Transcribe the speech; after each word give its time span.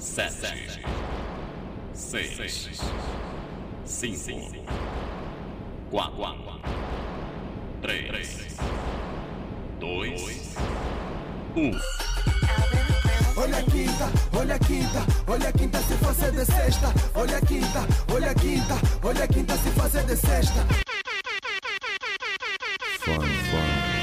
sete, 0.00 0.80
seis, 1.92 2.80
cinco, 3.84 4.64
quatro, 5.90 6.60
três, 7.82 8.56
dois, 9.78 10.54
um. 11.54 11.70
Olha 13.36 13.62
quinta, 13.62 14.10
olha 14.36 14.58
quinta, 14.58 15.06
olha 15.26 15.52
quinta 15.52 15.78
se 15.78 15.94
fazer 15.96 16.32
de 16.32 16.44
sexta. 16.44 16.92
Olha 17.14 17.40
quinta, 17.42 17.86
olha 18.12 18.34
quinta, 18.34 18.74
olha 19.02 19.28
quinta 19.28 19.56
se 19.58 19.70
fazer 19.70 20.04
de 20.04 20.16
sexta. 20.16 20.66
Fun, 23.00 23.20
fun. 23.20 24.00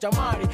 jamari. 0.00 0.46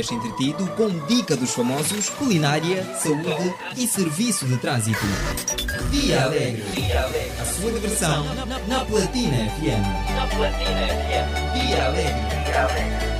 manter-se 0.00 0.14
entretido 0.14 0.66
com 0.76 0.88
dica 1.06 1.36
dos 1.36 1.52
famosos, 1.52 2.08
culinária, 2.10 2.84
saúde 2.96 3.54
e 3.76 3.86
serviço 3.86 4.46
de 4.46 4.56
trânsito. 4.56 4.98
Dia 5.90 6.24
Alegre. 6.24 6.64
A 7.40 7.44
sua 7.44 7.72
diversão 7.72 8.24
na 8.66 8.84
Platina 8.84 9.36
FM. 9.50 9.84
Na 10.14 10.26
Platina 10.26 10.88
FM. 10.88 11.28
Dia 11.54 11.86
Alegre. 11.86 12.14
Dia 12.46 12.62
Alegre. 12.62 13.10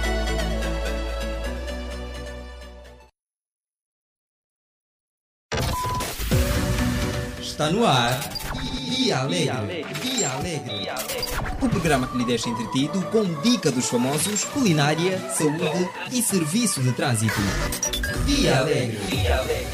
Está 7.40 7.70
no 7.70 7.86
ar. 7.86 8.39
Via 8.90 9.18
Alegre. 9.18 9.86
Via 10.02 10.30
Alegre. 10.30 10.90
O 11.62 11.68
programa 11.68 12.08
que 12.08 12.18
lhe 12.18 12.24
deixa 12.24 12.48
entretido 12.48 13.00
com 13.12 13.24
dica 13.40 13.70
dos 13.70 13.88
famosos, 13.88 14.42
culinária, 14.44 15.16
saúde 15.32 15.88
e 16.10 16.20
serviço 16.20 16.82
de 16.82 16.92
trânsito. 16.92 17.40
Via 18.24 18.58
Alegre. 18.58 18.98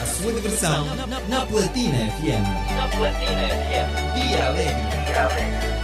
A 0.03 0.07
sua 0.07 0.33
diversão 0.35 0.85
na 1.29 1.47
Platina 1.47 1.97
FM. 2.13 2.77
Na 2.77 2.89
Platina 2.89 3.49
FM. 3.49 4.29
Via 4.29 4.49
Alegre. 4.49 5.76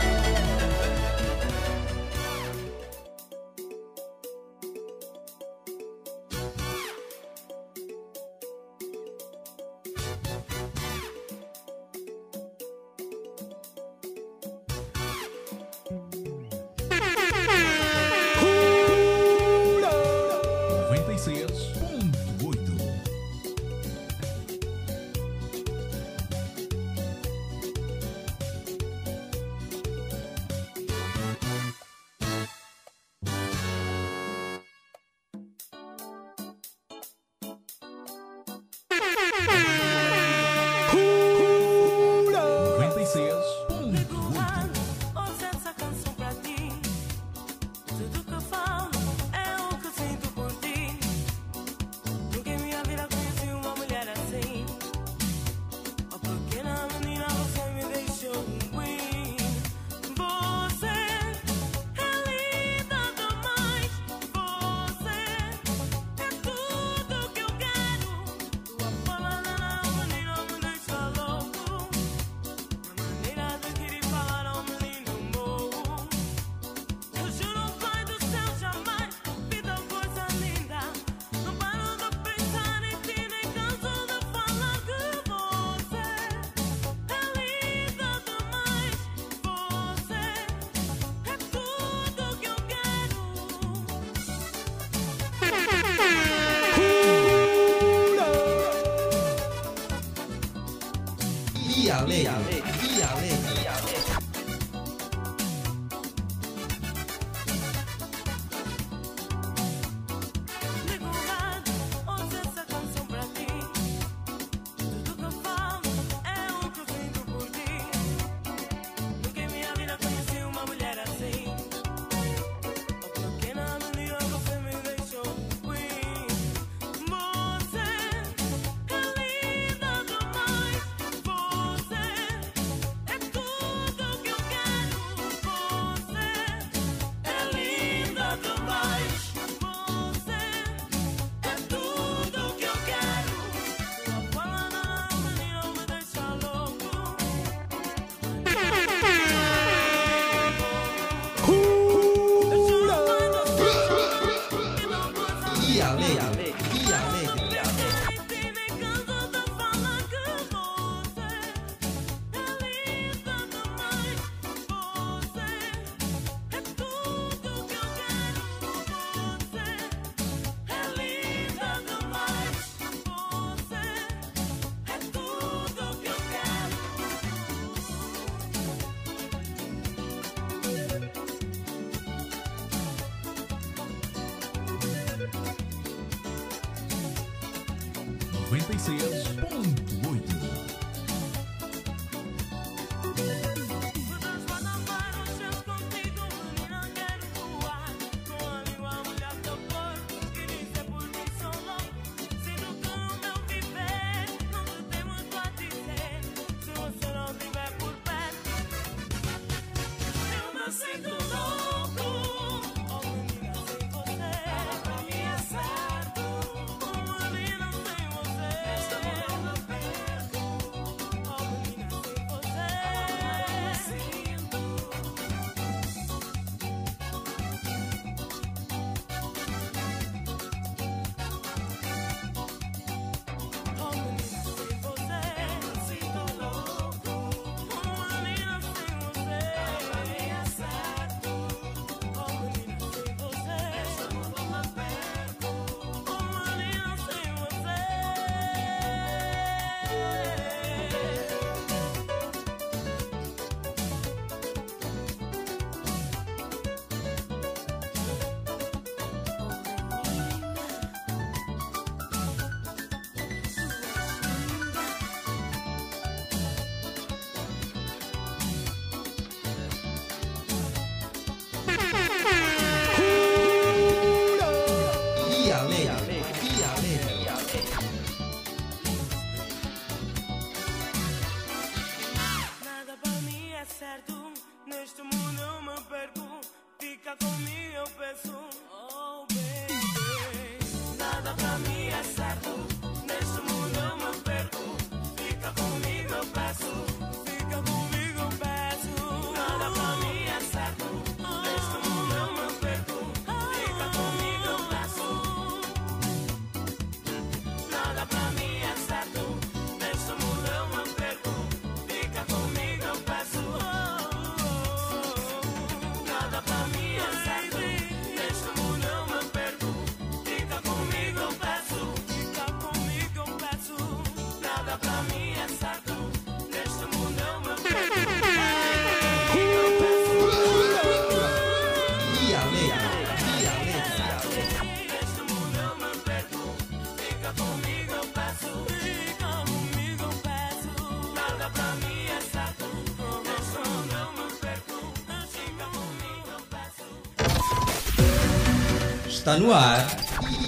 Está 349.23 349.39
no 349.39 349.55
ar. 349.55 349.87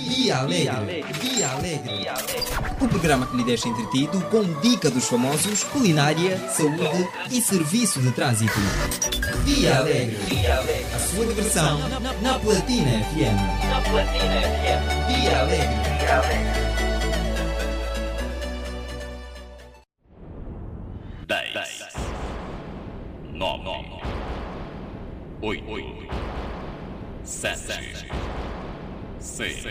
Dia 0.08 0.38
Alegre. 0.38 1.04
Dia 1.22 1.48
Alegre. 1.48 2.08
O 2.80 2.88
programa 2.88 3.24
que 3.24 3.36
lhe 3.36 3.44
deixa 3.44 3.68
entretido 3.68 4.20
com 4.22 4.42
dica 4.62 4.90
dos 4.90 5.04
famosos, 5.04 5.62
culinária, 5.62 6.36
saúde 6.48 7.08
e 7.30 7.40
serviço 7.40 8.00
de 8.00 8.10
trânsito. 8.10 8.58
Dia 9.44 9.76
Alegre. 9.76 10.18
A 10.92 10.98
sua 10.98 11.24
diversão 11.24 11.78
na 12.20 12.34
Platina 12.40 12.90
FM. 13.12 13.38
Dia 15.06 15.40
Alegre. 15.40 15.84
dez, 16.08 16.63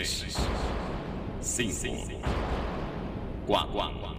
seis, 0.02 0.36
cinco, 1.40 2.18
quatro, 3.46 4.16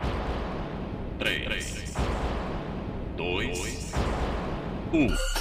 três, 1.19 1.93
dois, 3.17 3.91
um. 4.93 5.34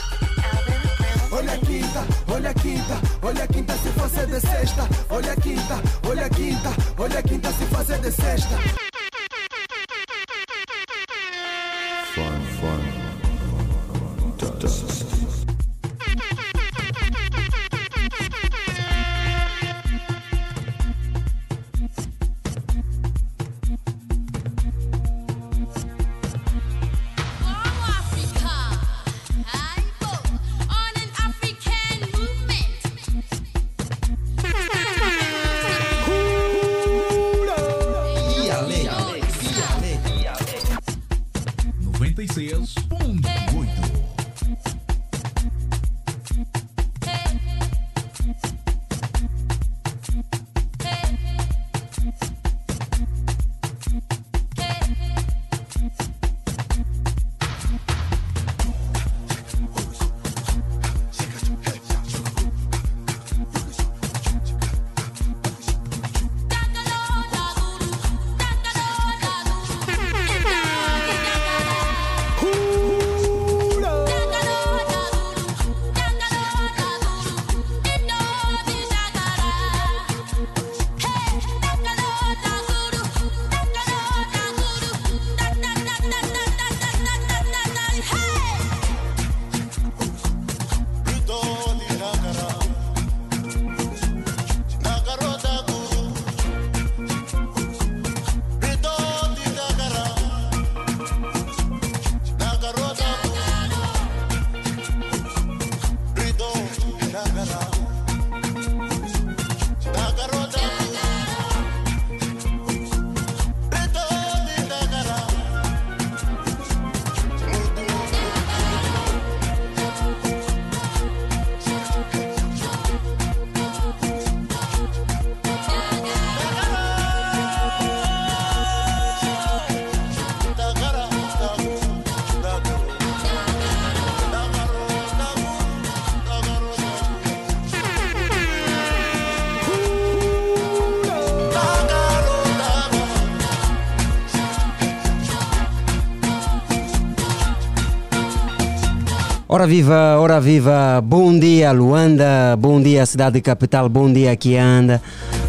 Ora 149.55 149.69
viva, 149.69 150.19
ora 150.19 150.41
viva, 150.41 151.01
bom 151.01 151.39
dia 151.39 151.71
Luanda, 151.71 152.57
bom 152.59 152.83
dia 152.83 153.07
cidade 153.07 153.41
capital, 153.41 153.89
bom 153.89 154.13
dia 154.13 154.35
Kianda, 154.35 155.01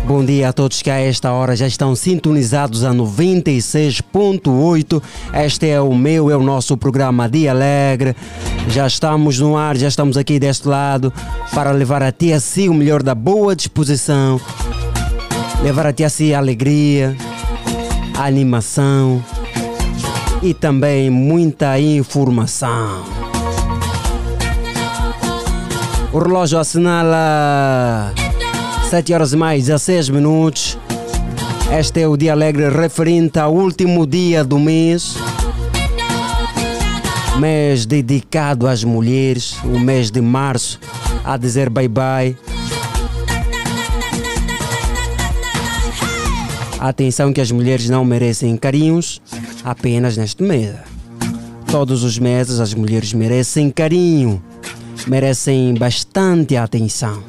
bom 0.05 0.23
dia 0.23 0.49
a 0.49 0.53
todos 0.53 0.83
que 0.83 0.91
a 0.91 0.99
esta 0.99 1.31
hora 1.31 1.55
já 1.55 1.65
estão 1.65 1.95
sintonizados 1.95 2.83
a 2.83 2.91
96.8. 2.91 5.01
Este 5.33 5.69
é 5.69 5.81
o 5.81 5.95
meu, 5.95 6.29
é 6.29 6.37
o 6.37 6.43
nosso 6.43 6.77
programa 6.77 7.27
Dia 7.27 7.49
Alegre. 7.49 8.15
Já 8.67 8.85
estamos 8.85 9.39
no 9.39 9.57
ar, 9.57 9.75
já 9.75 9.87
estamos 9.87 10.17
aqui 10.17 10.37
deste 10.37 10.67
lado 10.67 11.11
para 11.51 11.71
levar 11.71 12.03
a 12.03 12.11
ti 12.11 12.31
assim 12.31 12.69
o 12.69 12.75
melhor 12.75 13.01
da 13.01 13.15
boa 13.15 13.55
disposição, 13.55 14.39
levar 15.63 15.87
a 15.87 15.93
ti 15.93 16.03
assim 16.03 16.31
a 16.31 16.37
alegria, 16.37 17.17
a 18.15 18.25
animação 18.25 19.25
e 20.43 20.53
também 20.53 21.09
muita 21.09 21.79
informação. 21.79 23.14
O 26.15 26.19
relógio 26.19 26.57
assinala 26.57 28.13
7 28.89 29.13
horas 29.13 29.33
e 29.33 29.35
mais 29.35 29.65
16 29.65 30.07
minutos. 30.07 30.77
Este 31.77 32.03
é 32.03 32.07
o 32.07 32.15
dia 32.15 32.31
alegre 32.31 32.69
referente 32.69 33.37
ao 33.37 33.53
último 33.53 34.07
dia 34.07 34.41
do 34.41 34.57
mês. 34.57 35.17
Mês 37.37 37.85
dedicado 37.85 38.65
às 38.65 38.81
mulheres, 38.81 39.57
o 39.65 39.77
mês 39.77 40.09
de 40.09 40.21
março, 40.21 40.79
a 41.25 41.35
dizer 41.35 41.69
bye 41.69 41.89
bye. 41.89 42.37
Atenção 46.79 47.33
que 47.33 47.41
as 47.41 47.51
mulheres 47.51 47.89
não 47.89 48.05
merecem 48.05 48.55
carinhos 48.55 49.21
apenas 49.65 50.15
neste 50.15 50.41
mês. 50.43 50.75
Todos 51.69 52.05
os 52.05 52.17
meses 52.17 52.61
as 52.61 52.73
mulheres 52.73 53.11
merecem 53.11 53.69
carinho, 53.69 54.41
merecem 55.07 55.73
bastante 55.75 56.55
atenção. 56.57 57.23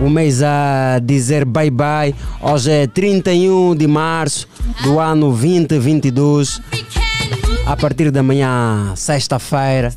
O 0.00 0.10
mês 0.10 0.42
a 0.42 0.98
dizer 1.02 1.44
bye 1.44 1.70
bye. 1.70 2.14
Hoje 2.42 2.70
é 2.70 2.86
31 2.86 3.74
de 3.74 3.86
março 3.86 4.46
do 4.82 4.98
ano 4.98 5.30
2022. 5.30 6.60
African 6.60 7.02
movement. 7.30 7.70
A 7.72 7.76
partir 7.76 8.10
da 8.10 8.22
manhã, 8.22 8.92
sexta-feira, 8.96 9.92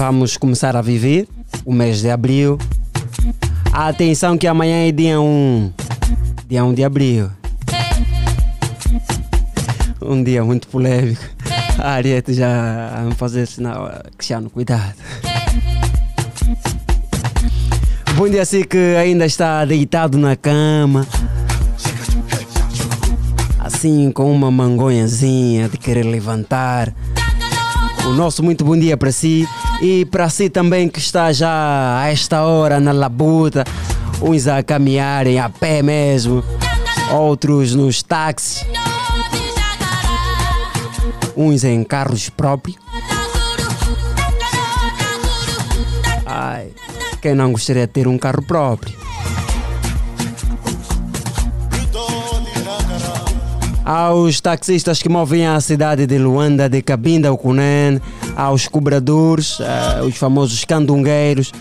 vamos 0.00 0.38
começar 0.38 0.76
a 0.76 0.80
viver 0.80 1.28
o 1.62 1.74
mês 1.74 2.00
de 2.00 2.08
abril. 2.08 2.56
Atenção 3.70 4.38
que 4.38 4.46
amanhã 4.46 4.88
é 4.88 4.90
dia 4.90 5.20
1. 5.20 5.72
Dia 6.48 6.64
1 6.64 6.72
de 6.72 6.84
abril. 6.84 7.30
Um 10.00 10.24
dia 10.24 10.42
muito 10.42 10.68
polêmico. 10.68 11.22
A 11.78 11.90
Ariete 11.90 12.32
já 12.32 12.94
a 12.96 13.02
me 13.02 13.14
fazer 13.14 13.46
sinal. 13.46 13.88
ah, 13.88 14.02
Cristiano, 14.16 14.48
cuidado. 14.48 14.94
Bom 18.16 18.26
dia, 18.26 18.40
assim 18.40 18.64
que 18.64 18.96
ainda 18.96 19.26
está 19.26 19.66
deitado 19.66 20.16
na 20.16 20.34
cama. 20.34 21.06
Assim, 23.58 24.10
com 24.10 24.32
uma 24.32 24.50
mangonhazinha 24.50 25.68
de 25.68 25.76
querer 25.76 26.04
levantar. 26.04 26.90
O 28.06 28.12
nosso 28.12 28.42
muito 28.42 28.64
bom 28.64 28.76
dia 28.76 28.96
para 28.96 29.12
si 29.12 29.46
e 29.80 30.04
para 30.04 30.28
si 30.28 30.50
também 30.50 30.88
que 30.88 30.98
está 30.98 31.32
já 31.32 32.00
a 32.00 32.08
esta 32.08 32.42
hora 32.42 32.80
na 32.80 32.92
labuta, 32.92 33.64
uns 34.20 34.46
a 34.46 34.62
caminharem 34.62 35.38
a 35.38 35.48
pé 35.48 35.82
mesmo, 35.82 36.42
outros 37.12 37.74
nos 37.74 38.02
táxis, 38.02 38.66
uns 41.36 41.64
em 41.64 41.84
carros 41.84 42.28
próprios. 42.28 42.78
Ai, 46.26 46.68
quem 47.20 47.34
não 47.34 47.52
gostaria 47.52 47.86
de 47.86 47.92
ter 47.92 48.06
um 48.06 48.18
carro 48.18 48.42
próprio? 48.42 48.99
Aos 53.90 54.40
taxistas 54.40 55.02
que 55.02 55.08
movem 55.08 55.48
a 55.48 55.60
cidade 55.60 56.06
de 56.06 56.16
Luanda, 56.16 56.68
de 56.68 56.80
Cabinda, 56.80 57.32
Okunen, 57.32 58.00
aos 58.36 58.68
cobradores, 58.68 59.58
eh, 59.58 60.02
os 60.04 60.16
famosos 60.16 60.64
candungueiros. 60.64 61.52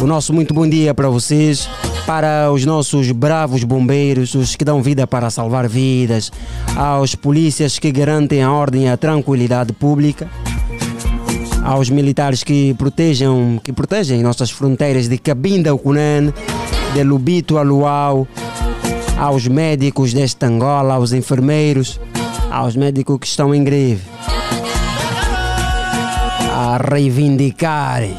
O 0.00 0.06
nosso 0.06 0.32
muito 0.32 0.54
bom 0.54 0.66
dia 0.66 0.94
para 0.94 1.10
vocês, 1.10 1.68
para 2.06 2.50
os 2.50 2.64
nossos 2.64 3.10
bravos 3.10 3.64
bombeiros, 3.64 4.34
os 4.34 4.56
que 4.56 4.64
dão 4.64 4.82
vida 4.82 5.06
para 5.06 5.28
salvar 5.28 5.68
vidas, 5.68 6.32
aos 6.74 7.14
polícias 7.14 7.78
que 7.78 7.92
garantem 7.92 8.42
a 8.42 8.50
ordem 8.50 8.84
e 8.84 8.88
a 8.88 8.96
tranquilidade 8.96 9.74
pública 9.74 10.26
aos 11.62 11.90
militares 11.90 12.42
que 12.42 12.72
protegem, 12.74 13.60
que 13.62 13.74
protegem 13.74 14.22
nossas 14.22 14.50
fronteiras 14.50 15.06
de 15.06 15.18
Cabinda 15.18 15.68
ao 15.68 15.78
Cunan, 15.78 16.32
de 16.94 17.02
Lubito 17.02 17.58
a 17.58 17.62
Luau, 17.62 18.26
aos 19.18 19.46
médicos 19.46 20.12
desta 20.12 20.46
Angola, 20.46 20.94
aos 20.94 21.12
enfermeiros, 21.12 22.00
aos 22.50 22.76
médicos 22.76 23.18
que 23.18 23.26
estão 23.26 23.54
em 23.54 23.62
greve, 23.62 24.02
a 26.52 26.78
reivindicarem 26.92 28.16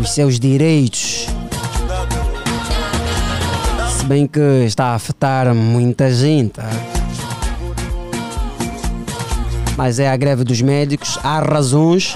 os 0.00 0.10
seus 0.10 0.38
direitos. 0.38 1.26
Se 3.98 4.04
bem 4.06 4.26
que 4.26 4.64
está 4.64 4.86
a 4.86 4.94
afetar 4.94 5.54
muita 5.54 6.12
gente. 6.12 6.58
ah. 6.58 7.00
Mas 9.76 9.98
é 9.98 10.10
a 10.10 10.16
greve 10.16 10.44
dos 10.44 10.60
médicos, 10.60 11.18
há 11.22 11.40
razões. 11.40 12.14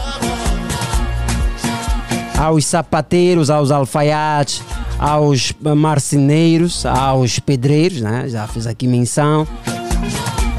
Aos 2.38 2.66
sapateiros, 2.66 3.48
aos 3.48 3.70
alfaiates, 3.70 4.62
aos 5.04 5.52
marceneiros, 5.76 6.86
aos 6.86 7.38
pedreiros, 7.38 8.00
né? 8.00 8.26
já 8.26 8.46
fiz 8.46 8.66
aqui 8.66 8.86
menção. 8.86 9.46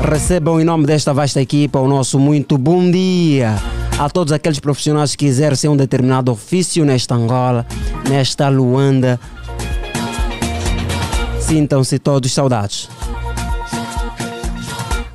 Recebam 0.08 0.62
em 0.62 0.64
nome 0.64 0.86
desta 0.86 1.12
vasta 1.16 1.42
equipa 1.42 1.80
o 1.80 1.88
nosso 1.88 2.20
muito 2.20 2.56
bom 2.56 2.92
dia 2.92 3.56
a 3.98 4.08
todos 4.08 4.32
aqueles 4.32 4.60
profissionais 4.60 5.16
que 5.16 5.26
exercem 5.26 5.68
um 5.68 5.76
determinado 5.76 6.32
ofício 6.32 6.86
nesta 6.86 7.16
Angola, 7.16 7.66
nesta 8.08 8.48
Luanda. 8.48 9.20
Sintam-se 11.40 11.98
todos 11.98 12.32
saudados. 12.32 12.88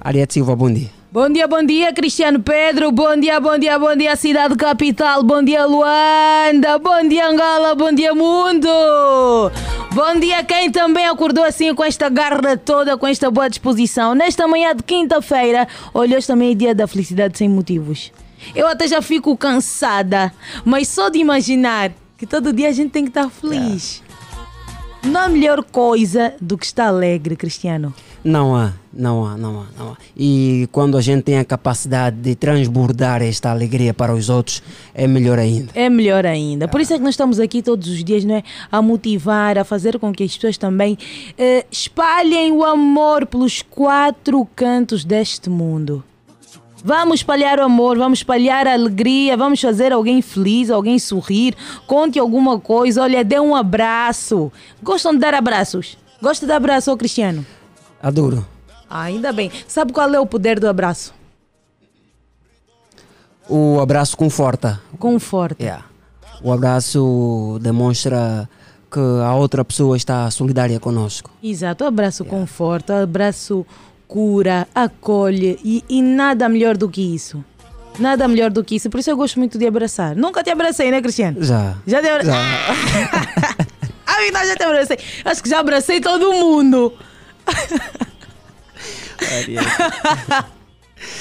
Ariete 0.00 0.34
Silva, 0.34 0.56
bom 0.56 0.72
dia. 0.72 0.99
Bom 1.12 1.28
dia, 1.28 1.48
bom 1.48 1.60
dia, 1.64 1.92
Cristiano 1.92 2.38
Pedro. 2.38 2.92
Bom 2.92 3.16
dia, 3.16 3.40
bom 3.40 3.58
dia, 3.58 3.76
bom 3.76 3.96
dia, 3.96 4.14
cidade 4.14 4.54
capital. 4.54 5.24
Bom 5.24 5.42
dia, 5.42 5.66
Luanda. 5.66 6.78
Bom 6.78 7.08
dia, 7.08 7.26
Angola. 7.26 7.74
Bom 7.74 7.92
dia, 7.92 8.14
mundo. 8.14 8.68
Bom 9.92 10.20
dia, 10.20 10.44
quem 10.44 10.70
também 10.70 11.08
acordou 11.08 11.42
assim 11.42 11.74
com 11.74 11.82
esta 11.82 12.08
garra 12.08 12.56
toda, 12.56 12.96
com 12.96 13.08
esta 13.08 13.28
boa 13.28 13.50
disposição. 13.50 14.14
Nesta 14.14 14.46
manhã 14.46 14.72
de 14.72 14.84
quinta-feira, 14.84 15.66
olha, 15.92 16.16
hoje 16.16 16.28
também 16.28 16.52
é 16.52 16.54
dia 16.54 16.74
da 16.76 16.86
felicidade 16.86 17.36
sem 17.36 17.48
motivos. 17.48 18.12
Eu 18.54 18.68
até 18.68 18.86
já 18.86 19.02
fico 19.02 19.36
cansada, 19.36 20.32
mas 20.64 20.86
só 20.86 21.08
de 21.08 21.18
imaginar 21.18 21.90
que 22.16 22.24
todo 22.24 22.52
dia 22.52 22.68
a 22.68 22.72
gente 22.72 22.92
tem 22.92 23.02
que 23.02 23.10
estar 23.10 23.28
feliz. 23.28 24.00
Não 25.02 25.22
há 25.22 25.28
melhor 25.28 25.64
coisa 25.64 26.34
do 26.40 26.56
que 26.56 26.66
estar 26.66 26.86
alegre, 26.86 27.34
Cristiano. 27.34 27.92
Não 28.22 28.54
há, 28.54 28.74
não 28.92 29.24
há, 29.24 29.36
não 29.36 29.60
há, 29.60 29.66
não 29.78 29.92
há. 29.92 29.96
E 30.14 30.68
quando 30.70 30.98
a 30.98 31.00
gente 31.00 31.22
tem 31.22 31.38
a 31.38 31.44
capacidade 31.44 32.16
de 32.16 32.34
transbordar 32.34 33.22
esta 33.22 33.50
alegria 33.50 33.94
para 33.94 34.14
os 34.14 34.28
outros, 34.28 34.62
é 34.94 35.06
melhor 35.06 35.38
ainda. 35.38 35.70
É 35.74 35.88
melhor 35.88 36.26
ainda. 36.26 36.68
Por 36.68 36.82
isso 36.82 36.92
é 36.92 36.98
que 36.98 37.02
nós 37.02 37.14
estamos 37.14 37.40
aqui 37.40 37.62
todos 37.62 37.88
os 37.88 38.04
dias, 38.04 38.22
não 38.24 38.34
é? 38.34 38.42
A 38.70 38.82
motivar, 38.82 39.56
a 39.56 39.64
fazer 39.64 39.98
com 39.98 40.12
que 40.12 40.22
as 40.22 40.34
pessoas 40.34 40.58
também 40.58 40.98
eh, 41.38 41.64
espalhem 41.70 42.52
o 42.52 42.62
amor 42.62 43.24
pelos 43.24 43.62
quatro 43.62 44.46
cantos 44.54 45.02
deste 45.02 45.48
mundo. 45.48 46.04
Vamos 46.84 47.20
espalhar 47.20 47.58
o 47.58 47.62
amor, 47.62 47.96
vamos 47.96 48.20
espalhar 48.20 48.66
a 48.66 48.72
alegria, 48.72 49.36
vamos 49.36 49.60
fazer 49.60 49.92
alguém 49.92 50.20
feliz, 50.20 50.70
alguém 50.70 50.98
sorrir, 50.98 51.54
conte 51.86 52.18
alguma 52.18 52.58
coisa, 52.58 53.02
olha, 53.02 53.24
dê 53.24 53.38
um 53.38 53.54
abraço. 53.54 54.52
Gostam 54.82 55.12
de 55.12 55.18
dar 55.18 55.34
abraços? 55.34 55.96
Gosta 56.22 56.44
de 56.44 56.48
dar 56.48 56.56
abraço, 56.56 56.94
Cristiano? 56.96 57.44
Adoro. 58.02 58.46
Ah, 58.88 59.02
ainda 59.02 59.32
bem. 59.32 59.50
Sabe 59.68 59.92
qual 59.92 60.12
é 60.12 60.18
o 60.20 60.26
poder 60.26 60.58
do 60.58 60.68
abraço? 60.68 61.14
O 63.48 63.80
abraço 63.80 64.16
conforta. 64.16 64.80
Conforta. 64.98 65.62
Yeah. 65.62 65.84
O 66.42 66.52
abraço 66.52 67.58
demonstra 67.60 68.48
que 68.90 69.00
a 69.00 69.34
outra 69.34 69.64
pessoa 69.64 69.96
está 69.96 70.30
solidária 70.30 70.80
conosco. 70.80 71.30
Exato, 71.42 71.84
o 71.84 71.86
abraço 71.86 72.24
conforta, 72.24 72.94
o 72.94 73.02
abraço 73.02 73.66
cura, 74.08 74.66
acolhe 74.74 75.58
e, 75.62 75.84
e 75.88 76.02
nada 76.02 76.48
melhor 76.48 76.76
do 76.76 76.88
que 76.88 77.02
isso. 77.14 77.44
Nada 77.98 78.26
melhor 78.26 78.50
do 78.50 78.64
que 78.64 78.76
isso. 78.76 78.88
Por 78.88 78.98
isso 78.98 79.10
eu 79.10 79.16
gosto 79.16 79.38
muito 79.38 79.58
de 79.58 79.66
abraçar. 79.66 80.16
Nunca 80.16 80.42
te 80.42 80.50
abracei, 80.50 80.90
né, 80.90 81.00
Cristiano? 81.00 81.42
Já. 81.42 81.76
Já 81.86 82.00
te 82.00 82.08
abracei. 82.08 82.32
Ah, 84.12 84.26
então 84.26 84.44
já 84.44 84.56
te 84.56 84.62
abracei. 84.64 84.98
Acho 85.24 85.42
que 85.42 85.48
já 85.48 85.60
abracei 85.60 86.00
todo 86.00 86.32
mundo. 86.32 86.92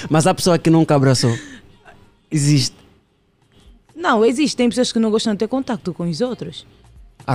Mas 0.09 0.27
a 0.27 0.33
pessoa 0.33 0.57
que 0.57 0.69
nunca 0.69 0.95
abraçou. 0.95 1.35
Existe. 2.31 2.75
Não, 3.95 4.23
existe. 4.25 4.55
Tem 4.55 4.69
pessoas 4.69 4.91
que 4.91 4.99
não 4.99 5.11
gostam 5.11 5.33
de 5.33 5.39
ter 5.39 5.47
contato 5.47 5.93
com 5.93 6.03
os 6.09 6.21
outros. 6.21 6.65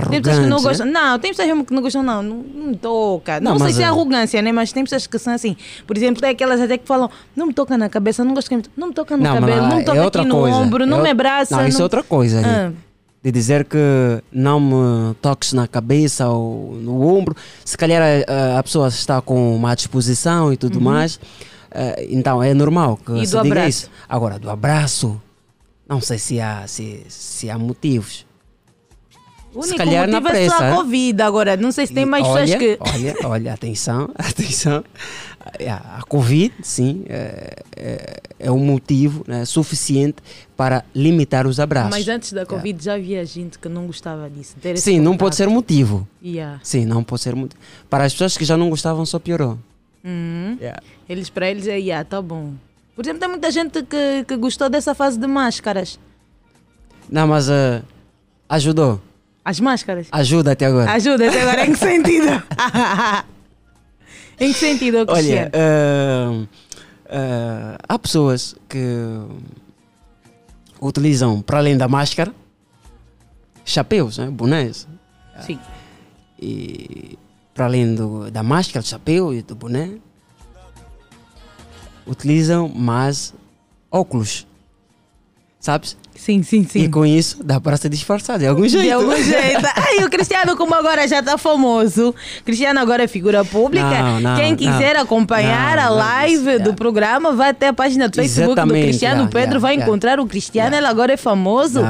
Tem 0.09 0.21
pessoas 0.21 0.43
que 0.43 0.49
não 0.49 0.57
Arrogante. 0.57 0.63
gostam. 0.63 0.85
né? 0.87 0.91
Não, 0.91 1.19
tem 1.19 1.31
pessoas 1.31 1.47
mesmo 1.47 1.63
que 1.65 1.73
não 1.73 1.81
gostam, 1.81 2.03
não. 2.03 2.21
Não, 2.23 2.35
não 2.37 2.67
me 2.69 2.75
toca. 2.75 3.39
Não, 3.39 3.53
Não, 3.53 3.59
sei 3.59 3.73
se 3.73 3.81
é 3.81 3.85
é- 3.85 3.87
arrogância, 3.87 4.41
né? 4.41 4.51
Mas 4.51 4.73
tem 4.73 4.83
pessoas 4.83 5.07
que 5.07 5.17
são 5.19 5.33
assim. 5.33 5.55
Por 5.87 5.95
exemplo, 5.95 6.19
tem 6.21 6.31
aquelas 6.31 6.59
até 6.59 6.77
que 6.77 6.85
falam: 6.87 7.09
não 7.35 7.47
me 7.47 7.53
toca 7.53 7.77
na 7.77 7.87
cabeça, 7.87 8.23
não 8.25 8.33
gosto 8.33 8.49
que 8.49 8.57
me 8.57 8.63
Não 8.75 8.87
me 8.87 8.93
toca 8.93 9.15
no 9.15 9.23
Não, 9.23 9.35
cabelo, 9.35 9.67
não 9.67 9.77
me 9.77 9.85
toca 9.85 9.97
é 9.99 10.05
aqui 10.07 10.25
no 10.25 10.35
coisa. 10.39 10.57
ombro, 10.57 10.85
não 10.85 10.97
É 10.97 11.01
me 11.01 11.05
ou- 11.07 11.11
abraça. 11.11 11.55
Não, 11.55 11.67
isso 11.67 11.79
é 11.79 11.83
outra 11.83 12.03
coisa. 12.03 12.39
ali. 12.39 12.47
Ah. 12.47 12.71
De 13.25 13.31
dizer 13.31 13.65
que 13.65 13.77
não 14.31 14.59
me 14.59 15.15
toques 15.15 15.51
na 15.51 15.67
cabeça 15.67 16.29
ou 16.29 16.75
no 16.75 17.01
ombro. 17.01 17.35
Se 17.65 17.75
calhar 17.75 17.99
a, 18.27 18.59
a 18.59 18.61
pessoa 18.63 18.87
está 18.87 19.19
com 19.19 19.57
má 19.57 19.73
disposição 19.73 20.53
e 20.53 20.57
tudo 20.57 20.79
mais. 20.79 21.19
eh, 21.71 22.07
então 22.11 22.41
é 22.43 22.53
normal 22.53 22.97
que 22.97 23.11
Uhum. 23.11 23.17
E 23.23 23.25
se 23.25 23.31
diga 23.31 23.41
abraço? 23.41 23.69
isso. 23.69 23.89
Agora, 24.07 24.37
do 24.37 24.47
abraço, 24.47 25.19
não 25.89 25.99
sei 25.99 26.19
se 26.19 26.39
há, 26.39 26.67
se, 26.67 27.03
se 27.09 27.49
há 27.49 27.57
motivos. 27.57 28.25
O 29.55 29.63
Se 29.63 29.69
único 29.69 29.77
calhar 29.85 30.07
na 30.07 30.19
motivo 30.19 30.37
é 30.37 30.49
só 30.49 30.57
pressa, 30.57 30.65
a 30.65 30.69
hein? 30.69 30.75
Covid. 30.75 31.21
Agora, 31.21 31.57
não 31.57 31.71
sei 31.71 31.87
se 31.87 31.93
tem 31.93 32.05
mais 32.05 32.25
olha, 32.25 32.41
pessoas 32.41 32.59
que. 32.59 32.77
Olha, 32.79 33.15
olha, 33.23 33.53
atenção, 33.53 34.09
atenção. 34.19 34.83
A 35.69 36.03
Covid, 36.07 36.53
sim, 36.61 37.05
é, 37.07 37.63
é, 37.77 38.19
é 38.39 38.51
um 38.51 38.59
motivo 38.59 39.23
né, 39.27 39.45
suficiente 39.45 40.17
para 40.57 40.83
limitar 40.93 41.47
os 41.47 41.59
abraços. 41.59 41.91
Mas 41.91 42.07
antes 42.07 42.33
da 42.33 42.45
Covid 42.45 42.83
já 42.83 42.95
havia 42.95 43.23
gente 43.25 43.57
que 43.57 43.69
não 43.69 43.87
gostava 43.87 44.29
disso. 44.29 44.55
Sim, 44.75 44.99
não 44.99 45.15
pode 45.15 45.35
ser 45.35 45.47
motivo. 45.47 46.05
Yeah. 46.23 46.59
Sim, 46.61 46.85
não 46.85 47.03
pode 47.03 47.21
ser 47.21 47.35
motivo. 47.35 47.61
Para 47.89 48.03
as 48.03 48.11
pessoas 48.11 48.35
que 48.37 48.43
já 48.43 48.57
não 48.57 48.69
gostavam, 48.69 49.05
só 49.05 49.19
piorou. 49.19 49.57
Uhum. 50.03 50.57
Yeah. 50.59 50.81
Eles, 51.07 51.29
para 51.29 51.49
eles, 51.49 51.67
é, 51.67 51.77
yeah, 51.77 52.03
tá 52.03 52.21
bom. 52.21 52.53
Por 52.95 53.05
exemplo, 53.05 53.19
tem 53.19 53.29
muita 53.29 53.51
gente 53.51 53.83
que, 53.83 54.25
que 54.27 54.37
gostou 54.37 54.69
dessa 54.69 54.95
fase 54.95 55.19
de 55.19 55.27
máscaras. 55.27 55.99
Não, 57.09 57.27
mas 57.27 57.49
eh, 57.49 57.81
ajudou. 58.49 59.01
As 59.45 59.59
máscaras. 59.59 60.07
Ajuda 60.11 60.53
até 60.53 60.65
agora. 60.65 60.91
Ajuda, 60.91 61.29
até 61.29 61.41
agora 61.43 61.65
em 61.67 61.71
que 61.73 61.77
sentido? 61.79 62.25
Em 64.37 64.51
que 64.51 64.59
sentido, 64.59 64.97
Olha, 64.97 65.13
Cristiano? 65.13 65.51
ah, 65.53 66.47
ah, 67.07 67.77
há 67.87 67.97
pessoas 67.99 68.53
que 68.67 68.77
utilizam, 70.81 71.41
para 71.41 71.59
além 71.59 71.77
da 71.77 71.87
máscara, 71.87 72.33
chapéus, 73.63 74.17
né? 74.17 74.29
bonés. 74.29 74.87
Sim. 75.39 75.57
E 76.37 77.17
para 77.53 77.65
além 77.65 77.95
do, 77.95 78.29
da 78.29 78.43
máscara, 78.43 78.81
do 78.81 78.87
chapéu 78.87 79.33
e 79.33 79.41
do 79.41 79.55
boné, 79.55 79.91
utilizam 82.05 82.67
mais 82.67 83.33
óculos. 83.89 84.45
Sabes? 85.65 85.97
Sim, 86.13 86.43
sim, 86.43 86.63
sim. 86.63 86.83
E 86.83 86.87
com 86.87 87.03
isso 87.03 87.43
dá 87.43 87.59
para 87.59 87.75
se 87.75 87.89
disfarçar 87.89 88.37
de 88.37 88.45
algum 88.45 88.67
jeito. 88.67 88.83
De 88.83 88.91
algum 88.91 89.15
jeito. 89.15 89.65
Ai, 89.75 90.05
o 90.05 90.09
Cristiano, 90.11 90.55
como 90.55 90.75
agora 90.75 91.07
já 91.07 91.21
está 91.21 91.39
famoso, 91.39 92.13
Cristiano 92.45 92.79
agora 92.79 93.05
é 93.05 93.07
figura 93.07 93.43
pública. 93.43 93.89
Não, 93.89 94.19
não, 94.19 94.35
Quem 94.35 94.55
quiser 94.55 94.93
não. 94.93 95.01
acompanhar 95.01 95.79
a 95.79 95.89
live 95.89 96.59
do 96.59 96.75
programa, 96.75 97.31
vai 97.33 97.49
até 97.49 97.69
a 97.69 97.73
página 97.73 98.07
do 98.07 98.15
Facebook 98.15 98.45
do 98.45 98.51
Exatamente, 98.51 98.83
Cristiano 98.83 99.15
yeah, 99.21 99.31
Pedro, 99.31 99.59
vai 99.59 99.73
encontrar 99.73 100.19
o 100.19 100.27
Cristiano, 100.27 100.75
ele 100.75 100.85
agora 100.85 101.13
é 101.13 101.17
famoso 101.17 101.81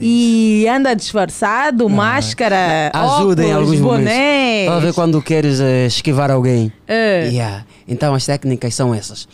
e 0.00 0.66
anda 0.68 0.92
disfarçado, 0.94 1.88
máscara, 1.88 2.90
Ajuda 2.92 3.44
em 3.44 3.52
óculos, 3.52 3.68
alguns 3.70 3.80
momentos. 3.80 4.12
bonés. 4.12 4.68
Para 4.68 4.80
ver 4.80 4.94
quando 4.94 5.22
queres 5.22 5.60
eh, 5.60 5.86
esquivar 5.86 6.28
alguém. 6.28 6.72
É. 6.88 7.28
Yeah. 7.28 7.64
Então 7.86 8.14
as 8.14 8.26
técnicas 8.26 8.74
são 8.74 8.92
essas. 8.92 9.28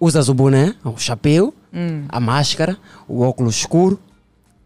Usas 0.00 0.30
o 0.30 0.34
boné, 0.34 0.74
o 0.82 0.94
chapéu, 0.96 1.52
Hum. 1.74 2.04
a 2.08 2.20
máscara, 2.20 2.76
o 3.08 3.22
óculos 3.22 3.56
escuro, 3.56 3.98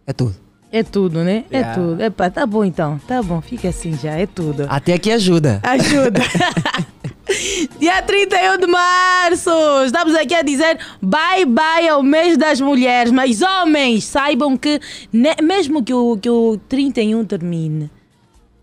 é 0.06 0.12
tudo. 0.12 0.36
É 0.70 0.82
tudo, 0.82 1.24
né? 1.24 1.44
É 1.50 1.58
Yeah. 1.60 1.74
tudo. 1.80 2.02
Epá, 2.02 2.28
tá 2.28 2.44
bom 2.44 2.62
então, 2.64 3.00
tá 3.08 3.22
bom, 3.22 3.40
fica 3.40 3.70
assim 3.70 3.96
já, 3.96 4.12
é 4.12 4.26
tudo. 4.26 4.66
Até 4.68 4.98
que 4.98 5.10
ajuda. 5.10 5.60
Ajuda. 5.62 6.20
Dia 7.78 8.02
31 8.02 8.58
de 8.58 8.66
março, 8.66 9.50
estamos 9.84 10.14
aqui 10.14 10.34
a 10.34 10.42
dizer 10.42 10.78
bye 11.00 11.44
bye 11.44 11.86
ao 11.88 12.02
mês 12.02 12.36
das 12.38 12.60
mulheres. 12.60 13.12
Mas 13.12 13.42
homens, 13.42 14.04
saibam 14.04 14.56
que 14.56 14.80
ne- 15.12 15.36
mesmo 15.42 15.82
que 15.82 15.92
o, 15.92 16.16
que 16.16 16.28
o 16.30 16.58
31 16.68 17.24
termine, 17.24 17.90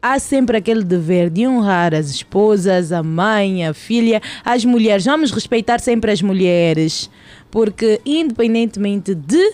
há 0.01 0.17
sempre 0.19 0.58
aquele 0.58 0.84
dever 0.84 1.29
de 1.29 1.47
honrar 1.47 1.93
as 1.93 2.10
esposas, 2.10 2.91
a 2.91 3.01
mãe, 3.03 3.65
a 3.67 3.73
filha, 3.73 4.21
as 4.43 4.65
mulheres. 4.65 5.05
Vamos 5.05 5.31
respeitar 5.31 5.79
sempre 5.79 6.12
as 6.12 6.21
mulheres, 6.21 7.10
porque 7.55 8.01
independentemente 8.05 9.15
de. 9.15 9.53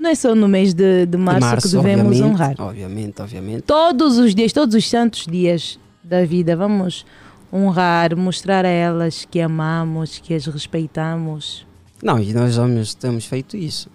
Não 0.00 0.10
é 0.10 0.16
só 0.16 0.34
no 0.34 0.48
mês 0.48 0.74
de, 0.74 1.06
de 1.06 1.16
março, 1.16 1.40
De 1.40 1.46
março, 1.46 1.68
que 1.68 1.76
devemos 1.76 2.06
obviamente, 2.06 2.32
honrar 2.34 2.54
Obviamente, 2.58 3.22
obviamente. 3.22 3.62
todos 3.62 4.18
os 4.18 4.34
dias, 4.34 4.52
todos 4.52 4.74
os 4.74 4.90
santos 4.90 5.24
dias 5.24 5.78
da 6.02 6.24
vida, 6.24 6.56
vamos 6.56 7.06
honrar, 7.52 8.16
mostrar 8.16 8.64
a 8.64 8.68
elas 8.68 9.24
que 9.30 9.40
amamos, 9.40 10.18
que 10.18 10.34
as 10.34 10.44
respeitamos. 10.46 11.64
Não, 12.02 12.18
e 12.18 12.32
nós 12.34 12.58
homens 12.58 12.94
temos 12.94 13.26
feito 13.26 13.56
isso. 13.56 13.88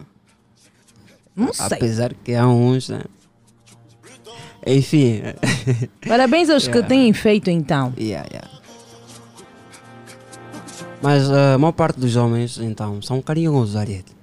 Não 1.36 1.51
sei. 1.51 1.65
Apesar 1.75 2.13
que 2.13 2.34
há 2.34 2.47
uns, 2.47 2.88
né? 2.88 3.01
Enfim. 4.65 5.23
Parabéns 6.08 6.49
aos 6.49 6.69
que 6.69 6.77
Yeah. 6.77 6.88
têm 6.95 7.12
feito 7.12 7.49
então. 7.49 7.93
Yeah, 7.99 8.25
yeah. 8.32 8.59
Mas 11.01 11.29
a 11.31 11.57
maior 11.57 11.71
parte 11.71 11.99
dos 11.99 12.15
homens, 12.15 12.57
então, 12.59 13.01
são 13.01 13.21
carinhosos, 13.21 13.75
Ariete. 13.75 14.17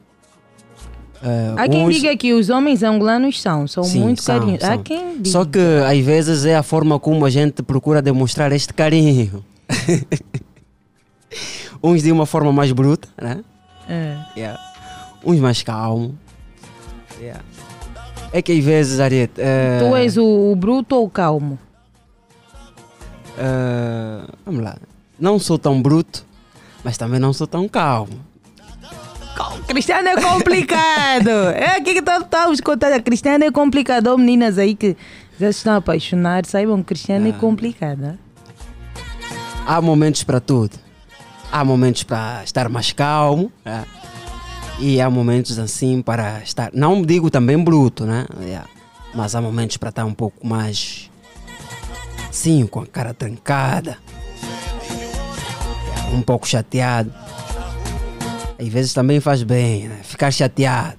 Eh, 1.22 1.54
Há 1.56 1.68
quem 1.68 1.86
uns- 1.86 1.94
diga 1.96 2.14
que 2.16 2.34
os 2.34 2.50
homens 2.50 2.82
angolanos 2.82 3.40
são, 3.40 3.66
são 3.66 3.82
Sim, 3.84 4.00
muito 4.00 4.22
são, 4.22 4.38
carinhosos. 4.38 4.64
Há 4.64 4.74
são. 4.74 4.82
quem 4.82 5.12
diga. 5.16 5.30
Só 5.30 5.44
que 5.46 5.58
às 5.58 5.98
vezes 6.04 6.44
é 6.44 6.54
a 6.56 6.62
forma 6.62 6.98
como 7.00 7.24
a 7.24 7.30
gente 7.30 7.62
procura 7.62 8.02
demonstrar 8.02 8.52
este 8.52 8.74
carinho. 8.74 9.42
Uns 11.82 12.02
de 12.02 12.12
uma 12.12 12.26
forma 12.26 12.52
mais 12.52 12.70
bruta, 12.72 13.08
né? 13.20 13.42
É. 13.88 14.16
Yeah. 14.36 14.60
Uns 15.24 15.38
mais 15.40 15.62
calmo. 15.62 16.16
Yeah. 17.20 17.42
É 18.32 18.42
que 18.42 18.52
às 18.52 18.62
vezes, 18.64 19.00
Ariete. 19.00 19.34
eh, 19.38 19.78
Tu 19.80 19.96
és 19.96 20.16
o, 20.18 20.52
o 20.52 20.56
bruto 20.56 20.94
ou 20.96 21.06
o 21.06 21.10
calmo? 21.10 21.58
eh, 23.38 24.20
vamos 24.44 24.62
lá. 24.62 24.76
Não 25.18 25.38
sou 25.38 25.58
tão 25.58 25.80
bruto, 25.80 26.26
mas 26.86 26.96
também 26.96 27.18
não 27.18 27.32
sou 27.32 27.48
tão 27.48 27.68
calmo. 27.68 28.12
Cristiano 29.66 30.06
é 30.06 30.22
complicado. 30.22 31.30
é 31.56 31.78
aqui 31.78 31.94
que 31.94 32.00
tá, 32.00 32.18
estamos 32.18 32.60
contando. 32.60 33.02
Cristiano 33.02 33.42
é 33.42 33.50
complicado. 33.50 34.16
Meninas 34.16 34.56
aí 34.56 34.76
que 34.76 34.96
já 35.36 35.50
estão 35.50 35.74
apaixonadas, 35.74 36.48
saibam 36.48 36.78
que 36.78 36.84
Cristiano 36.84 37.28
é 37.28 37.32
complicado. 37.32 37.98
né? 37.98 38.16
Há 39.66 39.82
momentos 39.82 40.22
para 40.22 40.38
tudo. 40.38 40.78
Há 41.50 41.64
momentos 41.64 42.04
para 42.04 42.44
estar 42.44 42.68
mais 42.68 42.92
calmo. 42.92 43.50
né? 43.64 43.84
E 44.78 45.00
há 45.00 45.10
momentos 45.10 45.58
assim 45.58 46.00
para 46.00 46.40
estar. 46.44 46.70
Não 46.72 47.02
digo 47.02 47.30
também 47.30 47.58
bruto, 47.58 48.06
né? 48.06 48.26
Yeah. 48.42 48.68
Mas 49.12 49.34
há 49.34 49.42
momentos 49.42 49.76
para 49.76 49.88
estar 49.88 50.04
um 50.04 50.14
pouco 50.14 50.46
mais. 50.46 51.10
Sim, 52.30 52.64
com 52.64 52.78
a 52.78 52.86
cara 52.86 53.12
trancada. 53.12 53.98
Um 56.16 56.22
pouco 56.22 56.48
chateado. 56.48 57.12
Às 58.58 58.68
vezes 58.68 58.94
também 58.94 59.20
faz 59.20 59.42
bem, 59.42 59.88
né? 59.88 60.00
Ficar 60.02 60.30
chateado. 60.30 60.96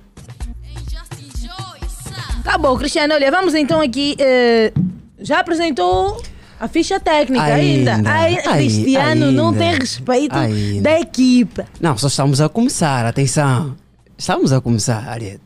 Tá 2.44 2.58
bom, 2.58 2.78
Cristiano, 2.78 3.14
olha, 3.14 3.30
vamos 3.32 3.54
então 3.56 3.82
aqui. 3.82 4.16
eh, 4.20 4.72
já 5.20 5.40
apresentou 5.40 6.22
a 6.60 6.68
ficha 6.68 7.00
técnica 7.00 7.44
ainda. 7.44 7.96
Ainda, 7.96 8.10
Ai, 8.10 8.38
Cristiano 8.68 9.32
não 9.32 9.50
ainda, 9.50 9.60
tem 9.60 9.76
respeito 9.80 10.36
ainda. 10.36 10.82
da 10.82 11.00
equipa. 11.00 11.66
Não, 11.82 11.98
só 11.98 12.08
estamos 12.08 12.40
a 12.40 12.48
começar, 12.48 13.06
atenção. 13.06 13.76
Estamos 14.18 14.54
a 14.54 14.62
começar, 14.62 15.08
Ariete. 15.10 15.42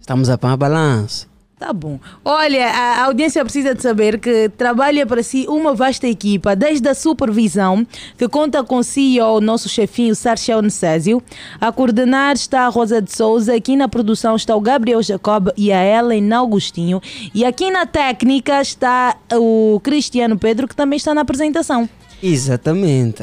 Estamos 0.00 0.30
a 0.30 0.38
pôr 0.38 0.48
a 0.48 0.56
balança. 0.56 1.26
Tá 1.62 1.72
bom. 1.72 2.00
Olha, 2.24 2.66
a 2.66 3.04
audiência 3.04 3.44
precisa 3.44 3.72
de 3.72 3.80
saber 3.80 4.18
que 4.18 4.48
trabalha 4.58 5.06
para 5.06 5.22
si 5.22 5.46
uma 5.48 5.72
vasta 5.72 6.08
equipa, 6.08 6.56
desde 6.56 6.88
a 6.88 6.92
supervisão, 6.92 7.86
que 8.18 8.28
conta 8.28 8.64
com 8.64 8.78
o 8.78 8.82
CEO, 8.82 9.40
nosso 9.40 9.68
chefinho 9.68 10.12
Sarchel 10.12 10.60
Necésio. 10.60 11.22
A 11.60 11.70
coordenar 11.70 12.34
está 12.34 12.62
a 12.62 12.68
Rosa 12.68 13.00
de 13.00 13.14
Souza, 13.14 13.54
aqui 13.54 13.76
na 13.76 13.86
produção 13.86 14.34
está 14.34 14.56
o 14.56 14.60
Gabriel 14.60 15.00
Jacob 15.04 15.50
e 15.56 15.70
a 15.70 15.84
Ellen 15.84 16.32
Augustinho. 16.32 17.00
E 17.32 17.44
aqui 17.44 17.70
na 17.70 17.86
técnica 17.86 18.60
está 18.60 19.16
o 19.32 19.78
Cristiano 19.84 20.36
Pedro, 20.36 20.66
que 20.66 20.74
também 20.74 20.96
está 20.96 21.14
na 21.14 21.20
apresentação. 21.20 21.88
Exatamente. 22.20 23.22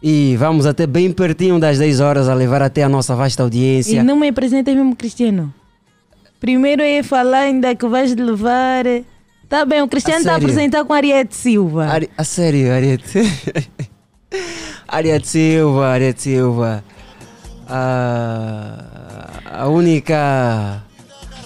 E 0.00 0.36
vamos 0.36 0.64
até 0.64 0.86
bem 0.86 1.10
pertinho 1.10 1.58
das 1.58 1.76
10 1.76 1.98
horas 1.98 2.28
a 2.28 2.34
levar 2.34 2.62
até 2.62 2.84
a 2.84 2.88
nossa 2.88 3.16
vasta 3.16 3.42
E 3.42 3.44
audiência. 3.44 4.04
não 4.04 4.14
me 4.14 4.28
apresenta 4.28 4.72
mesmo, 4.72 4.94
Cristiano. 4.94 5.52
Primeiro 6.40 6.82
ia 6.82 7.04
falar 7.04 7.40
ainda 7.40 7.74
que 7.74 7.86
vais 7.86 8.14
levar. 8.16 8.84
Tá 9.48 9.64
bem, 9.64 9.82
o 9.82 9.88
Cristiano 9.88 10.20
está 10.20 10.30
a 10.32 10.34
sério? 10.34 10.48
apresentar 10.48 10.84
com 10.84 10.92
a 10.92 10.96
Ariete 10.96 11.36
Silva. 11.36 11.86
Ari- 11.86 12.10
a 12.16 12.24
sério, 12.24 12.72
Ariete. 12.72 13.18
Ariete 14.88 15.28
Silva, 15.28 15.88
Ariete 15.88 16.22
Silva. 16.22 16.82
A, 17.68 19.60
a 19.62 19.68
única. 19.68 20.82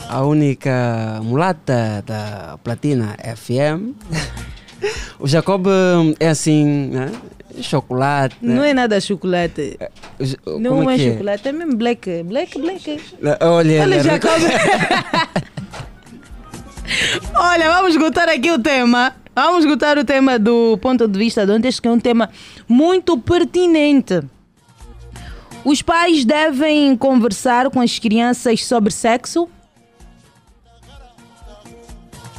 A 0.09 0.23
única 0.23 1.19
mulata 1.23 2.03
da 2.07 2.59
Platina 2.63 3.17
FM. 3.37 3.95
O 5.19 5.27
Jacob 5.27 5.67
hum, 5.67 6.13
é 6.21 6.29
assim, 6.29 6.91
né? 6.93 7.11
Chocolate. 7.63 8.37
Não 8.43 8.63
é 8.65 8.75
nada 8.75 9.01
chocolate. 9.01 9.79
Os- 10.19 10.37
Não 10.61 10.77
como 10.79 10.91
é 10.91 10.97
que 10.97 11.11
chocolate, 11.13 11.49
é 11.49 11.53
mesmo 11.53 11.77
black. 11.77 12.23
Black, 12.25 12.59
black. 12.61 13.01
Olha, 13.23 13.39
Olha, 13.41 13.83
ele- 13.85 14.03
Jacob. 14.03 14.31
Olha, 17.35 17.71
vamos 17.73 17.95
escutar 17.95 18.29
aqui 18.29 18.51
o 18.51 18.59
tema. 18.59 19.15
Vamos 19.35 19.65
escutar 19.65 19.99
o 19.99 20.05
tema 20.05 20.39
do 20.39 20.79
ponto 20.79 21.09
de 21.09 21.19
vista 21.19 21.45
de 21.45 21.53
ontem, 21.53 21.71
que 21.73 21.89
é 21.89 21.91
um 21.91 21.99
tema 21.99 22.31
muito 22.69 23.19
pertinente. 23.19 24.21
Os 25.65 25.81
pais 25.83 26.25
devem 26.25 26.97
conversar 26.97 27.71
com 27.71 27.81
as 27.81 27.99
crianças 27.99 28.65
sobre 28.65 28.93
sexo? 28.93 29.49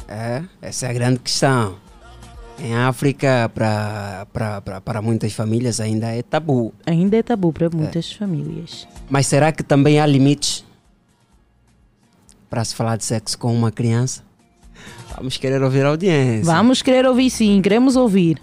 É, 0.08 0.42
essa 0.62 0.86
é 0.86 0.90
a 0.90 0.92
grande 0.92 1.18
questão. 1.18 1.76
Em 2.58 2.74
África, 2.74 3.50
para, 3.52 5.02
muitas 5.02 5.32
famílias, 5.32 5.78
ainda 5.78 6.08
é 6.08 6.22
tabu. 6.22 6.72
Ainda 6.86 7.16
é 7.16 7.22
tabu 7.22 7.52
para 7.52 7.68
muitas 7.68 8.12
famílias. 8.12 8.88
Mas 9.10 9.26
será 9.26 9.52
que 9.52 9.62
também 9.62 10.00
há 10.00 10.06
limites 10.06 10.64
para 12.48 12.64
se 12.64 12.74
falar 12.74 12.96
de 12.96 13.04
sexo 13.04 13.38
com 13.38 13.54
uma 13.54 13.70
criança? 13.70 14.22
Vamos 15.16 15.36
querer 15.36 15.62
ouvir 15.62 15.84
a 15.84 15.88
audiência. 15.88 16.44
Vamos 16.44 16.82
querer 16.82 17.06
ouvir 17.06 17.30
sim, 17.30 17.60
queremos 17.62 17.96
ouvir. 17.96 18.40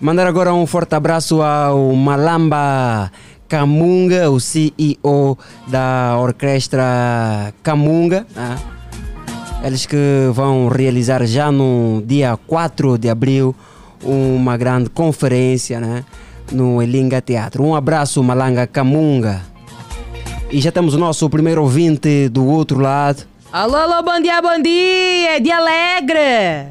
Mandar 0.00 0.26
agora 0.26 0.52
um 0.54 0.66
forte 0.66 0.94
abraço 0.94 1.42
ao 1.42 1.92
Malamba 1.94 3.12
Camunga, 3.46 4.30
o 4.30 4.40
CEO 4.40 5.38
da 5.66 6.16
orquestra 6.18 7.52
Camunga. 7.62 8.26
né? 8.34 8.58
Eles 9.62 9.84
que 9.84 10.30
vão 10.32 10.68
realizar 10.68 11.24
já 11.26 11.52
no 11.52 12.02
dia 12.06 12.36
4 12.46 12.96
de 12.96 13.10
abril 13.10 13.54
uma 14.02 14.56
grande 14.56 14.88
conferência 14.88 15.78
né, 15.78 16.04
no 16.50 16.80
Elinga 16.80 17.20
Teatro. 17.20 17.62
Um 17.62 17.74
abraço, 17.74 18.22
Malanga 18.22 18.66
Camunga. 18.66 19.42
E 20.50 20.60
já 20.60 20.72
temos 20.72 20.94
o 20.94 20.98
nosso 20.98 21.28
primeiro 21.28 21.60
ouvinte 21.62 22.28
do 22.30 22.46
outro 22.46 22.80
lado. 22.80 23.24
Alô, 23.52 23.76
alô, 23.76 24.02
bom 24.02 24.20
dia, 24.20 24.40
bom 24.40 24.60
dia! 24.62 25.40
De 25.40 25.50
Alegre! 25.50 26.68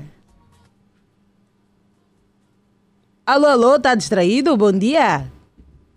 Alô, 3.25 3.45
alô, 3.45 3.80
tá 3.80 3.93
distraído? 3.93 4.58
Bom 4.58 4.71
dia! 4.71 5.25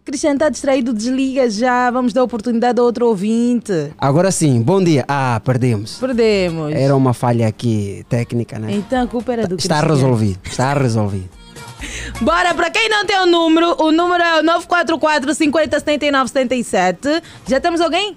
Cristiano 0.05 0.37
tá 0.39 0.49
distraído, 0.49 0.93
desliga 0.93 1.49
já. 1.49 1.89
Vamos 1.91 2.13
dar 2.13 2.25
oportunidade 2.25 2.81
a 2.81 2.83
outro 2.83 3.07
ouvinte. 3.07 3.93
Agora 3.97 4.33
sim, 4.33 4.61
bom 4.61 4.83
dia. 4.83 5.05
Ah, 5.07 5.41
perdemos. 5.45 5.97
Perdemos. 5.99 6.73
Era 6.73 6.97
uma 6.97 7.15
falha 7.15 7.47
aqui 7.47 8.05
técnica, 8.09 8.59
né? 8.59 8.73
Então 8.73 9.05
a 9.05 9.07
culpa 9.07 9.33
era 9.33 9.47
do 9.47 9.55
Está 9.57 9.77
Cristiano. 9.79 9.95
resolvido, 9.95 10.41
está 10.45 10.75
resolvido. 10.75 11.31
Bora, 12.21 12.53
pra 12.53 12.69
quem 12.69 12.89
não 12.89 13.07
tem 13.07 13.17
o 13.21 13.27
número, 13.27 13.81
o 13.81 13.93
número 13.93 14.23
é 14.23 14.41
o 14.41 14.43
944 14.43 15.35
50 15.35 15.79
79 15.79 16.31
77. 16.31 17.23
Já 17.47 17.61
temos 17.61 17.81
alguém? 17.81 18.17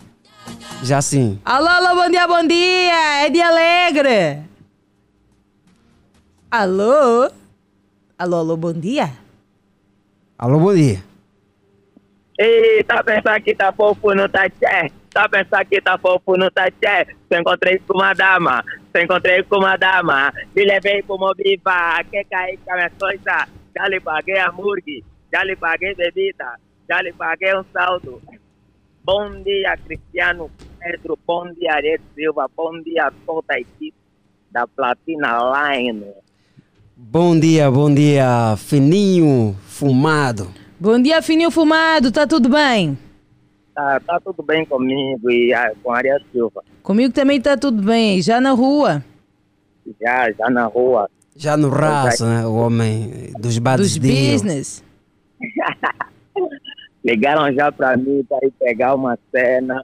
Já 0.81 1.01
sim. 1.03 1.39
Alô, 1.45 1.67
alô, 1.67 2.01
bom 2.01 2.09
dia, 2.09 2.27
bom 2.27 2.47
dia! 2.47 3.25
É 3.25 3.29
de 3.29 3.41
Alegre! 3.41 4.39
Alô? 6.49 7.29
Alô, 8.17 8.37
alô, 8.37 8.57
bom 8.57 8.73
dia? 8.73 9.11
Alô, 10.37 10.59
bom 10.59 10.73
dia. 10.73 11.03
Ei, 12.37 12.83
tá 12.83 13.01
pensando 13.01 13.41
que 13.41 13.55
tá 13.55 13.71
fofo 13.71 14.13
no 14.13 14.27
tachê? 14.27 14.91
Tá 15.09 15.29
pensando 15.29 15.65
que 15.69 15.79
tá 15.79 15.97
fofo 15.97 16.35
no 16.35 16.51
tachê? 16.51 17.15
Se 17.31 17.39
encontrei 17.39 17.79
com 17.79 17.93
uma 17.93 18.13
dama, 18.13 18.61
se 18.93 19.03
encontrei 19.03 19.41
com 19.43 19.57
uma 19.57 19.77
dama, 19.77 20.33
me 20.53 20.65
levei 20.65 21.01
pro 21.01 21.17
Mobiva, 21.17 22.03
quer 22.11 22.25
cair 22.25 22.59
com 22.65 22.73
a 22.73 22.75
minha 22.75 22.89
coisa? 22.99 23.47
Já 23.73 23.87
lhe 23.87 24.01
paguei 24.01 24.37
a 24.37 24.51
murgue, 24.51 25.03
já 25.31 25.45
lhe 25.45 25.55
paguei 25.55 25.95
bebida, 25.95 26.59
já 26.89 27.01
lhe 27.01 27.13
paguei 27.13 27.55
um 27.55 27.63
saldo. 27.71 28.21
Bom 29.01 29.41
dia, 29.41 29.77
Cristiano 29.85 30.51
Pedro, 30.79 31.17
bom 31.25 31.49
dia, 31.53 31.73
Ariel 31.73 31.99
Silva, 32.13 32.49
bom 32.53 32.81
dia 32.81 33.07
a 33.07 33.11
toda 33.25 33.53
a 33.53 33.59
equipe 33.59 33.95
da 34.51 34.67
Platina 34.67 35.37
Line. 35.53 36.05
Bom 36.97 37.39
dia, 37.39 37.71
bom 37.71 37.93
dia, 37.93 38.55
fininho, 38.57 39.55
fumado. 39.67 40.64
Bom 40.85 41.01
dia, 41.01 41.19
fininho 41.19 41.49
fumado, 41.49 42.11
tá 42.11 42.27
tudo 42.27 42.47
bem? 42.47 42.95
Tá, 43.73 43.99
tá 44.01 44.19
tudo 44.19 44.43
bem 44.43 44.63
comigo 44.67 45.31
e 45.31 45.51
ah, 45.51 45.73
com 45.81 45.91
a 45.91 45.97
Ariel 45.97 46.19
Silva. 46.31 46.63
Comigo 46.83 47.11
também 47.11 47.41
tá 47.41 47.57
tudo 47.57 47.81
bem, 47.81 48.21
já 48.21 48.39
na 48.39 48.51
rua. 48.51 49.03
Já, 49.99 50.31
já 50.31 50.47
na 50.47 50.65
rua. 50.65 51.09
Já 51.35 51.57
no 51.57 51.69
raço, 51.69 52.23
né? 52.27 52.45
O 52.45 52.53
homem 52.53 53.33
dos 53.39 53.57
bados 53.57 53.97
Dos 53.97 53.97
business. 53.97 54.83
Ligaram 57.03 57.51
já 57.51 57.71
pra 57.71 57.97
mim 57.97 58.23
para 58.29 58.45
ir 58.45 58.51
pegar 58.51 58.93
uma 58.93 59.17
cena. 59.31 59.83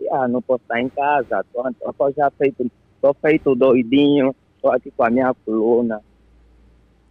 E, 0.00 0.08
ah, 0.10 0.28
não 0.28 0.40
posso 0.40 0.62
estar 0.62 0.80
em 0.80 0.90
casa. 0.90 1.44
Tô, 1.52 1.92
tô, 1.92 2.12
já 2.12 2.30
feito, 2.30 2.70
tô 3.02 3.12
feito 3.14 3.56
doidinho. 3.56 4.32
Tô 4.62 4.70
aqui 4.70 4.92
com 4.96 5.02
a 5.02 5.10
minha 5.10 5.34
coluna. 5.44 6.00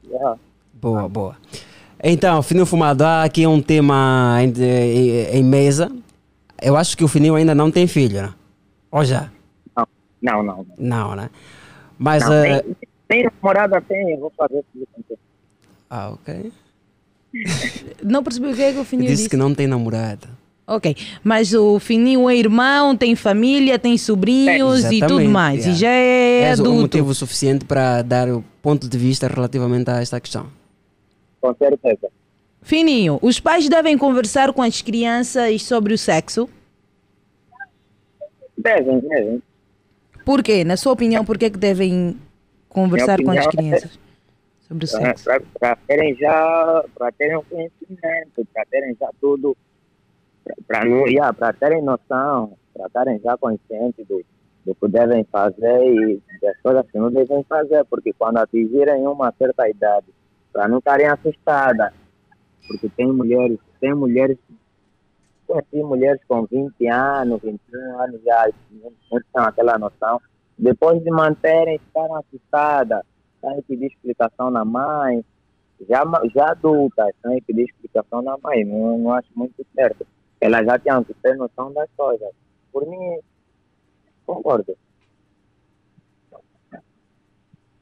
Já. 0.09 0.37
Boa, 0.73 1.09
boa. 1.09 1.35
Então, 2.03 2.41
Fininho 2.41 2.65
Fumado, 2.65 3.03
há 3.03 3.23
aqui 3.23 3.45
um 3.45 3.61
tema 3.61 4.37
em, 4.41 4.53
em- 4.61 5.39
em 5.39 5.43
mesa. 5.43 5.91
Eu 6.61 6.75
acho 6.77 6.95
que 6.97 7.03
o 7.03 7.07
Fininho 7.07 7.35
ainda 7.35 7.53
não 7.53 7.69
tem 7.71 7.87
filho, 7.87 8.21
né? 8.21 8.33
Ou 8.91 9.03
já? 9.03 9.29
Não, 10.21 10.43
não, 10.43 10.43
não. 10.43 10.65
Não, 10.77 11.15
né? 11.15 11.29
Mas. 11.97 12.23
Não, 12.23 12.33
eh, 12.33 12.61
tem, 12.61 12.75
tem 13.07 13.23
namorada, 13.41 13.81
tem. 13.81 14.11
eu 14.11 14.19
Vou 14.19 14.33
fazer 14.37 14.63
com 14.73 14.85
você. 15.07 15.17
Ah, 15.89 16.09
ok. 16.11 16.51
Não 18.03 18.23
percebi 18.23 18.47
o 18.47 18.55
que 18.55 18.61
é 18.61 18.73
que 18.73 18.79
o 18.79 18.83
Fininho 18.83 19.07
Disse 19.07 19.17
disse. 19.23 19.29
que 19.29 19.37
não 19.37 19.53
tem 19.53 19.67
namorada. 19.67 20.27
Ok, 20.67 20.95
mas 21.23 21.53
o 21.53 21.79
Fininho 21.79 22.27
é 22.29 22.35
irmão, 22.35 22.95
tem 22.97 23.15
família, 23.15 23.77
tem 23.79 23.97
sobrinhos 23.97 24.83
e 24.85 24.99
tudo 24.99 25.25
mais. 25.29 25.59
E 25.65 25.69
yeah. 25.69 25.79
já 25.79 25.89
é 25.89 26.41
És 26.49 26.59
o 26.59 26.63
adulto. 26.63 26.81
motivo 26.81 27.13
suficiente 27.13 27.65
para 27.65 28.01
dar 28.03 28.29
o 28.29 28.43
ponto 28.61 28.87
de 28.89 28.97
vista 28.97 29.27
relativamente 29.27 29.89
a 29.91 29.99
esta 30.01 30.19
questão. 30.19 30.47
Com 31.41 31.53
certeza. 31.55 32.09
Fininho, 32.61 33.19
os 33.21 33.39
pais 33.39 33.69
devem 33.69 33.97
conversar 33.97 34.53
com 34.53 34.61
as 34.61 34.81
crianças 34.81 35.61
sobre 35.63 35.93
o 35.93 35.97
sexo? 35.97 36.49
Devem, 38.57 38.99
devem. 38.99 39.41
Por 40.25 40.43
quê? 40.43 40.63
Na 40.63 40.75
sua 40.75 40.91
opinião, 40.91 41.23
por 41.23 41.37
que, 41.37 41.45
é 41.45 41.49
que 41.49 41.57
devem 41.57 42.17
conversar 42.67 43.21
com 43.23 43.31
as 43.31 43.45
opinião 43.45 43.73
é- 43.73 43.77
crianças 43.79 43.99
sobre 44.67 44.85
o 44.85 44.87
sexo? 44.87 45.29
Para 45.57 45.75
terem 45.87 46.15
já, 46.15 46.83
para 46.95 47.11
terem 47.13 47.37
um 47.37 47.43
conhecimento, 47.43 48.45
para 48.53 48.65
terem 48.65 48.95
já 48.99 49.09
tudo, 49.21 49.55
para 50.67 50.83
yeah, 50.83 51.53
terem 51.53 51.81
noção, 51.81 52.57
para 52.73 52.87
estarem 52.87 53.19
já 53.19 53.37
conscientes 53.37 54.05
do, 54.07 54.23
do 54.65 54.75
que 54.75 54.87
devem 54.87 55.23
fazer 55.31 55.83
e 55.83 56.21
das 56.41 56.57
coisas 56.61 56.85
que 56.91 56.97
não 56.97 57.11
devem 57.11 57.43
fazer, 57.43 57.85
porque 57.85 58.13
quando 58.13 58.37
atingirem 58.37 59.07
uma 59.07 59.33
certa 59.37 59.69
idade, 59.69 60.07
para 60.51 60.67
não 60.67 60.79
estarem 60.79 61.07
assustadas, 61.07 61.93
porque 62.67 62.89
tem 62.89 63.07
mulheres, 63.07 63.59
tem 63.79 63.93
mulheres, 63.93 64.37
conheci 65.47 65.83
mulheres 65.83 66.21
com 66.27 66.45
20 66.45 66.87
anos, 66.87 67.41
21 67.41 67.99
anos 68.01 68.21
já, 68.23 68.49
não, 68.71 68.91
têm 69.09 69.21
aquela 69.35 69.77
noção, 69.77 70.21
depois 70.57 71.01
de 71.03 71.09
manterem, 71.09 71.79
ficaram 71.79 72.15
assustadas, 72.15 73.03
têm 73.41 73.55
que 73.57 73.61
pedir 73.63 73.87
explicação 73.87 74.51
na 74.51 74.65
mãe, 74.65 75.23
já, 75.87 76.03
já 76.33 76.51
adultas, 76.51 77.13
têm 77.23 77.39
que 77.39 77.53
pedir 77.53 77.63
explicação 77.63 78.21
na 78.21 78.37
mãe, 78.37 78.65
não, 78.65 78.97
não 78.97 79.13
acho 79.13 79.29
muito 79.35 79.65
certo. 79.73 80.05
Elas 80.41 80.65
já 80.65 80.79
tinham 80.79 81.03
que 81.03 81.13
ter 81.15 81.35
noção 81.35 81.71
das 81.73 81.89
coisas. 81.97 82.29
Por 82.71 82.87
mim, 82.87 83.19
concordo. 84.25 84.77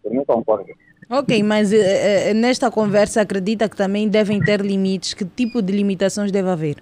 Por 0.01 0.11
mim, 0.11 0.25
concordo. 0.25 0.73
Ok, 1.09 1.41
mas 1.41 1.71
eh, 1.71 2.29
eh, 2.29 2.33
nesta 2.33 2.69
conversa 2.69 3.21
acredita 3.21 3.69
que 3.69 3.77
também 3.77 4.09
devem 4.09 4.39
ter 4.41 4.59
limites. 4.59 5.13
Que 5.13 5.23
tipo 5.23 5.61
de 5.61 5.71
limitações 5.71 6.31
deve 6.31 6.49
haver? 6.49 6.77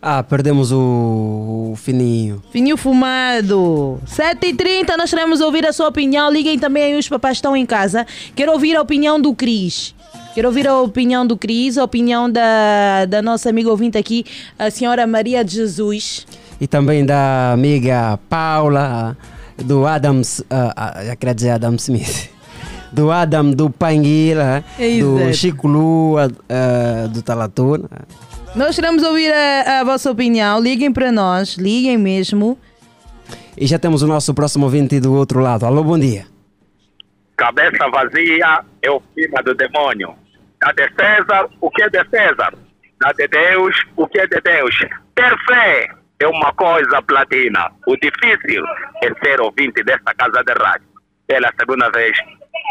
Ah, 0.00 0.22
perdemos 0.22 0.72
o, 0.72 1.72
o 1.72 1.76
Fininho. 1.76 2.42
Fininho 2.50 2.76
fumado. 2.76 4.00
7h30, 4.06 4.96
nós 4.96 5.10
queremos 5.10 5.40
ouvir 5.40 5.66
a 5.66 5.72
sua 5.72 5.88
opinião. 5.88 6.30
Liguem 6.30 6.58
também 6.58 6.84
aí, 6.84 6.98
os 6.98 7.08
papais 7.08 7.38
estão 7.38 7.56
em 7.56 7.66
casa. 7.66 8.06
Quero 8.34 8.52
ouvir 8.52 8.76
a 8.76 8.82
opinião 8.82 9.20
do 9.20 9.34
Cris. 9.34 9.94
Quero 10.34 10.48
ouvir 10.48 10.68
a 10.68 10.80
opinião 10.80 11.26
do 11.26 11.36
Cris, 11.36 11.78
a 11.78 11.84
opinião 11.84 12.30
da, 12.30 13.06
da 13.06 13.22
nossa 13.22 13.48
amiga 13.48 13.70
ouvinte 13.70 13.96
aqui, 13.96 14.24
a 14.58 14.70
senhora 14.70 15.06
Maria 15.06 15.42
de 15.42 15.54
Jesus. 15.54 16.26
E 16.60 16.66
também 16.66 17.04
da 17.04 17.52
amiga 17.52 18.18
Paula, 18.28 19.16
do 19.58 19.86
Adam, 19.86 20.22
já 21.04 21.16
queria 21.16 21.34
dizer 21.34 21.50
Adam 21.50 21.74
Smith, 21.76 22.30
do 22.92 23.10
Adam 23.10 23.50
do 23.50 23.70
Panguila, 23.70 24.64
do 24.78 25.18
Exato. 25.20 25.34
Chico 25.34 25.68
Lua, 25.68 26.30
ah, 26.48 27.06
do 27.08 27.22
Talatuna. 27.22 27.88
Nós 28.54 28.74
queremos 28.74 29.02
ouvir 29.02 29.32
a, 29.32 29.80
a 29.80 29.84
vossa 29.84 30.10
opinião. 30.10 30.60
Liguem 30.60 30.92
para 30.92 31.12
nós, 31.12 31.56
liguem 31.56 31.98
mesmo. 31.98 32.58
E 33.56 33.66
já 33.66 33.78
temos 33.78 34.02
o 34.02 34.06
nosso 34.06 34.32
próximo 34.32 34.64
ouvinte 34.64 34.98
do 35.00 35.12
outro 35.14 35.40
lado. 35.40 35.66
Alô, 35.66 35.84
bom 35.84 35.98
dia. 35.98 36.26
Cabeça 37.36 37.88
vazia 37.90 38.64
é 38.80 38.90
o 38.90 39.02
filho 39.14 39.44
do 39.44 39.54
demônio. 39.54 40.14
Dá 40.60 40.72
de 40.72 40.88
César 40.94 41.48
o 41.60 41.70
que 41.70 41.82
é 41.82 41.90
de 41.90 42.02
César. 42.08 42.54
Dá 42.98 43.12
de 43.12 43.28
Deus 43.28 43.76
o 43.94 44.06
que 44.06 44.18
é 44.20 44.26
de 44.26 44.40
Deus. 44.40 44.74
Ter 45.14 45.36
fé 45.46 45.88
é 46.20 46.26
uma 46.26 46.52
coisa 46.54 47.02
platina. 47.02 47.70
O 47.86 47.96
difícil 47.96 48.62
é 49.02 49.12
ser 49.24 49.40
ouvinte 49.40 49.82
desta 49.84 50.14
casa 50.14 50.42
de 50.44 50.52
rádio. 50.52 50.86
Pela 51.26 51.52
segunda 51.58 51.90
vez, 51.90 52.16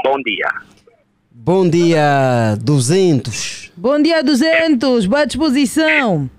bom 0.04 0.18
dia. 0.26 0.50
Bom 1.32 1.70
dia, 1.70 2.56
200. 2.62 3.72
Bom 3.76 4.02
dia, 4.02 4.24
200. 4.24 5.06
Boa 5.06 5.26
disposição. 5.28 6.30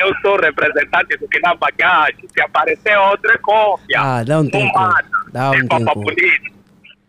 Eu 0.00 0.14
sou 0.22 0.36
representante 0.40 1.16
do 1.18 1.26
que 1.28 1.40
na 1.40 1.54
bagagem. 1.56 2.24
Se 2.32 2.40
aparecer 2.40 2.96
outra 2.98 3.36
cópia, 3.38 3.98
Ah, 4.00 4.24
não 4.26 4.48
tem 4.48 4.70
como. 4.72 4.94
Não 5.34 5.50
tem 5.50 5.66
papo 5.68 5.84
como. 5.86 6.04
bonito. 6.04 6.58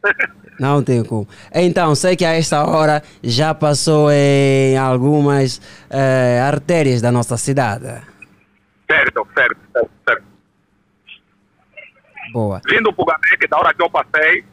Não 0.59 0.83
tem 0.83 1.01
como. 1.05 1.25
Então, 1.55 1.95
sei 1.95 2.17
que 2.17 2.25
a 2.25 2.33
esta 2.33 2.65
hora 2.65 3.01
já 3.23 3.53
passou 3.53 4.09
em 4.11 4.77
algumas 4.77 5.61
eh, 5.89 6.41
artérias 6.45 7.01
da 7.01 7.13
nossa 7.13 7.37
cidade. 7.37 7.85
Certo, 8.89 9.27
certo, 9.35 9.57
certo, 9.73 9.91
certo. 10.07 10.23
Boa. 12.31 12.61
Vindo 12.67 12.91
para 12.93 13.03
o 13.03 13.05
Gabec, 13.05 13.47
da 13.47 13.57
hora 13.57 13.73
que 13.73 13.81
eu 13.83 13.89
passei, 13.89 14.43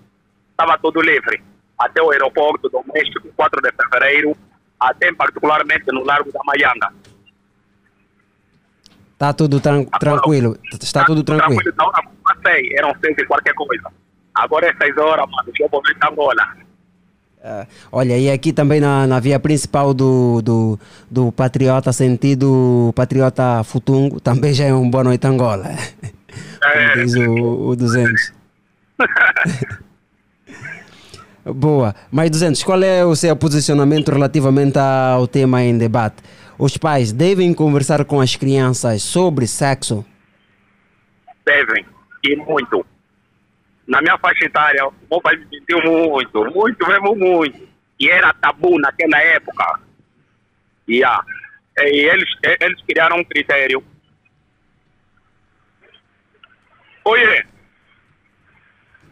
estava 0.50 0.78
tudo 0.78 1.00
livre. 1.00 1.42
Até 1.78 2.02
o 2.02 2.10
aeroporto 2.10 2.68
doméstico, 2.70 3.28
4 3.36 3.60
de 3.62 3.70
fevereiro, 3.72 4.36
até 4.80 5.12
particularmente 5.12 5.84
no 5.92 6.02
Largo 6.04 6.32
da 6.32 6.40
Maianga. 6.44 6.92
Está 9.12 9.32
tudo 9.32 9.60
tran- 9.60 9.84
tranquilo. 9.98 10.56
Está 10.72 11.04
tudo 11.04 11.22
tranquilo. 11.24 11.72
Da 11.72 11.84
hora 11.86 12.02
que 12.02 12.08
eu 12.08 12.12
passei, 12.34 12.74
eram 12.76 12.94
seis 13.00 13.16
e 13.18 13.24
qualquer 13.26 13.54
coisa. 13.54 13.90
Agora 14.34 14.66
é 14.68 14.76
seis 14.76 14.96
horas, 14.98 15.26
mano, 15.30 15.50
eu 15.58 15.68
vou 15.68 15.82
ver 15.82 15.96
Angola. 16.04 16.56
Ah, 17.48 17.64
olha, 17.92 18.18
e 18.18 18.28
aqui 18.28 18.52
também 18.52 18.80
na, 18.80 19.06
na 19.06 19.20
via 19.20 19.38
principal 19.38 19.94
do, 19.94 20.42
do, 20.42 20.80
do 21.08 21.30
Patriota, 21.30 21.92
sentido 21.92 22.92
Patriota 22.92 23.62
Futungo, 23.62 24.18
também 24.18 24.52
já 24.52 24.64
é 24.64 24.74
um 24.74 24.90
boa 24.90 25.04
noite 25.04 25.24
Angola. 25.28 25.70
Como 26.60 26.94
diz 26.96 27.14
o, 27.14 27.68
o 27.68 27.76
200. 27.76 28.32
Boa. 31.54 31.94
Mais 32.10 32.28
200, 32.28 32.64
qual 32.64 32.82
é 32.82 33.04
o 33.04 33.14
seu 33.14 33.36
posicionamento 33.36 34.08
relativamente 34.08 34.76
ao 34.76 35.28
tema 35.28 35.62
em 35.62 35.78
debate? 35.78 36.16
Os 36.58 36.76
pais 36.76 37.12
devem 37.12 37.54
conversar 37.54 38.04
com 38.04 38.20
as 38.20 38.34
crianças 38.34 39.04
sobre 39.04 39.46
sexo? 39.46 40.04
Devem, 41.46 41.86
e 42.24 42.34
muito. 42.34 42.84
Na 43.86 44.00
minha 44.00 44.18
faixa 44.18 44.44
etária, 44.44 44.86
o 44.86 44.94
meu 45.10 45.20
pai 45.20 45.36
me 45.36 45.46
mentiu 45.46 45.80
muito, 45.82 46.44
muito 46.52 46.88
mesmo 46.88 47.14
muito. 47.14 47.68
E 48.00 48.08
era 48.08 48.32
tabu 48.34 48.78
naquela 48.80 49.18
época. 49.22 49.80
E, 50.88 51.04
ah, 51.04 51.22
e 51.78 52.08
eles, 52.08 52.28
eles 52.60 52.82
criaram 52.82 53.18
um 53.18 53.24
critério. 53.24 53.82
Oye! 57.04 57.46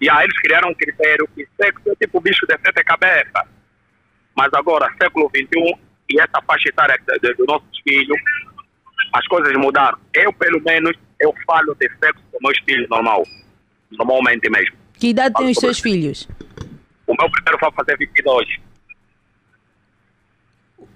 E 0.01 0.11
aí 0.11 0.25
eles 0.25 0.39
criaram 0.41 0.71
um 0.71 0.75
critério 0.75 1.29
que 1.35 1.47
sexo 1.57 1.91
é 1.91 1.95
tipo 1.95 2.21
bicho 2.21 2.47
de 2.47 2.59
sete 2.59 2.83
cabeças. 2.85 3.49
Mas 4.37 4.53
agora, 4.53 4.93
século 5.01 5.31
XXI, 5.31 5.79
e 6.11 6.21
essa 6.21 6.43
faixa 6.47 6.69
etária 6.69 7.01
dos 7.21 7.47
nossos 7.47 7.81
filhos, 7.87 8.21
as 9.13 9.27
coisas 9.29 9.53
mudaram. 9.57 9.99
Eu, 10.13 10.33
pelo 10.33 10.61
menos, 10.63 10.97
eu 11.21 11.33
falo 11.47 11.75
de 11.77 11.89
sexo 12.01 12.23
com 12.33 12.39
meus 12.43 12.59
filhos 12.61 12.89
normal. 12.89 13.23
Normalmente 13.98 14.48
mesmo. 14.50 14.76
Que 14.94 15.09
idade 15.09 15.35
têm 15.35 15.50
os 15.50 15.59
seus 15.59 15.80
filhos? 15.80 16.28
O 17.07 17.14
meu 17.18 17.30
primeiro 17.30 17.59
vai 17.61 17.72
fazer 17.72 17.98
22. 17.98 18.61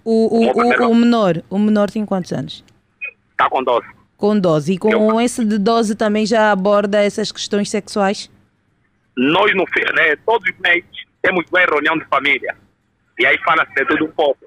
O, 0.04 0.38
o, 0.38 0.86
o, 0.86 0.90
o 0.90 0.94
menor, 0.94 1.42
o 1.50 1.58
menor 1.58 1.90
tem 1.90 2.06
quantos 2.06 2.32
anos? 2.32 2.64
Está 3.30 3.48
com 3.50 3.62
12. 3.62 3.86
Com 4.16 4.38
12. 4.38 4.72
E 4.72 4.78
com 4.78 5.20
esse 5.20 5.44
de 5.44 5.58
12 5.58 5.94
também 5.94 6.24
já 6.24 6.50
aborda 6.50 7.02
essas 7.02 7.30
questões 7.30 7.68
sexuais? 7.70 8.30
Nós, 9.16 9.54
no, 9.54 9.64
né, 9.94 10.16
todos 10.24 10.48
os 10.50 10.58
meses, 10.60 10.88
temos 11.20 11.44
uma 11.50 11.60
reunião 11.60 11.98
de 11.98 12.04
família. 12.06 12.56
E 13.18 13.26
aí 13.26 13.36
fala-se 13.44 13.74
de 13.74 13.84
tudo 13.84 14.06
um 14.06 14.12
pouco. 14.12 14.46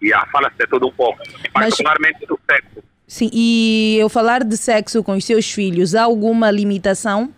E 0.00 0.12
ah, 0.12 0.26
fala-se 0.30 0.56
de 0.56 0.66
tudo 0.66 0.88
um 0.88 0.92
pouco. 0.92 1.20
E 1.44 1.48
particularmente 1.50 2.26
do 2.26 2.38
sexo. 2.48 2.84
Sim, 3.06 3.30
e 3.32 3.98
eu 4.00 4.08
falar 4.08 4.42
de 4.44 4.56
sexo 4.56 5.02
com 5.02 5.12
os 5.12 5.24
seus 5.24 5.50
filhos, 5.50 5.94
há 5.94 6.04
alguma 6.04 6.50
limitação? 6.50 7.32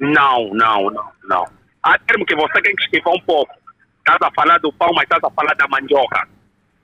Não, 0.00 0.52
não, 0.54 0.90
não, 0.90 1.08
não. 1.24 1.46
Há 1.82 1.98
termo 1.98 2.24
que 2.24 2.34
você 2.34 2.60
tem 2.62 2.74
que 2.74 2.82
esquivar 2.84 3.14
um 3.14 3.20
pouco. 3.20 3.52
Estás 3.98 4.18
a 4.22 4.30
falar 4.32 4.58
do 4.58 4.72
pão, 4.72 4.90
mas 4.94 5.04
estás 5.04 5.22
a 5.22 5.30
falar 5.30 5.54
da 5.54 5.68
mandioca. 5.68 6.26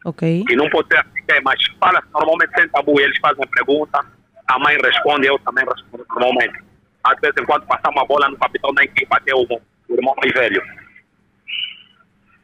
Ok. 0.05 0.45
que 0.47 0.57
não 0.57 0.71
pode 0.71 0.89
ser 0.89 1.01
assim, 1.01 1.21
é, 1.29 1.41
mas 1.41 1.61
fala 1.81 2.03
normalmente 2.15 2.53
sem 2.55 2.69
tabu, 2.69 3.01
eles 3.01 3.19
fazem 3.19 3.47
pergunta, 3.49 4.01
a 4.47 4.59
mãe 4.59 4.77
responde, 4.83 5.27
eu 5.27 5.39
também 5.41 5.65
respondo 5.65 6.07
normalmente. 6.09 6.63
Às 7.05 7.21
vezes, 7.21 7.37
enquanto 7.39 7.67
passar 7.67 7.91
uma 7.91 8.07
bola 8.07 8.29
no 8.29 8.37
capitão 8.39 8.73
da 8.73 8.85
equipa, 8.85 9.17
até 9.17 9.35
o, 9.35 9.43
o 9.43 9.95
irmão 9.95 10.15
mais 10.17 10.33
velho. 10.33 10.63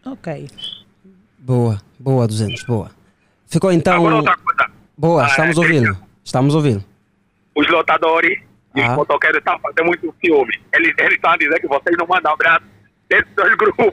Ok. 0.04 0.48
Boa, 1.38 1.80
boa 1.98 2.26
200, 2.26 2.64
boa. 2.64 2.90
Ficou 3.46 3.72
então... 3.72 3.94
Agora 3.94 4.16
outra 4.16 4.37
coisa, 4.37 4.70
Boa, 4.96 5.24
Ah, 5.24 5.26
estamos 5.28 5.57
é, 5.57 5.61
ouvindo. 5.61 5.98
Estamos 6.24 6.54
ouvindo. 6.54 6.85
os 7.57 7.68
lotadores 7.68 8.38
e 8.74 8.80
Ah. 8.80 8.90
os 8.90 8.96
motoqueiros 8.96 9.38
estão 9.38 9.59
fazendo 9.61 9.87
muito 9.87 10.14
ciúme. 10.24 10.52
Eles, 10.72 10.92
eles 10.98 11.14
estão 11.14 11.30
a 11.30 11.37
dizer 11.37 11.61
que 11.61 11.66
vocês 11.68 11.96
não 11.98 12.07
mandam 12.07 12.33
abraço 12.33 12.64
desses 13.09 13.33
dois 13.37 13.54
grupos. 13.57 13.92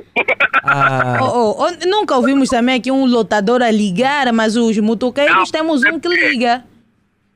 Ah, 0.64 1.18
Oh, 1.22 1.56
oh, 1.66 1.88
nunca 1.88 2.16
ouvimos 2.16 2.50
também 2.50 2.76
aqui 2.80 2.92
um 2.92 3.06
lotador 3.06 3.62
a 3.62 3.70
ligar, 3.72 4.32
mas 4.34 4.56
os 4.56 4.78
motoqueiros 4.80 5.50
temos 5.52 5.84
um 5.84 6.00
que 6.00 6.08
liga. 6.08 6.64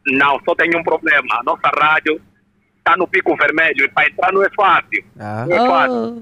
Não, 0.08 0.40
só 0.46 0.56
tem 0.56 0.70
um 0.76 0.84
problema. 0.84 1.36
A 1.40 1.44
nossa 1.44 1.68
rádio 1.80 2.22
está 2.78 2.96
no 2.98 3.08
pico 3.08 3.36
vermelho 3.36 3.86
e 3.86 3.90
para 3.90 4.08
entrar 4.08 4.32
não 4.32 4.44
é 4.44 4.50
fácil. 4.56 5.04
Ah. 5.20 5.46
Não 5.48 5.56
é 5.56 5.68
fácil. 5.68 6.18
Oh, 6.18 6.20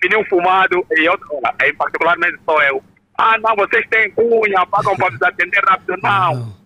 pneu 0.00 0.24
fumado 0.28 0.84
e 0.92 1.08
outro, 1.08 1.28
em 1.64 1.74
particularmente 1.74 2.36
sou 2.44 2.60
eu. 2.62 2.82
Ah, 3.16 3.38
não, 3.38 3.54
vocês 3.56 3.86
têm 3.88 4.10
cunha, 4.10 4.66
pagam 4.66 4.96
para 4.96 5.10
nos 5.10 5.22
atender 5.22 5.62
rápido. 5.68 5.96
Não. 6.02 6.63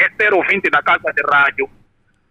É 0.00 0.10
ser 0.18 0.32
ouvinte 0.32 0.70
da 0.70 0.82
casa 0.82 1.12
de 1.12 1.22
rádio 1.30 1.68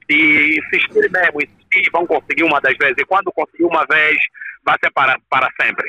e 0.09 0.59
insistir 0.59 1.09
mesmo, 1.11 1.41
insistir, 1.41 1.89
vão 1.91 2.05
conseguir 2.07 2.43
uma 2.43 2.59
das 2.59 2.75
vezes. 2.77 2.95
E 2.97 3.05
quando 3.05 3.31
conseguir 3.31 3.65
uma 3.65 3.85
vez, 3.85 4.17
vai 4.65 4.75
ser 4.83 4.91
para, 4.91 5.17
para 5.29 5.47
sempre. 5.61 5.87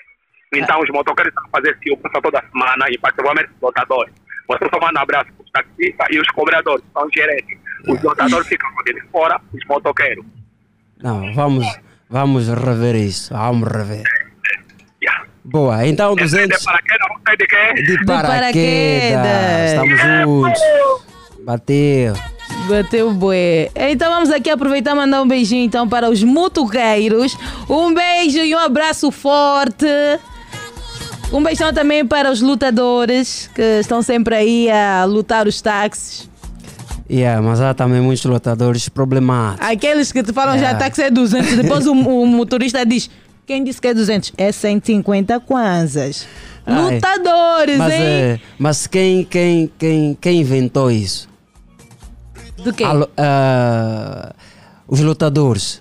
Então, 0.52 0.80
os 0.80 0.90
motoqueiros 0.90 1.32
estão 1.32 1.44
a 1.46 1.56
fazer 1.56 1.78
ciúme 1.82 2.02
toda 2.22 2.44
semana, 2.52 2.86
e 2.90 2.98
particularmente 2.98 3.50
os 3.54 3.60
lotadores. 3.62 4.12
Você 4.48 4.68
só 4.68 4.80
manda 4.80 5.00
abraço 5.00 5.32
para 5.32 5.44
os 5.44 5.50
taxistas 5.52 6.06
e 6.10 6.18
os 6.18 6.28
cobradores, 6.28 6.84
são 6.92 7.06
os 7.06 7.12
gerentes. 7.14 7.58
Os 7.86 8.02
lotadores 8.02 8.48
ficam 8.48 8.68
de 8.84 9.00
fora, 9.12 9.40
os 9.54 9.64
motoqueiros. 9.66 10.24
não, 11.02 11.32
vamos, 11.34 11.66
vamos 12.08 12.48
rever 12.48 12.96
isso. 12.96 13.32
Vamos 13.32 13.68
rever. 13.68 14.02
Boa, 15.42 15.86
então 15.86 16.14
200 16.14 16.58
De 16.58 16.64
paraquedas, 16.64 17.08
não 17.08 17.20
sei 17.26 17.36
de 17.36 17.46
quê? 17.46 17.72
de 17.82 18.04
paraquedas. 18.04 19.70
Estamos 19.72 20.00
juntos. 20.00 20.60
Bateu. 21.44 22.14
Bateu 22.68 23.12
bué. 23.12 23.70
Então 23.74 24.10
vamos 24.12 24.30
aqui 24.30 24.50
aproveitar 24.50 24.92
e 24.92 24.94
mandar 24.94 25.22
um 25.22 25.28
beijinho 25.28 25.64
então 25.64 25.88
para 25.88 26.08
os 26.10 26.22
motoqueiros. 26.22 27.36
Um 27.68 27.94
beijo 27.94 28.38
e 28.38 28.54
um 28.54 28.58
abraço 28.58 29.10
forte. 29.10 29.86
Um 31.32 31.42
beijão 31.42 31.72
também 31.72 32.04
para 32.04 32.30
os 32.30 32.40
lutadores 32.40 33.48
que 33.54 33.62
estão 33.80 34.02
sempre 34.02 34.34
aí 34.34 34.70
a 34.70 35.04
lutar 35.04 35.46
os 35.46 35.60
táxis. 35.60 36.28
Yeah, 37.08 37.40
mas 37.42 37.60
há 37.60 37.72
também 37.74 38.00
muitos 38.00 38.24
lotadores 38.24 38.88
problemáticos. 38.88 39.68
Aqueles 39.68 40.12
que 40.12 40.22
te 40.22 40.32
falam 40.32 40.54
já 40.54 40.66
Yeah. 40.66 40.78
táxi 40.78 41.02
é 41.02 41.10
200, 41.10 41.56
depois 41.56 41.86
o, 41.86 41.92
o 41.92 42.26
motorista 42.26 42.84
diz: 42.86 43.10
quem 43.46 43.64
disse 43.64 43.80
que 43.80 43.88
é 43.88 43.94
200? 43.94 44.32
É 44.36 44.52
150 44.52 45.40
kwanzas. 45.40 46.26
Ai, 46.66 46.94
Lutadores, 46.96 47.78
Mas, 47.78 47.92
hein? 47.94 48.00
é, 48.02 48.40
mas 48.58 48.86
quem, 48.86 49.24
quem, 49.24 49.70
quem, 49.78 50.16
quem 50.20 50.40
inventou 50.40 50.90
isso? 50.90 51.28
Do 52.64 52.72
quê? 52.72 52.84
Alô, 52.84 53.08
ah, 53.16 54.32
os 54.86 55.00
lutadores. 55.00 55.80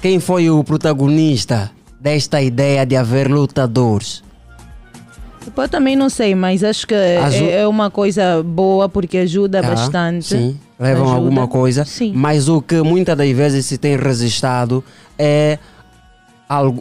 Quem 0.00 0.20
foi 0.20 0.48
o 0.50 0.62
protagonista 0.62 1.70
desta 2.00 2.40
ideia 2.40 2.84
de 2.86 2.96
haver 2.96 3.28
lutadores? 3.30 4.22
Eu 5.56 5.68
também 5.68 5.94
não 5.96 6.08
sei, 6.10 6.34
mas 6.34 6.62
acho 6.64 6.86
que 6.86 6.94
Aju- 6.94 7.44
é, 7.44 7.60
é 7.62 7.68
uma 7.68 7.90
coisa 7.90 8.42
boa 8.42 8.88
porque 8.88 9.18
ajuda 9.18 9.60
Ah, 9.60 9.62
bastante. 9.62 10.26
Sim, 10.26 10.58
levam 10.78 11.04
Ajuda. 11.04 11.16
alguma 11.16 11.48
coisa. 11.48 11.84
Sim. 11.84 12.12
Mas 12.14 12.48
o 12.48 12.60
que 12.60 12.82
muitas 12.82 13.16
das 13.16 13.30
vezes 13.30 13.64
se 13.66 13.78
tem 13.78 13.96
registrado 13.96 14.82
é, 15.18 15.58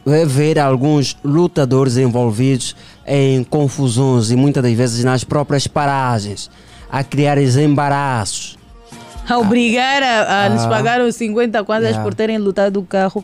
é 0.07 0.25
ver 0.25 0.59
alguns 0.59 1.15
lutadores 1.23 1.95
envolvidos 1.97 2.75
em 3.07 3.43
confusões 3.43 4.31
e 4.31 4.35
muitas 4.35 4.61
das 4.63 4.73
vezes 4.73 5.03
nas 5.03 5.23
próprias 5.23 5.67
paragens, 5.67 6.49
a 6.89 7.03
criar 7.03 7.38
embaraços. 7.38 8.57
A 9.27 9.38
obrigar 9.39 10.03
a, 10.03 10.45
a 10.45 10.49
nos 10.49 10.63
Ah. 10.63 10.69
pagar 10.69 11.01
os 11.01 11.15
50 11.15 11.63
kwanzas 11.63 11.89
Yeah. 11.89 12.03
por 12.03 12.13
terem 12.13 12.38
lutado 12.38 12.77
o 12.79 12.83
carro. 12.83 13.23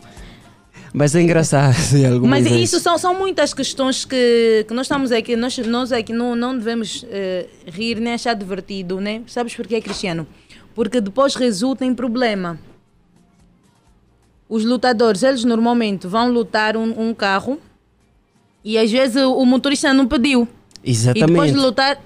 Mas 0.93 1.15
é 1.15 1.21
engraçado. 1.21 1.75
Mas 2.27 2.43
vezes. 2.43 2.73
isso 2.73 2.79
são, 2.81 2.97
são 2.97 3.13
muitas 3.17 3.53
questões 3.53 4.03
que, 4.03 4.65
que 4.67 4.73
nós 4.73 4.85
estamos 4.87 5.11
aqui, 5.11 5.35
nós, 5.35 5.57
nós 5.59 5.91
aqui 5.91 6.11
não, 6.11 6.35
não 6.35 6.57
devemos 6.57 7.05
eh, 7.09 7.45
rir 7.65 7.99
nem 7.99 8.13
achar 8.13 8.33
divertido, 8.33 8.99
né? 8.99 9.21
Sabes 9.27 9.55
porquê, 9.55 9.79
Cristiano? 9.79 10.27
Porque 10.75 10.99
depois 10.99 11.35
resulta 11.35 11.85
em 11.85 11.93
problema. 11.93 12.59
Os 14.49 14.65
lutadores, 14.65 15.23
eles 15.23 15.45
normalmente 15.45 16.07
vão 16.07 16.29
lutar 16.29 16.75
um, 16.75 17.09
um 17.09 17.13
carro 17.13 17.57
e 18.65 18.77
às 18.77 18.91
vezes 18.91 19.15
o, 19.23 19.33
o 19.37 19.45
motorista 19.45 19.93
não 19.93 20.05
pediu. 20.07 20.45
E 20.83 20.91
depois 20.91 21.05
Exatamente. 21.05 21.51
de 21.53 21.57
lutar, 21.57 22.01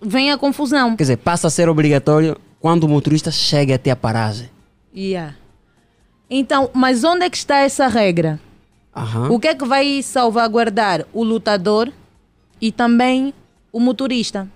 vem 0.00 0.30
a 0.30 0.38
confusão. 0.38 0.96
Quer 0.96 1.04
dizer, 1.04 1.16
passa 1.18 1.46
a 1.46 1.50
ser 1.50 1.68
obrigatório 1.68 2.36
quando 2.58 2.84
o 2.84 2.88
motorista 2.88 3.30
chega 3.30 3.74
até 3.74 3.90
a 3.90 3.96
paragem. 3.96 4.50
Yeah. 4.94 5.36
Então, 6.28 6.70
mas 6.72 7.04
onde 7.04 7.24
é 7.24 7.30
que 7.30 7.36
está 7.36 7.58
essa 7.58 7.88
regra? 7.88 8.40
Aham. 8.94 9.30
O 9.30 9.38
que 9.38 9.48
é 9.48 9.54
que 9.54 9.64
vai 9.64 10.02
salvaguardar 10.02 11.06
o 11.12 11.24
lutador 11.24 11.92
e 12.60 12.70
também 12.70 13.32
o 13.72 13.80
motorista? 13.80 14.48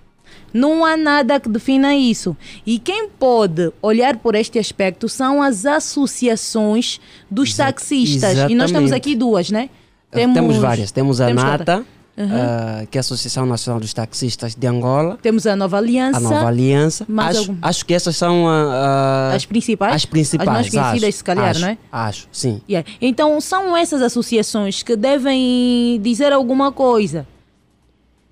Não 0.52 0.84
há 0.84 0.96
nada 0.96 1.40
que 1.40 1.48
defina 1.48 1.94
isso. 1.94 2.36
E 2.64 2.78
quem 2.78 3.08
pode 3.08 3.72
olhar 3.82 4.16
por 4.18 4.34
este 4.34 4.58
aspecto 4.58 5.08
são 5.08 5.42
as 5.42 5.66
associações 5.66 7.00
dos 7.30 7.54
taxistas. 7.54 8.38
E 8.48 8.54
nós 8.54 8.70
temos 8.70 8.90
exatamente. 8.90 8.94
aqui 8.94 9.16
duas, 9.16 9.50
né? 9.50 9.68
Temos, 10.10 10.56
várias. 10.56 10.92
Temos 10.92 11.20
a 11.20 11.26
temos 11.26 11.42
Nata, 11.42 11.84
Uhum. 12.16 12.28
ah, 12.30 12.86
que 12.88 12.96
é 12.96 13.00
a 13.00 13.00
Associação 13.00 13.44
Nacional 13.44 13.80
dos 13.80 13.92
Taxistas 13.92 14.54
de 14.54 14.66
Angola, 14.66 15.18
Temos 15.20 15.46
a 15.46 15.56
Nova 15.56 15.78
Aliança. 15.78 16.18
a 16.18 16.20
Nova 16.20 16.46
Aliança. 16.46 17.06
Acho, 17.18 17.38
algum? 17.40 17.56
acho 17.60 17.84
que 17.84 17.92
essas 17.92 18.16
são 18.16 18.48
ah, 18.48 19.30
ah, 19.32 19.34
As 19.34 19.44
principais? 19.44 19.94
As 19.94 20.04
principais. 20.06 20.48
As 20.48 20.54
mais 20.54 20.70
conhecidas, 20.70 21.08
acho, 21.08 21.16
se 21.18 21.24
calhar, 21.24 21.50
acho, 21.50 21.60
não 21.60 21.68
é? 21.68 21.78
Acho, 21.90 22.28
sim. 22.30 22.60
Yeah. 22.68 22.88
Então 23.00 23.40
são 23.40 23.76
essas 23.76 24.00
associações 24.00 24.82
que 24.82 24.94
devem 24.94 26.00
dizer 26.02 26.32
alguma 26.32 26.70
coisa. 26.70 27.26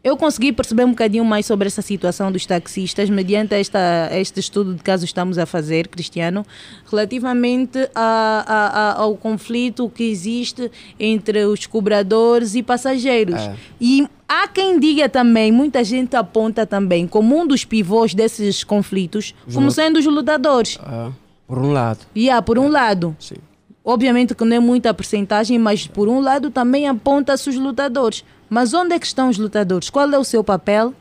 Eu 0.05 0.17
consegui 0.17 0.51
perceber 0.53 0.85
um 0.85 0.91
bocadinho 0.91 1.25
mais 1.25 1.47
sobre 1.47 1.69
essa 1.69 1.81
situação 1.81 2.33
dos 2.33 2.45
taxistas 2.45 3.09
mediante 3.09 3.55
esta, 3.55 4.09
este 4.13 4.41
estudo 4.41 4.75
de 4.75 4.83
caso 4.83 5.03
que 5.03 5.07
estamos 5.07 5.39
a 5.39 5.47
fazer, 5.47 5.87
Cristiano, 5.87 6.45
relativamente 6.91 7.79
a- 7.95 8.45
a- 8.47 8.67
a- 8.81 9.01
ao 9.01 9.17
conflito 9.17 9.89
que 9.89 10.03
existe 10.03 10.71
entre 10.99 11.45
os 11.45 11.67
cobradores 11.67 12.57
e 12.57 12.65
passageiros. 12.65 13.41
É. 13.41 13.55
E 13.81 14.09
há 14.29 14.49
quem 14.49 14.81
diga 14.81 15.09
também, 15.09 15.53
muita 15.53 15.85
gente 15.85 16.17
aponta 16.17 16.67
também 16.67 17.07
como 17.07 17.39
um 17.39 17.47
dos 17.47 17.65
pivôs 17.65 18.13
desses 18.13 18.65
conflitos, 18.65 19.33
como 19.55 19.71
sendo 19.71 20.01
os 20.01 20.05
lutadores. 20.07 20.81
Ah, 20.83 21.13
por 21.47 21.59
um 21.59 21.71
lado. 21.71 22.01
E 22.13 22.29
há, 22.29 22.43
por 22.43 22.59
um 22.59 22.67
lado. 22.67 23.17
Sim. 23.21 23.37
Obviamente 23.85 24.35
que 24.35 24.45
não 24.45 24.57
é 24.57 24.61
muita 24.61 24.95
porcentagem, 24.95 25.59
mas 25.59 25.87
por 25.87 26.09
um 26.09 26.21
lado 26.21 26.51
também 26.51 26.87
aponta-se 26.87 27.51
os 27.51 27.57
lutadores. 27.57 28.25
Mas 28.49 28.73
onde 28.73 28.95
é 28.95 28.99
que 28.99 29.07
estão 29.07 29.29
os 29.29 29.39
lutadores? 29.39 29.91
Qual 29.91 30.09
é 30.11 30.19
o 30.19 30.25
seu 30.25 30.45
papel? 30.45 30.95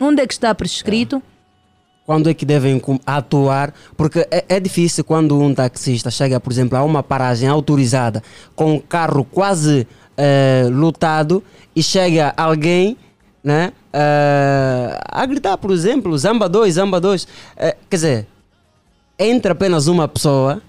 Onde 0.00 0.22
é 0.22 0.26
que 0.26 0.32
está 0.32 0.54
prescrito? 0.54 1.22
Quando 2.06 2.30
é 2.30 2.34
que 2.34 2.46
devem 2.46 2.80
atuar? 3.04 3.74
Porque 3.96 4.26
é, 4.30 4.44
é 4.48 4.60
difícil 4.60 5.02
quando 5.02 5.38
um 5.38 5.52
taxista 5.52 6.10
chega, 6.10 6.38
por 6.38 6.52
exemplo, 6.52 6.78
a 6.78 6.84
uma 6.84 7.02
paragem 7.02 7.48
autorizada 7.48 8.22
com 8.54 8.74
um 8.74 8.78
carro 8.78 9.24
quase 9.24 9.86
eh, 10.16 10.68
lotado 10.70 11.42
e 11.74 11.82
chega 11.82 12.32
alguém 12.36 12.96
né, 13.42 13.72
eh, 13.92 15.00
a 15.04 15.26
gritar, 15.26 15.58
por 15.58 15.72
exemplo, 15.72 16.16
Zamba 16.16 16.48
2, 16.48 16.74
Zamba 16.74 17.00
2. 17.00 17.26
Eh, 17.56 17.76
quer 17.90 17.96
dizer, 17.96 18.26
entra 19.18 19.52
apenas 19.52 19.88
uma 19.88 20.06
pessoa 20.06 20.62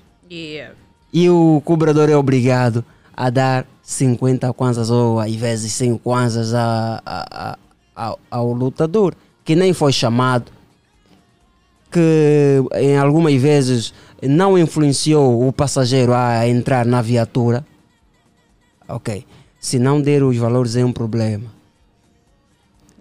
e 1.13 1.29
o 1.29 1.61
cobrador 1.63 2.09
é 2.09 2.15
obrigado 2.15 2.83
a 3.15 3.29
dar 3.29 3.65
50 3.81 4.51
kwanzas 4.53 4.89
ou 4.91 5.19
às 5.19 5.33
vezes 5.33 5.71
100 5.73 5.97
kwanzas 5.99 6.53
a, 6.53 7.01
a, 7.05 7.57
a- 7.95 8.15
ao- 8.29 8.51
lutador 8.53 9.15
que 9.43 9.55
nem 9.55 9.73
foi 9.73 9.91
chamado 9.93 10.51
que 11.89 12.61
em 12.75 12.97
algumas 12.97 13.33
vezes 13.41 13.93
não 14.21 14.57
influenciou 14.57 15.47
o 15.47 15.53
passageiro 15.53 16.13
a 16.13 16.45
entrar 16.47 16.85
na 16.85 17.01
viatura. 17.01 17.65
Ok. 18.87 19.25
Se 19.59 19.79
não 19.79 20.01
der 20.01 20.21
os 20.23 20.35
valores 20.37 20.75
é 20.75 20.83
um 20.83 20.91
problema. 20.91 21.45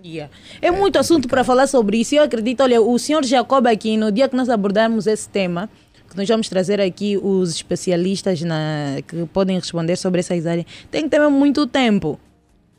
Yeah. 0.05 0.33
É 0.63 0.71
muito 0.71 0.99
assunto 1.01 1.27
para 1.27 1.43
falar 1.43 1.67
sobre 1.67 1.99
isso. 1.99 2.15
Eu 2.15 2.23
acredito, 2.23 2.63
olha, 2.63 2.81
o 2.81 2.97
senhor 2.97 3.25
Jacob 3.25 3.67
aqui, 3.67 3.97
no 3.97 4.13
dia 4.13 4.29
que 4.29 4.37
nós 4.37 4.49
abordarmos 4.49 5.07
esse 5.09 5.29
tema, 5.29 5.69
que 6.09 6.17
nós 6.17 6.29
vamos 6.29 6.49
trazer 6.49 6.81
aqui 6.81 7.17
os 7.17 7.51
especialistas 7.51 8.41
na, 8.43 8.99
que 9.07 9.27
podem 9.27 9.59
responder 9.59 9.97
sobre 9.97 10.21
essas 10.21 10.47
áreas, 10.47 10.67
tem 10.91 11.05
que 11.05 11.09
ter 11.09 11.19
mesmo 11.19 11.39
muito 11.39 11.67
tempo. 11.67 12.19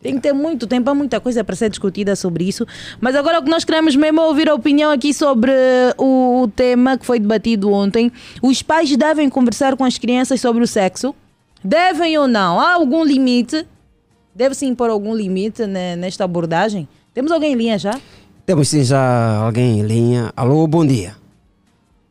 Tem 0.01 0.13
que 0.13 0.21
ter 0.21 0.33
muito 0.33 0.67
tempo, 0.67 0.89
há 0.89 0.95
muita 0.95 1.19
coisa 1.19 1.43
para 1.43 1.55
ser 1.55 1.69
discutida 1.69 2.15
sobre 2.15 2.43
isso. 2.43 2.65
Mas 3.01 3.15
agora 3.15 3.39
o 3.39 3.43
que 3.43 3.49
nós 3.49 3.65
queremos 3.65 3.95
mesmo 3.95 4.21
é 4.21 4.23
ouvir 4.25 4.47
a 4.47 4.53
opinião 4.53 4.91
aqui 4.91 5.11
sobre 5.13 5.51
o, 5.97 6.43
o 6.43 6.47
tema 6.47 6.97
que 6.97 7.05
foi 7.05 7.19
debatido 7.19 7.71
ontem. 7.71 8.11
Os 8.41 8.61
pais 8.61 8.95
devem 8.95 9.27
conversar 9.27 9.75
com 9.75 9.83
as 9.83 9.97
crianças 9.97 10.39
sobre 10.39 10.63
o 10.63 10.67
sexo? 10.67 11.15
Devem 11.63 12.17
ou 12.17 12.27
não? 12.27 12.59
Há 12.59 12.73
algum 12.73 13.03
limite? 13.03 13.65
Deve-se 14.35 14.67
impor 14.67 14.91
algum 14.91 15.15
limite 15.15 15.65
né, 15.65 15.95
nesta 15.95 16.23
abordagem? 16.23 16.87
Temos 17.11 17.31
alguém 17.31 17.53
em 17.53 17.55
linha 17.55 17.79
já? 17.79 17.99
Temos 18.45 18.69
sim 18.69 18.83
já 18.83 19.37
alguém 19.37 19.79
em 19.79 19.81
linha. 19.81 20.31
Alô, 20.35 20.67
bom 20.67 20.85
dia. 20.85 21.15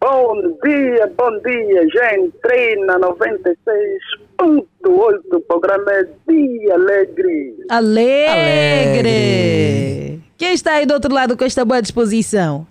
Bom 0.00 0.55
dia, 0.66 1.06
bom 1.16 1.38
dia, 1.40 1.88
gente. 1.88 2.36
Treina 2.38 2.98
96.8, 2.98 5.42
programa 5.46 5.92
é 5.92 6.02
Dia 6.28 6.74
Alegre. 6.74 7.56
Alegre. 7.70 8.28
Alegre. 8.28 10.20
Quem 10.36 10.52
está 10.52 10.74
aí 10.74 10.84
do 10.86 10.94
outro 10.94 11.14
lado 11.14 11.36
com 11.36 11.44
esta 11.44 11.64
boa 11.64 11.80
disposição? 11.80 12.66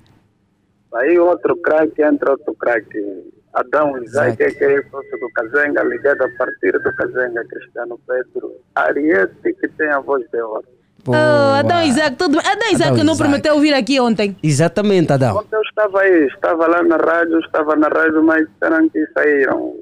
Aí 0.93 1.17
outro 1.17 1.55
craque, 1.57 2.03
entra 2.03 2.31
outro 2.31 2.53
craque. 2.55 3.31
Adão 3.53 3.97
Isaac, 4.03 4.35
que 4.35 4.43
é 4.63 4.83
sócio 4.89 5.19
do 5.19 5.29
Cazenga, 5.33 5.81
ligado 5.83 6.23
a 6.23 6.29
partir 6.37 6.73
do 6.73 6.93
Cazenga, 6.95 7.45
Cristiano 7.45 7.97
Pedro. 8.05 8.51
Ariete, 8.75 9.53
que 9.53 9.67
tem 9.69 9.87
a 9.87 10.01
voz 10.01 10.29
de 10.29 10.41
ouro. 10.41 10.67
Oh, 11.07 11.13
Adão 11.59 11.83
Isaac, 11.83 12.15
tudo 12.15 12.37
bem? 12.41 12.51
Adão 12.51 12.67
Isaac 12.71 12.91
Adão 12.91 13.03
não 13.03 13.13
Isaac. 13.13 13.29
prometeu 13.29 13.59
vir 13.59 13.73
aqui 13.73 13.99
ontem. 13.99 14.35
Exatamente, 14.41 15.11
Adão. 15.13 15.37
Ontem 15.37 15.55
eu 15.55 15.61
estava 15.61 15.99
aí, 16.01 16.27
estava 16.27 16.67
lá 16.67 16.83
na 16.83 16.97
rádio, 16.97 17.39
estava 17.39 17.75
na 17.75 17.87
rádio, 17.87 18.23
mas 18.23 18.47
disseram 18.49 18.89
que 18.89 19.05
saíram. 19.13 19.75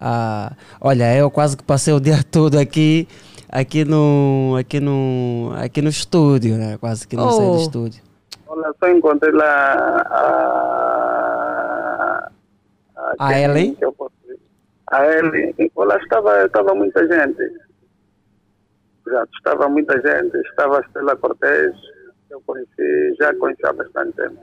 Ah, 0.00 0.52
olha, 0.80 1.16
eu 1.16 1.30
quase 1.30 1.56
que 1.56 1.62
passei 1.62 1.92
o 1.94 2.00
dia 2.00 2.22
todo 2.30 2.58
aqui, 2.58 3.06
aqui 3.48 3.84
no, 3.84 4.56
aqui 4.58 4.80
no, 4.80 5.52
aqui 5.56 5.80
no 5.82 5.88
estúdio, 5.88 6.56
né? 6.56 6.76
Quase 6.78 7.06
que 7.06 7.16
não 7.16 7.30
saí 7.30 7.46
do 7.46 7.52
Oh. 7.52 7.56
estúdio. 7.62 8.02
Olha, 8.48 8.72
só 8.80 8.88
encontrei 8.88 9.32
lá 9.32 10.04
a. 10.10 12.30
A 13.18 13.28
quem 13.32 13.44
Ellen? 13.44 13.74
que 13.74 13.84
eu 13.84 13.92
posso 13.92 14.12
dizer? 14.22 14.38
A 14.90 15.06
Ellen. 15.06 15.54
Olha, 15.76 15.96
estava, 15.98 16.44
estava 16.44 16.74
muita 16.74 17.00
gente. 17.06 17.42
Já 19.10 19.24
estava 19.36 19.68
muita 19.68 19.94
gente. 19.94 20.36
Estava 20.48 20.78
a 20.78 20.80
Estela 20.80 21.16
Cortez. 21.16 21.74
Eu 22.30 22.42
conheci, 22.46 23.16
já 23.18 23.34
conheci 23.34 23.66
há 23.66 23.72
bastante 23.72 24.12
tempo. 24.16 24.38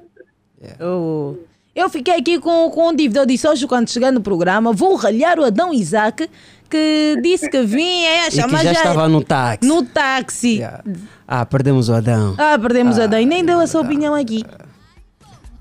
Oh. 0.81 1.35
Eu 1.75 1.89
fiquei 1.89 2.15
aqui 2.15 2.39
com, 2.39 2.69
com 2.71 2.89
um 2.89 2.95
dívida. 2.95 3.19
Eu 3.19 3.25
disse 3.25 3.47
hoje, 3.47 3.67
quando 3.67 3.89
chegar 3.89 4.11
no 4.11 4.21
programa, 4.21 4.71
vou 4.71 4.95
ralhar 4.95 5.37
o 5.37 5.43
Adão 5.43 5.73
Isaac, 5.73 6.29
que 6.69 7.19
disse 7.21 7.49
que 7.49 7.61
vinha 7.63 8.09
é, 8.09 8.27
E 8.27 8.29
que 8.29 8.35
chamar 8.37 8.63
já 8.63 8.71
estava 8.71 9.09
no 9.09 9.21
táxi. 9.23 9.67
no 9.67 9.83
táxi. 9.83 10.61
Ah, 11.27 11.45
perdemos 11.45 11.89
o 11.89 11.93
Adão. 11.93 12.33
Ah, 12.37 12.57
perdemos 12.57 12.97
o 12.97 13.01
Adão 13.01 13.19
e 13.19 13.25
nem 13.25 13.43
deu 13.43 13.59
a 13.59 13.67
sua 13.67 13.81
opinião 13.81 14.15
aqui. 14.15 14.43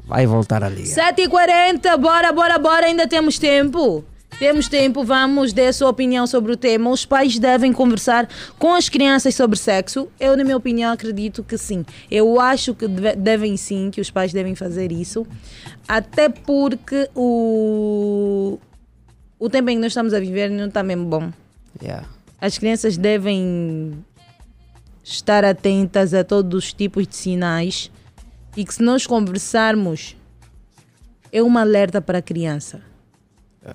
Vai 0.07 0.25
voltar 0.27 0.63
a 0.63 0.69
ligar. 0.69 1.13
7h40, 1.15 1.97
bora, 1.99 2.33
bora, 2.33 2.59
bora, 2.59 2.87
ainda 2.87 3.09
temos 3.09 3.39
tempo. 3.39 4.05
Temos 4.39 4.69
tempo, 4.69 5.05
vamos 5.05 5.53
dar 5.53 5.69
a 5.69 5.73
sua 5.73 5.89
opinião 5.89 6.27
sobre 6.27 6.53
o 6.53 6.57
tema. 6.57 6.91
Os 6.91 7.07
pais 7.07 7.39
devem 7.39 7.73
conversar 7.73 8.29
com 8.59 8.75
as 8.75 8.89
crianças 8.89 9.35
sobre 9.35 9.57
sexo? 9.59 10.09
Eu, 10.19 10.37
na 10.37 10.43
minha 10.45 10.57
opinião, 10.57 10.93
acredito 10.93 11.43
que 11.43 11.57
sim. 11.57 11.85
Eu 12.11 12.41
acho 12.41 12.75
que 12.75 12.87
deve- 12.89 13.17
devem 13.17 13.57
sim, 13.57 13.91
que 13.91 14.01
os 14.01 14.11
pais 14.11 14.33
devem 14.33 14.55
fazer 14.55 14.91
isso. 14.93 15.27
Até 15.89 16.29
porque 16.29 17.09
o, 17.15 18.59
o 19.39 19.49
tempo 19.49 19.71
em 19.71 19.77
que 19.77 19.81
nós 19.83 19.93
estamos 19.93 20.13
a 20.13 20.21
viver 20.21 20.51
não 20.51 20.67
está 20.67 20.83
mesmo 20.83 21.07
bom. 21.07 21.33
Yeah. 21.81 22.07
As 22.41 22.59
crianças 22.59 22.97
devem 22.99 24.05
estar 25.03 25.45
atentas 25.45 26.13
a 26.13 26.23
todos 26.25 26.65
os 26.65 26.73
tipos 26.73 27.07
de 27.07 27.15
sinais 27.17 27.91
e 28.57 28.65
que 28.65 28.75
se 28.75 28.83
nós 28.83 29.07
conversarmos 29.07 30.17
é 31.33 31.41
uma 31.43 31.61
alerta 31.63 32.03
para 32.03 32.19
a 32.19 32.23
criança. 32.23 32.83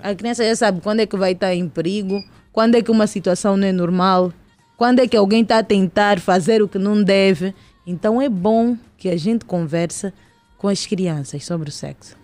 A 0.03 0.13
criança 0.15 0.43
já 0.43 0.55
sabe 0.55 0.81
quando 0.81 0.99
é 0.99 1.05
que 1.05 1.17
vai 1.17 1.31
estar 1.31 1.53
em 1.53 1.67
perigo, 1.67 2.23
quando 2.51 2.75
é 2.75 2.81
que 2.81 2.91
uma 2.91 3.07
situação 3.07 3.57
não 3.57 3.67
é 3.67 3.71
normal, 3.71 4.31
quando 4.77 4.99
é 4.99 5.07
que 5.07 5.17
alguém 5.17 5.41
está 5.41 5.59
a 5.59 5.63
tentar 5.63 6.19
fazer 6.19 6.61
o 6.61 6.67
que 6.67 6.77
não 6.77 7.03
deve. 7.03 7.53
Então 7.85 8.21
é 8.21 8.29
bom 8.29 8.77
que 8.97 9.09
a 9.09 9.17
gente 9.17 9.45
conversa 9.45 10.13
com 10.57 10.67
as 10.67 10.85
crianças 10.85 11.45
sobre 11.45 11.69
o 11.69 11.71
sexo. 11.71 12.17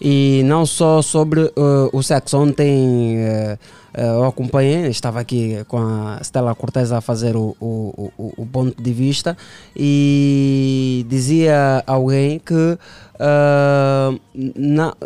E 0.00 0.42
não 0.44 0.66
só 0.66 1.00
sobre 1.02 1.42
uh, 1.42 1.52
o 1.92 2.02
sexo. 2.02 2.36
Ontem 2.36 3.16
uh, 3.18 3.54
uh, 3.96 4.00
eu 4.00 4.24
acompanhei, 4.24 4.88
estava 4.88 5.20
aqui 5.20 5.64
com 5.68 5.78
a 5.78 6.18
Stella 6.22 6.54
Cortez 6.54 6.90
a 6.90 7.00
fazer 7.00 7.36
o, 7.36 7.54
o, 7.60 8.10
o, 8.18 8.32
o 8.38 8.46
ponto 8.46 8.82
de 8.82 8.92
vista 8.92 9.36
e 9.76 11.06
dizia 11.08 11.84
alguém 11.86 12.40
que 12.40 12.54
uh, 12.54 14.20
na- 14.56 14.96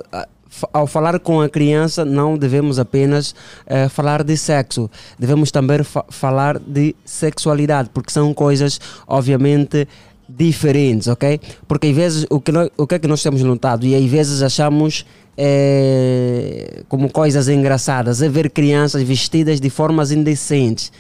ao 0.72 0.86
falar 0.86 1.18
com 1.20 1.40
a 1.40 1.48
criança 1.48 2.04
não 2.04 2.36
devemos 2.38 2.78
apenas 2.78 3.34
eh, 3.66 3.88
falar 3.88 4.22
de 4.24 4.36
sexo, 4.36 4.90
devemos 5.18 5.50
também 5.50 5.82
fa- 5.82 6.04
falar 6.08 6.58
de 6.58 6.94
sexualidade, 7.04 7.90
porque 7.92 8.12
são 8.12 8.32
coisas 8.34 8.80
obviamente 9.06 9.86
diferentes, 10.28 11.06
ok? 11.08 11.40
Porque 11.68 11.86
às 11.88 11.94
vezes 11.94 12.26
o 12.30 12.40
que, 12.40 12.50
nós, 12.50 12.68
o 12.76 12.86
que 12.86 12.94
é 12.96 12.98
que 12.98 13.06
nós 13.06 13.22
temos 13.22 13.42
notado 13.42 13.86
e 13.86 13.94
às 13.94 14.04
vezes 14.04 14.42
achamos 14.42 15.04
eh, 15.36 16.82
como 16.88 17.10
coisas 17.10 17.48
engraçadas 17.48 18.22
é 18.22 18.28
ver 18.28 18.50
crianças 18.50 19.02
vestidas 19.02 19.60
de 19.60 19.70
formas 19.70 20.10
indecentes 20.10 20.90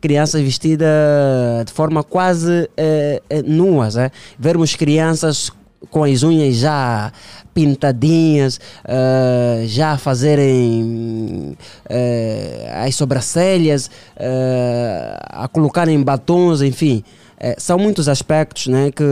crianças 0.00 0.42
vestidas 0.42 0.88
de 1.66 1.72
forma 1.72 2.02
quase 2.02 2.68
eh, 2.76 3.22
eh, 3.30 3.42
nuas, 3.42 3.96
eh? 3.96 4.10
vermos 4.38 4.74
crianças 4.76 5.50
com 5.90 6.04
as 6.04 6.22
unhas 6.22 6.56
já 6.56 7.12
pintadinhas, 7.54 8.60
eh, 8.84 9.64
já 9.66 9.96
fazerem 9.96 11.56
eh, 11.88 12.68
as 12.84 12.96
sobrancelhas, 12.96 13.90
eh, 14.16 15.16
a 15.22 15.46
colocarem 15.46 16.02
batons, 16.02 16.60
enfim. 16.62 17.04
Eh, 17.38 17.54
são 17.58 17.78
muitos 17.78 18.08
aspectos 18.08 18.66
né, 18.66 18.90
que, 18.90 19.04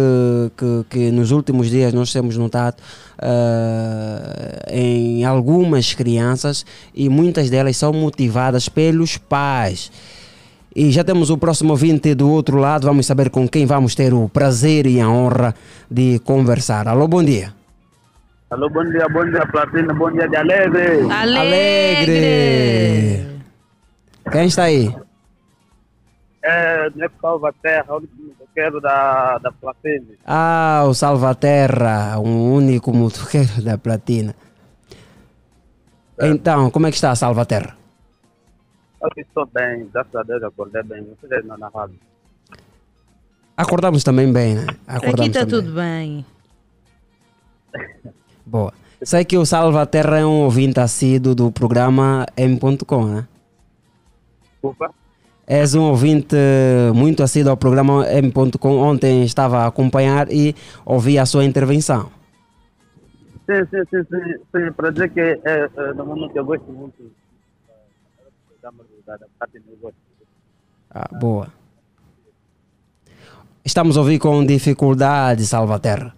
que, 0.56 0.84
que 0.90 1.10
nos 1.12 1.30
últimos 1.30 1.70
dias 1.70 1.92
nós 1.92 2.12
temos 2.12 2.36
notado 2.36 2.76
em 4.68 5.24
algumas 5.24 5.94
crianças 5.94 6.66
e 6.92 7.08
muitas 7.08 7.48
delas 7.48 7.76
são 7.76 7.92
motivadas 7.92 8.68
pelos 8.68 9.16
pais. 9.16 9.92
E 10.74 10.90
já 10.90 11.04
temos 11.04 11.28
o 11.28 11.36
próximo 11.36 11.70
ouvinte 11.72 12.14
do 12.14 12.30
outro 12.30 12.56
lado, 12.56 12.86
vamos 12.86 13.04
saber 13.04 13.28
com 13.28 13.46
quem 13.46 13.66
vamos 13.66 13.94
ter 13.94 14.14
o 14.14 14.28
prazer 14.28 14.86
e 14.86 15.00
a 15.00 15.08
honra 15.08 15.54
de 15.90 16.18
conversar. 16.20 16.88
Alô, 16.88 17.06
bom 17.06 17.22
dia. 17.22 17.52
Alô, 18.50 18.70
bom 18.70 18.84
dia, 18.84 19.06
bom 19.08 19.24
dia, 19.24 19.46
Platina, 19.46 19.92
bom 19.92 20.10
dia 20.10 20.26
de 20.28 20.36
Alegre. 20.36 21.10
Alegre. 21.10 22.22
Quem 24.30 24.46
está 24.46 24.64
aí? 24.64 24.94
É, 26.42 26.90
Neco 26.94 27.14
Salva 27.20 27.54
Terra, 27.62 27.94
o 27.94 27.96
único 27.98 28.14
motoqueiro 28.22 28.80
da, 28.80 29.38
da 29.38 29.52
Platina. 29.52 30.06
Ah, 30.26 30.84
o 30.86 30.94
Salvaterra, 30.94 32.18
um 32.18 32.52
único 32.52 32.92
motoqueiro 32.92 33.60
da 33.62 33.76
platina. 33.78 34.34
Então, 36.20 36.70
como 36.70 36.86
é 36.86 36.90
que 36.90 36.96
está 36.96 37.10
a 37.10 37.16
Salvaterra? 37.16 37.81
Estou 39.16 39.46
bem, 39.46 39.88
graças 39.92 40.14
a 40.14 40.22
Deus 40.22 40.42
acordei 40.42 40.82
bem. 40.82 41.07
Vocês 41.20 41.44
não 41.44 41.59
na 41.59 41.68
rádio. 41.68 41.98
Acordamos 43.57 44.05
também 44.05 44.32
bem, 44.32 44.55
né? 44.55 44.66
Acordamos 44.86 45.20
Aqui 45.20 45.28
está 45.28 45.46
tudo 45.46 45.72
bem. 45.72 46.24
Boa. 48.46 48.72
Sei 49.03 49.24
que 49.24 49.36
o 49.36 49.44
Salvaterra 49.44 50.20
é 50.20 50.24
um 50.26 50.44
ouvinte 50.44 50.78
assíduo 50.78 51.34
do 51.34 51.50
programa 51.50 52.24
M.com, 52.36 53.07
né? 53.07 53.26
Desculpa. 54.53 54.94
És 55.46 55.74
um 55.74 55.82
ouvinte 55.82 56.36
muito 56.94 57.22
assíduo 57.22 57.50
ao 57.50 57.57
programa 57.57 58.07
M.com. 58.07 58.78
Ontem 58.78 59.24
estava 59.24 59.59
a 59.59 59.66
acompanhar 59.66 60.30
e 60.30 60.55
ouvi 60.84 61.18
a 61.18 61.26
sua 61.26 61.44
intervenção. 61.44 62.11
Sim, 63.46 63.66
sim, 63.68 63.82
sim, 63.90 64.05
sim, 64.09 64.34
sim. 64.57 64.72
Para 64.72 64.90
dizer 64.90 65.11
que 65.11 65.20
é, 65.20 65.40
é, 65.44 65.92
no 65.94 66.07
momento 66.07 66.36
eu 66.36 66.44
gosto 66.44 66.70
muito 66.70 67.11
da. 69.07 69.18
Ah, 70.90 71.09
boa. 71.18 71.48
Estamos 73.64 73.96
a 73.96 74.00
ouvir 74.00 74.18
com 74.18 74.44
dificuldade, 74.44 75.46
Salvaterra. 75.46 76.14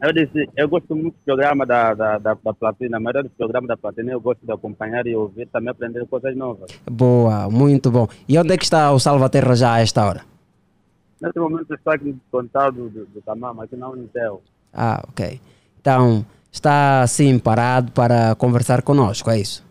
Eu 0.00 0.12
disse, 0.12 0.48
eu 0.56 0.68
gosto 0.68 0.94
muito 0.94 1.14
do 1.14 1.24
programa 1.24 1.66
da, 1.66 1.94
da, 1.94 2.18
da, 2.18 2.34
da 2.34 2.54
Platina, 2.54 2.98
a 2.98 3.00
maioria 3.00 3.22
dos 3.24 3.32
programas 3.32 3.68
da 3.68 3.76
Platina 3.76 4.12
eu 4.12 4.20
gosto 4.20 4.44
de 4.44 4.52
acompanhar 4.52 5.06
e 5.06 5.16
ouvir, 5.16 5.48
também 5.48 5.70
aprender 5.70 6.06
coisas 6.06 6.36
novas. 6.36 6.70
Boa, 6.88 7.50
muito 7.50 7.90
bom. 7.90 8.06
E 8.28 8.38
onde 8.38 8.52
é 8.52 8.56
que 8.56 8.64
está 8.64 8.92
o 8.92 9.00
Salvaterra 9.00 9.56
já 9.56 9.74
a 9.74 9.80
esta 9.80 10.06
hora? 10.06 10.20
Nesse 11.20 11.38
momento 11.38 11.74
estou 11.74 11.92
aqui 11.92 12.04
no 12.04 12.20
contato 12.30 12.74
do, 12.74 12.90
do, 12.90 13.06
do 13.06 13.22
Tamama, 13.22 13.64
aqui 13.64 13.74
na 13.74 13.88
Unitel. 13.88 14.42
Ah, 14.72 15.02
ok. 15.08 15.40
Então, 15.80 16.24
está 16.52 17.02
assim 17.02 17.38
parado 17.38 17.90
para 17.90 18.34
conversar 18.36 18.82
conosco, 18.82 19.30
é 19.30 19.40
isso? 19.40 19.65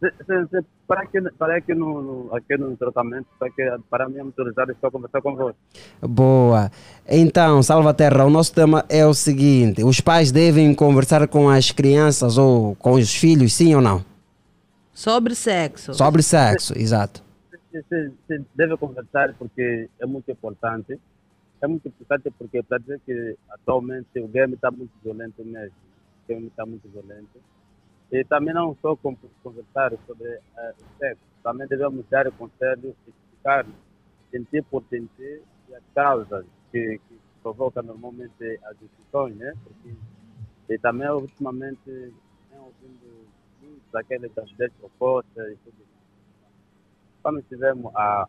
Se- 0.00 0.12
se- 0.24 0.46
se- 0.50 0.64
Para 0.86 1.06
que, 1.06 1.20
para 1.38 1.60
que 1.60 1.74
no, 1.74 2.02
no, 2.02 2.34
aqui 2.34 2.56
no 2.56 2.74
tratamento, 2.76 3.26
para, 3.38 3.50
que, 3.50 3.62
para 3.90 4.08
mim 4.08 4.18
autorizar, 4.20 4.68
estou 4.70 4.88
a 4.88 4.90
conversar 4.90 5.20
com 5.20 5.36
você. 5.36 5.54
Boa. 6.00 6.70
Então, 7.06 7.62
Salvaterra, 7.62 8.24
o 8.24 8.30
nosso 8.30 8.52
tema 8.54 8.84
é 8.88 9.04
o 9.06 9.12
seguinte: 9.14 9.84
os 9.84 10.00
pais 10.00 10.32
devem 10.32 10.74
conversar 10.74 11.28
com 11.28 11.48
as 11.50 11.70
crianças 11.70 12.38
ou 12.38 12.74
com 12.76 12.92
os 12.92 13.14
filhos, 13.14 13.52
sim 13.52 13.74
ou 13.74 13.80
não? 13.82 14.02
Sobre 14.94 15.34
sexo. 15.34 15.94
Sobre 15.94 16.22
sexo, 16.22 16.76
exato. 16.78 17.22
Se, 17.70 17.82
se, 17.88 18.10
se 18.26 18.44
deve 18.54 18.76
conversar 18.78 19.34
porque 19.38 19.88
é 20.00 20.06
muito 20.06 20.30
importante. 20.30 20.98
É 21.62 21.66
muito 21.66 21.86
importante 21.88 22.32
porque 22.38 22.62
para 22.62 22.78
dizer 22.78 23.00
que 23.04 23.36
atualmente 23.50 24.08
o 24.18 24.26
game 24.26 24.54
está 24.54 24.70
muito 24.70 24.90
violento 25.04 25.44
mesmo. 25.44 25.74
O 26.24 26.32
game 26.32 26.46
está 26.46 26.64
muito 26.64 26.88
violento. 26.88 27.28
E 28.12 28.24
também 28.24 28.52
não 28.52 28.76
só 28.82 28.96
con- 28.96 29.16
conversar 29.42 29.92
sobre 30.06 30.28
eh, 30.28 30.74
o 30.78 30.98
sexo, 30.98 31.22
também 31.42 31.66
devemos 31.68 32.04
dar 32.08 32.30
conselhos, 32.32 32.94
explicar, 33.06 33.64
sentir 34.30 34.64
por 34.64 34.82
sentir 34.90 35.42
as 35.74 35.82
causas 35.94 36.44
que, 36.72 36.98
que 37.08 37.20
provocam 37.42 37.82
normalmente 37.82 38.58
as 38.64 38.76
discussões, 38.78 39.36
né? 39.36 39.54
Porque, 39.62 39.94
e 40.68 40.78
também 40.78 41.08
ultimamente 41.08 41.80
tenho 41.84 42.62
ouvindo 42.64 43.26
muito 43.62 43.82
daqueles 43.92 44.32
das 44.34 44.50
10 44.52 44.72
propostas 44.74 45.52
e 45.52 45.56
tudo 45.56 45.76
isso. 45.80 46.00
Quando 47.22 47.38
estivemos 47.40 47.94
a 47.94 48.26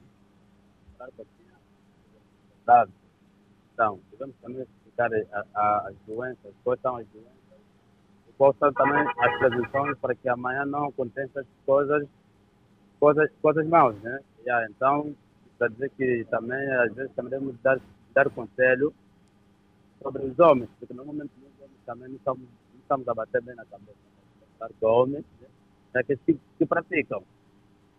então, 3.74 4.00
devemos 4.12 4.36
também 4.42 4.62
explicar 4.62 5.10
a- 5.14 5.46
a- 5.56 5.88
as 5.88 5.96
doenças, 6.06 6.54
quais 6.64 6.80
são 6.82 6.98
as 6.98 7.08
doenças 7.08 7.41
são 8.60 8.74
também 8.74 9.06
as 9.20 9.38
prevenções 9.38 9.98
para 10.00 10.16
que 10.16 10.28
amanhã 10.28 10.66
não 10.66 10.86
aconteçam 10.86 11.44
coisas, 11.66 12.08
coisas, 13.00 13.30
coisas 13.42 13.68
maus, 13.68 13.96
né? 14.02 14.20
Yeah, 14.46 14.68
então, 14.70 15.16
para 15.58 15.68
dizer 15.68 15.92
que 15.92 16.26
também, 16.30 16.68
às 16.72 16.94
vezes, 16.94 17.14
também 17.14 17.30
devemos 17.30 17.56
dar, 17.62 17.80
dar 18.14 18.30
conselho 18.32 18.94
sobre 20.02 20.26
os 20.26 20.40
homens, 20.40 20.70
porque 20.80 20.94
normalmente 20.94 21.32
nós 21.40 21.52
homens 21.60 21.80
também 21.86 22.10
não 22.10 22.16
estamos, 22.16 22.42
não 22.42 22.80
estamos 22.82 23.08
a 23.08 23.14
bater 23.14 23.42
bem 23.44 23.56
na 23.56 23.66
cabeça. 23.66 23.98
Claro 24.58 24.74
que 24.80 24.86
homens, 24.86 25.26
né, 25.94 26.04
que, 26.04 26.16
que, 26.18 26.40
que 26.58 26.66
praticam. 26.66 27.24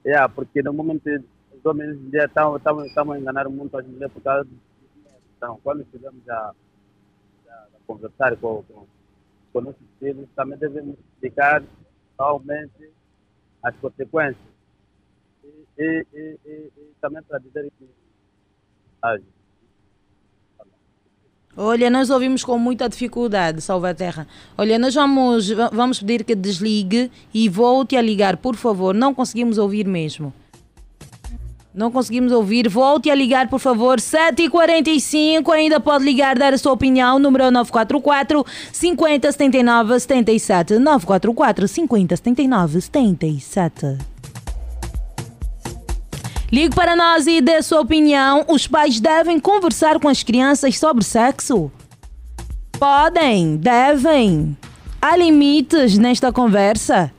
Yeah, 0.05 0.29
porque 0.29 0.61
normalmente 0.61 1.25
os 1.53 1.65
homens 1.65 1.97
estão, 2.13 2.57
estão, 2.57 2.85
estão 2.85 3.13
a 3.13 3.19
enganar 3.19 3.49
muito 3.49 3.77
as 3.79 3.87
mulheres 3.87 4.13
por 4.13 4.23
causa 4.23 4.43
do 4.43 4.51
dinheiro. 4.51 5.23
Então, 5.37 5.61
quando 5.63 5.83
estivermos 5.83 6.29
a, 6.29 6.53
a, 7.49 7.53
a 7.53 7.87
conversar 7.87 8.37
com, 8.39 8.65
com, 8.65 8.87
com 9.53 9.61
nossos 9.61 9.81
filhos, 9.99 10.27
também 10.35 10.59
devemos 10.59 10.97
explicar 11.15 11.63
realmente 12.19 12.91
as 13.63 13.75
consequências. 13.77 14.37
E, 15.79 16.07
e, 16.15 16.39
e, 16.45 16.69
e, 16.77 16.83
também 17.01 17.23
para 17.23 17.39
dizer 17.39 17.71
que 17.79 17.87
ah, 19.03 19.17
Olha, 21.55 21.91
nós 21.91 22.09
ouvimos 22.09 22.43
com 22.43 22.57
muita 22.59 22.89
dificuldade, 22.89 23.61
Salvaterra. 23.61 24.27
Olha, 24.57 24.79
nós 24.79 24.95
vamos, 24.95 25.51
va- 25.51 25.69
vamos 25.69 26.01
pedir 26.01 26.25
que 26.25 26.35
desligue 26.35 27.11
e 27.35 27.47
volte 27.49 27.95
a 27.95 28.01
ligar, 28.01 28.39
por 28.39 28.57
favor. 28.57 28.95
Não 28.95 29.13
conseguimos 29.13 29.59
ouvir 29.59 29.87
mesmo. 29.87 30.33
Não 31.75 31.91
conseguimos 31.91 32.33
ouvir. 32.33 32.69
Volte 32.69 33.11
a 33.11 33.15
ligar, 33.15 33.49
por 33.49 33.59
favor. 33.59 33.99
7h45. 33.99 35.51
Ainda 35.53 35.81
pode 35.81 36.05
ligar, 36.05 36.39
dar 36.39 36.53
a 36.53 36.59
sua 36.59 36.73
opinião. 36.73 37.19
Número 37.19 37.45
é 37.45 37.51
944 37.51 38.45
50 38.71 39.33
79 39.33 40.01
77. 40.01 40.79
944 40.79 41.69
50 41.69 42.17
79 42.17 42.81
77. 42.81 43.99
Ligue 46.53 46.75
para 46.75 46.95
nós 46.95 47.27
e 47.27 47.41
dê 47.41 47.55
a 47.55 47.63
sua 47.63 47.81
opinião. 47.81 48.45
Os 48.47 48.67
pais 48.67 49.01
devem 49.01 49.41
conversar 49.41 49.99
com 49.99 50.09
as 50.09 50.23
crianças 50.23 50.79
sobre 50.79 51.03
sexo? 51.03 51.73
Podem, 52.73 53.57
devem. 53.57 54.55
Há 55.01 55.17
limites 55.17 55.97
nesta 55.97 56.31
conversa? 56.31 57.11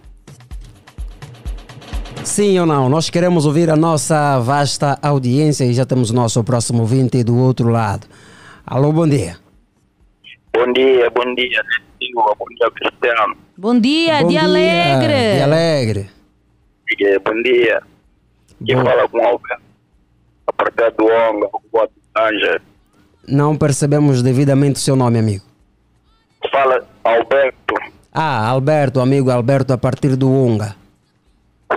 Sim 2.34 2.58
ou 2.58 2.66
não? 2.66 2.90
Nós 2.90 3.12
queremos 3.12 3.46
ouvir 3.46 3.70
a 3.70 3.76
nossa 3.76 4.40
vasta 4.40 4.98
audiência 5.04 5.66
e 5.66 5.74
já 5.76 5.86
temos 5.86 6.10
o 6.10 6.16
nosso 6.16 6.44
próximo 6.44 6.80
ouvinte 6.80 7.24
do 7.24 7.38
outro 7.38 7.70
lado. 7.70 8.08
Alô, 8.66 8.92
bom 8.92 9.08
dia. 9.08 9.38
Bom 10.52 10.74
dia, 10.74 11.12
bom 11.12 11.36
dia, 11.36 11.62
Silva, 12.02 12.34
bom 12.40 12.46
dia, 12.58 12.72
Cristiano. 12.72 13.38
Bom 13.56 13.80
dia, 13.80 14.22
bom 14.22 14.28
de 14.30 14.34
dia, 14.34 14.44
alegre. 14.46 15.36
De 15.36 15.42
alegre. 15.44 16.10
Bom 17.24 17.42
dia. 17.44 17.84
Quem 18.66 18.78
fala 18.78 19.08
com 19.08 19.18
o 19.20 19.28
Alberto? 19.28 19.64
A 20.48 20.54
partir 20.54 20.92
do 20.98 21.06
Onga, 21.06 21.50
do 21.72 21.90
Ângelo. 22.18 22.62
Não 23.28 23.56
percebemos 23.56 24.24
devidamente 24.24 24.78
o 24.78 24.80
seu 24.80 24.96
nome, 24.96 25.20
amigo. 25.20 25.44
Fala 26.52 26.84
Alberto, 27.04 27.76
Ah, 28.12 28.48
Alberto, 28.48 29.00
amigo 29.00 29.30
Alberto, 29.30 29.72
a 29.72 29.78
partir 29.78 30.16
do 30.16 30.32
Onga. 30.32 30.82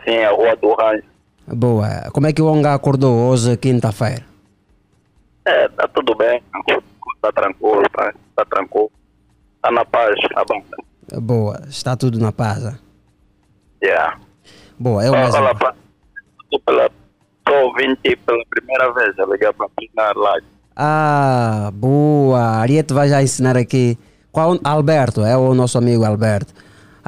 Sim, 0.05 0.19
a 0.19 0.31
Rua 0.31 0.57
do 0.57 0.73
Ângelo. 0.81 1.05
Boa. 1.47 2.11
Como 2.13 2.27
é 2.27 2.33
que 2.33 2.43
o 2.43 2.47
Onga 2.47 2.75
acordou 2.75 3.15
hoje, 3.31 3.57
quinta-feira? 3.57 4.25
É, 5.45 5.69
tá 5.69 5.87
tudo 5.89 6.15
bem, 6.17 6.43
tá 7.23 7.33
tranquilo, 7.33 7.83
tá, 7.93 8.13
tá 8.35 8.45
tranquilo. 8.45 8.91
Tá 9.63 9.71
na 9.71 9.85
paz, 9.85 10.15
tá 10.35 10.45
bom. 10.45 10.63
Boa. 11.21 11.61
Está 11.69 11.97
tudo 11.97 12.19
na 12.19 12.33
paz. 12.33 12.67
ah? 12.67 12.79
Yeah. 13.83 14.19
Boa, 14.79 15.05
eu 15.05 15.13
Olha, 15.13 15.25
mesmo. 15.25 15.39
Olha, 15.43 15.55
tô 16.51 16.61
pela, 16.61 16.91
tô 17.45 17.55
ouvindo 17.55 17.97
pela 18.25 18.45
primeira 18.51 18.93
vez, 18.93 19.17
eu 19.19 19.33
liguei 19.33 19.53
pra 19.53 19.69
na 19.95 20.13
live. 20.13 20.47
Ah, 20.75 21.71
boa. 21.73 22.41
Ariete 22.61 22.93
vai 22.93 23.09
já 23.09 23.23
ensinar 23.23 23.57
aqui. 23.57 23.99
Qual 24.31 24.59
Alberto? 24.63 25.23
É 25.25 25.37
o 25.37 25.55
nosso 25.55 25.79
amigo 25.79 26.05
Alberto. 26.05 26.53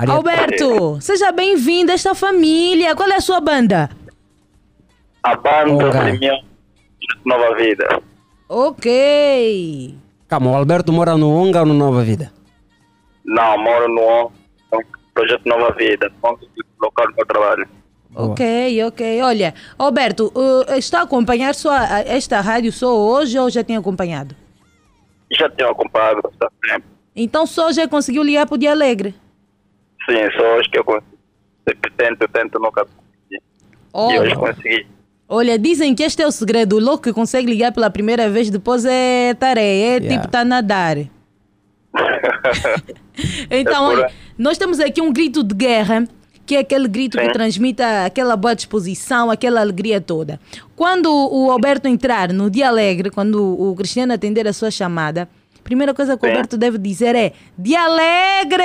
Alberto, 0.06 1.00
seja 1.00 1.32
bem-vindo 1.32 1.90
a 1.90 1.94
esta 1.94 2.14
família. 2.14 2.94
Qual 2.94 3.08
é 3.10 3.16
a 3.16 3.20
sua 3.20 3.40
banda? 3.40 3.90
A 5.24 5.34
banda 5.34 5.88
Ok. 5.88 6.00
Premium 6.00 6.40
Nova 7.26 7.56
Vida. 7.56 8.00
Ok. 8.48 9.94
Calma, 10.28 10.52
o 10.52 10.54
Alberto 10.54 10.92
mora 10.92 11.16
no 11.16 11.30
Onga 11.30 11.60
ou 11.60 11.66
no 11.66 11.74
Nova 11.74 12.04
Vida? 12.04 12.32
Não, 13.24 13.58
moro 13.58 13.88
no 13.88 14.00
ON, 14.00 14.30
no 14.72 14.84
Projeto 15.12 15.42
Nova 15.46 15.72
Vida, 15.72 16.10
ponto 16.22 16.46
de 16.46 16.62
local 16.80 17.08
do 17.08 17.16
meu 17.16 17.26
trabalho. 17.26 17.68
Ok, 18.14 18.84
ok. 18.84 19.22
Olha, 19.22 19.52
Alberto, 19.76 20.32
uh, 20.34 20.74
está 20.74 21.00
a 21.00 21.02
acompanhar 21.02 21.54
só 21.56 21.74
esta 22.06 22.40
rádio 22.40 22.72
só 22.72 22.96
hoje 22.96 23.36
ou 23.36 23.50
já 23.50 23.64
tinha 23.64 23.80
acompanhado? 23.80 24.34
Já 25.32 25.50
tenho 25.50 25.70
acompanhado 25.70 26.22
bastante 26.22 26.54
tempo. 26.68 26.86
Então 27.16 27.46
só 27.46 27.72
já 27.72 27.88
conseguiu 27.88 28.22
ligar 28.22 28.46
para 28.46 28.54
o 28.54 28.58
Dia 28.58 28.70
Alegre? 28.70 29.14
Sim, 30.08 30.30
só 30.36 30.56
hoje 30.56 30.68
que 30.70 30.78
eu 30.78 30.84
consigo. 30.84 31.18
Sempre 31.68 31.90
tento, 31.96 32.28
tento, 32.28 32.58
nunca 32.58 32.84
consegui. 32.86 33.42
E 33.94 34.18
hoje 34.20 34.34
Olha, 34.34 34.36
consegui. 34.36 34.86
olha, 35.28 35.58
dizem 35.58 35.94
que 35.94 36.02
este 36.02 36.22
é 36.22 36.26
o 36.26 36.30
segredo. 36.30 36.76
O 36.76 36.80
louco 36.80 37.02
que 37.04 37.12
consegue 37.12 37.46
ligar 37.50 37.72
pela 37.72 37.90
primeira 37.90 38.28
vez, 38.30 38.48
depois 38.50 38.84
é 38.84 39.34
tareia, 39.34 39.96
é 39.96 39.98
Yeah. 39.98 40.16
tipo 40.18 40.28
tá 40.32 40.40
a 40.40 40.44
nadar. 40.44 40.96
Então, 43.50 43.90
É 43.92 43.94
olha, 43.96 44.12
nós 44.36 44.56
temos 44.56 44.78
aqui 44.78 45.00
um 45.02 45.12
grito 45.12 45.42
de 45.42 45.54
guerra, 45.54 46.04
que 46.46 46.54
é 46.54 46.60
aquele 46.60 46.86
grito 46.86 47.18
que 47.18 47.24
Sim. 47.24 47.32
transmite 47.32 47.82
aquela 47.82 48.36
boa 48.36 48.54
disposição, 48.54 49.30
aquela 49.30 49.60
alegria 49.60 50.00
toda. 50.00 50.38
Quando 50.76 51.10
o 51.10 51.50
Alberto 51.50 51.88
entrar 51.88 52.32
no 52.32 52.48
dia 52.48 52.68
alegre, 52.68 53.10
quando 53.10 53.42
o 53.60 53.74
Cristiano 53.74 54.12
atender 54.12 54.46
a 54.46 54.52
sua 54.52 54.70
chamada, 54.70 55.28
primeira 55.68 55.92
coisa 55.92 56.16
que 56.16 56.24
o 56.24 56.26
Sim. 56.26 56.32
Alberto 56.32 56.56
deve 56.56 56.78
dizer 56.78 57.14
é 57.14 57.32
dia 57.58 57.82
alegre! 57.82 58.64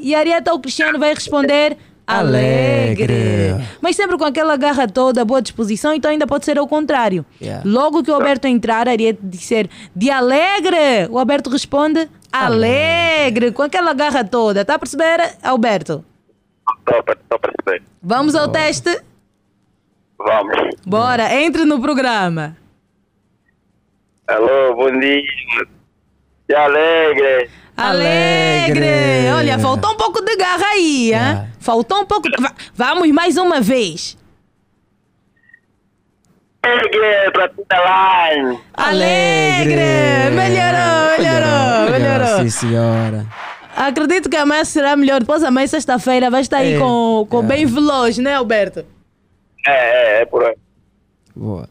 E 0.00 0.16
a 0.16 0.18
Arieta 0.18 0.52
o 0.52 0.58
Cristiano 0.58 0.98
vai 0.98 1.14
responder 1.14 1.76
alegre. 2.04 3.54
Mas 3.80 3.94
sempre 3.94 4.18
com 4.18 4.24
aquela 4.24 4.56
garra 4.56 4.88
toda, 4.88 5.24
boa 5.24 5.40
disposição, 5.40 5.94
então 5.94 6.10
ainda 6.10 6.26
pode 6.26 6.44
ser 6.44 6.58
ao 6.58 6.66
contrário. 6.66 7.24
Yeah. 7.40 7.62
Logo 7.64 8.02
que 8.02 8.10
o 8.10 8.14
Alberto 8.14 8.48
entrar, 8.48 8.88
a 8.88 8.90
Ariete 8.90 9.20
disser 9.22 9.68
de 9.94 10.10
alegre, 10.10 11.06
o 11.08 11.20
Alberto 11.20 11.50
responde 11.50 12.08
alegre, 12.32 13.52
com 13.52 13.62
aquela 13.62 13.92
garra 13.92 14.24
toda. 14.24 14.64
Tá 14.64 14.74
a 14.74 14.78
perceber, 14.78 15.36
Alberto? 15.40 16.04
Estou 16.80 16.98
a 17.30 17.38
perceber. 17.38 17.82
Vamos 18.02 18.34
ao 18.34 18.48
teste? 18.48 19.02
Vamos. 20.18 20.74
Bora, 20.84 21.32
entre 21.32 21.64
no 21.64 21.80
programa. 21.80 22.56
Alô, 24.26 24.74
bom 24.74 24.98
dia. 24.98 25.77
Que 26.48 26.54
alegre. 26.54 27.50
Alegre! 27.76 28.82
Alegre. 28.88 29.30
Olha, 29.36 29.58
faltou 29.58 29.92
um 29.92 29.96
pouco 29.96 30.20
de 30.24 30.34
garra 30.36 30.66
aí, 30.72 31.04
hein? 31.04 31.08
Yeah. 31.10 31.46
Faltou 31.60 32.00
um 32.00 32.06
pouco. 32.06 32.28
Va- 32.40 32.54
vamos 32.74 33.08
mais 33.12 33.36
uma 33.36 33.60
vez. 33.60 34.16
Alegre 36.62 37.30
para 37.32 37.48
toda 37.50 37.76
line. 38.32 38.58
Alegre! 38.74 40.30
Melhorou, 40.34 41.18
melhorou, 41.18 41.90
melhorou. 41.92 42.38
Sim, 42.42 42.50
senhora. 42.50 43.26
Acredito 43.76 44.28
que 44.28 44.36
amanhã 44.36 44.64
será 44.64 44.96
melhor. 44.96 45.20
Depois 45.20 45.44
amanhã, 45.44 45.66
sexta-feira, 45.68 46.30
vai 46.30 46.40
estar 46.40 46.58
aí 46.58 46.74
É, 46.74 46.78
com, 46.78 47.26
com 47.30 47.40
é. 47.40 47.46
bem 47.46 47.64
veloz, 47.66 48.18
né, 48.18 48.34
Alberto? 48.34 48.84
É, 49.66 49.70
é, 50.18 50.22
é 50.22 50.24
por 50.24 50.44
aí. 50.44 50.56
Boa. 51.36 51.68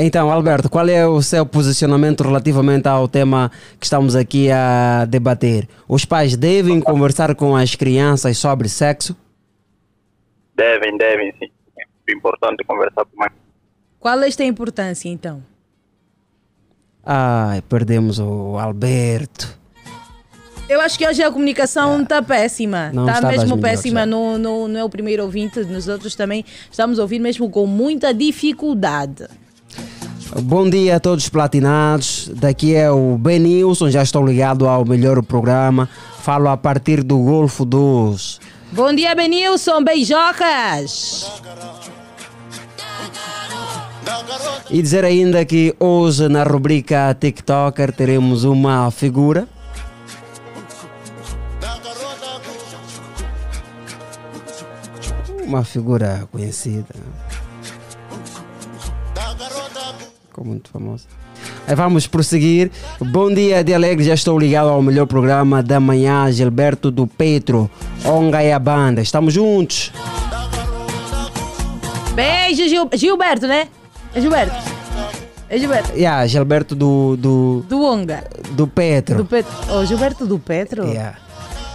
Então, 0.00 0.30
Alberto, 0.30 0.70
qual 0.70 0.88
é 0.88 1.04
o 1.08 1.20
seu 1.20 1.44
posicionamento 1.44 2.22
relativamente 2.22 2.86
ao 2.86 3.08
tema 3.08 3.50
que 3.80 3.84
estamos 3.84 4.14
aqui 4.14 4.48
a 4.48 5.04
debater? 5.04 5.68
Os 5.88 6.04
pais 6.04 6.36
devem 6.36 6.80
conversar 6.80 7.34
com 7.34 7.56
as 7.56 7.74
crianças 7.74 8.38
sobre 8.38 8.68
sexo? 8.68 9.16
Devem, 10.54 10.96
devem, 10.96 11.34
sim. 11.40 11.50
É 11.76 12.12
importante 12.12 12.62
conversar 12.62 13.04
com 13.06 13.16
mais. 13.16 13.32
Qual 13.98 14.22
é 14.22 14.28
esta 14.28 14.44
importância, 14.44 15.08
então? 15.08 15.42
Ai, 17.04 17.60
perdemos 17.62 18.20
o 18.20 18.56
Alberto. 18.56 19.58
Eu 20.68 20.80
acho 20.80 20.96
que 20.96 21.08
hoje 21.08 21.24
a 21.24 21.32
comunicação 21.32 22.02
está 22.02 22.22
péssima. 22.22 22.92
Não 22.92 23.08
Está 23.08 23.26
mesmo 23.26 23.58
péssima. 23.58 24.02
é. 24.02 24.06
No, 24.06 24.38
no, 24.38 24.68
não 24.68 24.78
é 24.78 24.84
o 24.84 24.88
primeiro 24.88 25.24
ouvinte, 25.24 25.58
nos 25.64 25.88
outros 25.88 26.14
também 26.14 26.44
estamos 26.70 27.00
a 27.00 27.02
ouvir 27.02 27.18
mesmo 27.18 27.50
com 27.50 27.66
muita 27.66 28.14
dificuldade. 28.14 29.26
Bom 30.36 30.68
dia 30.68 30.96
a 30.96 31.00
todos 31.00 31.28
platinados. 31.28 32.30
Daqui 32.34 32.74
é 32.74 32.90
o 32.90 33.16
Benilson, 33.16 33.90
já 33.90 34.02
estou 34.02 34.26
ligado 34.26 34.68
ao 34.68 34.84
melhor 34.84 35.22
programa. 35.22 35.88
Falo 36.20 36.48
a 36.48 36.56
partir 36.56 37.02
do 37.02 37.18
Golfo 37.18 37.64
dos. 37.64 38.38
Bom 38.70 38.92
dia, 38.94 39.14
Benilson. 39.14 39.82
Beijocas. 39.82 41.40
E 44.70 44.82
dizer 44.82 45.04
ainda 45.04 45.44
que 45.46 45.74
hoje 45.80 46.28
na 46.28 46.42
rubrica 46.42 47.16
TikToker 47.18 47.92
teremos 47.92 48.44
uma 48.44 48.90
figura. 48.90 49.48
Uma 55.42 55.64
figura 55.64 56.28
conhecida. 56.30 56.94
Ficou 60.38 60.46
muito 60.52 60.70
famosa. 60.70 61.02
Vamos 61.66 62.06
prosseguir. 62.06 62.70
Bom 63.00 63.28
dia 63.34 63.64
de 63.64 63.74
alegre, 63.74 64.04
já 64.04 64.14
estou 64.14 64.38
ligado 64.38 64.68
ao 64.68 64.80
melhor 64.80 65.04
programa 65.06 65.64
da 65.64 65.80
manhã, 65.80 66.30
Gilberto 66.30 66.92
do 66.92 67.08
Petro, 67.08 67.68
Onga 68.04 68.42
e 68.44 68.52
a 68.52 68.58
banda. 68.60 69.00
Estamos 69.00 69.34
juntos. 69.34 69.90
Beijo, 72.14 72.68
Gil- 72.68 72.88
Gilberto, 72.94 73.48
né? 73.48 73.66
É 74.14 74.20
Gilberto. 74.20 74.54
É 75.48 75.58
Gilberto. 75.58 75.92
Yeah, 75.96 76.24
Gilberto 76.28 76.76
do, 76.76 77.16
do, 77.16 77.64
Do 77.68 77.82
Onga. 77.82 78.22
do 78.52 78.68
Petro. 78.68 79.16
Do 79.16 79.24
Petro. 79.24 79.52
Oh, 79.72 79.84
Gilberto 79.84 80.24
do 80.24 80.38
Petro? 80.38 80.84
Yeah. 80.86 81.16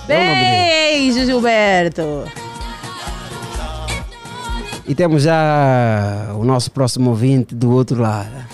Beijo, 0.08 1.26
Gilberto. 1.26 2.24
E 4.88 4.96
temos 4.96 5.24
já 5.24 6.30
o 6.38 6.44
nosso 6.46 6.70
próximo 6.72 7.10
ouvinte 7.10 7.54
do 7.56 7.72
outro 7.72 8.02
lado. 8.02 8.53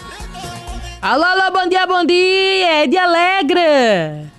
Alô, 1.02 1.24
alô, 1.24 1.54
bom 1.54 1.70
dia, 1.70 1.88
bom 1.88 2.06
dia. 2.06 2.84
É 2.84 2.88
de 2.88 2.98
Alegre. 2.98 4.30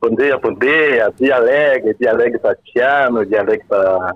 Bom 0.00 0.08
dia, 0.16 0.38
bom 0.38 0.54
dia. 0.54 1.12
Dia 1.20 1.36
alegre, 1.36 1.94
dia 2.00 2.10
alegre 2.12 2.38
para 2.38 2.56
Tiano, 2.64 3.26
dia 3.26 3.40
alegre 3.40 3.66
para 3.68 4.14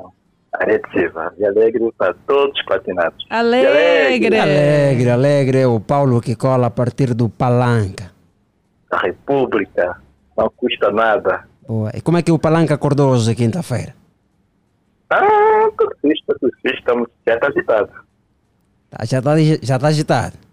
Aretiva, 0.55 1.35
dia 1.37 1.49
alegre 1.49 1.93
para 1.99 2.15
todos 2.27 2.59
os 2.59 2.65
platinados. 2.65 3.27
Alegre. 3.29 4.39
Alegre, 4.39 5.11
alegre. 5.11 5.59
É 5.59 5.67
o 5.67 5.79
Paulo 5.81 6.23
que 6.23 6.35
cola 6.35 6.69
a 6.69 6.71
partir 6.71 7.13
do 7.13 7.29
Palanca. 7.29 8.11
A 8.91 8.97
República, 8.97 10.01
não 10.39 10.51
custa 10.57 10.91
nada. 10.91 11.45
Boa. 11.69 11.91
E 11.95 12.01
como 12.01 12.17
é 12.17 12.23
que 12.23 12.33
o 12.33 12.39
Palanca 12.39 12.75
acordou 12.75 13.11
hoje, 13.11 13.35
quinta-feira? 13.35 13.95
Ah, 15.11 15.69
tudo 15.77 15.95
fixe, 16.01 16.23
tudo 16.27 16.51
fixe, 16.63 16.83
já 17.27 17.35
está 17.35 17.49
agitado. 17.49 17.91
Tá, 18.89 19.05
já 19.05 19.19
está 19.19 19.31
já 19.63 19.79
tá 19.79 19.89
agitado. 19.89 20.50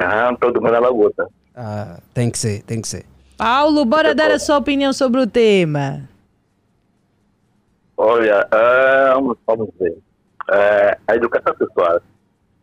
Ah, 0.00 0.34
todo 0.40 0.60
mundo 0.60 0.72
na 0.72 0.78
lagoa. 0.78 1.12
Ah, 1.54 1.98
tem 2.14 2.30
que 2.30 2.38
ser, 2.38 2.62
tem 2.62 2.80
que 2.80 2.88
ser. 2.88 3.04
Paulo, 3.36 3.84
bora 3.84 4.14
dar 4.14 4.30
a 4.30 4.38
sua 4.38 4.56
opinião 4.56 4.92
sobre 4.92 5.20
o 5.20 5.26
tema. 5.26 6.08
Olha, 7.96 8.48
vamos, 9.46 9.68
ver. 9.78 9.98
Ah, 10.50 10.96
a 11.06 11.16
educação 11.16 11.54
sexual 11.58 12.00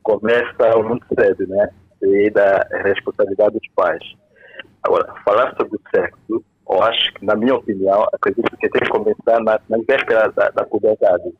começa 0.02 0.84
muito 0.84 1.06
cedo, 1.14 1.48
né? 1.48 1.70
E 2.02 2.30
da 2.32 2.68
responsabilidade 2.84 3.60
dos 3.60 3.70
pais. 3.76 4.04
Agora, 4.84 5.14
falar 5.24 5.54
sobre 5.58 5.76
o 5.78 5.82
sexo, 5.94 6.44
eu 6.70 6.84
acho 6.84 7.14
que, 7.14 7.26
na 7.26 7.36
minha 7.36 7.56
opinião, 7.56 8.08
acredito 8.14 8.58
que 8.58 8.70
tem 8.70 8.82
que 8.82 8.90
começar 8.90 9.40
na, 9.42 9.60
na 9.70 9.78
véspera 9.88 10.32
da, 10.32 10.50
da 10.50 10.66
puberdade. 10.66 11.34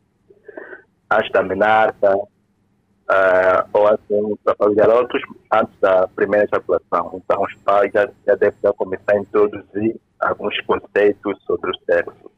Antes 1.10 1.32
da 1.32 1.42
menarca, 1.42 2.14
ah, 3.10 3.66
ou 3.72 3.86
assim, 3.86 4.36
para 4.44 4.68
os 4.68 4.74
garotos, 4.74 5.22
antes 5.52 5.74
da 5.80 6.06
primeira 6.08 6.44
ejaculação. 6.44 7.10
Então, 7.14 7.42
os 7.42 7.54
pais 7.64 7.90
já, 7.92 8.08
já 8.26 8.34
devem 8.34 8.72
começar 8.76 9.12
a 9.12 9.18
introduzir 9.18 9.98
alguns 10.20 10.60
conceitos 10.62 11.42
sobre 11.46 11.70
o 11.70 11.78
sexo. 11.86 12.30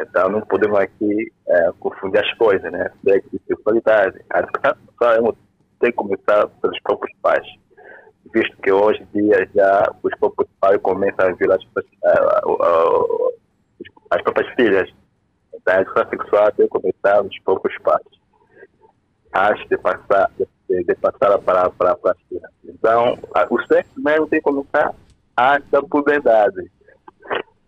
Então, 0.00 0.28
não 0.28 0.40
podemos 0.40 0.76
aqui 0.78 1.32
eh, 1.46 1.72
confundir 1.78 2.18
as 2.18 2.34
coisas, 2.34 2.70
né? 2.72 2.90
Sexo 3.04 3.28
e 3.32 3.40
sexualidade. 3.46 4.20
A 4.30 4.40
educação 4.40 5.36
tem 5.78 5.90
que 5.90 5.96
começar 5.96 6.48
pelos 6.60 6.80
próprios 6.82 7.16
pais. 7.22 7.46
Visto 8.34 8.56
que 8.56 8.72
hoje 8.72 9.06
em 9.14 9.20
dia 9.20 9.48
já 9.54 9.94
os 10.02 10.12
próprios 10.18 10.50
pais 10.60 10.80
começam 10.82 11.28
a 11.28 11.32
violar 11.32 11.58
as, 11.58 11.84
ah, 12.04 12.40
as 14.10 14.22
próprias 14.22 14.52
filhas. 14.54 14.90
Então, 15.54 15.74
a 15.76 15.80
educação 15.82 16.10
sexual 16.10 16.52
tem 16.52 16.66
que 16.66 16.72
começar 16.72 17.22
nos 17.22 17.38
próprios 17.44 17.78
pais. 17.82 18.23
Antes 19.36 19.68
de 19.68 19.76
passar, 19.78 20.30
de, 20.38 20.84
de 20.84 20.94
passar 20.94 21.38
para, 21.38 21.70
para, 21.70 21.94
para 21.96 22.12
as 22.12 22.18
crianças. 22.28 22.50
Então, 22.64 23.18
a- 23.34 23.46
o 23.50 23.60
sexo 23.66 23.90
mesmo 23.96 24.26
tem 24.28 24.40
que 24.40 24.44
começar 24.44 24.94
antes 25.36 25.68
da 25.70 25.82
puberdade. 25.82 26.70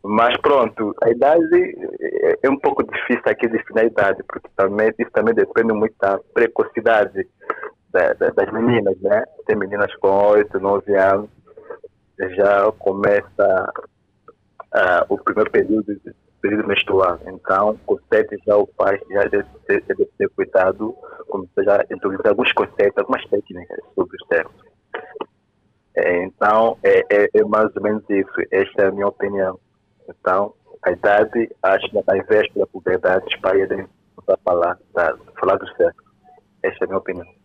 Mas 0.02 0.36
pronto, 0.40 0.94
a 1.02 1.10
idade 1.10 1.74
é- 2.00 2.38
é 2.44 2.48
um 2.50 2.58
pouco 2.58 2.84
difícil 2.84 3.22
aqui 3.26 3.48
definir 3.48 3.80
a 3.80 3.84
idade, 3.84 4.22
porque 4.28 4.48
também, 4.56 4.92
isso 4.96 5.10
também 5.10 5.34
depende 5.34 5.72
muito 5.72 5.94
da 6.00 6.18
precocidade 6.32 7.26
da- 7.90 8.12
da- 8.12 8.30
das 8.30 8.52
meninas, 8.52 8.96
né? 9.00 9.24
Tem 9.46 9.56
meninas 9.56 9.92
com 9.96 10.08
8, 10.08 10.60
9 10.60 10.94
anos, 10.96 11.28
já 12.36 12.70
começa 12.78 13.72
ah, 14.72 15.04
o 15.08 15.18
primeiro 15.18 15.50
período, 15.50 15.86
período 16.46 16.68
menstrual. 16.68 17.18
Então, 17.26 17.78
7 18.12 18.36
já 18.46 18.56
o 18.56 18.66
pai 18.66 19.00
já 19.10 19.24
deve 19.24 19.48
ter, 19.66 19.82
deve 19.82 20.06
ter 20.16 20.28
cuidado, 20.30 20.94
começar 21.28 21.64
já 21.64 21.84
introduzir 21.90 22.28
alguns 22.28 22.52
conceitos, 22.52 22.98
algumas 22.98 23.24
técnicas 23.26 23.80
sobre 23.94 24.16
o 24.16 24.26
sexo. 24.26 24.66
É, 25.96 26.24
então, 26.24 26.78
é, 26.84 27.00
é, 27.10 27.28
é 27.34 27.44
mais 27.44 27.74
ou 27.74 27.82
menos 27.82 28.04
isso. 28.08 28.32
Esta 28.50 28.82
é 28.82 28.88
a 28.88 28.92
minha 28.92 29.08
opinião. 29.08 29.58
Então, 30.08 30.54
a 30.82 30.92
idade, 30.92 31.50
acho 31.62 31.90
que 31.90 31.98
ao 32.06 32.16
invés 32.16 32.46
da 32.54 32.66
puberdade, 32.66 33.26
os 33.26 33.40
pais 33.40 33.68
devem 33.68 33.88
falar, 34.44 34.78
falar 35.40 35.56
do 35.56 35.66
sexo. 35.74 36.04
Esta 36.62 36.84
é 36.84 36.86
a 36.86 36.88
minha 36.88 36.98
opinião. 36.98 37.35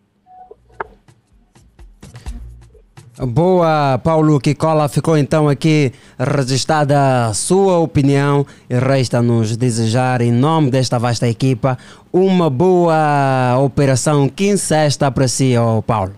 Boa, 3.23 3.99
Paulo 4.03 4.39
Kikola. 4.39 4.89
Ficou 4.89 5.15
então 5.15 5.47
aqui 5.47 5.91
registrada 6.17 7.27
a 7.27 7.33
sua 7.35 7.77
opinião 7.77 8.43
e 8.67 8.75
resta-nos 8.79 9.55
desejar, 9.55 10.21
em 10.21 10.31
nome 10.31 10.71
desta 10.71 10.97
vasta 10.97 11.27
equipa, 11.27 11.77
uma 12.11 12.49
boa 12.49 13.59
operação 13.59 14.27
quinzesta 14.27 15.11
para 15.11 15.27
si, 15.27 15.55
ó 15.55 15.81
Paulo. 15.81 16.13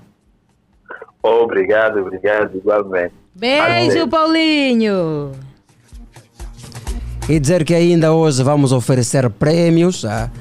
Obrigado, 1.22 2.00
obrigado, 2.00 2.56
igualmente. 2.56 3.14
Beijo, 3.36 4.08
Paulinho. 4.08 5.32
E 7.28 7.38
dizer 7.38 7.66
que 7.66 7.74
ainda 7.74 8.14
hoje 8.14 8.42
vamos 8.44 8.72
oferecer 8.72 9.30
prêmios, 9.30 10.06
ah, 10.06 10.32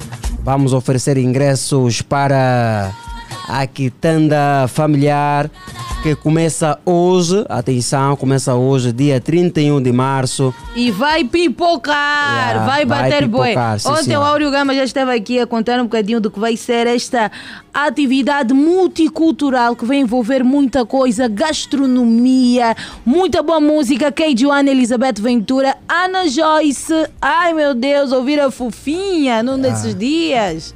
vamos 0.44 0.72
oferecer 0.72 1.18
ingressos 1.18 2.02
para 2.02 2.92
a 3.48 3.66
quitanda 3.66 4.68
familiar 4.68 5.50
que 6.02 6.16
começa 6.16 6.78
hoje, 6.84 7.44
atenção, 7.48 8.16
começa 8.16 8.54
hoje, 8.56 8.92
dia 8.92 9.20
31 9.20 9.80
de 9.80 9.92
março. 9.92 10.52
E 10.74 10.90
vai 10.90 11.22
pipocar, 11.22 12.32
Yeah, 12.54 12.66
vai 12.66 12.84
bater 12.84 13.28
boi. 13.28 13.54
sim, 13.78 13.88
Ontem 13.88 14.16
o. 14.16 14.20
Áureo 14.22 14.50
Gama 14.50 14.74
já 14.74 14.82
esteve 14.82 15.14
aqui 15.14 15.38
a 15.38 15.46
contar 15.46 15.78
um 15.78 15.84
bocadinho 15.84 16.20
do 16.20 16.28
que 16.28 16.40
vai 16.40 16.56
ser 16.56 16.88
esta 16.88 17.30
atividade 17.72 18.52
multicultural 18.52 19.76
que 19.76 19.84
vai 19.84 19.98
envolver 19.98 20.42
muita 20.42 20.84
coisa, 20.84 21.28
gastronomia, 21.28 22.74
muita 23.06 23.40
boa 23.40 23.60
música. 23.60 24.10
Kay 24.10 24.36
Joana, 24.36 24.70
Elizabeth 24.70 25.20
Ventura, 25.20 25.76
Ana 25.88 26.26
Joyce. 26.28 26.92
Ai 27.20 27.52
meu 27.52 27.74
Deus, 27.74 28.10
ouvir 28.10 28.40
a 28.40 28.50
fofinha 28.50 29.40
num 29.42 29.58
desses 29.58 29.94
dias. 29.94 30.74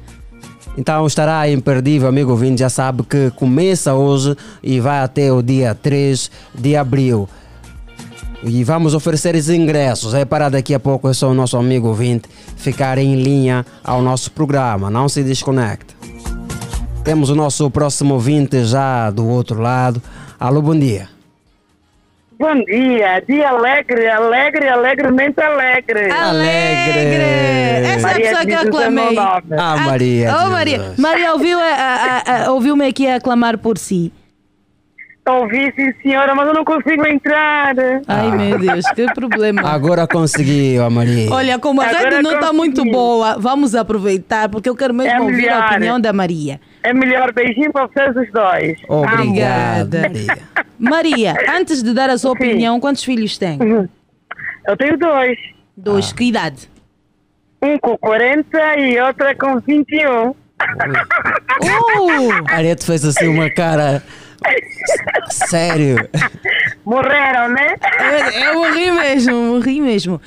Então 0.77 1.07
estará 1.07 1.49
imperdível, 1.49 2.07
amigo 2.07 2.29
ouvinte, 2.29 2.59
já 2.59 2.69
sabe 2.69 3.01
que 3.03 3.31
começa 3.31 3.95
hoje 3.95 4.37
e 4.61 4.79
vai 4.79 4.99
até 4.99 5.33
o 5.33 5.41
dia 5.41 5.73
3 5.73 6.29
de 6.53 6.75
abril. 6.75 7.27
E 8.43 8.63
vamos 8.63 8.93
oferecer 8.93 9.33
os 9.33 9.49
ingressos. 9.49 10.13
É 10.13 10.23
para 10.23 10.49
daqui 10.49 10.75
a 10.75 10.79
pouco, 10.79 11.09
é 11.09 11.13
só 11.13 11.31
o 11.31 11.33
nosso 11.33 11.57
amigo 11.57 11.87
ouvinte 11.87 12.29
ficar 12.55 12.99
em 12.99 13.15
linha 13.15 13.65
ao 13.83 14.03
nosso 14.03 14.31
programa. 14.31 14.91
Não 14.91 15.09
se 15.09 15.23
desconecte. 15.23 15.97
Temos 17.03 17.31
o 17.31 17.35
nosso 17.35 17.69
próximo 17.71 18.13
ouvinte 18.13 18.63
já 18.63 19.09
do 19.09 19.25
outro 19.25 19.59
lado. 19.59 20.01
Alô, 20.39 20.61
bom 20.61 20.77
dia. 20.77 21.16
Bom 22.39 22.53
dia, 22.65 23.19
dia 23.27 23.49
alegre, 23.49 24.07
alegre, 24.07 24.67
alegremente 24.69 25.41
alegre. 25.41 26.11
Alegre! 26.11 27.87
Essa 27.95 28.09
é 28.09 28.11
a 28.11 28.15
pessoa 28.15 28.45
que 28.45 28.51
eu 28.51 28.59
aclamei. 28.59 29.17
Ah, 29.57 29.77
Maria. 29.77 30.29
Oh, 30.45 30.49
Maria. 30.51 30.93
Maria 30.99 31.33
ouviu, 31.33 31.59
a- 31.59 31.63
a- 31.63 32.45
a- 32.45 32.51
ouviu-me 32.51 32.85
aqui 32.85 33.07
a 33.07 33.19
clamar 33.19 33.57
por 33.57 33.79
si. 33.79 34.13
Ouvi, 35.27 35.73
sim, 35.75 35.91
senhora, 36.01 36.33
mas 36.35 36.47
eu 36.47 36.53
não 36.53 36.63
consigo 36.63 37.05
entrar. 37.05 37.75
Ai, 38.07 38.31
meu 38.31 38.57
Deus, 38.59 38.85
que 38.95 39.05
problema. 39.13 39.61
Agora 39.69 40.07
conseguiu, 40.07 40.83
a 40.85 40.89
Maria. 40.89 41.29
Olha, 41.29 41.59
como 41.59 41.81
a 41.81 41.85
Agora 41.85 42.09
rede 42.11 42.21
não 42.21 42.35
está 42.35 42.53
muito 42.53 42.85
boa, 42.85 43.35
vamos 43.37 43.75
aproveitar, 43.75 44.47
porque 44.47 44.69
eu 44.69 44.75
quero 44.75 44.93
mesmo 44.93 45.11
É 45.11 45.19
ouvir 45.19 45.49
a 45.49 45.65
opinião 45.65 45.99
da 45.99 46.13
Maria. 46.13 46.61
É 46.87 46.93
melhor 46.93 47.33
beijinho 47.33 47.69
para 47.73 47.85
vocês 47.85 48.15
os 48.15 48.31
dois. 48.31 48.79
Obrigada. 48.87 50.09
Maria, 50.79 51.35
antes 51.53 51.83
de 51.83 51.93
dar 51.93 52.09
a 52.09 52.17
sua 52.17 52.31
opinião, 52.31 52.79
quantos 52.79 53.03
filhos 53.03 53.37
tem? 53.37 53.59
Eu 54.65 54.77
tenho 54.77 54.97
dois. 54.97 55.37
Dois, 55.75 56.13
que 56.13 56.23
idade? 56.23 56.69
Um 57.61 57.77
com 57.77 57.97
40 57.97 58.79
e 58.79 58.97
outra 59.01 59.35
com 59.35 59.59
21. 59.59 60.29
Uh! 60.29 60.35
A 62.49 62.55
Arete 62.55 62.85
fez 62.85 63.03
assim 63.03 63.27
uma 63.27 63.49
cara. 63.49 64.01
Sério? 65.29 65.97
Morreram, 66.85 67.49
né? 67.49 67.75
Eu, 67.99 68.43
eu 68.43 68.53
morri 68.53 68.91
mesmo, 68.91 69.35
morri 69.35 69.81
mesmo. 69.81 70.21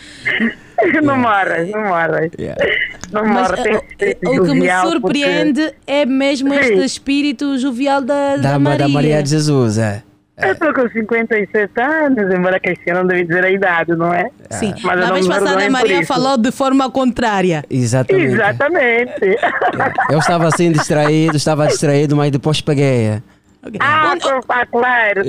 Não 1.02 1.16
morras, 1.18 1.68
não 1.68 1.80
morras. 1.84 2.30
Não 3.12 3.24
Mas 3.24 3.48
morras. 3.50 3.66
eh, 4.00 4.16
o 4.24 4.44
que 4.44 4.54
me 4.54 4.70
surpreende 4.82 5.72
é 5.86 6.06
mesmo 6.06 6.54
este 6.54 6.84
espírito 6.84 7.58
jovial 7.58 8.00
da, 8.02 8.36
da, 8.36 8.52
Da, 8.52 8.58
Maria. 8.58 8.78
da 8.78 8.88
Maria 8.88 9.22
de 9.22 9.30
Jesus, 9.30 9.78
é. 9.78 10.02
Eu 10.42 10.52
estou 10.52 10.72
com 10.72 10.88
57 10.88 11.70
anos, 11.80 12.32
embora 12.34 12.58
que 12.58 12.70
este 12.70 12.88
ano 12.90 13.00
não 13.00 13.06
deve 13.08 13.24
dizer 13.24 13.44
a 13.44 13.50
idade, 13.50 13.94
não 13.94 14.14
é? 14.14 14.30
Sim, 14.48 14.72
Mas 14.82 14.98
na 14.98 15.06
não 15.08 15.14
vez 15.14 15.26
passada 15.28 15.66
a 15.66 15.70
Maria 15.70 16.06
falou 16.06 16.38
de 16.38 16.50
forma 16.50 16.90
contrária. 16.90 17.62
Exatamente. 17.68 18.32
Exatamente. 18.32 19.36
Eu 20.10 20.18
estava 20.18 20.48
assim 20.48 20.72
distraído, 20.72 21.36
estava 21.36 21.66
distraído, 21.66 22.16
mas 22.16 22.30
depois 22.30 22.60
peguei. 22.62 23.20
É. 23.62 23.68
Ah, 23.78 24.12
ah, 24.12 24.16
claro, 24.18 24.70
claro, 24.70 25.22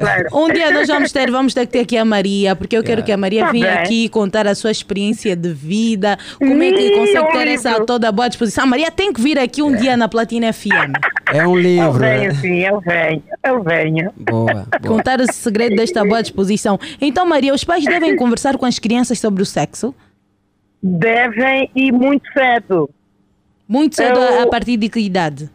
claro. 0.00 0.28
Um 0.32 0.50
dia 0.52 0.70
nós 0.70 0.88
vamos 0.88 1.12
ter, 1.12 1.30
vamos 1.30 1.52
ter 1.52 1.66
que 1.66 1.72
ter 1.72 1.80
aqui 1.80 1.96
a 1.98 2.04
Maria, 2.04 2.56
porque 2.56 2.76
eu 2.76 2.82
quero 2.82 3.02
que 3.04 3.12
a 3.12 3.16
Maria 3.16 3.44
Tá 3.46 3.52
venha 3.52 3.66
bem. 3.66 3.78
aqui 3.82 4.08
contar 4.08 4.46
a 4.46 4.54
sua 4.54 4.70
experiência 4.70 5.36
de 5.36 5.52
vida, 5.52 6.18
como 6.38 6.62
é 6.62 6.72
que 6.72 6.90
consegue 6.96 7.18
um 7.20 7.32
ter 7.32 7.48
essa 7.48 7.84
toda 7.84 8.10
boa 8.10 8.28
disposição. 8.28 8.64
A 8.64 8.66
Maria 8.66 8.90
tem 8.90 9.12
que 9.12 9.20
vir 9.20 9.38
aqui 9.38 9.62
um 9.62 9.74
dia 9.76 9.96
na 9.96 10.08
Platina 10.08 10.52
FM. 10.52 10.92
É 11.34 11.46
um 11.46 11.54
Eu 11.56 11.60
livro. 11.60 11.92
venho, 11.92 12.30
é. 12.30 12.34
sim, 12.34 12.58
eu 12.60 12.80
venho, 12.80 13.22
eu 13.44 13.62
venho. 13.62 14.12
Boa, 14.16 14.52
boa. 14.80 14.96
Contar 14.96 15.20
o 15.20 15.30
segredo 15.32 15.76
desta 15.76 16.02
boa 16.04 16.22
disposição. 16.22 16.78
Então, 17.00 17.26
Maria, 17.26 17.52
os 17.52 17.62
pais 17.64 17.84
devem 17.84 18.14
conversar 18.16 18.56
com 18.56 18.64
as 18.64 18.78
crianças 18.78 19.18
sobre 19.18 19.42
o 19.42 19.46
sexo? 19.46 19.94
Devem 20.82 21.70
e 21.74 21.90
muito 21.92 22.24
cedo. 22.32 22.88
Muito 23.68 23.96
cedo, 23.96 24.18
Eu- 24.18 24.42
a 24.42 24.46
partir 24.46 24.76
de 24.76 24.88
que 24.88 25.00
idade? 25.00 25.50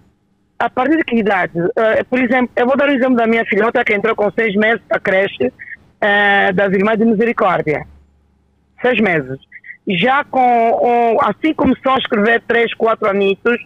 A 0.62 0.70
partir 0.70 0.98
de 0.98 1.04
que 1.04 1.16
idade? 1.16 1.58
Eh, 1.76 2.04
por 2.04 2.20
exemplo, 2.20 2.52
eu 2.56 2.68
vou 2.68 2.78
dar 2.78 2.88
o 2.88 2.92
exemplo 2.92 3.16
da 3.16 3.26
minha 3.26 3.44
filhota 3.46 3.84
que 3.84 3.96
entrou 3.96 4.16
com 4.16 4.30
seis 4.32 4.54
meses 4.56 4.82
a 4.92 5.00
creche 5.00 5.52
eh, 6.00 6.52
das 6.54 6.72
Irmãs 6.72 6.98
de 7.00 7.06
Misericórdia. 7.06 7.88
Seis 8.80 9.00
meses. 9.02 9.40
Já 9.88 10.24
com, 10.24 10.40
o- 10.72 11.18
assim 11.22 11.52
começou 11.56 11.94
a 11.94 11.98
escrever 11.98 12.44
três, 12.48 12.72
quatro 12.76 13.10
anitos, 13.10 13.58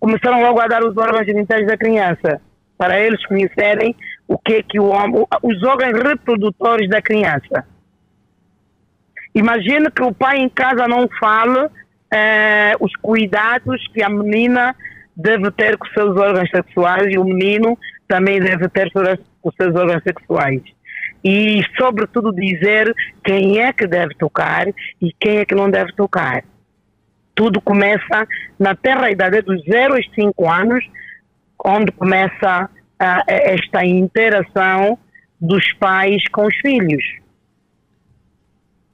começaram 0.00 0.40
logo 0.42 0.60
a 0.60 0.66
dar 0.66 0.82
os 0.84 0.96
órgãos 0.96 1.24
genitais 1.24 1.64
da 1.64 1.76
criança, 1.76 2.40
para 2.76 2.98
eles 2.98 3.24
conhecerem 3.26 3.94
o 4.26 4.36
que 4.36 4.54
é 4.54 4.62
que 4.64 4.80
o 4.80 4.86
homem, 4.88 5.24
os 5.42 5.62
órgãos 5.62 5.92
reprodutores 6.02 6.88
da 6.90 7.00
criança. 7.00 7.64
Imagine 9.34 9.90
que 9.92 10.02
o 10.02 10.12
pai 10.12 10.38
em 10.38 10.48
casa 10.48 10.88
não 10.88 11.08
fale 11.20 11.68
eh, 12.12 12.72
os 12.80 12.92
cuidados 12.96 13.80
que 13.94 14.02
a 14.02 14.08
menina 14.08 14.74
deve 15.16 15.50
ter 15.50 15.76
com 15.76 15.86
os 15.86 15.92
seus 15.92 16.16
órgãos 16.16 16.50
sexuais 16.50 17.12
e 17.12 17.18
o 17.18 17.24
menino 17.24 17.78
também 18.08 18.40
deve 18.40 18.68
ter 18.68 18.90
com 18.92 19.48
os 19.48 19.54
seus 19.54 19.74
órgãos 19.74 20.02
sexuais. 20.02 20.62
E, 21.24 21.62
sobretudo, 21.78 22.32
dizer 22.32 22.92
quem 23.24 23.60
é 23.60 23.72
que 23.72 23.86
deve 23.86 24.14
tocar 24.14 24.66
e 25.00 25.12
quem 25.20 25.38
é 25.38 25.44
que 25.44 25.54
não 25.54 25.70
deve 25.70 25.92
tocar. 25.92 26.42
Tudo 27.34 27.60
começa 27.60 28.28
na 28.58 28.74
terra 28.74 29.10
idade 29.10 29.40
dos 29.42 29.62
0 29.64 29.94
aos 29.94 30.14
5 30.14 30.50
anos, 30.50 30.84
onde 31.64 31.92
começa 31.92 32.68
ah, 32.98 33.24
esta 33.26 33.84
interação 33.84 34.98
dos 35.40 35.72
pais 35.74 36.22
com 36.32 36.46
os 36.46 36.56
filhos. 36.56 37.02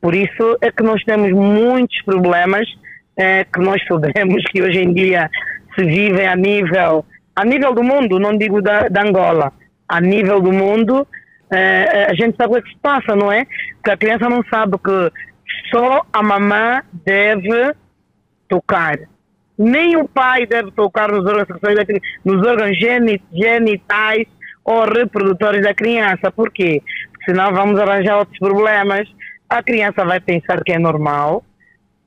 Por 0.00 0.14
isso 0.14 0.58
é 0.60 0.70
que 0.70 0.82
nós 0.82 1.02
temos 1.04 1.32
muitos 1.32 2.00
problemas 2.02 2.68
eh, 3.16 3.44
que 3.44 3.58
nós 3.58 3.82
sabemos 3.86 4.44
que 4.44 4.62
hoje 4.62 4.78
em 4.78 4.92
dia 4.92 5.28
se 5.78 5.84
vivem 5.84 6.26
a 6.26 6.34
nível, 6.34 7.04
a 7.36 7.44
nível 7.44 7.72
do 7.72 7.84
mundo, 7.84 8.18
não 8.18 8.36
digo 8.36 8.60
da, 8.60 8.88
da 8.88 9.02
Angola, 9.02 9.52
a 9.88 10.00
nível 10.00 10.40
do 10.40 10.52
mundo, 10.52 11.06
eh, 11.52 12.06
a 12.10 12.14
gente 12.14 12.36
sabe 12.36 12.58
o 12.58 12.62
que 12.62 12.70
se 12.70 12.76
passa, 12.82 13.14
não 13.14 13.30
é? 13.30 13.46
Que 13.84 13.90
a 13.90 13.96
criança 13.96 14.28
não 14.28 14.42
sabe 14.50 14.76
que 14.78 15.12
só 15.70 16.02
a 16.12 16.22
mamã 16.22 16.82
deve 17.04 17.74
tocar. 18.48 18.98
Nem 19.56 19.96
o 19.96 20.06
pai 20.08 20.46
deve 20.46 20.70
tocar 20.72 21.10
nos 21.10 21.24
órgãos, 21.26 21.60
nos 22.24 22.46
órgãos 22.46 22.78
geni- 22.78 23.22
genitais 23.32 24.26
ou 24.64 24.84
reprodutores 24.84 25.62
da 25.62 25.74
criança. 25.74 26.30
Por 26.30 26.50
quê? 26.52 26.82
Porque 27.12 27.32
senão 27.32 27.52
vamos 27.52 27.78
arranjar 27.80 28.18
outros 28.18 28.38
problemas. 28.38 29.08
A 29.48 29.62
criança 29.62 30.04
vai 30.04 30.20
pensar 30.20 30.62
que 30.62 30.72
é 30.72 30.78
normal 30.78 31.42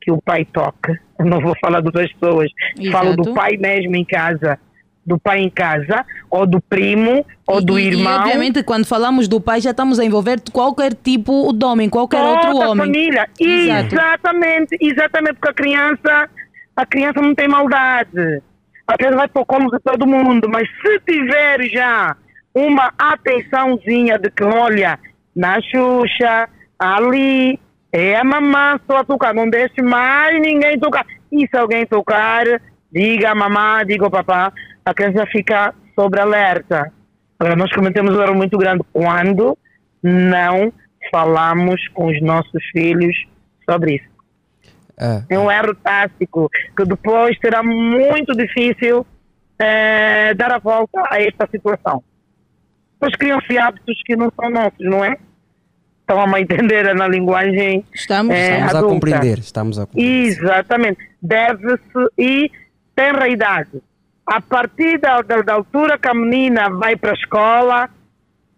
que 0.02 0.12
o 0.12 0.22
pai 0.22 0.46
toque. 0.46 0.98
Eu 1.20 1.26
não 1.26 1.40
vou 1.40 1.54
falar 1.62 1.80
de 1.82 1.88
outras 1.88 2.12
pessoas. 2.14 2.50
Falo 2.92 3.16
do 3.16 3.22
Exato. 3.24 3.34
pai 3.36 3.58
mesmo 3.58 3.96
em 3.96 4.04
casa. 4.06 4.58
Do 5.06 5.18
pai 5.18 5.40
em 5.40 5.50
casa, 5.50 6.06
ou 6.30 6.46
do 6.46 6.62
primo, 6.62 7.26
ou 7.48 7.60
do 7.60 7.80
E- 7.80 7.88
irmão. 7.88 8.14
E 8.14 8.20
obviamente 8.20 8.62
quando 8.64 8.86
falamos 8.86 9.28
do 9.28 9.42
pai 9.42 9.60
já 9.60 9.72
estamos 9.72 10.00
a 10.00 10.06
envolver 10.06 10.40
qualquer 10.54 10.94
tipo 10.94 11.52
de 11.54 11.66
homem, 11.66 11.90
qualquer 11.90 12.22
outro 12.22 12.52
Toda 12.52 12.66
a 12.66 12.70
homem. 12.70 12.86
família. 12.86 13.28
Exato. 13.40 13.96
Exatamente, 13.96 14.78
exatamente, 14.80 15.34
porque 15.40 15.50
a 15.50 15.54
criança, 15.54 16.30
a 16.76 16.86
criança 16.86 17.20
não 17.20 17.34
tem 17.34 17.48
maldade. 17.48 18.44
A 18.88 18.96
criança 18.96 19.16
vai 19.18 19.28
para 19.28 19.42
o 19.42 19.46
colo 19.46 19.72
de 19.72 19.80
todo 19.80 20.06
mundo, 20.06 20.48
mas 20.48 20.68
se 20.82 21.00
tiver 21.00 21.64
já 21.70 22.16
uma 22.54 22.94
atençãozinha 23.00 24.20
de 24.20 24.30
que, 24.30 24.44
olha, 24.44 25.00
na 25.36 25.60
Xuxa, 25.62 26.48
ali, 26.78 27.60
é 27.92 28.16
a 28.16 28.24
mamãe 28.24 28.80
só 28.90 28.98
a 28.98 29.04
tocar, 29.04 29.34
não 29.34 29.50
deixe 29.50 29.82
mais 29.82 30.40
ninguém 30.42 30.80
tocar. 30.80 31.06
E 31.32 31.48
se 31.48 31.58
alguém 31.58 31.86
tocar, 31.86 32.46
diga 32.92 33.32
a 33.32 33.36
mamãe, 33.36 33.86
diga 33.86 34.06
ao 34.06 34.12
papá, 34.12 34.54
a 34.86 34.94
criança 34.94 35.26
fica 35.28 35.74
sobre 35.96 36.20
alerta. 36.22 36.92
Agora, 37.40 37.56
nós 37.56 37.72
cometemos 37.74 38.16
um 38.16 38.22
erro 38.22 38.36
muito 38.36 38.58
grande 38.58 38.84
quando 38.94 39.58
não 40.02 40.72
falamos 41.12 41.88
com 41.90 42.08
os 42.08 42.22
nossos 42.22 42.64
filhos 42.72 43.16
sobre 43.70 43.96
isso. 43.96 44.12
Ah, 44.98 45.24
É 45.30 45.38
um 45.38 45.50
erro 45.50 45.76
tático 45.76 46.50
que 46.78 46.86
depois 46.86 47.38
será 47.40 47.64
muito 47.64 48.34
difícil 48.36 49.06
eh, 49.58 50.34
dar 50.36 50.52
a 50.52 50.60
volta 50.60 51.02
a 51.10 51.22
esta 51.22 51.48
situação. 51.50 52.04
Pois 53.00 53.16
criam-se 53.16 53.58
hábitos 53.58 54.00
que 54.06 54.16
não 54.16 54.32
são 54.40 54.50
nossos, 54.50 54.80
não 54.80 55.04
é? 55.04 55.18
Estão 56.12 56.36
a 56.36 56.42
entender 56.42 56.94
na 56.94 57.08
linguagem 57.08 57.86
Estamos, 57.94 58.36
eh, 58.36 58.52
estamos 58.52 58.76
a 58.76 58.78
adulta. 58.78 58.94
compreender, 58.94 59.40
estamos 59.40 59.80
a 59.80 59.86
compreender. 59.86 60.28
Exatamente. 60.28 61.10
Deve-se 61.22 62.08
e 62.18 62.52
tem 62.94 63.12
a 63.18 63.28
idade. 63.30 63.82
A 64.26 64.42
partir 64.42 65.00
da, 65.00 65.22
da, 65.22 65.42
da 65.42 65.54
altura 65.54 65.98
que 65.98 66.10
a 66.10 66.14
menina 66.14 66.70
vai 66.70 66.98
para 66.98 67.12
a 67.12 67.14
escola, 67.14 67.90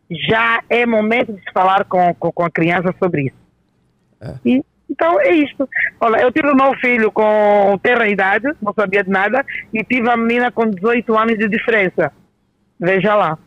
já 0.09 0.63
é 0.67 0.85
momento 0.85 1.33
de 1.33 1.41
se 1.41 1.51
falar 1.53 1.85
com, 1.85 2.13
com, 2.15 2.31
com 2.31 2.43
a 2.43 2.49
criança 2.49 2.93
sobre 2.97 3.27
isso. 3.27 4.39
E, 4.43 4.63
então 4.89 5.19
é 5.21 5.31
isto. 5.31 5.69
Olha, 6.01 6.21
eu 6.21 6.31
tive 6.31 6.49
o 6.49 6.55
meu 6.55 6.73
filho 6.77 7.11
com 7.11 7.79
terra 7.83 8.07
idade, 8.07 8.47
não 8.61 8.73
sabia 8.73 9.03
de 9.03 9.11
nada, 9.11 9.45
e 9.71 9.83
tive 9.83 10.09
a 10.09 10.17
menina 10.17 10.51
com 10.51 10.67
18 10.67 11.17
anos 11.17 11.37
de 11.37 11.47
diferença. 11.47 12.11
Veja 12.79 13.13
lá. 13.15 13.37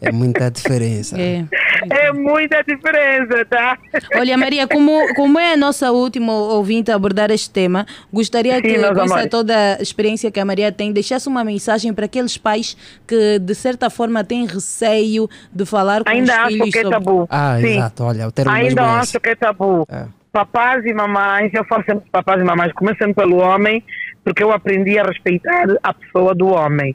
É 0.00 0.10
muita 0.12 0.50
diferença. 0.50 1.20
É. 1.20 1.44
É 1.88 2.12
muita 2.12 2.62
diferença, 2.62 3.44
tá? 3.46 3.78
Olha, 4.16 4.36
Maria, 4.36 4.66
como, 4.66 5.14
como 5.14 5.38
é 5.38 5.54
a 5.54 5.56
nossa 5.56 5.90
última 5.90 6.32
ouvinte 6.32 6.90
a 6.90 6.94
abordar 6.96 7.30
este 7.30 7.50
tema, 7.50 7.86
gostaria 8.12 8.56
Sim, 8.56 8.62
que, 8.62 8.78
com 8.78 9.02
essa 9.02 9.28
toda 9.28 9.76
a 9.78 9.82
experiência 9.82 10.30
que 10.30 10.40
a 10.40 10.44
Maria 10.44 10.70
tem, 10.72 10.92
deixasse 10.92 11.28
uma 11.28 11.44
mensagem 11.44 11.92
para 11.94 12.04
aqueles 12.06 12.36
pais 12.36 12.76
que, 13.06 13.38
de 13.38 13.54
certa 13.54 13.88
forma, 13.88 14.22
têm 14.24 14.46
receio 14.46 15.28
de 15.52 15.64
falar 15.64 16.04
com 16.04 16.10
Ainda 16.10 16.32
os 16.32 16.38
acho 16.38 16.48
filhos 16.48 16.70
que 16.70 16.78
é 16.78 16.82
sobre... 16.82 16.98
tabu. 16.98 17.26
Ah, 17.30 17.56
Sim. 17.60 17.66
exato, 17.66 18.04
olha, 18.04 18.28
o 18.28 18.32
termo 18.32 18.52
Ainda 18.52 18.68
mesmo 18.68 18.80
é 18.80 18.84
esse. 19.02 19.16
acho 19.16 19.20
que 19.20 19.28
é 19.28 19.34
tabu. 19.34 19.86
É. 19.90 20.04
Papás 20.32 20.84
e 20.84 20.92
mamães, 20.94 21.52
eu 21.54 21.64
falo 21.64 21.82
sempre 21.84 22.08
papás 22.10 22.40
e 22.40 22.44
mamães, 22.44 22.72
começando 22.72 23.14
pelo 23.14 23.38
homem, 23.38 23.82
porque 24.24 24.42
eu 24.42 24.52
aprendi 24.52 24.98
a 24.98 25.02
respeitar 25.02 25.66
a 25.82 25.92
pessoa 25.92 26.34
do 26.34 26.48
homem. 26.48 26.94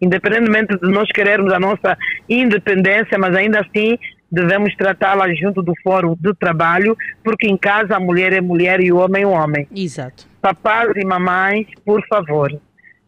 Independentemente 0.00 0.76
de 0.78 0.88
nós 0.92 1.08
querermos 1.10 1.52
a 1.52 1.58
nossa 1.58 1.96
independência, 2.28 3.18
mas 3.18 3.34
ainda 3.34 3.60
assim 3.60 3.98
devemos 4.30 4.74
tratá-la 4.76 5.32
junto 5.34 5.62
do 5.62 5.72
fórum 5.82 6.16
de 6.18 6.34
trabalho, 6.34 6.96
porque 7.22 7.46
em 7.46 7.56
casa 7.56 7.96
a 7.96 8.00
mulher 8.00 8.32
é 8.32 8.40
mulher 8.40 8.80
e 8.80 8.92
o 8.92 8.98
homem 8.98 9.22
é 9.22 9.26
homem. 9.26 9.68
Exato. 9.74 10.26
Papás 10.40 10.90
e 10.96 11.04
mamães, 11.04 11.66
por 11.84 12.04
favor, 12.06 12.52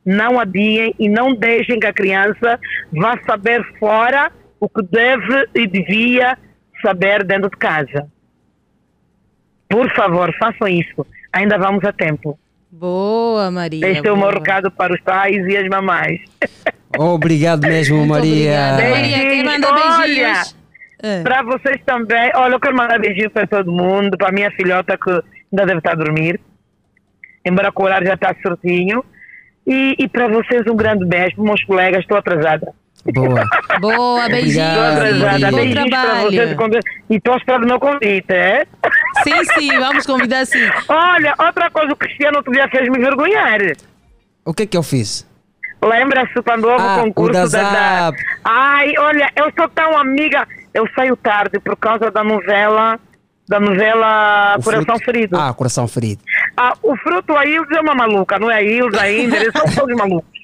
não 0.04 0.38
adiem 0.40 0.94
e 0.98 1.08
não 1.08 1.34
deixem 1.34 1.78
que 1.78 1.86
a 1.86 1.92
criança 1.92 2.58
vá 2.92 3.18
saber 3.26 3.62
fora 3.78 4.32
o 4.60 4.68
que 4.68 4.82
deve 4.82 5.48
e 5.54 5.66
devia 5.66 6.36
saber 6.82 7.24
dentro 7.24 7.50
de 7.50 7.56
casa. 7.56 8.08
Por 9.68 9.90
favor, 9.94 10.34
façam 10.38 10.66
isso. 10.66 11.06
Ainda 11.32 11.58
vamos 11.58 11.84
a 11.84 11.92
tempo. 11.92 12.38
Boa, 12.70 13.50
Maria. 13.50 13.80
Deixe 13.80 14.10
o 14.10 14.16
meu 14.16 14.30
recado 14.30 14.70
para 14.70 14.94
os 14.94 15.00
pais 15.00 15.46
e 15.46 15.56
as 15.56 15.68
mamães. 15.68 16.20
Obrigado 16.98 17.66
mesmo, 17.66 18.04
Maria. 18.06 18.72
obrigada. 18.72 18.90
Maria, 18.90 19.30
quem 19.30 19.44
manda 19.44 19.68
Olha, 19.72 20.06
beijinhos? 20.06 20.57
É. 21.02 21.22
para 21.22 21.42
vocês 21.42 21.80
também. 21.86 22.30
Olha, 22.34 22.54
eu 22.54 22.60
quero 22.60 22.76
mandar 22.76 22.98
beijinhos 22.98 23.32
para 23.32 23.46
todo 23.46 23.70
mundo, 23.70 24.16
para 24.16 24.28
a 24.28 24.32
minha 24.32 24.50
filhota 24.52 24.96
que 24.96 25.10
ainda 25.10 25.66
deve 25.66 25.78
estar 25.78 25.92
a 25.92 25.96
dormir. 25.96 26.40
Embora 27.44 27.72
o 27.74 27.82
horário 27.82 28.06
já 28.06 28.14
está 28.14 28.34
certinho. 28.42 29.04
E, 29.66 29.94
e 29.98 30.08
para 30.08 30.28
vocês 30.28 30.62
um 30.66 30.76
grande 30.76 31.04
beijo, 31.04 31.36
para 31.36 31.42
os 31.42 31.48
meus 31.48 31.64
colegas, 31.64 32.00
estou 32.00 32.16
atrasada. 32.16 32.72
Boa. 33.04 33.44
Boa, 33.80 34.28
beijinhos. 34.28 34.68
Estou 34.68 34.92
Obrigado. 34.96 35.50
Bom 35.50 35.56
Beijinhos 35.56 35.90
para 35.90 36.02
trabalho. 36.02 36.80
E 37.10 37.16
estou 37.16 37.36
esperando 37.36 37.64
o 37.64 37.66
meu 37.66 37.80
convite, 37.80 38.32
é? 38.32 38.66
Sim, 39.22 39.44
sim, 39.56 39.78
vamos 39.78 40.06
convidar 40.06 40.46
sim. 40.46 40.58
Olha, 40.88 41.34
outra 41.38 41.70
coisa, 41.70 41.92
o 41.92 41.96
Cristiano 41.96 42.38
outro 42.38 42.52
dia 42.52 42.68
fez 42.68 42.88
me 42.88 42.98
vergonhar. 42.98 43.60
O 44.44 44.52
que 44.52 44.64
é 44.64 44.66
que 44.66 44.76
eu 44.76 44.82
fiz? 44.82 45.26
Lembra-se 45.82 46.42
quando 46.42 46.64
houve 46.68 46.82
Ah, 46.82 46.96
o 46.96 47.00
o 47.00 47.04
concurso 47.04 47.32
da 47.32 47.62
da, 47.62 47.70
Zap. 47.70 48.18
Ai, 48.44 48.92
olha, 48.98 49.30
eu 49.36 49.52
sou 49.56 49.68
tão 49.68 49.96
amiga. 49.96 50.46
Eu 50.72 50.86
saio 50.94 51.16
tarde 51.16 51.58
por 51.60 51.76
causa 51.76 52.10
da 52.10 52.22
novela, 52.22 52.98
da 53.48 53.58
novela 53.60 54.56
O 54.58 54.62
Coração 54.62 54.84
fruto- 54.84 55.04
Ferido. 55.04 55.36
Ah, 55.38 55.52
coração 55.54 55.88
ferido. 55.88 56.22
Ah, 56.56 56.74
o 56.82 56.96
fruto 56.96 57.36
a 57.36 57.44
Ilza 57.46 57.76
é 57.76 57.80
uma 57.80 57.94
maluca, 57.94 58.38
não 58.38 58.50
é 58.50 58.56
a 58.56 58.62
Ilza 58.62 59.00
ainda, 59.00 59.36
eles 59.36 59.52
são 59.52 59.66
todos 59.74 59.96
malucos. 59.96 60.38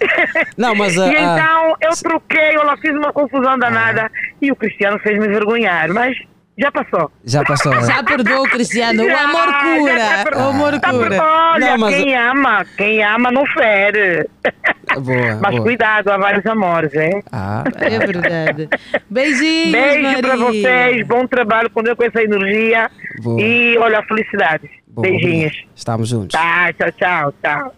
Não, 0.56 0.74
mas 0.74 0.94
e 0.96 1.00
ah, 1.00 1.04
ah, 1.04 1.10
então 1.12 1.76
eu 1.80 1.90
troquei, 2.02 2.56
eu 2.56 2.64
lá 2.64 2.76
fiz 2.76 2.90
uma 2.90 3.12
confusão 3.12 3.58
danada 3.58 4.10
e 4.42 4.50
o 4.50 4.56
Cristiano 4.56 4.98
fez 4.98 5.18
me 5.18 5.28
vergonhar, 5.28 5.92
mas 5.92 6.16
já 6.58 6.72
passou. 6.72 7.10
já 7.24 7.44
passou. 7.44 7.72
Já 7.82 8.02
perdoou, 8.02 8.42
Cristiano. 8.44 9.02
O 9.04 9.06
Já, 9.08 9.20
amor 9.24 9.46
já 9.46 10.24
cura. 10.24 10.36
O 10.38 10.48
amor 10.48 10.80
cura. 10.80 11.22
Olha, 11.22 11.70
Não, 11.70 11.78
mas- 11.78 11.94
quem 11.94 12.16
ama, 12.16 12.64
quem 12.76 13.04
ama 13.04 13.30
não 13.30 13.46
fere. 13.46 14.28
Boa, 15.00 15.36
Mas 15.40 15.50
boa. 15.52 15.62
cuidado, 15.62 16.08
há 16.10 16.16
vários 16.18 16.44
amores, 16.46 16.92
hein? 16.94 17.22
Ah, 17.30 17.62
É 17.76 17.98
verdade. 17.98 18.68
Beijinhos, 19.08 19.72
Beijo 19.72 20.02
Maria. 20.02 20.22
para 20.22 20.36
vocês, 20.36 21.06
bom 21.06 21.26
trabalho 21.26 21.70
com 21.70 21.82
com 21.82 22.04
essa 22.04 22.22
energia. 22.22 22.90
Boa. 23.22 23.40
E 23.40 23.78
olha, 23.78 24.02
felicidades. 24.02 24.70
boa, 24.88 25.06
Beijinhos. 25.08 25.64
Estamos 25.74 26.08
juntos. 26.08 26.32
Tá, 26.38 26.72
tchau, 26.72 26.92
tchau, 26.92 27.34
tchau. 27.42 27.74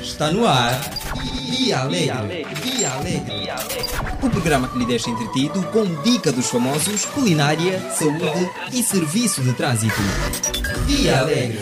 Está 0.00 0.30
no 0.30 0.46
ar. 0.46 1.01
Dia 1.52 1.80
Alegre. 1.80 2.46
Dia 2.62 2.92
Alegre. 2.92 3.52
O 4.22 4.30
programa 4.30 4.68
que 4.68 4.78
lhe 4.78 4.86
deixa 4.86 5.10
entretido 5.10 5.62
com 5.64 5.84
dica 6.02 6.32
dos 6.32 6.48
famosos, 6.48 7.04
culinária, 7.04 7.78
saúde 7.90 8.50
e 8.72 8.82
serviço 8.82 9.42
de 9.42 9.52
trânsito. 9.52 10.00
Dia 10.86 11.20
Alegre. 11.20 11.58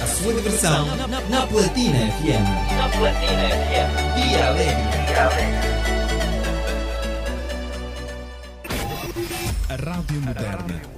A 0.00 0.06
sua 0.06 0.32
diversão 0.34 0.86
na 1.28 1.46
Platina 1.48 1.98
FM. 2.12 2.76
Na 2.76 2.88
Platina 2.90 3.48
FM. 3.50 3.90
Dia 4.14 4.48
Alegre. 4.50 4.88
A 9.68 9.74
Rádio 9.74 10.20
Moderna. 10.22 10.97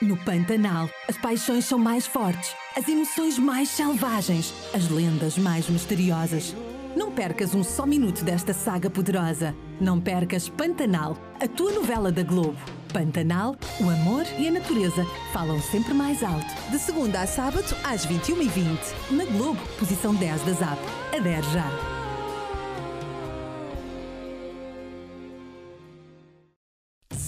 No 0.00 0.14
Pantanal, 0.14 0.90
as 1.08 1.16
paixões 1.16 1.64
são 1.64 1.78
mais 1.78 2.06
fortes, 2.06 2.54
as 2.76 2.86
emoções 2.86 3.38
mais 3.38 3.70
selvagens, 3.70 4.52
as 4.74 4.90
lendas 4.90 5.38
mais 5.38 5.70
misteriosas. 5.70 6.54
Não 6.94 7.10
percas 7.10 7.54
um 7.54 7.64
só 7.64 7.86
minuto 7.86 8.22
desta 8.22 8.52
saga 8.52 8.90
poderosa. 8.90 9.54
Não 9.80 9.98
percas 9.98 10.50
Pantanal, 10.50 11.16
a 11.40 11.48
tua 11.48 11.72
novela 11.72 12.12
da 12.12 12.22
Globo. 12.22 12.58
Pantanal, 12.92 13.56
o 13.80 13.88
amor 13.88 14.26
e 14.38 14.46
a 14.46 14.50
natureza 14.50 15.02
falam 15.32 15.60
sempre 15.62 15.94
mais 15.94 16.22
alto. 16.22 16.70
De 16.70 16.78
segunda 16.78 17.22
a 17.22 17.26
sábado, 17.26 17.74
às 17.82 18.06
21h20. 18.06 18.78
Na 19.12 19.24
Globo, 19.24 19.60
posição 19.78 20.14
10 20.14 20.42
da 20.42 20.52
ZAP. 20.52 20.78
Adere 21.14 21.46
já. 21.52 21.95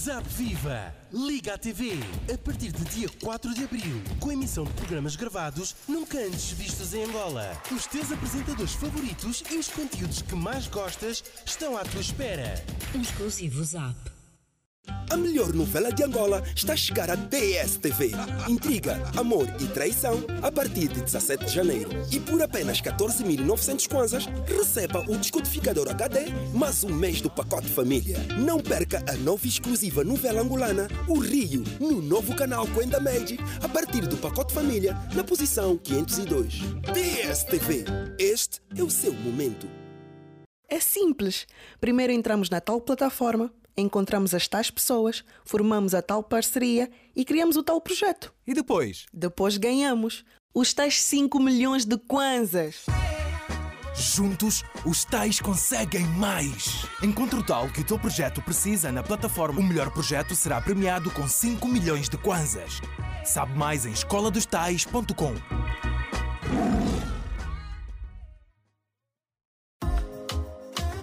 Zap 0.09 0.27
Viva! 0.27 0.95
Liga 1.13 1.53
à 1.53 1.59
TV! 1.59 1.93
A 2.33 2.39
partir 2.39 2.73
de 2.73 2.83
dia 2.87 3.11
4 3.23 3.53
de 3.53 3.65
abril, 3.65 4.03
com 4.19 4.33
emissão 4.33 4.65
de 4.65 4.73
programas 4.73 5.17
gravados 5.17 5.77
nunca 5.87 6.17
antes 6.17 6.51
vistos 6.53 6.95
em 6.95 7.05
Angola. 7.05 7.55
Os 7.71 7.87
teus 7.87 8.11
apresentadores 8.11 8.73
favoritos 8.73 9.43
e 9.51 9.59
os 9.59 9.69
conteúdos 9.69 10.23
que 10.23 10.35
mais 10.35 10.67
gostas 10.67 11.23
estão 11.45 11.77
à 11.77 11.85
tua 11.85 12.01
espera. 12.01 12.55
Exclusivo 12.99 13.63
Zap. 13.63 14.18
A 15.11 15.17
melhor 15.17 15.55
novela 15.55 15.91
de 15.91 16.05
Angola 16.05 16.43
está 16.55 16.75
a 16.75 16.77
chegar 16.77 17.11
à 17.11 17.15
DSTV. 17.15 18.13
Intriga, 18.47 19.03
amor 19.17 19.49
e 19.59 19.67
traição 19.67 20.23
a 20.43 20.53
partir 20.53 20.89
de 20.89 21.01
17 21.01 21.47
de 21.47 21.53
janeiro. 21.53 21.91
E 22.13 22.21
por 22.21 22.43
apenas 22.43 22.83
14.900 22.83 23.89
kwanzas, 23.89 24.27
receba 24.47 25.01
o 25.09 25.17
descodificador 25.17 25.89
HD 25.89 26.27
mais 26.53 26.85
um 26.85 26.93
mês 26.93 27.21
do 27.21 27.31
pacote 27.31 27.69
família. 27.69 28.19
Não 28.39 28.61
perca 28.61 29.03
a 29.09 29.15
nova 29.15 29.47
exclusiva 29.47 30.05
novela 30.05 30.43
angolana, 30.43 30.89
O 31.07 31.19
Rio, 31.19 31.65
no 31.81 32.03
novo 32.03 32.35
canal 32.35 32.67
Coenda 32.69 33.01
Magic, 33.01 33.43
a 33.63 33.69
partir 33.69 34.03
do 34.07 34.17
pacote 34.19 34.53
família, 34.53 34.95
na 35.15 35.25
posição 35.25 35.77
502. 35.79 36.61
DSTV. 36.93 37.85
Este 38.19 38.61
é 38.77 38.83
o 38.83 38.91
seu 38.91 39.13
momento. 39.15 39.67
É 40.69 40.81
simples. 40.81 41.47
Primeiro 41.81 42.13
entramos 42.13 42.51
na 42.51 42.61
tal 42.61 42.79
plataforma, 42.79 43.51
encontramos 43.81 44.35
as 44.35 44.49
tais 44.49 44.71
pessoas, 44.71 45.25
formamos 45.45 45.95
a 45.95 46.03
tal 46.03 46.23
parceria 46.23 46.91
e 47.15 47.25
criamos 47.25 47.57
o 47.57 47.63
tal 47.63 47.81
projeto. 47.81 48.33
E 48.47 48.55
depois? 48.55 49.07
Depois 49.13 49.57
ganhamos 49.57 50.25
os 50.55 50.73
tais 50.75 51.01
5 51.03 51.39
milhões 51.41 51.85
de 51.85 51.97
kwanzas. 51.97 52.87
Juntos, 53.95 54.65
os 54.85 55.05
tais 55.05 55.41
conseguem 55.41 56.07
mais. 56.07 56.87
Encontre 57.03 57.39
o 57.39 57.43
tal 57.43 57.69
que 57.69 57.81
o 57.81 57.85
teu 57.85 57.99
projeto 57.99 58.41
precisa 58.41 58.93
na 58.93 59.03
plataforma. 59.03 59.61
O 59.61 59.63
melhor 59.63 59.91
projeto 59.91 60.37
será 60.37 60.61
premiado 60.61 61.11
com 61.11 61.27
5 61.27 61.67
milhões 61.67 62.09
de 62.09 62.17
kwanzas. 62.17 62.81
Sabe 63.25 63.59
mais 63.59 63.85
em 63.85 63.93
escoladostais.com. 63.93 65.35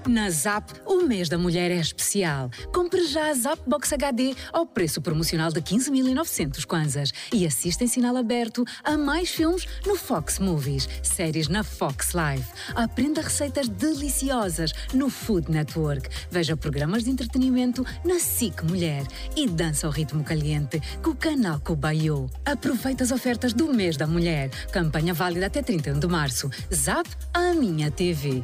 Na 0.07 0.29
Zap, 0.29 0.71
o 0.85 1.01
mês 1.01 1.27
da 1.29 1.37
mulher 1.37 1.71
é 1.71 1.77
especial. 1.77 2.51
Compre 2.71 3.07
já 3.07 3.29
a 3.29 3.33
Zap 3.33 3.59
Box 3.67 3.91
HD 3.91 4.35
ao 4.53 4.63
preço 4.63 5.01
promocional 5.01 5.51
de 5.51 5.59
15.900 5.59 6.63
kwanzas 6.63 7.11
e 7.33 7.45
assista 7.45 7.83
em 7.83 7.87
sinal 7.87 8.15
aberto 8.15 8.63
a 8.83 8.95
mais 8.97 9.31
filmes 9.31 9.65
no 9.83 9.95
Fox 9.95 10.37
Movies, 10.37 10.87
séries 11.01 11.47
na 11.47 11.63
Fox 11.63 12.13
Live. 12.13 12.45
Aprenda 12.75 13.19
receitas 13.19 13.67
deliciosas 13.67 14.73
no 14.93 15.09
Food 15.09 15.49
Network. 15.49 16.07
Veja 16.29 16.55
programas 16.55 17.03
de 17.03 17.09
entretenimento 17.09 17.83
na 18.03 18.19
SIC 18.19 18.61
Mulher 18.63 19.07
e 19.35 19.47
dança 19.47 19.87
ao 19.87 19.93
ritmo 19.93 20.23
caliente 20.23 20.79
com 21.01 21.11
o 21.11 21.15
canal 21.15 21.59
Cobayo. 21.59 22.29
Aproveite 22.45 23.01
as 23.01 23.11
ofertas 23.11 23.53
do 23.53 23.73
mês 23.73 23.97
da 23.97 24.05
mulher. 24.05 24.51
Campanha 24.71 25.15
válida 25.15 25.47
até 25.47 25.63
31 25.63 25.97
de 25.97 26.07
março. 26.07 26.47
Zap, 26.71 27.09
a 27.33 27.53
minha 27.53 27.89
TV. 27.89 28.43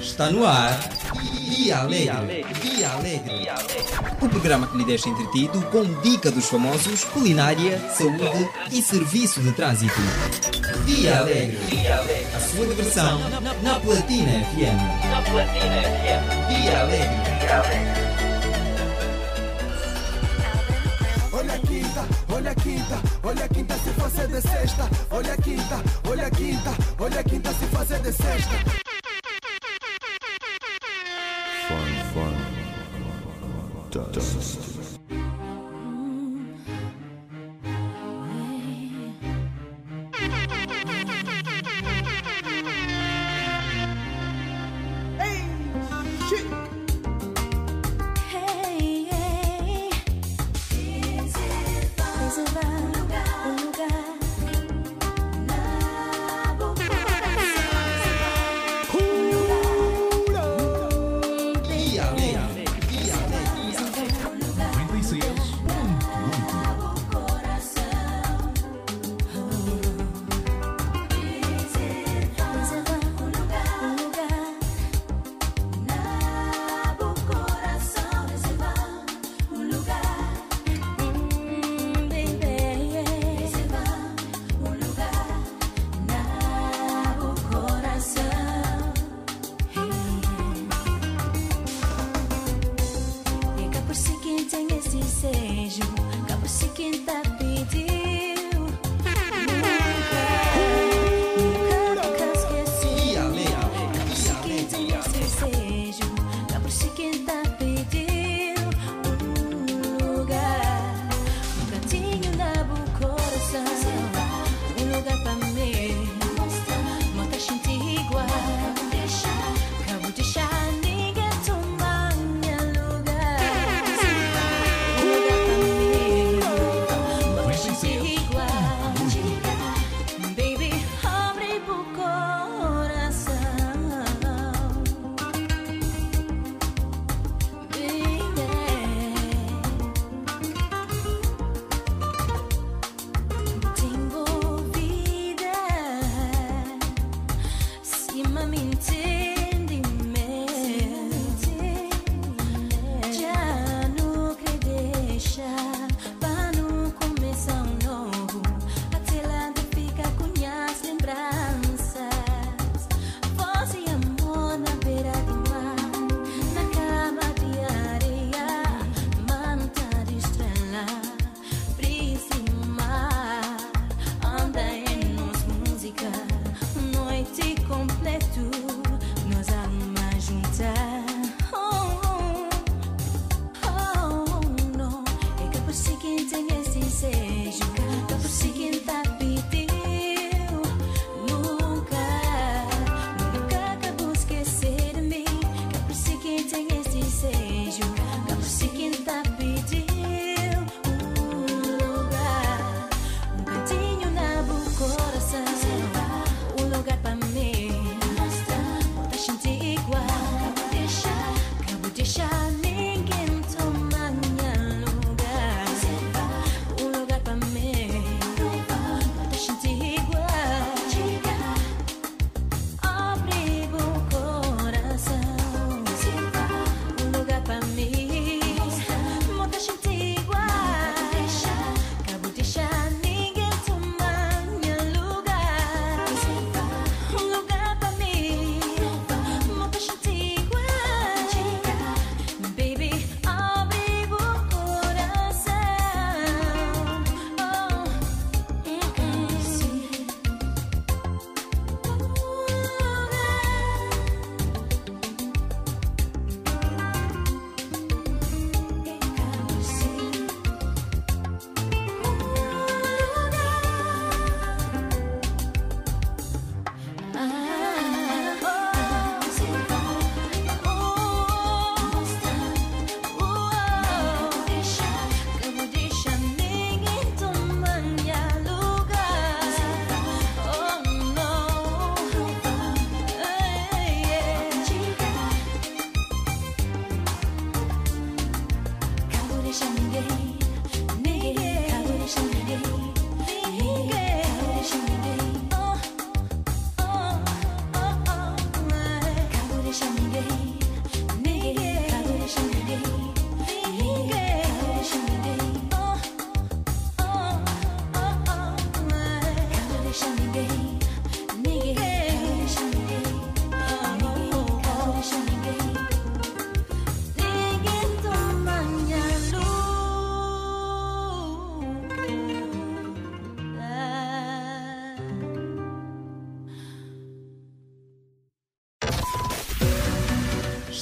Está 0.00 0.30
no 0.30 0.46
ar. 0.46 0.78
Dia 1.50 1.80
Alegre. 1.80 2.44
Dia 2.62 2.90
Alegre. 2.92 3.48
O 4.20 4.28
programa 4.28 4.66
que 4.66 4.78
lhe 4.78 4.84
deixa 4.84 5.10
entretido 5.10 5.60
com 5.66 5.84
dica 6.00 6.30
dos 6.30 6.48
famosos, 6.48 7.04
culinária, 7.04 7.78
saúde 7.90 8.48
e 8.72 8.82
serviço 8.82 9.40
de 9.40 9.52
trânsito. 9.52 10.00
Dia 10.86 11.18
Alegre. 11.18 11.58
A 12.34 12.40
sua 12.40 12.66
diversão 12.66 13.20
na 13.62 13.78
Platina 13.80 14.32
FM. 14.44 15.10
Na 15.10 15.22
Platina 15.22 15.82
FM. 15.82 16.48
Dia 16.48 16.80
Alegre. 16.80 17.30
Olha 21.32 21.54
a 21.54 21.58
quinta, 21.58 22.06
olha 22.32 22.54
olha 23.22 23.44
a 23.44 23.48
quinta 23.48 23.74
se 23.74 23.90
fazer 23.90 24.28
de 24.28 24.40
sexta. 24.40 24.90
Olha 25.10 25.34
a 25.34 25.36
quinta, 25.36 25.82
olha 26.08 26.26
a 26.26 26.30
quinta, 26.30 26.70
olha 26.98 27.20
a 27.20 27.24
quinta 27.24 27.52
se 27.52 27.66
fazer 27.66 28.00
de 28.00 28.12
sexta. 28.12 28.89
Fun, 33.90 34.12
dust. 34.12 34.39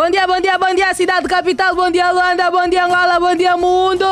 Bom 0.00 0.10
dia, 0.10 0.26
bom 0.26 0.40
dia, 0.40 0.56
bom 0.56 0.74
dia, 0.74 0.94
cidade 0.94 1.28
capital, 1.28 1.74
bom 1.74 1.90
dia, 1.90 2.10
Luanda, 2.10 2.50
bom 2.50 2.66
dia, 2.66 2.86
Angola, 2.86 3.20
bom 3.20 3.34
dia, 3.34 3.54
mundo! 3.54 4.06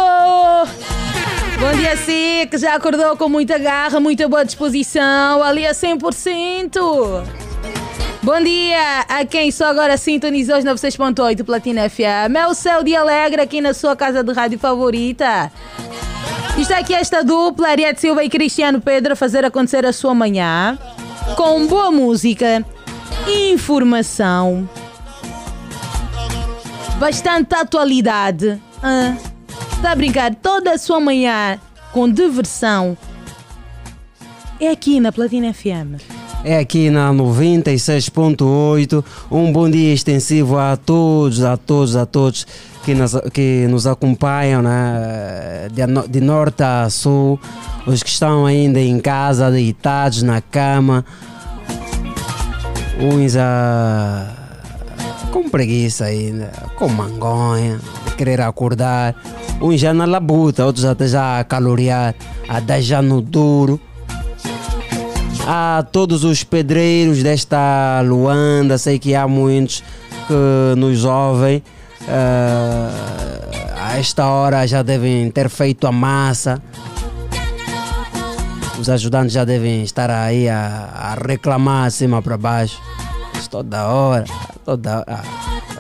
Bom 1.59 1.73
dia, 1.79 1.97
si, 1.97 2.47
que 2.51 2.59
já 2.59 2.75
acordou 2.75 3.17
com 3.17 3.27
muita 3.27 3.57
garra, 3.57 3.99
muita 3.99 4.29
boa 4.29 4.45
disposição, 4.45 5.43
ali 5.43 5.67
a 5.67 5.73
100%. 5.73 7.25
Bom 8.23 8.41
dia 8.43 9.07
a 9.09 9.25
quem 9.25 9.51
só 9.51 9.65
agora 9.65 9.97
sintonizou 9.97 10.59
os 10.59 10.65
96.8 10.67 11.43
Platina 11.43 11.89
FM. 11.89 12.37
É 12.37 12.47
o 12.47 12.53
céu 12.53 12.85
de 12.85 12.95
alegre 12.95 13.41
aqui 13.41 13.63
na 13.63 13.73
sua 13.73 13.97
casa 13.97 14.23
de 14.23 14.31
rádio 14.31 14.59
favorita. 14.59 15.51
Está 16.59 16.81
aqui 16.81 16.93
esta 16.93 17.25
dupla, 17.25 17.69
Ariete 17.69 18.03
Silva 18.03 18.23
e 18.23 18.29
Cristiano 18.29 18.79
Pedro, 18.79 19.15
a 19.15 19.17
fazer 19.17 19.43
acontecer 19.43 19.87
a 19.87 19.93
sua 19.95 20.15
manhã 20.15 20.79
com 21.35 21.67
boa 21.67 21.91
música, 21.91 22.63
informação, 23.27 24.69
bastante 26.99 27.55
atualidade. 27.55 28.61
Ah, 28.83 29.17
está 29.73 29.93
a 29.93 29.95
brincar? 29.95 30.35
Toda 30.35 30.73
a 30.73 30.79
sua 30.79 31.01
manhã 31.01 31.59
com 31.93 32.11
diversão 32.11 32.97
é 34.61 34.71
aqui 34.71 34.99
na 35.01 35.13
Platina 35.13 35.53
FM. 35.55 36.03
É 36.45 36.59
aqui 36.59 36.91
na 36.91 37.13
96.8. 37.13 39.05
Um 39.31 39.53
bom 39.53 39.71
dia 39.71 39.93
extensivo 39.93 40.59
a 40.59 40.77
todos, 40.77 41.43
a 41.43 41.57
todos, 41.57 41.97
a 41.97 42.07
todos 42.07 42.47
que 42.85 42.95
nos, 42.95 43.15
que 43.33 43.67
nos 43.69 43.87
acompanham 43.87 44.63
né? 44.63 45.69
de, 45.73 45.83
de 46.09 46.21
norte 46.21 46.63
a 46.63 46.89
sul. 46.91 47.41
Os 47.87 48.03
que 48.03 48.11
estão 48.11 48.47
ainda 48.47 48.81
em 48.81 48.99
casa, 49.01 49.51
deitados 49.51 50.23
na 50.23 50.41
cama. 50.41 51.05
Uns 53.01 53.37
a, 53.37 54.38
com 55.31 55.49
preguiça 55.49 56.07
ainda, 56.07 56.51
com 56.77 56.89
mangonha, 56.89 57.81
querer 58.17 58.41
acordar. 58.41 59.15
Uns 59.61 59.81
já 59.81 59.93
na 59.93 60.05
labuta, 60.05 60.65
outros 60.65 60.85
até 60.85 61.09
já 61.09 61.41
a 61.41 61.45
calorear, 61.45 62.15
a 62.49 62.61
dar 62.61 62.81
já 62.81 63.03
no 63.03 63.21
duro 63.21 63.81
a 65.51 65.83
todos 65.91 66.25
os 66.25 66.45
pedreiros 66.45 67.23
desta 67.23 68.03
Luanda, 68.05 68.77
sei 68.77 68.99
que 68.99 69.15
há 69.15 69.27
muitos 69.27 69.83
que 70.27 70.79
nos 70.79 71.07
ouvem. 71.07 71.63
eh, 72.07 73.75
a 73.75 73.99
esta 73.99 74.27
hora 74.27 74.67
já 74.67 74.83
devem 74.83 75.31
ter 75.31 75.49
feito 75.49 75.87
a 75.87 75.93
massa. 75.93 76.63
Os 78.79 78.91
ajudantes 78.91 79.33
já 79.33 79.45
devem 79.45 79.83
estar 79.83 80.11
aí 80.11 80.49
a, 80.51 80.91
a 80.95 81.15
reclamar 81.15 81.87
acima 81.87 82.21
para 82.21 82.37
baixo. 82.37 82.79
Toda 83.47 83.87
hora, 83.87 84.25
toda 84.65 84.99
hora. 84.99 85.23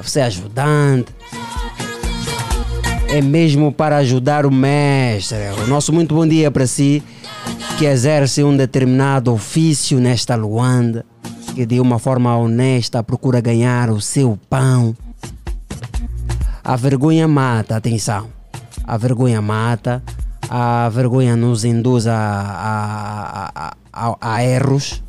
Você 0.02 0.20
é 0.20 0.24
ajudante. 0.24 1.12
É 3.08 3.20
mesmo 3.20 3.72
para 3.72 3.96
ajudar 3.98 4.46
o 4.46 4.50
mestre. 4.50 5.38
O 5.64 5.66
nosso 5.66 5.92
muito 5.92 6.14
bom 6.14 6.26
dia 6.26 6.50
para 6.50 6.66
si 6.66 7.02
que 7.78 7.84
exerce 7.84 8.42
um 8.42 8.56
determinado 8.56 9.32
ofício 9.32 10.00
nesta 10.00 10.34
Luanda, 10.34 11.04
que 11.54 11.64
de 11.64 11.80
uma 11.80 11.98
forma 11.98 12.36
honesta 12.36 13.02
procura 13.02 13.40
ganhar 13.40 13.90
o 13.90 14.00
seu 14.00 14.38
pão. 14.50 14.96
A 16.64 16.76
vergonha 16.76 17.26
mata, 17.26 17.76
atenção. 17.76 18.28
A 18.84 18.96
vergonha 18.96 19.40
mata, 19.40 20.02
a 20.50 20.88
vergonha 20.88 21.36
nos 21.36 21.64
induz 21.64 22.06
a, 22.06 22.16
a, 23.54 23.74
a, 23.92 24.16
a 24.20 24.44
erros. 24.44 25.02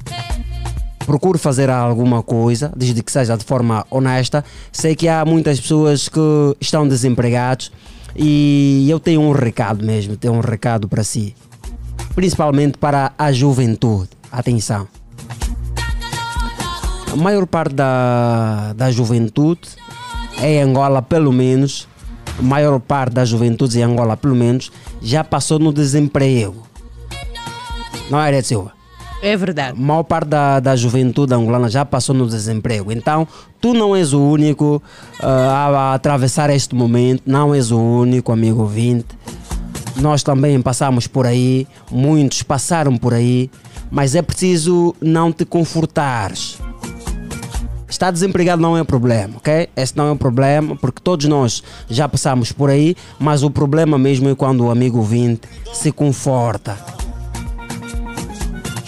Procure 1.10 1.40
fazer 1.40 1.72
alguma 1.72 2.22
coisa, 2.22 2.72
desde 2.78 3.02
que 3.02 3.12
seja 3.12 3.36
de 3.36 3.44
forma 3.44 3.84
honesta. 3.90 4.46
Sei 4.72 4.96
que 4.96 5.08
há 5.08 5.26
muitas 5.26 5.60
pessoas 5.60 6.08
que 6.08 6.56
estão 6.62 6.88
desempregados 6.88 7.72
e 8.16 8.86
eu 8.88 9.00
tenho 9.00 9.22
um 9.22 9.32
recado 9.32 9.84
mesmo, 9.84 10.16
tenho 10.16 10.36
um 10.36 10.40
recado 10.40 10.88
para 10.88 11.04
si 11.04 11.34
principalmente 12.20 12.78
para 12.78 13.14
a 13.18 13.32
juventude. 13.32 14.10
Atenção. 14.30 14.88
a 17.12 17.16
maior 17.16 17.48
parte 17.48 17.74
da, 17.74 18.74
da 18.74 18.92
juventude 18.92 19.70
em 20.42 20.62
Angola, 20.62 21.02
pelo 21.02 21.32
menos, 21.32 21.88
a 22.38 22.42
maior 22.42 22.78
parte 22.80 23.14
da 23.14 23.24
juventude 23.24 23.80
em 23.80 23.84
Angola, 23.84 24.18
pelo 24.18 24.36
menos, 24.36 24.70
já 25.02 25.24
passou 25.24 25.60
no 25.60 25.72
desemprego. 25.72 26.68
Não 28.12 28.22
é, 28.22 28.42
Silva? 28.42 28.79
É 29.22 29.36
verdade. 29.36 29.78
A 29.78 29.82
maior 29.82 30.04
parte 30.04 30.30
da, 30.30 30.60
da 30.60 30.76
juventude 30.76 31.34
angolana 31.34 31.70
já 31.70 31.84
passou 31.84 32.16
no 32.16 32.26
desemprego. 32.28 32.92
Então, 32.92 33.28
tu 33.60 33.74
não 33.74 33.96
és 33.96 34.14
o 34.14 34.22
único 34.22 34.82
ah, 35.22 35.92
a 35.92 35.94
atravessar 35.94 36.50
este 36.50 36.74
momento, 36.74 37.24
não 37.26 37.54
és 37.54 37.72
o 37.72 37.80
único, 37.80 38.32
amigo 38.32 38.62
ouvinte. 38.62 39.08
Nós 39.98 40.24
também 40.24 40.62
passamos 40.62 41.08
por 41.08 41.26
aí, 41.26 41.68
muitos 41.92 42.42
passaram 42.42 42.96
por 42.98 43.14
aí, 43.14 43.52
mas 43.92 44.16
é 44.16 44.22
preciso 44.22 44.96
não 45.02 45.34
te 45.34 45.44
confortares. 45.44 46.58
Estar 47.90 48.12
desempregado 48.12 48.62
não 48.62 48.78
é 48.78 48.84
problema, 48.84 49.38
ok? 49.38 49.68
Esse 49.76 49.98
não 49.98 50.08
é 50.08 50.12
um 50.12 50.18
problema, 50.18 50.76
porque 50.78 51.02
todos 51.04 51.26
nós 51.26 51.62
já 51.90 52.08
passamos 52.08 52.52
por 52.52 52.70
aí, 52.70 52.96
mas 53.20 53.44
o 53.44 53.50
problema 53.50 53.98
mesmo 53.98 54.30
é 54.30 54.36
quando 54.36 54.62
o 54.62 54.72
amigo 54.72 55.00
ouvinte 55.00 55.42
se 55.74 55.92
conforta. 55.92 56.78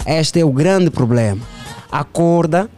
Este 0.06 0.40
é 0.40 0.46
o 0.46 0.52
grande 0.52 0.90
problema. 0.90 1.42
Acorda, 1.92 2.70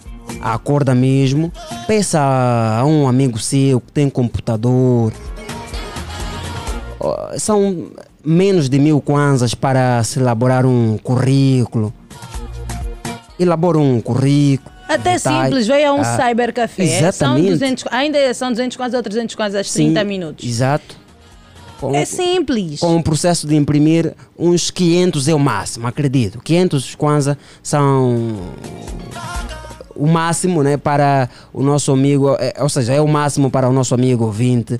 acorda 0.41 0.93
mesmo, 0.95 1.51
peça 1.87 2.19
a 2.19 2.85
um 2.85 3.07
amigo 3.07 3.37
seu 3.37 3.79
que 3.79 3.91
tem 3.91 4.09
computador. 4.09 5.11
São 7.37 7.87
menos 8.23 8.69
de 8.69 8.79
mil 8.79 9.01
kwanzas 9.01 9.53
para 9.53 10.03
se 10.03 10.19
elaborar 10.19 10.65
um 10.65 10.97
currículo. 10.97 11.93
Elabora 13.39 13.77
um 13.77 13.99
currículo. 13.99 14.71
Até 14.87 15.15
detalhe. 15.15 15.43
simples, 15.45 15.67
veio 15.67 15.89
a 15.89 15.93
um 15.93 16.01
Ah, 16.01 16.03
cybercafé. 16.27 16.85
São 16.85 17.37
Exatamente. 17.37 17.49
200, 17.49 17.85
ainda 17.91 18.33
são 18.33 18.51
200 18.51 18.77
quase 18.77 18.95
ou 18.95 19.01
300 19.03 19.35
quase 19.35 19.57
às 19.57 19.71
30 19.71 19.99
Sim, 20.01 20.05
minutos. 20.05 20.47
Exato. 20.47 21.02
Com- 21.83 21.95
É 21.95 22.05
simples. 22.05 22.79
Com 22.79 22.95
o 22.95 23.03
processo 23.03 23.45
de 23.45 23.55
imprimir, 23.55 24.13
uns 24.39 24.71
500 24.71 25.27
é 25.27 25.33
o 25.35 25.39
máximo, 25.39 25.85
acredito. 25.85 26.39
500 26.41 26.95
kwanza 26.95 27.37
são 27.61 28.37
o 29.95 30.07
máximo 30.07 30.63
né, 30.63 30.77
para 30.77 31.29
o 31.53 31.61
nosso 31.61 31.91
amigo, 31.91 32.35
é, 32.39 32.53
ou 32.59 32.69
seja, 32.69 32.93
é 32.93 33.01
o 33.01 33.07
máximo 33.07 33.51
para 33.51 33.69
o 33.69 33.73
nosso 33.73 33.93
amigo 33.93 34.23
ouvinte 34.25 34.79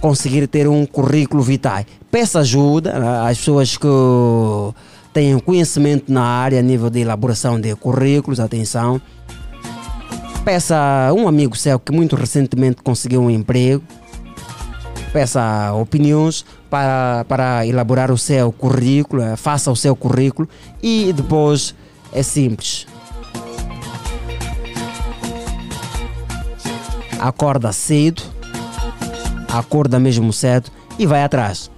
conseguir 0.00 0.46
ter 0.46 0.68
um 0.68 0.86
currículo 0.86 1.42
vitae. 1.42 1.84
Peça 2.10 2.38
ajuda 2.40 2.98
né, 2.98 3.28
às 3.28 3.36
pessoas 3.38 3.76
que 3.76 3.86
têm 5.12 5.38
conhecimento 5.40 6.12
na 6.12 6.22
área 6.22 6.58
a 6.60 6.62
nível 6.62 6.88
de 6.88 7.00
elaboração 7.00 7.60
de 7.60 7.74
currículos, 7.74 8.38
atenção. 8.40 9.00
Peça 10.44 11.08
a 11.08 11.12
um 11.12 11.28
amigo 11.28 11.56
seu 11.56 11.78
que 11.78 11.92
muito 11.92 12.16
recentemente 12.16 12.82
conseguiu 12.82 13.20
um 13.20 13.28
emprego 13.30 13.82
peça 15.12 15.72
opiniões 15.74 16.44
para, 16.68 17.24
para 17.28 17.66
elaborar 17.66 18.10
o 18.10 18.18
seu 18.18 18.52
currículo, 18.52 19.22
eh, 19.22 19.36
faça 19.36 19.70
o 19.70 19.76
seu 19.76 19.94
currículo 19.96 20.48
e 20.82 21.12
depois 21.12 21.74
é 22.12 22.22
simples. 22.22 22.86
Acorda 27.18 27.72
cedo, 27.72 28.22
acorda 29.52 29.98
mesmo 29.98 30.32
cedo 30.32 30.70
e 30.98 31.06
vai 31.06 31.22
atrás. 31.22 31.70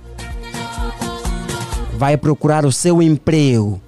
Vai 1.96 2.16
procurar 2.16 2.64
o 2.64 2.72
seu 2.72 3.02
emprego. 3.02 3.80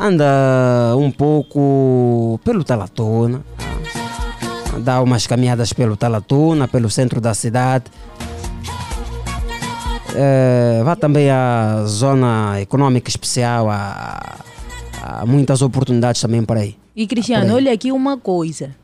Anda 0.00 0.94
um 0.96 1.10
pouco 1.10 2.40
pelo 2.44 2.62
Talatona, 2.62 3.42
dá 4.78 5.02
umas 5.02 5.26
caminhadas 5.26 5.72
pelo 5.72 5.96
Talatuna, 5.96 6.68
pelo 6.68 6.88
centro 6.90 7.20
da 7.20 7.34
cidade. 7.34 7.84
Eh, 10.14 10.80
vá 10.84 10.96
também 10.96 11.30
à 11.30 11.84
zona 11.86 12.60
econômica 12.60 13.08
especial, 13.08 13.68
há, 13.70 14.38
há 15.02 15.26
muitas 15.26 15.62
oportunidades 15.62 16.20
também 16.20 16.42
por 16.42 16.56
aí. 16.56 16.76
E 16.96 17.06
Cristiano, 17.06 17.54
olha 17.54 17.72
aqui 17.72 17.92
uma 17.92 18.16
coisa. 18.16 18.74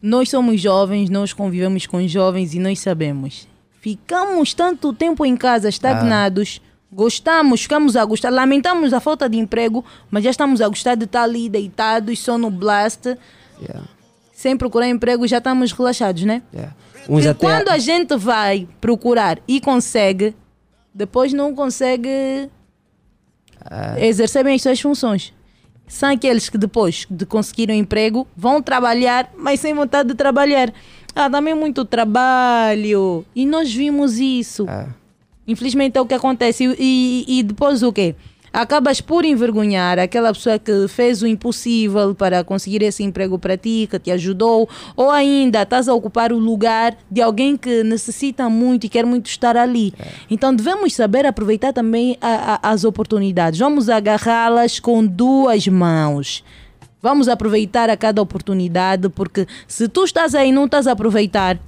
Nós 0.00 0.30
somos 0.30 0.60
jovens, 0.60 1.10
nós 1.10 1.32
convivemos 1.32 1.86
com 1.86 2.06
jovens 2.08 2.54
e 2.54 2.58
nós 2.58 2.80
sabemos. 2.80 3.46
Ficamos 3.80 4.54
tanto 4.54 4.92
tempo 4.92 5.26
em 5.26 5.36
casa 5.36 5.68
estagnados, 5.68 6.60
gostamos, 6.92 7.62
ficamos 7.62 7.96
a 7.96 8.04
gostar, 8.04 8.30
lamentamos 8.30 8.92
a 8.92 9.00
falta 9.00 9.28
de 9.28 9.36
emprego, 9.36 9.84
mas 10.10 10.24
já 10.24 10.30
estamos 10.30 10.60
a 10.60 10.68
gostar 10.68 10.94
de 10.94 11.04
estar 11.04 11.24
ali 11.24 11.48
deitados, 11.48 12.18
só 12.20 12.38
no 12.38 12.50
blast, 12.50 13.16
Yeah, 13.62 13.82
sem 14.42 14.56
procurar 14.56 14.88
emprego, 14.88 15.24
já 15.28 15.38
estamos 15.38 15.70
relaxados, 15.70 16.24
né? 16.24 16.42
yeah. 16.52 16.74
Uns 17.08 17.24
E 17.24 17.32
quando 17.34 17.68
a 17.68 17.78
gente 17.78 18.16
vai 18.16 18.66
procurar 18.80 19.38
e 19.46 19.60
consegue, 19.60 20.34
depois 20.92 21.32
não 21.32 21.54
consegue 21.54 22.48
Ah. 23.64 23.94
exercer 24.00 24.42
bem 24.42 24.56
as 24.56 24.62
suas 24.62 24.80
funções. 24.80 25.32
São 25.86 26.10
aqueles 26.10 26.48
que 26.48 26.58
depois 26.58 27.06
de 27.08 27.24
conseguir 27.24 27.70
um 27.70 27.74
emprego 27.74 28.26
vão 28.36 28.60
trabalhar, 28.60 29.30
mas 29.38 29.60
sem 29.60 29.72
vontade 29.74 30.08
de 30.08 30.14
trabalhar. 30.16 30.72
Ah, 31.14 31.30
também 31.30 31.54
muito 31.54 31.84
trabalho. 31.84 33.24
E 33.36 33.46
nós 33.46 33.72
vimos 33.72 34.18
isso. 34.18 34.66
Infelizmente 35.46 35.96
é 35.96 36.00
o 36.00 36.06
que 36.06 36.14
acontece. 36.14 36.64
E, 36.64 37.24
e- 37.28 37.38
e 37.38 37.42
depois 37.44 37.80
o 37.84 37.92
quê? 37.92 38.16
Acabas 38.52 39.00
por 39.00 39.24
envergonhar 39.24 39.98
aquela 39.98 40.32
pessoa 40.32 40.58
que 40.58 40.86
fez 40.88 41.22
o 41.22 41.26
impossível 41.26 42.14
para 42.14 42.44
conseguir 42.44 42.82
esse 42.82 43.02
emprego 43.02 43.38
para 43.38 43.56
ti, 43.56 43.88
que 43.90 43.98
te 43.98 44.10
ajudou, 44.10 44.68
ou 44.94 45.10
ainda 45.10 45.62
estás 45.62 45.88
a 45.88 45.94
ocupar 45.94 46.32
o 46.32 46.38
lugar 46.38 46.94
de 47.10 47.22
alguém 47.22 47.56
que 47.56 47.82
necessita 47.82 48.50
muito 48.50 48.84
e 48.84 48.88
quer 48.90 49.06
muito 49.06 49.26
estar 49.26 49.56
ali. 49.56 49.94
Então 50.30 50.54
devemos 50.54 50.94
saber 50.94 51.24
aproveitar 51.24 51.72
também 51.72 52.18
a- 52.20 52.58
a- 52.62 52.70
as 52.72 52.84
oportunidades. 52.84 53.58
Vamos 53.58 53.88
agarrá-las 53.88 54.78
com 54.78 55.02
duas 55.06 55.66
mãos. 55.68 56.44
Vamos 57.00 57.28
aproveitar 57.28 57.88
a 57.88 57.96
cada 57.96 58.20
oportunidade, 58.20 59.08
porque 59.08 59.46
se 59.66 59.88
tu 59.88 60.04
estás 60.04 60.34
aí 60.34 60.50
e 60.50 60.52
não 60.52 60.66
estás 60.66 60.86
a 60.86 60.92
aproveitar, 60.92 61.58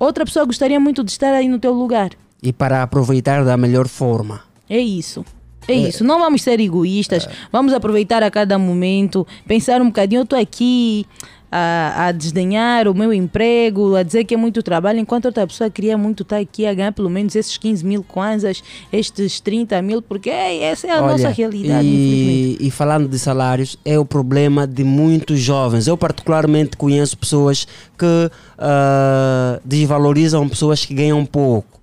outra 0.00 0.24
pessoa 0.24 0.44
gostaria 0.44 0.80
muito 0.80 1.04
de 1.04 1.10
estar 1.12 1.32
aí 1.32 1.46
no 1.48 1.58
teu 1.60 1.72
lugar. 1.72 2.10
e 2.42 2.52
para 2.52 2.82
aproveitar 2.82 3.42
da 3.44 3.56
melhor 3.56 3.88
forma. 3.88 4.42
É 4.68 4.78
isso. 4.78 5.24
É 5.66 5.72
isso. 5.72 6.04
Não 6.04 6.18
vamos 6.18 6.42
ser 6.42 6.60
egoístas. 6.60 7.28
Vamos 7.50 7.72
aproveitar 7.72 8.22
a 8.22 8.30
cada 8.30 8.58
momento, 8.58 9.26
pensar 9.46 9.80
um 9.80 9.86
bocadinho. 9.86 10.20
Eu 10.20 10.24
estou 10.24 10.38
aqui 10.38 11.06
a, 11.56 12.06
a 12.06 12.12
desdenhar 12.12 12.88
o 12.88 12.94
meu 12.94 13.12
emprego, 13.12 13.94
a 13.94 14.02
dizer 14.02 14.24
que 14.24 14.34
é 14.34 14.36
muito 14.36 14.60
trabalho, 14.60 14.98
enquanto 14.98 15.26
outra 15.26 15.46
pessoa 15.46 15.70
queria 15.70 15.96
muito 15.96 16.24
estar 16.24 16.38
aqui 16.38 16.66
a 16.66 16.74
ganhar 16.74 16.90
pelo 16.90 17.08
menos 17.08 17.36
esses 17.36 17.56
15 17.56 17.86
mil 17.86 18.02
kwanzas, 18.02 18.60
estes 18.92 19.38
30 19.38 19.80
mil, 19.80 20.02
porque 20.02 20.30
é, 20.30 20.64
essa 20.64 20.88
é 20.88 20.90
a 20.90 21.00
nossa 21.00 21.28
realidade, 21.28 21.86
e, 21.86 22.56
e 22.60 22.70
falando 22.72 23.08
de 23.08 23.16
salários, 23.20 23.78
é 23.84 23.96
o 23.96 24.04
problema 24.04 24.66
de 24.66 24.82
muitos 24.82 25.38
jovens. 25.38 25.86
Eu, 25.86 25.96
particularmente, 25.96 26.76
conheço 26.76 27.16
pessoas 27.16 27.68
que 27.96 28.30
ah, 28.58 29.60
desvalorizam 29.64 30.48
pessoas 30.48 30.84
que 30.84 30.92
ganham 30.92 31.24
pouco. 31.24 31.80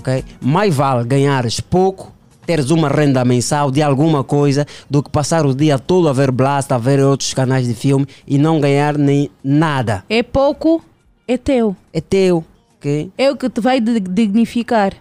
ok? 0.00 0.24
Mais 0.40 0.74
vale 0.74 1.04
ganhares 1.04 1.60
pouco, 1.60 2.12
teres 2.48 2.70
uma 2.70 2.88
renda 2.88 3.22
mensal 3.26 3.70
de 3.70 3.82
alguma 3.82 4.24
coisa, 4.24 4.66
do 4.88 5.02
que 5.02 5.10
passar 5.10 5.44
o 5.44 5.54
dia 5.54 5.78
todo 5.78 6.08
a 6.08 6.14
ver 6.14 6.30
Blast, 6.30 6.72
a 6.72 6.78
ver 6.78 6.98
outros 6.98 7.34
canais 7.34 7.66
de 7.66 7.74
filme 7.74 8.06
e 8.26 8.38
não 8.38 8.58
ganhar 8.58 8.96
nem 8.96 9.30
nada. 9.44 10.02
É 10.08 10.22
pouco, 10.22 10.82
é 11.26 11.36
teu. 11.36 11.76
É 11.92 12.00
teu. 12.00 12.42
ok? 12.78 13.12
É 13.18 13.30
o 13.30 13.36
que 13.36 13.50
te 13.50 13.60
vai 13.60 13.82
di- 13.82 14.00
dignificar. 14.00 14.94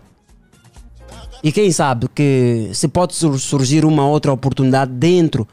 E 1.41 1.49
quem 1.53 1.71
sabe 1.71 2.09
que 2.13 2.69
se 2.73 2.89
pode 2.89 3.15
sur- 3.15 3.39
surgir 3.39 3.85
uma 3.85 4.05
outra 4.05 4.33
oportunidade 4.33 4.91
dentro 4.91 5.47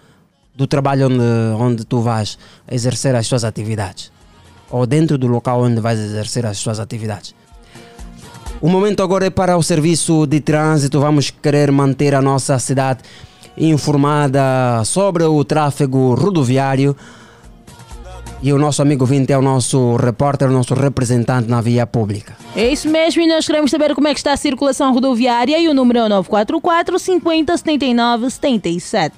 do 0.53 0.67
trabalho 0.67 1.07
onde, 1.07 1.23
onde 1.63 1.85
tu 1.85 2.01
vais 2.01 2.37
exercer 2.69 3.15
as 3.15 3.29
tuas 3.29 3.45
atividades. 3.45 4.11
Ou 4.69 4.85
dentro 4.85 5.17
do 5.17 5.29
local 5.29 5.63
onde 5.63 5.81
vais 5.81 6.01
exercer 6.01 6.45
as 6.45 6.61
tuas 6.61 6.81
atividades. 6.81 7.37
O 8.65 8.69
momento 8.71 9.03
agora 9.03 9.27
é 9.27 9.31
para 9.31 9.59
o 9.59 9.63
serviço 9.63 10.27
de 10.27 10.41
trânsito. 10.41 10.99
Vamos 10.99 11.29
querer 11.29 11.71
manter 11.71 12.15
a 12.15 12.23
nossa 12.23 12.59
cidade 12.59 13.01
informada 13.59 14.83
sobre 14.87 15.23
o 15.23 15.45
tráfego 15.45 16.15
rodoviário. 16.15 16.97
E 18.43 18.55
o 18.55 18.59
nosso 18.59 18.81
amigo 18.81 19.05
Vinte 19.05 19.35
é 19.35 19.37
o 19.37 19.43
nosso 19.43 19.97
repórter, 19.97 20.49
o 20.49 20.51
nosso 20.51 20.73
representante 20.73 21.47
na 21.47 21.61
via 21.61 21.87
pública. 21.87 22.39
É 22.57 22.67
isso 22.73 22.89
mesmo, 22.89 23.21
e 23.21 23.27
nós 23.27 23.47
queremos 23.47 23.71
saber 23.71 23.95
como 23.95 24.09
é 24.09 24.15
que 24.15 24.21
está 24.21 24.33
a 24.33 24.37
circulação 24.39 24.95
rodoviária 24.95 25.59
e 25.59 25.69
o 25.69 25.75
número 25.75 25.99
é 25.99 26.05
o 26.05 26.09
944 26.09 26.99
50 26.99 27.59
79 27.59 28.31
77. 28.31 29.15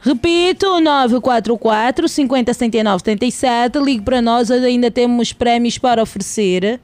Repito, 0.00 0.80
944 0.80 2.08
50 2.08 2.52
79 2.52 2.98
77. 2.98 3.78
Ligue 3.78 4.02
para 4.02 4.20
nós, 4.20 4.50
ainda 4.50 4.90
temos 4.90 5.32
prémios 5.32 5.78
para 5.78 6.02
oferecer. 6.02 6.80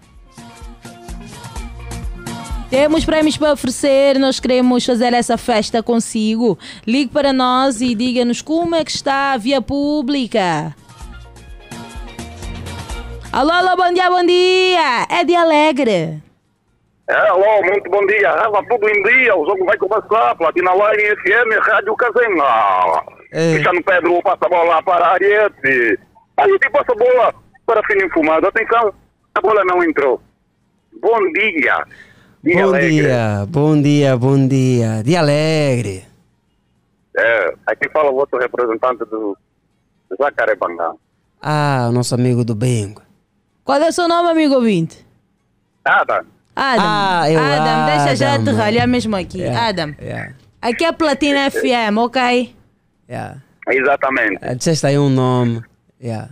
Temos 2.71 3.05
prêmios 3.05 3.37
para 3.37 3.53
oferecer, 3.53 4.17
nós 4.17 4.39
queremos 4.39 4.87
fazer 4.87 5.13
essa 5.13 5.37
festa 5.37 5.83
consigo. 5.83 6.57
Ligue 6.87 7.13
para 7.13 7.33
nós 7.33 7.81
e 7.81 7.97
diga-nos 7.97 8.41
como 8.41 8.77
é 8.77 8.85
que 8.85 8.93
está 8.93 9.33
a 9.33 9.37
via 9.37 9.61
pública. 9.61 10.73
Alô, 13.33 13.51
alô, 13.51 13.77
bom 13.77 13.93
dia, 13.93 14.09
bom 14.09 14.25
dia! 14.25 15.07
É 15.11 15.25
de 15.25 15.35
Alegre. 15.35 16.23
É, 17.09 17.29
alô, 17.29 17.61
muito 17.65 17.91
bom 17.91 18.07
dia. 18.07 18.29
Estava 18.29 18.65
tudo 18.69 18.89
em 18.89 19.03
dia, 19.03 19.35
o 19.35 19.45
jogo 19.45 19.65
vai 19.65 19.77
começar. 19.77 20.37
Platina 20.37 20.71
Line 20.73 21.17
FM, 21.17 21.67
Rádio 21.67 21.97
Casenha. 21.97 23.03
Cristiano 23.33 23.83
Pedro 23.83 24.23
passa 24.23 24.47
a 24.47 24.49
bola 24.49 24.81
para 24.85 25.07
a 25.07 25.13
Ariete. 25.15 25.99
Ariete 26.37 26.71
passa 26.71 26.93
a 26.93 26.95
bola 26.95 27.35
para 27.67 27.83
Fino 27.89 28.07
Infumado. 28.07 28.47
Atenção, 28.47 28.95
a 29.35 29.41
bola 29.41 29.65
não 29.65 29.83
entrou. 29.83 30.21
Bom 31.01 31.19
dia. 31.33 31.85
Dia 32.43 32.63
Bom 32.65 32.69
alegre. 32.69 32.89
dia, 32.91 33.47
bom 33.49 33.83
dia, 33.83 34.17
bom 34.17 34.49
dia. 34.49 35.03
Dia 35.05 35.21
alegre. 35.21 36.05
É, 37.17 37.55
aqui 37.67 37.89
fala 37.91 38.11
o 38.11 38.15
outro 38.17 38.39
representante 38.39 39.05
do 39.05 39.37
Jacarebangá. 40.19 40.93
Ah, 41.43 41.87
o 41.91 41.93
nosso 41.93 42.15
amigo 42.15 42.43
do 42.45 42.55
Bengo. 42.55 43.03
Qual 43.65 43.81
é 43.81 43.89
o 43.89 43.93
seu 43.93 44.09
nome, 44.09 44.31
amigo 44.31 44.55
ouvinte? 44.55 45.05
Nada. 45.85 46.25
Adam. 46.57 46.85
Ah, 46.87 47.31
eu, 47.31 47.39
Adam, 47.41 47.87
deixa 47.87 48.17
já 48.17 48.35
Adam. 48.35 48.45
te 48.45 48.51
ralhar 48.59 48.89
mesmo 48.89 49.17
aqui. 49.17 49.41
Yeah, 49.41 49.69
Adam. 49.69 49.95
yeah. 50.01 50.33
Aqui 50.63 50.85
é 50.85 50.93
Platina 50.93 51.51
FM, 51.51 51.97
ok? 51.99 52.55
Yeah. 53.09 53.37
Exatamente. 53.69 54.39
Ah, 54.43 54.55
Disseste 54.55 54.87
aí 54.87 54.99
um 54.99 55.11
nome. 55.11 55.63
Yeah. 56.03 56.29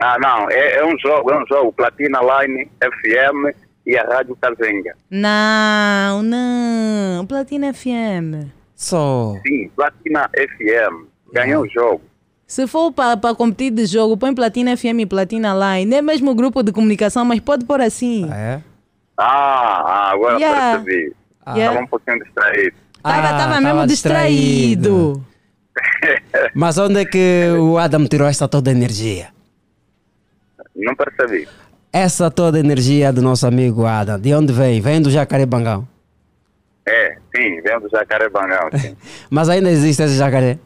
Ah, 0.00 0.18
não, 0.20 0.50
é, 0.50 0.78
é 0.78 0.84
um 0.84 0.98
jogo, 0.98 1.30
é 1.30 1.40
um 1.40 1.46
jogo. 1.46 1.72
Platina 1.72 2.18
Line 2.20 2.68
FM 2.80 3.54
e 3.86 3.96
a 3.96 4.04
Rádio 4.04 4.36
Casenga. 4.40 4.94
Não, 5.10 6.22
não. 6.22 7.26
Platina 7.26 7.72
FM. 7.72 8.48
Só. 8.74 9.36
Sim, 9.46 9.68
Platina 9.76 10.28
FM. 10.36 11.06
Ganhou 11.32 11.64
o 11.64 11.68
jogo. 11.68 12.02
Se 12.46 12.66
for 12.66 12.92
para 12.92 13.16
competir 13.34 13.70
de 13.70 13.86
jogo, 13.86 14.16
põe 14.16 14.34
Platina 14.34 14.76
FM 14.76 15.00
e 15.00 15.06
Platina 15.06 15.54
Line. 15.54 15.94
É 15.94 16.02
mesmo 16.02 16.34
grupo 16.34 16.62
de 16.62 16.70
comunicação, 16.72 17.24
mas 17.24 17.40
pode 17.40 17.64
pôr 17.64 17.80
assim. 17.80 18.28
é? 18.30 18.60
Ah, 19.16 19.82
ah, 19.86 20.10
agora 20.12 20.38
Yeah. 20.38 20.78
percebi. 20.82 21.14
Ah. 21.44 21.58
Estava 21.58 21.80
um 21.80 21.86
pouquinho 21.86 22.24
distraído. 22.24 22.76
Tava, 23.02 23.16
Ah, 23.28 23.38
tava 23.38 23.54
mesmo 23.60 23.68
tava 23.76 23.86
distraído. 23.86 25.24
Mas 26.54 26.76
onde 26.78 27.00
é 27.00 27.04
que 27.04 27.48
o 27.58 27.78
Adam 27.78 28.06
tirou 28.06 28.28
essa 28.28 28.46
toda 28.46 28.70
energia? 28.70 29.28
Não 30.76 30.94
percebi. 30.94 31.48
Essa 31.92 32.30
toda 32.30 32.58
energia 32.58 33.12
do 33.12 33.20
nosso 33.20 33.46
amigo 33.46 33.84
Adam, 33.84 34.18
de 34.18 34.34
onde 34.34 34.50
vem? 34.50 34.80
Vem 34.80 35.02
do 35.02 35.10
Jacarebangão. 35.10 35.86
É, 36.86 37.16
sim, 37.36 37.60
vem 37.60 37.80
do 37.80 37.88
Jacarebangão, 37.90 38.70
sim. 38.78 38.96
Mas 39.28 39.50
ainda 39.50 39.70
existe 39.70 40.02
esse 40.02 40.16
jacaré? 40.16 40.58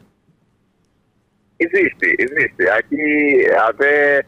Existe, 1.59 2.15
existe. 2.17 2.69
Aqui, 2.69 3.45
até 3.57 4.23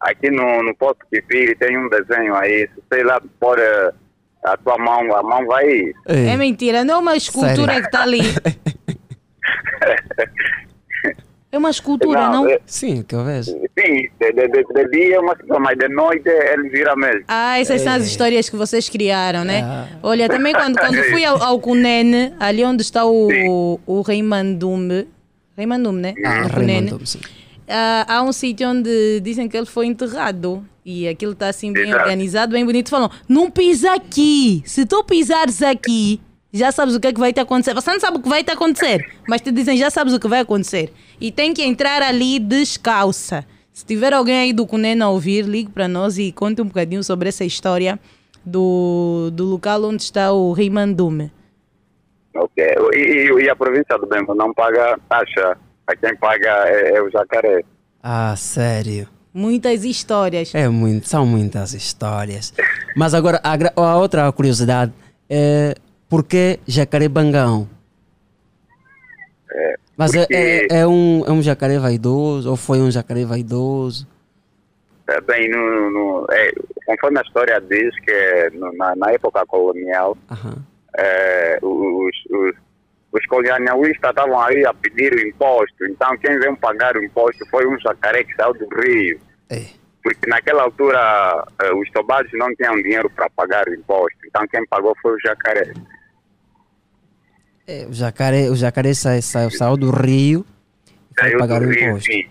aqui 0.00 0.30
no, 0.30 0.62
no 0.62 0.74
Porto 0.76 1.04
Pipi 1.10 1.56
tem 1.56 1.76
um 1.76 1.88
desenho 1.88 2.34
aí. 2.36 2.68
Se 2.74 2.82
sei 2.92 3.02
lá 3.02 3.20
pôr 3.40 3.58
eh, 3.58 3.92
a 4.44 4.56
tua 4.56 4.78
mão, 4.78 5.16
a 5.16 5.22
mão 5.22 5.44
vai. 5.46 5.92
É 6.06 6.36
mentira, 6.36 6.84
não 6.84 6.94
é 6.94 6.98
uma 6.98 7.16
escultura 7.16 7.72
Sério? 7.72 7.80
que 7.80 7.86
está 7.88 8.02
ali. 8.02 8.20
É 11.52 11.58
uma 11.58 11.70
escultura, 11.70 12.20
Não, 12.28 12.44
não? 12.44 12.48
é- 12.48 12.60
Sim, 12.64 13.04
vejo. 13.24 13.50
Sim, 13.50 14.08
de, 14.20 14.32
de, 14.32 14.48
de, 14.48 14.64
de 14.64 14.90
dia 14.92 15.16
é 15.16 15.18
uma 15.20 15.34
coisa, 15.34 15.58
mas 15.58 15.76
de 15.76 15.88
noite 15.88 16.28
ele 16.28 16.68
vira 16.68 16.94
mesmo. 16.94 17.24
Ah, 17.26 17.58
essas 17.58 17.80
É. 17.80 17.84
são 17.84 17.92
as 17.94 18.04
histórias 18.06 18.48
que 18.48 18.54
vocês 18.56 18.88
criaram, 18.88 19.44
né? 19.44 19.62
Ah. 19.64 19.88
Olha, 20.02 20.28
também 20.28 20.52
quando, 20.52 20.78
quando 20.78 21.02
fui 21.10 21.24
ao, 21.24 21.42
ao 21.42 21.58
Cunene, 21.58 22.32
ali 22.38 22.64
onde 22.64 22.82
está 22.82 23.04
o, 23.04 23.80
o 23.84 24.00
Rei 24.02 24.22
Mandume, 24.22 25.08
Rei 25.56 25.66
Mandume, 25.66 26.00
né? 26.00 26.14
Ah, 26.24 26.34
No 26.36 26.40
Rei 26.42 26.50
Cunene. 26.50 26.80
Mandume, 26.90 27.06
sim. 27.06 27.20
Ah, 27.68 28.04
há 28.08 28.22
um 28.22 28.32
sítio 28.32 28.68
onde 28.68 29.20
dizem 29.20 29.48
que 29.48 29.56
ele 29.56 29.66
foi 29.66 29.86
enterrado 29.86 30.64
e 30.84 31.06
aquilo 31.08 31.32
está 31.32 31.48
assim 31.48 31.72
bem 31.72 31.88
Exato. 31.88 32.02
organizado, 32.02 32.52
bem 32.52 32.64
bonito. 32.64 32.90
Falam, 32.90 33.10
não 33.28 33.50
pisa 33.50 33.92
aqui. 33.94 34.62
Se 34.64 34.86
tu 34.86 35.02
pisares 35.04 35.62
aqui, 35.62 36.20
já 36.52 36.72
sabes 36.72 36.94
o 36.94 37.00
que 37.00 37.08
é 37.08 37.12
que 37.12 37.20
vai 37.20 37.32
te 37.32 37.40
acontecer. 37.40 37.74
Você 37.74 37.90
não 37.90 38.00
sabe 38.00 38.18
o 38.18 38.22
que 38.22 38.28
vai 38.28 38.42
te 38.42 38.50
acontecer, 38.50 39.12
mas 39.28 39.40
te 39.40 39.52
dizem, 39.52 39.76
já 39.76 39.90
sabes 39.90 40.12
o 40.12 40.20
que 40.20 40.28
vai 40.28 40.40
acontecer. 40.40 40.92
E 41.20 41.30
tem 41.30 41.54
que 41.54 41.62
entrar 41.62 42.02
ali 42.02 42.38
descalça. 42.38 43.44
Se 43.72 43.84
tiver 43.84 44.12
alguém 44.12 44.40
aí 44.40 44.52
do 44.52 44.66
Cunena 44.66 45.06
a 45.06 45.10
ouvir, 45.10 45.44
ligue 45.44 45.70
para 45.70 45.86
nós 45.86 46.18
e 46.18 46.32
conte 46.32 46.60
um 46.60 46.66
bocadinho 46.66 47.04
sobre 47.04 47.28
essa 47.28 47.44
história 47.44 47.98
do, 48.44 49.30
do 49.32 49.44
local 49.44 49.84
onde 49.84 50.02
está 50.02 50.32
o 50.32 50.52
Rei 50.52 50.68
Mandume. 50.68 51.32
Ok. 52.34 52.64
E, 52.94 52.98
e, 52.98 53.44
e 53.44 53.48
a 53.48 53.56
província 53.56 53.96
do 53.98 54.06
Bembo 54.06 54.34
não 54.34 54.52
paga 54.52 54.98
taxa. 55.08 55.56
A 55.86 55.96
quem 55.96 56.16
paga 56.16 56.48
é, 56.66 56.96
é 56.96 57.02
o 57.02 57.10
jacaré. 57.10 57.64
Ah, 58.02 58.34
sério. 58.36 59.08
Muitas 59.32 59.84
histórias. 59.84 60.54
É 60.54 60.68
muito, 60.68 61.06
são 61.06 61.24
muitas 61.24 61.72
histórias. 61.72 62.52
Mas 62.96 63.14
agora, 63.14 63.40
a, 63.42 63.80
a 63.80 63.96
outra 63.96 64.30
curiosidade 64.32 64.92
é 65.28 65.74
por 66.10 66.24
que 66.24 66.58
Jacarebangão? 66.66 67.68
É, 69.52 69.74
Mas 69.96 70.14
é, 70.14 70.18
porque- 70.20 70.34
é, 70.70 70.80
é 70.80 70.86
um, 70.86 71.24
é 71.26 71.30
um 71.30 71.42
jacaré 71.42 71.78
vaidoso 71.78 72.50
ou 72.50 72.56
foi 72.56 72.80
um 72.80 72.90
jacaré 72.90 73.24
vaidoso? 73.24 74.06
É, 75.08 75.20
bem, 75.22 75.48
no, 75.50 75.90
no- 75.90 76.26
é, 76.30 76.52
conforme 76.86 77.18
a 77.18 77.22
história 77.22 77.60
diz 77.60 77.98
que 78.00 78.10
é 78.10 78.50
no- 78.50 78.72
na, 78.76 78.94
na 78.96 79.10
época 79.12 79.44
colonial, 79.46 80.16
é, 80.96 81.58
os, 81.62 82.16
os, 82.30 82.54
os 83.12 83.26
colonialistas 83.26 84.10
estavam 84.10 84.40
aí 84.40 84.64
a 84.64 84.72
pedir 84.74 85.12
o 85.14 85.20
imposto. 85.28 85.84
Então, 85.86 86.16
quem 86.18 86.38
veio 86.38 86.56
pagar 86.56 86.96
o 86.96 87.04
imposto 87.04 87.44
foi 87.50 87.66
um 87.66 87.78
jacaré 87.80 88.22
que 88.24 88.34
saiu 88.34 88.54
do 88.54 88.68
rio. 88.80 89.20
Porque 90.02 90.30
naquela 90.30 90.62
altura 90.62 91.44
os 91.76 91.90
tobados 91.90 92.30
não 92.34 92.54
tinham 92.54 92.74
dinheiro 92.76 93.10
para 93.10 93.28
pagar 93.30 93.66
o 93.68 93.74
imposto. 93.74 94.18
Então, 94.26 94.46
quem 94.48 94.64
pagou 94.66 94.94
foi 95.02 95.12
o 95.14 95.20
jacaré. 95.20 95.72
É, 97.70 97.86
o 97.86 97.92
jacaré, 97.92 98.50
o 98.50 98.56
jacaré 98.56 98.92
sai, 98.94 99.22
sai, 99.22 99.48
saiu 99.52 99.76
do 99.76 99.92
rio 99.92 100.44
e 100.88 101.14
foi 101.20 101.28
Saiu 101.28 101.38
pagar 101.38 101.62
o 101.62 101.72
imposto. 101.72 102.10
sim. 102.10 102.24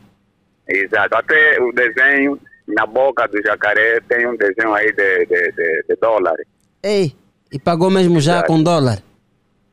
Exato. 0.67 1.15
Até 1.15 1.61
o 1.61 1.71
desenho, 1.71 2.37
na 2.67 2.85
boca 2.85 3.25
do 3.25 3.41
jacaré, 3.41 4.01
tem 4.01 4.27
um 4.27 4.35
desenho 4.35 4.73
aí 4.73 4.91
de, 4.91 5.25
de, 5.27 5.51
de, 5.53 5.85
de 5.87 5.95
dólares. 5.95 6.45
Ei, 6.83 7.15
e 7.49 7.57
pagou 7.57 7.89
mesmo 7.89 8.19
já 8.19 8.43
com 8.43 8.61
dólar? 8.61 9.01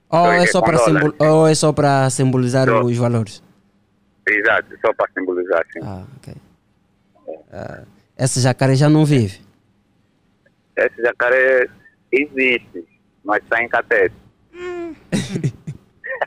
Ou 0.09 0.30
é 0.30 0.47
só 0.47 0.60
para 0.60 0.76
dólar. 0.78 1.02
simbol, 1.02 1.28
ou 1.28 1.48
é 1.48 1.55
só 1.56 1.72
para 1.72 2.09
simbolizar 2.10 2.68
Só. 2.68 2.80
os 2.84 2.97
valores? 2.97 3.43
Exato, 4.28 4.68
só 4.80 4.94
para 4.94 5.10
simbolizar, 5.18 5.66
sim. 5.72 5.80
Ah, 5.82 6.05
ok. 6.16 6.34
Ah, 7.52 7.82
esse 8.16 8.40
jacaré 8.40 8.76
já 8.76 8.88
não 8.88 9.05
vive. 9.05 9.40
Esse 10.76 11.02
jacaré 11.02 11.66
existe, 12.12 12.86
mas 13.24 13.43
está 13.43 13.60
em 13.62 13.68
catete. 13.68 14.14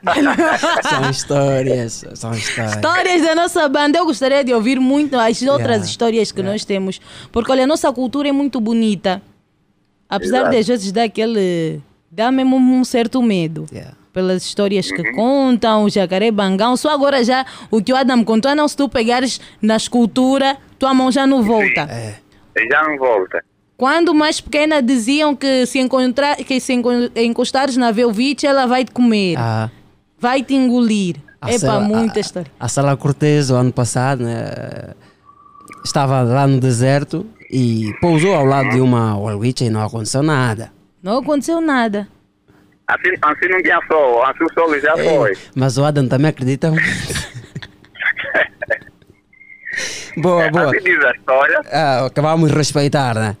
São 0.88 1.10
histórias, 1.10 2.04
são 2.14 2.32
histórias. 2.32 2.74
Histórias 2.74 3.22
da 3.22 3.34
nossa 3.34 3.68
banda. 3.68 3.98
Eu 3.98 4.06
gostaria 4.06 4.42
de 4.42 4.54
ouvir 4.54 4.80
muito 4.80 5.18
as 5.18 5.42
outras 5.42 5.68
Yeah, 5.68 5.84
histórias 5.84 6.32
que 6.32 6.42
nós 6.42 6.64
temos. 6.64 7.00
Porque, 7.30 7.50
olha, 7.52 7.64
a 7.64 7.66
nossa 7.66 7.92
cultura 7.92 8.28
é 8.28 8.32
muito 8.32 8.60
bonita. 8.60 9.20
Apesar 10.08 10.38
Exato. 10.38 10.50
de 10.50 10.56
às 10.56 10.66
vezes 10.66 10.92
dar 10.92 11.02
aquele. 11.04 11.80
dá 12.10 12.30
mesmo 12.30 12.56
um 12.56 12.84
certo 12.84 13.22
medo. 13.22 13.66
Pelas 14.12 14.42
histórias 14.44 14.90
que 14.90 15.12
contam, 15.12 15.84
o 15.84 15.90
jacaré 15.90 16.30
bangão. 16.30 16.76
Só 16.76 16.90
agora 16.90 17.22
já 17.22 17.44
o 17.70 17.82
que 17.82 17.92
o 17.92 17.96
Adam 17.96 18.24
contou, 18.24 18.54
não 18.54 18.66
se 18.66 18.76
tu 18.76 18.88
pegares 18.88 19.40
na 19.62 19.76
escultura, 19.76 20.56
tua 20.78 20.92
mão 20.94 21.12
já 21.12 21.26
não 21.26 21.42
volta. 21.42 21.88
E 22.56 22.68
já 22.68 22.82
não 22.82 22.96
volta. 22.98 23.44
Quando 23.80 24.12
mais 24.14 24.42
pequena 24.42 24.82
diziam 24.82 25.34
que 25.34 25.64
se, 25.64 25.78
encontrar, 25.78 26.36
que 26.36 26.60
se 26.60 26.74
enco- 26.74 26.90
encostares 27.16 27.78
na 27.78 27.90
Velvite, 27.90 28.46
ela 28.46 28.66
vai 28.66 28.84
te 28.84 28.90
comer. 28.92 29.36
Ah, 29.38 29.70
Vai 30.18 30.42
te 30.42 30.54
engolir. 30.54 31.16
A 31.40 31.50
É 31.50 31.58
para 31.58 31.80
muita 31.80 32.20
história. 32.20 32.52
a 32.60 32.68
Sala 32.68 32.94
Cortez, 32.94 33.50
o 33.50 33.54
ano 33.54 33.72
passado, 33.72 34.22
né, 34.22 34.92
estava 35.82 36.20
lá 36.20 36.46
no 36.46 36.60
deserto 36.60 37.24
e 37.50 37.90
pousou 38.02 38.34
ao 38.34 38.44
lado 38.44 38.68
de 38.68 38.82
uma 38.82 39.16
Walwich 39.16 39.64
e 39.64 39.70
não 39.70 39.82
aconteceu 39.82 40.22
nada. 40.22 40.70
Não 41.02 41.16
aconteceu 41.20 41.58
nada. 41.62 42.06
Assim, 42.86 43.08
assim 43.22 43.48
não 43.48 43.62
tinha 43.62 43.80
sol, 43.88 44.22
assim 44.26 44.44
o 44.44 44.52
sol 44.52 44.78
já 44.78 44.94
foi. 44.94 45.32
Mas 45.54 45.78
o 45.78 45.84
Adam 45.86 46.06
também 46.06 46.28
acredita 46.28 46.70
boa, 50.18 50.50
boa. 50.50 50.66
Assim 50.70 50.84
diz 50.84 51.02
a 51.02 51.10
história, 51.12 51.60
Ah, 51.72 52.04
acabamos 52.04 52.50
de 52.50 52.56
respeitar, 52.58 53.14
né? 53.14 53.36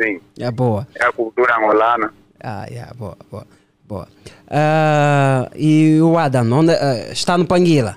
Sim, 0.00 0.20
É 0.38 0.50
boa. 0.50 0.86
é 0.94 1.04
a 1.04 1.12
cultura 1.12 1.56
angolana. 1.56 2.12
Ah, 2.42 2.66
yeah, 2.68 2.92
boa, 2.94 3.16
boa, 3.30 3.46
boa. 3.86 4.08
Ah, 4.48 5.48
e 5.54 6.00
o 6.00 6.16
Adam, 6.18 6.50
onde, 6.52 6.72
ah, 6.72 7.12
está 7.12 7.36
no 7.38 7.46
Panguila? 7.46 7.96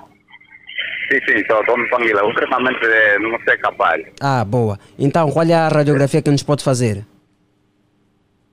Sim, 1.12 1.20
sim, 1.28 1.36
estou, 1.38 1.60
estou 1.62 1.78
no 1.78 1.88
Panguila. 1.90 2.24
Ultimamente 2.26 2.84
eh, 2.86 3.20
não 3.20 3.40
sei 3.44 3.58
capaz. 3.58 4.06
Ah, 4.22 4.44
boa. 4.44 4.80
Então, 4.98 5.30
qual 5.32 5.46
é 5.46 5.54
a 5.54 5.68
radiografia 5.68 6.22
que 6.22 6.32
nos 6.32 6.44
pode 6.44 6.64
fazer? 6.64 7.06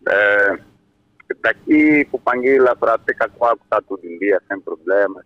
Eh, 0.09 0.59
daqui 1.43 2.05
para 2.11 2.21
Panguila 2.21 2.77
para 2.77 2.99
Tecacoaco 2.99 3.63
está 3.65 3.81
tudo 3.83 4.07
em 4.07 4.19
dia, 4.19 4.41
sem 4.49 4.61
problemas. 4.61 5.25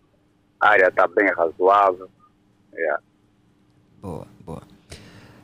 A 0.61 0.69
área 0.71 0.89
está 0.89 1.07
bem 1.09 1.27
razoável. 1.35 2.09
Yeah. 2.75 3.01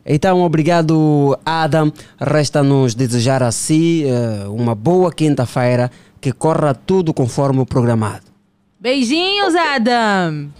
Então, 0.05 0.43
obrigado, 0.43 1.39
Adam. 1.45 1.93
Resta-nos 2.21 2.95
desejar 2.95 3.43
a 3.43 3.53
si 3.53 4.05
eh, 4.05 4.47
uma 4.49 4.75
boa 4.75 5.13
quinta-feira, 5.13 5.91
que 6.21 6.33
corra 6.33 6.75
tudo 6.75 7.15
conforme 7.15 7.61
o 7.61 7.67
programado. 7.67 8.25
Beijinhos, 8.81 9.55
Adam. 9.55 10.51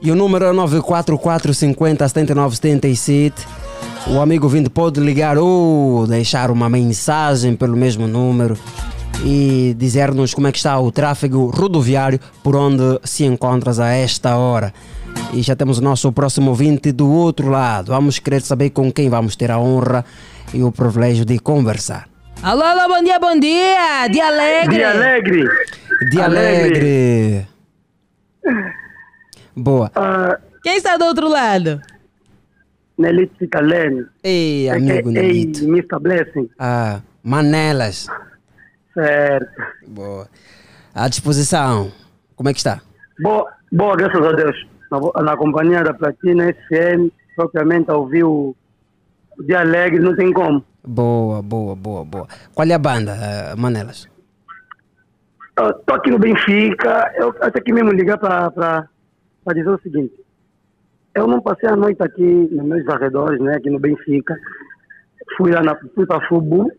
E 0.00 0.10
o 0.10 0.14
número 0.14 0.46
é 0.46 0.52
944 0.52 1.52
50 1.52 2.08
79 2.08 2.56
77. 2.56 3.46
O 4.06 4.20
amigo 4.20 4.48
vindo 4.48 4.70
pode 4.70 5.00
ligar 5.00 5.36
ou 5.36 6.06
deixar 6.06 6.50
uma 6.50 6.68
mensagem 6.70 7.54
pelo 7.54 7.76
mesmo 7.76 8.06
número 8.06 8.56
e 9.24 9.74
dizer-nos 9.76 10.34
como 10.34 10.46
é 10.46 10.52
que 10.52 10.58
está 10.58 10.78
o 10.78 10.92
tráfego 10.92 11.46
rodoviário 11.46 12.20
por 12.42 12.56
onde 12.56 13.00
se 13.04 13.24
encontras 13.24 13.80
a 13.80 13.88
esta 13.90 14.36
hora. 14.36 14.72
E 15.32 15.42
já 15.42 15.56
temos 15.56 15.78
o 15.78 15.82
nosso 15.82 16.12
próximo 16.12 16.50
ouvinte 16.50 16.92
do 16.92 17.10
outro 17.10 17.48
lado. 17.48 17.88
Vamos 17.88 18.18
querer 18.18 18.40
saber 18.42 18.70
com 18.70 18.92
quem 18.92 19.08
vamos 19.10 19.36
ter 19.36 19.50
a 19.50 19.58
honra 19.58 20.04
e 20.54 20.62
o 20.62 20.70
privilégio 20.70 21.24
de 21.24 21.38
conversar. 21.38 22.08
Alô, 22.42 22.62
alô, 22.62 22.94
bom 22.94 23.02
dia, 23.02 23.18
bom 23.18 23.38
dia. 23.38 24.08
Dia 24.08 24.26
alegre. 24.28 24.76
Dia 24.76 24.90
alegre. 24.90 25.44
De 26.10 26.20
alegre. 26.20 27.46
Boa. 29.56 29.90
Quem 30.62 30.76
está 30.76 30.96
do 30.96 31.04
outro 31.04 31.28
lado? 31.28 31.80
Nelite 32.96 33.46
Calene. 33.48 34.06
Ei, 34.22 34.68
amigo 34.70 35.08
Ei, 35.10 35.14
Nelito. 35.14 35.64
Mr. 35.64 35.98
Blessing. 36.00 36.48
Ah, 36.58 37.00
Manelas. 37.22 38.06
Certo. 38.98 39.62
Boa. 39.86 40.28
À 40.92 41.08
disposição. 41.08 41.92
Como 42.34 42.48
é 42.48 42.52
que 42.52 42.58
está? 42.58 42.80
Boa, 43.20 43.48
boa, 43.70 43.96
graças 43.96 44.26
a 44.26 44.32
Deus. 44.32 44.66
Na, 44.90 45.22
na 45.22 45.36
companhia 45.36 45.84
da 45.84 45.94
Platina 45.94 46.52
FM, 46.52 47.12
propriamente 47.36 47.92
ouvir 47.92 48.24
o, 48.24 48.56
o 49.38 49.42
Dia 49.44 49.60
Alegre, 49.60 50.00
não 50.00 50.16
tem 50.16 50.32
como. 50.32 50.64
Boa, 50.84 51.40
boa, 51.42 51.76
boa, 51.76 52.04
boa. 52.04 52.26
Qual 52.52 52.66
é 52.66 52.72
a 52.72 52.78
banda, 52.78 53.12
eh, 53.12 53.54
Manelas? 53.56 54.08
Estou 55.50 55.94
aqui 55.94 56.10
no 56.10 56.18
Benfica, 56.18 57.12
eu 57.16 57.34
até 57.40 57.60
que 57.60 57.72
mesmo 57.72 57.92
ligar 57.92 58.18
para 58.18 58.88
dizer 59.54 59.70
o 59.70 59.80
seguinte. 59.80 60.14
Eu 61.14 61.28
não 61.28 61.40
passei 61.40 61.68
a 61.68 61.76
noite 61.76 62.02
aqui 62.02 62.48
nos 62.50 62.64
meus 62.64 62.88
arredores, 62.88 63.40
né, 63.40 63.56
aqui 63.56 63.70
no 63.70 63.78
Benfica. 63.78 64.36
Fui 65.36 65.52
lá 65.52 65.62
na, 65.62 65.76
fui 65.94 66.06
para 66.06 66.26
Fubu 66.28 66.72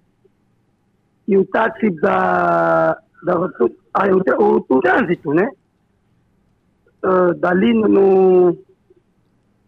e 1.29 1.37
o 1.37 1.45
táxi 1.45 1.89
da, 2.01 2.97
da 3.23 3.33
ah, 3.93 4.05
o, 4.07 4.43
o, 4.43 4.65
o 4.67 4.81
trânsito, 4.81 5.31
né? 5.33 5.47
Ah, 7.03 7.33
dali 7.37 7.71
no, 7.73 8.57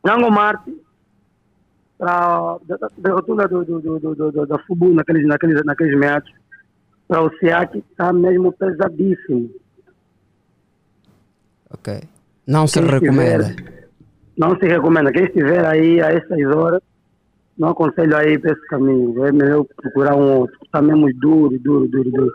Nango 0.03 0.31
Marte 0.31 0.75
para 1.99 2.57
da, 2.67 2.77
da- 2.77 2.89
da 2.97 3.13
rotunda 3.13 3.47
do, 3.47 3.63
do, 3.63 3.79
do, 3.99 4.31
do, 4.31 4.45
da 4.47 4.57
Fubu 4.65 4.91
naqueles 4.93 5.25
naqueles 5.27 5.63
naqueles 5.63 5.97
meados 5.99 6.31
para 7.07 7.21
o 7.23 7.29
SEAC 7.37 7.77
está 7.91 8.11
mesmo 8.11 8.51
pesadíssimo. 8.53 9.51
Ok. 11.73 12.01
Não 12.47 12.65
se 12.67 12.79
Quem 12.81 12.89
recomenda. 12.89 13.43
estiver- 13.49 13.87
não 14.37 14.57
se 14.57 14.65
recomenda. 14.65 15.11
Quem 15.11 15.25
estiver 15.25 15.63
aí 15.65 16.01
a 16.01 16.07
essas 16.11 16.41
horas, 16.55 16.81
não 17.57 17.69
aconselho 17.69 18.15
aí 18.15 18.37
para 18.39 18.51
esse 18.53 18.65
caminho. 18.67 19.25
É 19.25 19.31
melhor 19.31 19.65
procurar 19.81 20.15
um 20.15 20.39
outro. 20.39 20.57
Está 20.63 20.81
mesmo 20.81 21.11
duro, 21.15 21.57
duro, 21.59 21.87
duro, 21.87 22.09
duro. 22.11 22.33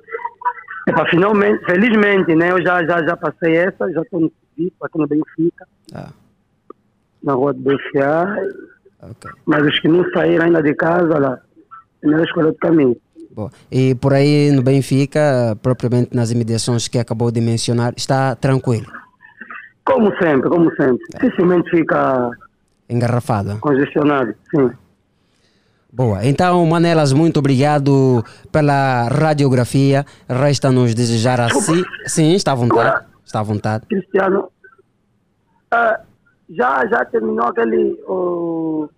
Epa, 0.88 1.04
finalmente, 1.10 1.64
felizmente, 1.64 2.34
né? 2.34 2.52
Eu 2.52 2.62
já, 2.62 2.84
já, 2.86 3.04
já 3.04 3.16
passei 3.16 3.56
essa, 3.56 3.90
já 3.92 4.02
estou 4.02 4.20
no 4.20 4.30
serviço 4.54 4.76
aqui 4.82 4.98
no 4.98 5.06
Benfica. 5.08 5.66
Ah. 5.94 6.10
Na 7.22 7.32
rua 7.34 7.52
do 7.52 7.60
BCA. 7.60 8.36
Mas 9.44 9.66
os 9.66 9.78
que 9.80 9.88
não 9.88 10.08
saíram 10.12 10.46
ainda 10.46 10.62
de 10.62 10.74
casa, 10.74 11.18
lá, 11.18 11.40
é 12.02 12.06
melhor 12.06 12.24
escolher 12.24 12.46
outro 12.46 12.60
caminho. 12.60 12.96
Boa. 13.32 13.50
E 13.70 13.94
por 13.96 14.12
aí 14.14 14.50
no 14.52 14.62
Benfica, 14.62 15.56
propriamente 15.60 16.14
nas 16.14 16.30
imediações 16.30 16.88
que 16.88 16.98
acabou 16.98 17.30
de 17.30 17.40
mencionar, 17.40 17.92
está 17.96 18.34
tranquilo, 18.34 18.86
Como 19.84 20.10
sempre, 20.18 20.48
como 20.48 20.74
sempre. 20.76 21.04
Dificilmente 21.14 21.68
fica 21.70 22.30
engarrafado. 22.88 23.58
congestionado. 23.60 24.34
Sim. 24.54 24.70
Boa. 25.96 26.26
Então, 26.26 26.64
Manelas, 26.66 27.12
muito 27.14 27.38
obrigado 27.38 28.22
pela 28.52 29.08
radiografia. 29.08 30.04
Resta-nos 30.28 30.94
desejar 30.94 31.40
a 31.40 31.48
si. 31.48 31.82
Sim, 32.06 32.34
está 32.34 32.52
à 32.52 32.54
vontade. 32.54 33.06
Está 33.24 33.40
à 33.40 33.42
vontade. 33.42 33.86
Cristiano, 33.86 34.50
ah, 35.70 36.00
já, 36.50 36.86
já 36.86 37.02
terminou 37.06 37.46
aquele 37.46 37.98
o, 38.06 38.88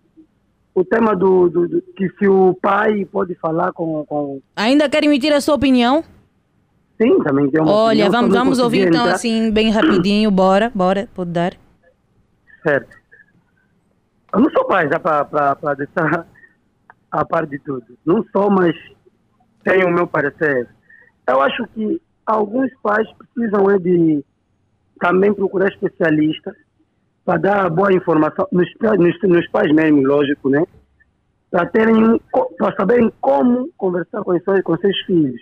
o 0.74 0.84
tema 0.84 1.14
do, 1.14 1.48
do, 1.48 1.68
do- 1.68 1.82
que 1.96 2.08
se 2.18 2.26
o 2.28 2.52
pai 2.60 3.04
pode 3.04 3.34
falar 3.36 3.72
com, 3.72 4.04
com 4.04 4.40
Ainda 4.56 4.88
quer 4.88 5.04
emitir 5.04 5.32
a 5.32 5.40
sua 5.40 5.54
opinião? 5.54 6.02
sim 7.00 7.16
também 7.22 7.48
tem 7.48 7.62
uma 7.62 7.70
Olha, 7.70 8.06
opinião, 8.06 8.10
vamos, 8.10 8.34
vamos 8.36 8.58
ouvir 8.58 8.78
consegui 8.78 8.88
então 8.96 9.02
entrar. 9.02 9.14
assim, 9.14 9.50
bem 9.52 9.70
rapidinho. 9.70 10.32
Bora, 10.32 10.72
bora, 10.74 11.08
pode 11.14 11.30
dar. 11.30 11.52
certo 12.64 12.98
eu 14.34 14.40
não 14.40 14.50
sou 14.50 14.66
pai 14.66 14.88
já 14.90 14.98
para 14.98 15.74
deixar 15.74 16.26
a 17.10 17.24
par 17.24 17.47
de 17.47 17.59
tudo 17.59 17.86
não 18.05 18.24
sou 18.32 18.51
mas 18.51 18.74
tenho 19.64 19.89
o 19.89 19.93
meu 19.93 20.06
parecer 20.06 20.68
eu 21.28 21.40
acho 21.43 21.66
que 21.68 22.01
alguns 22.26 22.70
pais 22.82 23.06
precisam 23.12 23.70
é 23.70 23.78
de 23.78 24.24
também 25.01 25.32
procurar 25.32 25.68
especialistas 25.68 26.55
para 27.24 27.39
dar 27.39 27.70
boa 27.70 27.93
informação 27.93 28.48
nos, 28.51 28.68
nos, 28.98 29.22
nos 29.22 29.48
pais 29.51 29.70
mesmo, 29.74 30.02
lógico, 30.02 30.48
né? 30.48 30.64
Para 31.51 31.66
terem, 31.66 32.20
para 32.59 32.74
saberem 32.76 33.12
como 33.20 33.68
conversar 33.76 34.22
com 34.22 34.39
seus, 34.40 34.62
com 34.62 34.76
seus 34.78 34.98
filhos. 35.01 35.40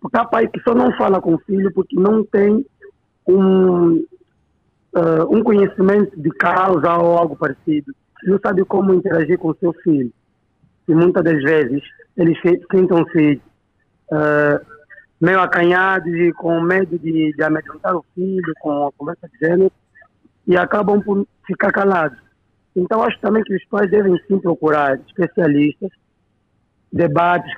Porque 0.00 0.18
há 0.18 0.24
pai 0.24 0.46
que 0.48 0.60
só 0.60 0.74
não 0.74 0.92
fala 0.96 1.20
com 1.20 1.34
o 1.34 1.38
filho 1.38 1.72
porque 1.72 1.98
não 1.98 2.24
tem 2.24 2.64
um, 3.26 4.04
ah, 4.94 5.26
um 5.30 5.42
conhecimento 5.42 6.20
de 6.20 6.30
causa 6.30 6.96
ou 6.96 7.16
algo 7.16 7.36
parecido. 7.36 7.94
Não 8.24 8.38
sabe 8.38 8.64
como 8.64 8.94
interagir 8.94 9.38
com 9.38 9.48
o 9.48 9.56
seu 9.56 9.72
filho. 9.82 10.12
E 10.88 10.94
muitas 10.94 11.22
das 11.24 11.42
vezes 11.42 11.82
eles 12.16 12.38
se- 12.40 12.60
sintam-se 12.70 13.40
ah, 14.12 14.60
meio 15.20 15.40
acanhados 15.40 16.12
e 16.12 16.32
com 16.32 16.60
medo 16.60 16.98
de, 16.98 17.32
de 17.32 17.42
amedrontar 17.42 17.94
o 17.94 18.04
filho 18.14 18.52
com 18.60 18.88
a 18.88 18.92
conversa 18.92 19.28
de 19.28 19.38
gênero 19.38 19.72
e 20.46 20.56
acabam 20.56 21.00
por 21.00 21.26
ficar 21.46 21.70
calados. 21.72 22.18
Então, 22.74 23.02
acho 23.02 23.20
também 23.20 23.42
que 23.44 23.54
os 23.54 23.64
pais 23.66 23.90
devem 23.90 24.18
sim 24.26 24.38
procurar 24.38 24.98
especialistas, 25.06 25.90
debates, 26.92 27.52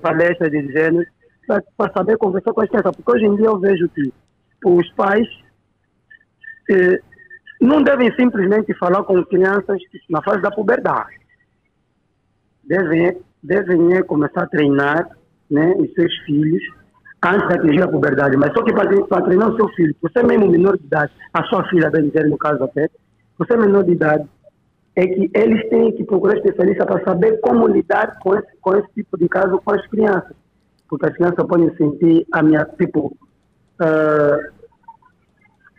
palestras 0.00 0.50
de 0.50 0.72
gênero, 0.72 1.06
para 1.46 1.92
saber 1.92 2.16
conversar 2.16 2.52
com 2.52 2.62
as 2.62 2.68
crianças. 2.68 2.96
Porque 2.96 3.12
hoje 3.12 3.26
em 3.26 3.36
dia 3.36 3.46
eu 3.46 3.58
vejo 3.58 3.88
que 3.88 4.12
os 4.64 4.88
pais 4.92 5.26
eh, 6.70 7.00
não 7.60 7.82
devem 7.82 8.14
simplesmente 8.14 8.72
falar 8.78 9.02
com 9.04 9.22
crianças 9.24 9.78
na 10.08 10.22
fase 10.22 10.40
da 10.40 10.50
puberdade. 10.50 11.19
Devem, 12.70 13.20
devem 13.42 13.96
é, 13.96 14.02
começar 14.04 14.44
a 14.44 14.46
treinar 14.46 15.08
né, 15.50 15.74
os 15.76 15.92
seus 15.94 16.14
filhos 16.24 16.62
antes 17.20 17.48
de 17.48 17.54
atingir 17.54 17.82
a 17.82 17.88
puberdade. 17.88 18.36
Mas 18.36 18.52
só 18.52 18.62
que 18.62 18.72
para, 18.72 18.88
para 19.06 19.22
treinar 19.22 19.50
o 19.50 19.56
seu 19.56 19.68
filho, 19.70 19.92
você 20.00 20.22
mesmo 20.22 20.48
menor 20.48 20.78
de 20.78 20.84
idade, 20.84 21.12
a 21.34 21.42
sua 21.46 21.68
filha, 21.68 21.90
bem 21.90 22.06
dizer, 22.06 22.28
no 22.28 22.38
caso 22.38 22.62
até, 22.62 22.88
você 23.36 23.56
menor 23.56 23.82
de 23.82 23.90
idade, 23.90 24.24
é 24.94 25.04
que 25.04 25.28
eles 25.34 25.68
têm 25.68 25.90
que 25.96 26.04
procurar 26.04 26.36
especialista 26.36 26.86
para 26.86 27.02
saber 27.02 27.40
como 27.40 27.66
lidar 27.66 28.20
com 28.20 28.36
esse, 28.36 28.56
com 28.60 28.76
esse 28.76 28.88
tipo 28.94 29.18
de 29.18 29.28
caso 29.28 29.60
com 29.64 29.74
as 29.74 29.84
crianças. 29.88 30.36
Porque 30.88 31.06
as 31.06 31.14
crianças 31.14 31.44
podem 31.46 31.74
sentir 31.74 32.24
a 32.32 32.40
minha, 32.40 32.64
tipo, 32.78 33.16
ah, 33.80 34.38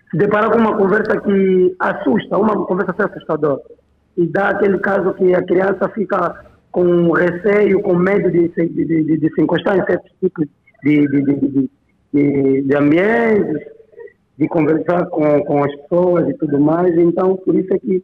se 0.10 0.18
deparar 0.18 0.52
com 0.52 0.58
uma 0.58 0.76
conversa 0.76 1.22
que 1.22 1.74
assusta, 1.80 2.38
uma 2.38 2.66
conversa 2.66 3.06
assustadora. 3.06 3.62
E 4.18 4.28
dá 4.28 4.50
aquele 4.50 4.78
caso 4.80 5.14
que 5.14 5.34
a 5.34 5.42
criança 5.42 5.88
fica 5.90 6.51
com 6.72 7.12
receio, 7.12 7.82
com 7.82 7.96
medo 7.96 8.32
de 8.32 8.52
se, 8.54 8.68
de, 8.68 8.86
de, 8.86 9.18
de 9.18 9.34
se 9.34 9.42
encostar 9.42 9.78
em 9.78 9.86
certos 9.86 10.12
tipos 10.22 10.48
de, 10.84 11.08
de, 12.64 12.76
ambientes, 12.76 13.62
de 14.38 14.48
conversar 14.48 15.06
com, 15.08 15.44
com 15.44 15.64
as 15.64 15.76
pessoas 15.76 16.30
e 16.30 16.34
tudo 16.36 16.60
mais. 16.60 16.98
Então, 16.98 17.36
por 17.38 17.56
isso 17.56 17.74
é 17.74 17.80
que 17.80 18.04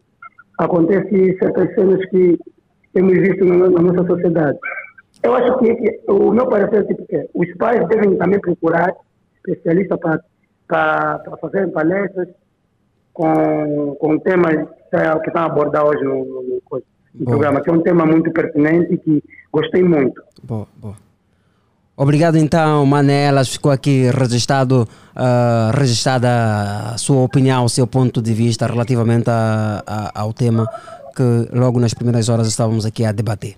acontece 0.60 1.38
certas 1.38 1.74
cenas 1.76 2.04
que 2.10 2.38
temos 2.94 3.14
visto 3.14 3.46
na, 3.46 3.70
na 3.70 3.82
nossa 3.82 4.06
sociedade. 4.06 4.58
Eu 5.24 5.34
acho 5.34 5.58
que, 5.60 5.76
que 5.76 6.02
o 6.12 6.32
meu 6.32 6.48
parecer 6.48 6.82
é 6.82 6.84
tipo 6.84 7.06
que 7.08 7.30
os 7.34 7.54
pais 7.56 7.88
devem 7.88 8.18
também 8.18 8.40
procurar 8.40 8.94
especialistas 9.46 10.00
para 10.00 10.22
para 10.68 11.38
fazer 11.40 11.72
palestras 11.72 12.28
com, 13.14 13.96
com 14.00 14.20
temas 14.20 14.68
eh, 14.92 15.20
que 15.20 15.28
estão 15.30 15.44
a 15.44 15.46
abordar 15.46 15.86
hoje 15.86 16.04
no, 16.04 16.26
no, 16.26 16.44
no 16.44 16.62
no 17.20 17.26
Boa. 17.26 17.38
programa, 17.38 17.62
que 17.62 17.70
é 17.70 17.74
um 17.74 17.82
tema 17.82 18.06
muito 18.06 18.32
pertinente 18.32 18.94
e 18.94 18.98
que 18.98 19.24
gostei 19.52 19.84
muito. 19.84 20.22
Boa, 20.44 20.68
boa. 20.78 20.96
Obrigado 21.96 22.38
então, 22.38 22.86
Manelas. 22.86 23.50
Ficou 23.50 23.72
aqui 23.72 24.10
registrado, 24.12 24.88
ah, 25.16 25.72
registrada 25.76 26.30
a 26.94 26.98
sua 26.98 27.22
opinião, 27.24 27.66
o 27.66 27.70
seu 27.70 27.88
ponto 27.88 28.22
de 28.22 28.34
vista 28.34 28.68
relativamente 28.68 29.30
a- 29.32 29.84
a- 29.88 30.12
ao 30.22 30.32
tema 30.32 30.68
que 31.16 31.24
logo 31.52 31.80
nas 31.80 31.96
primeiras 31.96 32.30
horas 32.30 32.48
estávamos 32.48 32.86
aqui 32.86 33.04
a 33.04 33.12
debater. 33.12 33.56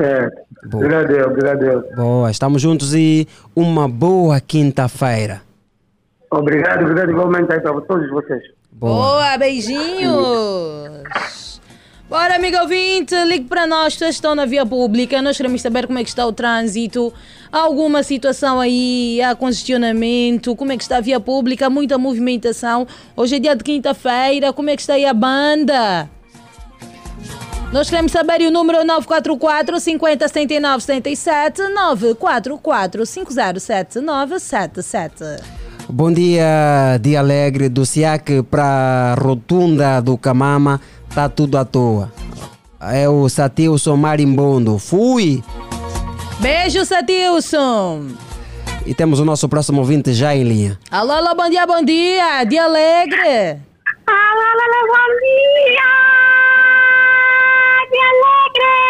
Certo. 0.00 0.34
Boa. 0.70 0.84
Obrigado, 0.86 1.30
obrigado. 1.30 1.84
Boa, 1.94 2.30
estamos 2.30 2.62
juntos 2.62 2.94
e 2.94 3.28
uma 3.54 3.86
boa 3.86 4.40
quinta-feira. 4.40 5.42
Obrigado, 6.30 6.82
obrigado 6.84 7.10
igualmente 7.10 7.52
aí 7.52 7.60
para 7.60 7.78
todos 7.82 8.08
vocês. 8.10 8.42
Boa, 8.72 9.36
beijinhos. 9.38 11.55
Bora, 12.08 12.36
amigo 12.36 12.56
ouvinte, 12.58 13.16
ligue 13.24 13.46
para 13.46 13.66
nós, 13.66 13.94
vocês 13.94 14.14
estão 14.14 14.32
na 14.32 14.46
via 14.46 14.64
pública, 14.64 15.20
nós 15.20 15.36
queremos 15.36 15.60
saber 15.60 15.88
como 15.88 15.98
é 15.98 16.04
que 16.04 16.08
está 16.08 16.24
o 16.24 16.32
trânsito, 16.32 17.12
há 17.50 17.58
alguma 17.58 18.04
situação 18.04 18.60
aí, 18.60 19.20
há 19.20 19.34
congestionamento, 19.34 20.54
como 20.54 20.70
é 20.70 20.76
que 20.76 20.84
está 20.84 20.98
a 20.98 21.00
via 21.00 21.18
pública, 21.18 21.68
muita 21.68 21.98
movimentação. 21.98 22.86
Hoje 23.16 23.36
é 23.36 23.38
dia 23.40 23.56
de 23.56 23.64
quinta-feira, 23.64 24.52
como 24.52 24.70
é 24.70 24.76
que 24.76 24.82
está 24.82 24.94
aí 24.94 25.04
a 25.04 25.12
banda? 25.12 26.08
Nós 27.72 27.90
queremos 27.90 28.12
saber 28.12 28.40
o 28.42 28.52
número 28.52 28.78
é 28.78 28.84
944 28.84 29.80
50 29.80 30.28
79 30.28 30.84
77 30.84 31.62
944 31.74 33.04
507 33.04 34.00
977. 34.00 35.56
Bom 35.88 36.12
dia, 36.12 36.98
dia 37.00 37.20
alegre 37.20 37.68
do 37.68 37.86
SIAC 37.86 38.42
para 38.42 38.64
a 38.64 39.14
Rotunda 39.14 40.00
do 40.00 40.18
Camama, 40.18 40.80
tá 41.14 41.28
tudo 41.28 41.58
à 41.58 41.64
toa. 41.64 42.12
É 42.80 43.08
o 43.08 43.28
Satilson 43.28 43.96
Marimbondo. 43.96 44.78
Fui! 44.78 45.42
Beijo, 46.40 46.84
Satilson. 46.84 48.08
E 48.84 48.94
temos 48.94 49.18
o 49.18 49.24
nosso 49.24 49.48
próximo 49.48 49.80
ouvinte 49.80 50.12
já 50.12 50.34
em 50.36 50.44
linha. 50.44 50.78
Alô, 50.90 51.12
alô, 51.12 51.34
bom 51.34 51.50
dia, 51.50 51.66
bom 51.66 51.82
dia. 51.82 52.44
Dia 52.44 52.64
alegre. 52.64 53.58
Alô, 54.06 54.42
alô, 54.62 54.86
bom 54.86 55.08
dia! 55.20 55.82
Dia 57.90 58.06
alegre! 58.12 58.86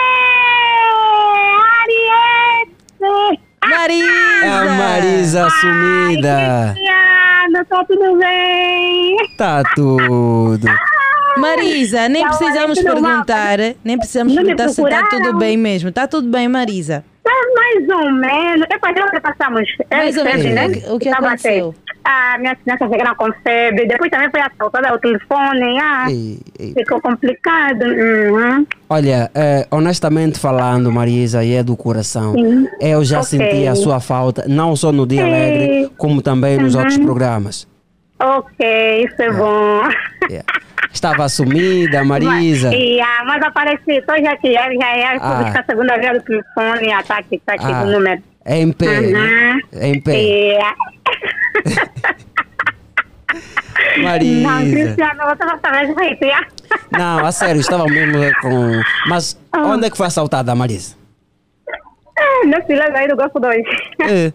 Ariete! 3.63 4.47
A 4.47 4.65
Marisa 4.77 5.49
sumida. 5.51 6.75
Cristiano, 6.75 7.65
tá 7.69 7.85
tudo 7.85 8.19
bem? 8.19 9.17
Tá 9.39 9.63
tudo. 9.75 10.67
Marisa, 11.39 12.09
nem 12.09 12.23
Tá 12.23 12.29
precisamos 12.37 12.83
perguntar, 12.83 13.59
nem 13.85 13.99
precisamos 13.99 14.35
Não 14.35 14.43
me 14.43 14.49
perguntar 14.49 14.69
se 14.73 14.81
está 14.83 14.99
procuraram? 15.03 15.27
tudo 15.33 15.39
bem 15.39 15.57
mesmo. 15.57 15.93
Tá 15.93 16.07
tudo 16.07 16.29
bem, 16.29 16.49
Marisa. 16.49 17.05
Tá 17.23 17.31
mais 17.55 17.89
ou 17.89 18.13
menos. 18.13 18.67
É 18.71 18.79
para 18.79 19.11
que 19.11 19.21
passamos. 19.21 19.69
É 19.91 19.97
Mais 19.97 20.17
ou 20.17 20.25
menos. 20.25 20.45
né? 20.45 20.67
O 20.91 20.99
que- 20.99 21.11
Tava 21.11 21.27
aconteceu? 21.29 21.69
até- 21.71 21.87
Ah, 22.09 22.37
minha 22.39 22.55
criança 22.55 22.89
chegaram 22.89 23.17
com 23.17 23.33
febre. 23.43 23.85
Depois 23.89 24.09
também 24.13 24.31
foi 24.31 24.41
assaltada 24.41 24.95
o 24.95 24.99
telefone. 25.01 25.77
Ah, 25.81 26.07
Ei, 26.09 26.39
ei. 26.57 26.73
ficou 26.73 27.01
complicado. 27.01 27.83
Uhum. 27.83 28.65
Olha, 28.89 29.29
eh, 29.35 29.67
honestamente 29.73 30.39
falando, 30.39 30.93
Marisa, 30.93 31.43
e 31.43 31.55
é 31.55 31.65
do 31.65 31.77
coração, 31.77 32.33
Sim. 32.35 32.69
eu 32.81 33.05
já 33.05 33.19
Ok. 33.19 33.31
senti 33.31 33.67
a 33.67 33.75
sua 33.75 33.99
falta, 33.99 34.45
não 34.47 34.77
só 34.77 34.93
no 34.93 35.05
Dia 35.05 35.23
Sim. 35.25 35.29
Alegre, 35.29 35.91
como 35.99 36.23
também 36.23 36.57
nos 36.59 36.75
Uhum. 36.75 36.81
outros 36.83 36.99
programas. 36.99 37.67
Ok, 38.21 39.05
isso 39.05 39.21
é 39.23 39.33
bom. 39.33 39.81
Yeah. 40.31 40.47
Estava 40.97 41.29
sumida, 41.29 42.03
Marisa. 42.03 42.71
Mas, 42.71 42.81
yeah, 42.81 43.23
mas 43.27 43.43
apareci, 43.43 43.91
estou 43.99 44.17
já 44.19 44.33
aqui, 44.33 44.55
já, 44.55 44.63
fui 44.65 44.79
Ah. 45.21 45.43
buscar 45.45 45.61
a 45.61 45.65
segunda 45.65 45.99
vez 45.99 46.13
do 46.15 46.21
telefone, 46.25 46.91
ah, 46.91 47.03
tá 47.03 47.19
aqui, 47.19 47.39
tá 47.45 47.53
aqui 47.53 47.67
Ah, 47.67 47.83
o 47.83 47.87
número. 47.91 48.23
É 48.47 48.59
em 48.59 48.73
pé, 48.73 49.01
né? 49.03 49.53
Uhum. 49.53 49.61
É 49.75 49.89
em 49.89 50.01
pé. 50.01 50.13
Yeah. 50.17 50.75
Não, 53.99 54.03
Marisa. 54.05 54.71
Cristiano, 54.71 55.23
você 55.25 55.45
não 55.45 55.61
sabe 55.61 56.19
yeah? 56.23 56.47
Não, 56.93 57.27
a 57.27 57.33
sério, 57.33 57.61
estava 57.61 57.85
mesmo 57.87 58.19
com. 58.41 58.81
Mas 59.09 59.39
Ah. 59.53 59.67
onde 59.67 59.87
é 59.87 59.91
que 59.91 59.97
foi 59.99 60.07
assaltada, 60.07 60.55
Marisa? 60.55 60.97
É, 62.19 62.47
Meu 62.47 62.65
filho 62.65 62.83
aí 62.97 63.07
do 63.09 63.17
Golfo 63.17 63.39
2. 63.39 63.63
É. 64.01 64.33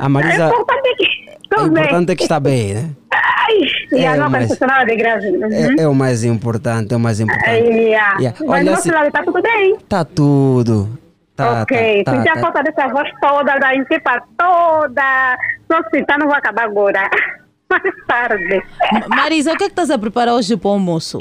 A 0.00 0.08
Marisa- 0.08 0.44
É 0.44 0.48
importante 0.48 1.21
que 1.54 1.60
o 1.62 1.66
importante 1.66 2.12
é 2.12 2.16
que 2.16 2.22
está 2.22 2.40
bem, 2.40 2.74
né? 2.74 2.90
Ai, 3.12 4.00
É, 4.00 4.16
não 4.16 4.30
mas- 4.30 4.44
aconteceu 4.44 4.66
nada 4.68 4.84
de 4.84 4.96
grave. 4.96 5.28
Uhum. 5.28 5.52
É, 5.78 5.82
é 5.82 5.88
o 5.88 5.94
mais 5.94 6.24
importante, 6.24 6.92
é 6.92 6.96
o 6.96 7.00
mais 7.00 7.20
importante. 7.20 7.48
Yeah. 7.50 8.18
Yeah. 8.18 8.38
Mas 8.40 8.48
Olha, 8.50 8.72
do 8.72 8.80
se- 8.82 8.88
outro 8.88 8.94
lado 8.94 9.06
está 9.08 9.22
tudo 9.24 9.42
bem. 9.42 9.76
Tá 9.88 10.04
tudo. 10.04 10.98
Tá, 11.34 11.62
ok, 11.62 12.04
tá, 12.04 12.12
senti 12.12 12.24
tá, 12.26 12.32
a 12.32 12.34
tá. 12.34 12.40
falta 12.42 12.62
dessa 12.62 12.88
voz 12.88 13.08
toda, 13.20 13.58
da 13.58 13.74
equipa 13.74 14.22
toda. 14.36 15.38
Só 15.70 15.80
se 15.90 16.04
tá, 16.04 16.18
não 16.18 16.26
vou 16.26 16.36
acabar 16.36 16.64
agora. 16.64 17.08
Mais 17.70 17.82
tarde. 18.06 18.62
Marisa, 19.08 19.52
o 19.54 19.56
que 19.56 19.64
é 19.64 19.66
que 19.66 19.72
estás 19.72 19.90
a 19.90 19.98
preparar 19.98 20.34
hoje 20.34 20.56
para 20.58 20.68
o 20.68 20.72
almoço? 20.72 21.18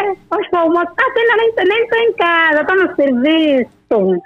É, 0.00 0.02
Hoje 0.02 0.48
vou 0.50 0.60
almoçar, 0.62 0.92
ah, 0.98 1.12
ainda 1.16 1.36
nem, 1.36 1.52
nem 1.68 1.82
estou 1.84 1.98
em 1.98 2.12
casa, 2.14 2.60
estou 2.62 2.76
no 2.76 2.96
serviço. 2.96 3.70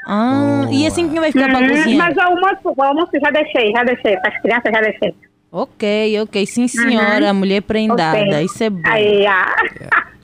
Ah, 0.06 0.66
e 0.70 0.86
assim 0.86 1.08
quem 1.08 1.20
vai 1.20 1.30
ficar 1.32 1.48
para 1.48 1.60
Uhum, 1.60 1.68
cozinhar? 1.68 2.08
Mas 2.08 2.16
o 2.16 2.20
almoço, 2.20 2.74
o 2.76 2.82
almoço 2.82 3.10
já 3.22 3.30
deixei, 3.30 3.70
já 3.72 3.82
deixei. 3.84 4.16
Para 4.18 4.34
as 4.34 4.40
crianças 4.42 4.72
já 4.72 4.80
deixei. 4.80 5.14
Ok, 5.52 6.20
ok, 6.22 6.46
sim 6.46 6.68
senhora, 6.68 7.28
Uhum. 7.28 7.34
mulher 7.34 7.62
prendada, 7.62 8.18
Ok. 8.18 8.42
isso 8.44 8.62
é 8.64 8.70
bom. 8.70 8.82
Aí, 8.90 9.26
ah. 9.26 9.54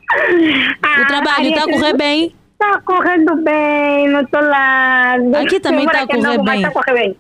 O 1.01 1.07
trabalho 1.07 1.49
está 1.49 1.65
a 1.65 1.69
correr 1.69 1.97
bem? 1.97 2.35
Está 2.53 2.81
correndo 2.83 3.37
bem 3.43 4.09
no 4.09 4.27
teu 4.27 4.43
lado. 4.47 5.37
Aqui 5.37 5.59
também 5.59 5.87
tá 5.87 6.07
que 6.07 6.13
é 6.13 6.17
novo, 6.19 6.45
mas 6.45 6.55
bem. 6.55 6.63
Tá 6.63 6.69
a 6.69 6.73
correr 6.73 6.93
bem. 6.93 7.17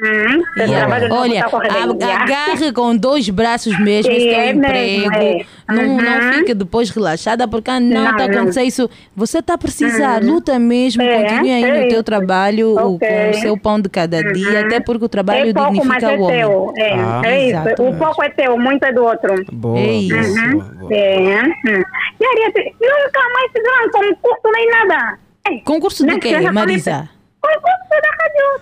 Hum, 0.00 0.42
o 0.56 0.60
Yeah. 0.60 1.08
Olha, 1.12 1.44
a 1.44 1.50
correr 1.50 1.72
bem. 1.72 1.82
a- 1.82 2.06
yeah. 2.06 2.22
agarre 2.22 2.72
com 2.72 2.96
dois 2.96 3.28
braços 3.30 3.76
mesmo 3.80 4.12
esse 4.12 4.28
É 4.28 4.52
mesmo, 4.52 4.64
emprego. 4.64 5.14
é. 5.14 5.46
Não, 5.68 5.96
não 5.96 6.26
Uhum. 6.28 6.32
fique 6.34 6.54
depois 6.54 6.90
relaxada, 6.90 7.48
porque 7.48 7.68
ah, 7.68 7.80
não 7.80 8.04
Não, 8.04 8.10
está 8.12 8.24
a 8.24 8.28
não. 8.28 8.34
acontecer 8.36 8.62
isso. 8.62 8.88
Você 9.16 9.40
está 9.40 9.54
a 9.54 9.58
precisar, 9.58 10.22
Uhum. 10.22 10.34
luta 10.34 10.56
mesmo, 10.58 11.02
É, 11.02 11.22
continue 11.24 11.52
aí 11.52 11.64
é 11.64 11.82
no 11.82 11.88
teu 11.88 12.02
trabalho 12.04 12.68
o- 12.76 12.94
Ok. 12.94 13.08
com 13.08 13.30
o 13.30 13.34
seu 13.40 13.58
pão 13.58 13.80
de 13.80 13.88
cada 13.88 14.22
dia, 14.22 14.60
Uhum. 14.60 14.66
até 14.66 14.78
porque 14.80 15.04
o 15.04 15.08
trabalho 15.08 15.50
é 15.50 15.52
pouco, 15.52 15.84
mas 15.84 15.98
dignifica 15.98 16.12
é 16.12 16.16
o 16.16 16.22
homem. 16.22 16.38
teu. 16.38 16.72
É, 16.76 16.92
Ah. 16.94 17.22
é 17.24 17.46
isso. 17.48 17.56
O 17.58 17.60
Exatamente. 17.66 17.98
pouco 17.98 18.22
é 18.22 18.28
teu, 18.30 18.56
muito 18.58 18.82
é 18.84 18.92
do 18.92 19.04
outro. 19.04 19.44
Boa, 19.52 19.78
É 19.80 19.92
isso. 19.94 20.38
Uhum. 20.40 20.58
boa. 20.78 20.94
É. 20.94 21.42
hum. 21.42 21.82
E 22.20 22.24
Ariete, 22.24 22.74
nunca 22.80 23.20
mais 23.34 23.50
fizeram 23.52 23.90
concurso 23.90 24.52
nem 24.52 24.70
nada. 24.70 25.18
É. 25.48 25.58
Concurso 25.64 26.06
de 26.06 26.18
quê, 26.20 26.38
Marisa? 26.52 27.08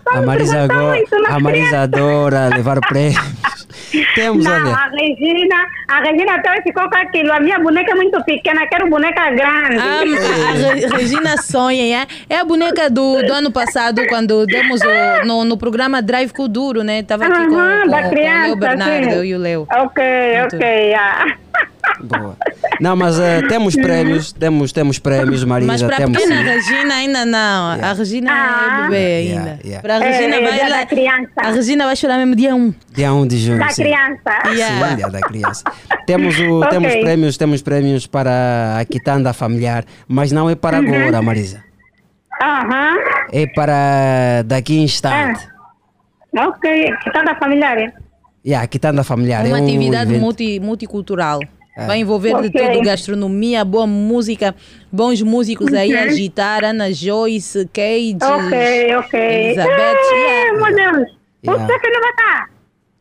Só 0.04 0.10
A 0.10 0.20
me 0.20 0.26
Marisa, 0.26 0.52
perguntaram 0.54 0.80
agora, 0.80 1.02
isso 1.02 1.18
nas 1.18 1.32
a 1.32 1.40
Marisa 1.40 1.66
crianças. 1.68 1.82
adora 1.82 2.48
levar 2.54 2.80
prêmios. 2.80 3.16
Temos, 4.14 4.44
Não, 4.44 4.52
olha. 4.52 4.74
a 4.74 4.88
Regina, 4.90 5.66
a 5.88 6.00
Regina 6.00 6.34
até 6.34 6.62
ficou 6.62 6.88
com 6.88 6.96
aquilo. 6.96 7.32
A 7.32 7.40
minha 7.40 7.58
boneca 7.58 7.92
é 7.92 7.94
muito 7.94 8.22
pequena, 8.24 8.66
quero 8.66 8.88
boneca 8.88 9.30
grande. 9.30 9.78
Ah, 9.78 10.00
a 10.50 10.52
Re- 10.74 10.86
Regina 10.96 11.36
sonha, 11.42 12.02
é? 12.02 12.06
É 12.28 12.38
a 12.38 12.44
boneca 12.44 12.88
do, 12.90 13.22
do 13.22 13.32
ano 13.32 13.50
passado, 13.50 14.06
quando 14.08 14.46
demos 14.46 14.80
o, 14.82 15.26
no, 15.26 15.44
no 15.44 15.56
programa 15.56 16.00
Drive 16.02 16.32
com 16.32 16.44
o 16.44 16.48
Duro, 16.48 16.82
né? 16.82 17.00
Estava 17.00 17.26
aqui 17.26 17.46
com, 17.46 17.54
com, 17.54 17.88
da 17.90 18.02
com 18.02 18.06
o 18.06 18.10
criança, 18.10 18.46
Leo 18.46 18.56
Bernardo, 18.56 19.10
sim. 19.20 19.24
e 19.24 19.34
o 19.34 19.38
Leo. 19.38 19.66
Ok, 19.70 20.04
Muito. 20.40 20.56
ok. 20.56 20.94
ah. 20.94 21.36
Boa. 22.00 22.36
Não, 22.78 22.94
mas 22.94 23.18
eh, 23.18 23.40
temos 23.48 23.74
prémios, 23.74 24.30
temos, 24.32 24.70
temos 24.70 24.98
prémios, 24.98 25.42
Marisa. 25.44 25.72
Mas 25.72 25.82
para 25.82 25.94
a 25.94 25.98
temos 25.98 26.18
pequena 26.18 26.36
sim. 26.42 26.44
Regina 26.44 26.94
ainda 26.94 27.24
não. 27.24 27.70
A 27.82 27.92
Regina 27.94 28.30
é 28.32 28.82
bebê 28.82 28.96
ainda. 28.96 29.32
Yeah, 29.32 29.58
yeah. 29.64 29.80
Para 29.82 29.94
a 29.94 30.04
É, 30.04 30.10
Regina 30.10 30.36
é, 30.36 30.42
vai 30.42 30.52
dia 30.52 30.68
lá- 30.68 30.76
da 30.76 30.86
criança. 30.86 31.30
A 31.38 31.50
Regina 31.50 31.86
vai 31.86 31.96
chorar 31.96 32.18
mesmo 32.18 32.36
dia 32.36 32.54
1. 32.54 32.74
Dia 32.92 33.14
1 33.14 33.26
de 33.26 33.38
junho. 33.38 33.58
Da 33.60 33.68
sim. 33.70 33.82
criança. 33.82 34.48
Yeah. 34.52 34.88
Sim, 34.90 34.96
dia 34.96 35.08
da 35.08 35.20
criança. 35.20 35.64
Temos, 36.06 36.38
o, 36.38 36.58
Ok. 36.60 36.68
temos 36.70 36.94
prémios, 36.96 37.36
temos 37.38 37.62
prémios 37.62 38.06
para 38.06 38.76
a 38.78 38.84
quitanda 38.84 39.32
familiar, 39.32 39.84
mas 40.06 40.30
não 40.30 40.50
é 40.50 40.54
para 40.54 40.78
Uhum. 40.80 40.94
agora, 40.94 41.22
Marisa. 41.22 41.64
Aham. 42.42 42.94
É 43.32 43.46
para 43.46 44.42
daqui 44.44 44.76
em 44.78 44.82
instante. 44.84 45.48
Ok. 46.36 46.90
Toda 47.10 47.32
a 47.32 47.34
família. 47.36 47.94
Yeah, 48.47 48.64
a 48.64 48.68
quitanda 48.68 49.02
familiar 49.02 49.44
Uma 49.44 49.59
é 49.59 49.60
um 49.60 49.64
atividade 49.64 50.10
evento- 50.10 50.20
multi, 50.23 50.60
multicultural. 50.60 51.40
É. 51.77 51.86
Vai 51.86 51.98
envolver 51.98 52.40
de 52.43 52.48
Ok. 52.48 52.68
tudo, 52.73 52.82
gastronomia, 52.85 53.64
boa 53.64 53.86
música, 53.86 54.55
bons 54.90 55.20
músicos 55.20 55.74
aí 55.74 55.94
a 55.94 56.05
agitar, 56.05 56.64
Ana 56.64 56.90
Joyce, 56.93 57.68
Cage, 57.73 58.16
Ok, 58.23 58.97
ok. 58.97 59.20
Elizabeth. 59.20 59.73
É, 59.73 60.14
yeah. 60.14 60.52
meu 60.52 60.74
Deus. 60.74 61.09
Yeah. 61.44 61.66
Você 61.66 61.78
que 61.81 61.90
não 61.90 62.01
vai 62.01 62.10
estar. 62.10 62.51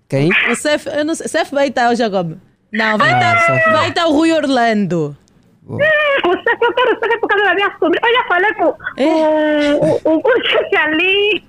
Quem? 0.10 0.30
O 0.52 0.56
Cef, 0.56 0.88
eu 0.88 1.06
não 1.06 1.16
sei, 1.16 1.28
Cef 1.28 1.52
vai 1.54 1.68
estar, 1.70 1.92
o 1.92 1.96
Jacob. 1.96 2.34
Não, 2.74 2.98
vai 2.98 3.14
Ah, 3.14 3.18
estar 3.18 3.40
Cef. 3.46 3.72
vai 3.72 3.90
estar 3.90 4.08
o 4.08 4.12
Rui 4.12 4.34
Orlando. 4.34 5.16
É, 5.80 6.28
Você 6.28 6.56
que 6.58 6.66
eu 6.66 6.74
quero 6.74 7.00
saber 7.00 7.18
por 7.20 7.28
causa 7.30 7.46
da 7.46 7.56
minha 7.56 7.72
sobrinha. 7.80 8.02
Eu 8.04 8.14
já 8.14 8.28
falei 8.28 8.54
com 8.56 8.76
É. 8.98 9.74
o, 9.76 10.10
o, 10.10 10.16
o, 10.16 10.18
o 10.18 10.78
ali. 10.80 11.44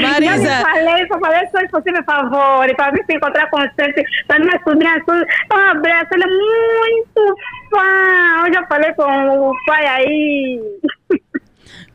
Marisa. 0.00 0.34
Eu 0.34 0.40
me 0.40 0.62
falei, 0.62 1.06
só 1.06 1.18
falei 1.18 1.46
se 1.46 1.50
fosse 1.50 1.68
possível 1.68 2.04
favor, 2.04 2.76
para 2.76 2.92
mim 2.92 3.02
se 3.04 3.16
encontrar 3.16 3.48
com 3.50 3.58
você, 3.58 4.04
para 4.26 4.38
minha 4.38 4.60
sobrinha, 4.62 5.02
um 5.52 5.56
abraço, 5.56 6.08
ela 6.12 6.24
é 6.24 6.26
muito 6.26 7.36
fã. 7.70 8.46
Eu 8.46 8.54
já 8.54 8.66
falei 8.66 8.92
com 8.94 9.50
o 9.50 9.54
pai 9.66 9.86
aí. 9.86 10.60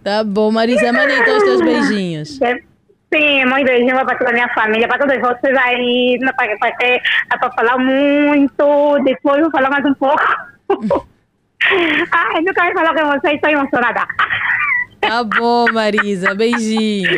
Tá 0.03 0.23
bom, 0.23 0.51
Marisa, 0.51 0.91
manda 0.91 1.13
então 1.13 1.38
os 1.38 1.43
teus 1.43 1.61
beijinhos. 1.61 2.39
Sim, 3.13 3.45
muito 3.45 3.65
beijinho 3.65 4.05
para 4.05 4.18
toda 4.18 4.30
a 4.30 4.34
minha 4.34 4.49
família, 4.53 4.88
para 4.88 4.99
todos 4.99 5.19
vocês 5.19 5.57
aí, 5.57 6.18
para, 6.35 7.51
falar 7.51 7.77
muito, 7.77 8.99
depois 9.03 9.38
eu 9.38 9.43
vou 9.43 9.51
falar 9.51 9.69
mais 9.69 9.85
um 9.85 9.93
pouco. 9.93 10.23
Ai, 12.11 12.41
nunca 12.41 12.63
vai 12.63 12.73
falar 12.73 12.95
com 12.95 13.19
vocês, 13.19 13.35
estou 13.35 13.51
emocionada. 13.51 14.07
Tá 15.01 15.23
bom, 15.23 15.65
Marisa, 15.73 16.33
beijinhos. 16.35 17.09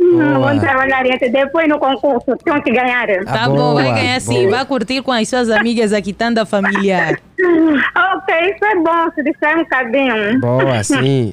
Hum, 0.00 0.18
Vamos 0.40 0.62
trabalhar 0.62 1.00
até 1.06 1.28
depois 1.28 1.66
no 1.68 1.78
concurso, 1.78 2.36
tenho 2.44 2.62
que 2.62 2.70
ganhar. 2.70 3.06
Tá 3.24 3.48
bom, 3.48 3.74
vai 3.74 3.92
ganhar 3.92 4.20
sim. 4.20 4.48
Vai 4.48 4.64
curtir 4.66 5.02
com 5.02 5.10
as 5.10 5.28
suas 5.28 5.50
amigas 5.50 5.92
aqui, 5.92 6.12
tanda 6.12 6.44
familiar. 6.44 7.18
Ok, 7.40 8.34
isso 8.54 8.64
é 8.64 8.74
bom, 8.76 9.10
se 9.14 9.22
distrai 9.24 9.56
um 9.56 9.62
bocadinho. 9.62 10.40
Boa, 10.40 10.84
sim. 10.84 11.32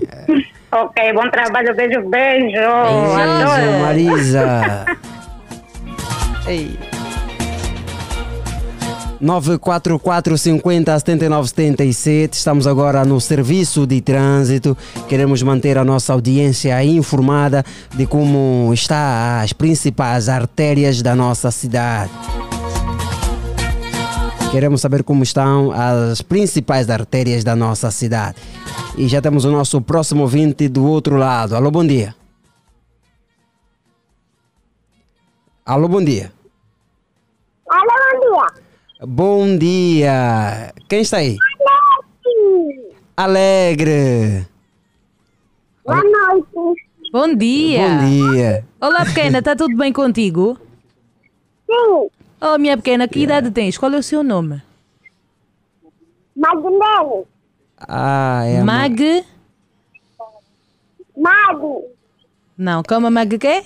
Ok, 0.72 1.14
bom 1.14 1.30
trabalho, 1.30 1.76
beijo, 1.76 2.02
beijo. 2.10 2.10
Beijo, 2.10 2.60
Adoro. 2.62 3.80
Marisa. 3.82 4.86
Ei. 6.48 6.89
944 9.20 10.38
50 10.38 11.00
79 11.00 11.48
77. 11.50 12.34
Estamos 12.34 12.66
agora 12.66 13.04
no 13.04 13.20
serviço 13.20 13.86
de 13.86 14.00
trânsito. 14.02 14.78
Queremos 15.08 15.44
manter 15.44 15.78
a 15.78 15.84
nossa 15.84 16.14
audiência 16.14 16.82
informada 16.84 17.64
de 17.96 18.06
como 18.06 18.72
está 18.74 19.42
as 19.42 19.52
principais 19.52 20.30
artérias 20.30 21.02
da 21.02 21.16
nossa 21.16 21.52
cidade. 21.52 22.12
Queremos 24.52 24.82
saber 24.82 25.04
como 25.04 25.22
estão 25.22 25.72
as 25.72 26.22
principais 26.22 26.90
artérias 26.90 27.44
da 27.44 27.56
nossa 27.56 27.92
cidade. 27.92 28.38
E 28.98 29.08
já 29.08 29.22
temos 29.22 29.46
o 29.46 29.52
nosso 29.52 29.80
próximo 29.82 30.24
ouvinte 30.24 30.68
do 30.68 30.86
outro 30.86 31.18
lado. 31.18 31.56
Alô, 31.56 31.70
bom 31.70 31.86
dia. 31.86 32.16
Alô, 35.66 35.88
bom 35.88 36.04
dia. 36.04 36.32
Bom 39.02 39.58
dia. 39.58 40.74
Quem 40.90 41.00
está 41.02 41.20
aí? 41.20 41.38
Alegre. 43.16 44.46
Boa 45.86 46.04
noite. 46.04 46.84
Bom 47.10 47.34
dia. 47.34 47.80
Bom 47.80 48.10
dia. 48.10 48.66
Olá, 48.82 49.06
pequena, 49.06 49.40
está 49.40 49.56
tudo 49.56 49.74
bem 49.78 49.94
contigo? 49.94 50.60
Sim. 51.66 52.10
Oh, 52.42 52.58
minha 52.58 52.76
pequena, 52.76 53.08
que 53.08 53.22
idade 53.22 53.52
tens? 53.52 53.78
Qual 53.78 53.94
é 53.94 53.98
o 53.98 54.04
seu 54.04 54.22
nome? 54.22 54.62
Magdalene. 56.36 57.26
Ah, 57.78 58.44
é 58.44 58.62
Mag? 58.62 59.26
Madi. 61.16 61.86
Não, 62.58 62.84
calma, 62.84 63.10
Mag 63.10 63.38
quê? 63.38 63.64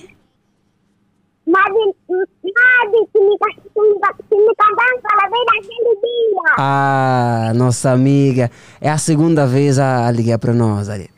Madi. 1.54 1.96
Madi. 2.10 3.00
Que 3.14 3.20
me 3.20 3.38
que 3.38 4.36
me 4.36 4.56
cantando 4.56 5.02
parabéns 5.02 5.46
naquele 5.48 5.96
dia. 6.02 6.56
Ah, 6.58 7.52
nossa 7.56 7.92
amiga. 7.92 8.50
É 8.82 8.90
a 8.90 8.98
segunda 8.98 9.46
vez 9.46 9.78
a, 9.80 10.08
a 10.08 10.12
ligar 10.12 10.40
para 10.40 10.54
nós. 10.54 10.90
ali. 10.90 11.10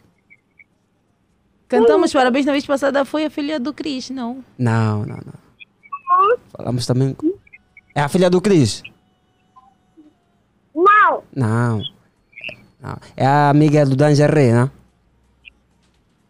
Cantamos 1.68 2.14
parabéns 2.14 2.46
na 2.46 2.52
vez 2.52 2.66
passada, 2.66 3.04
foi 3.06 3.26
a 3.26 3.30
filha 3.30 3.60
do 3.60 3.74
Cris, 3.74 4.10
não? 4.12 4.44
Não, 4.58 5.00
não, 5.06 5.18
não. 5.18 6.38
Falamos 6.56 6.86
também. 6.86 7.14
com- 7.14 7.34
É 7.96 8.02
a 8.02 8.08
filha 8.10 8.30
do 8.30 8.40
Cris? 8.42 8.84
Não. 10.74 11.24
Não. 11.36 11.82
Não. 12.82 12.98
É 13.18 13.26
a 13.26 13.50
amiga 13.50 13.86
do 13.86 13.96
Dangeré, 13.96 14.54
né? 14.54 14.70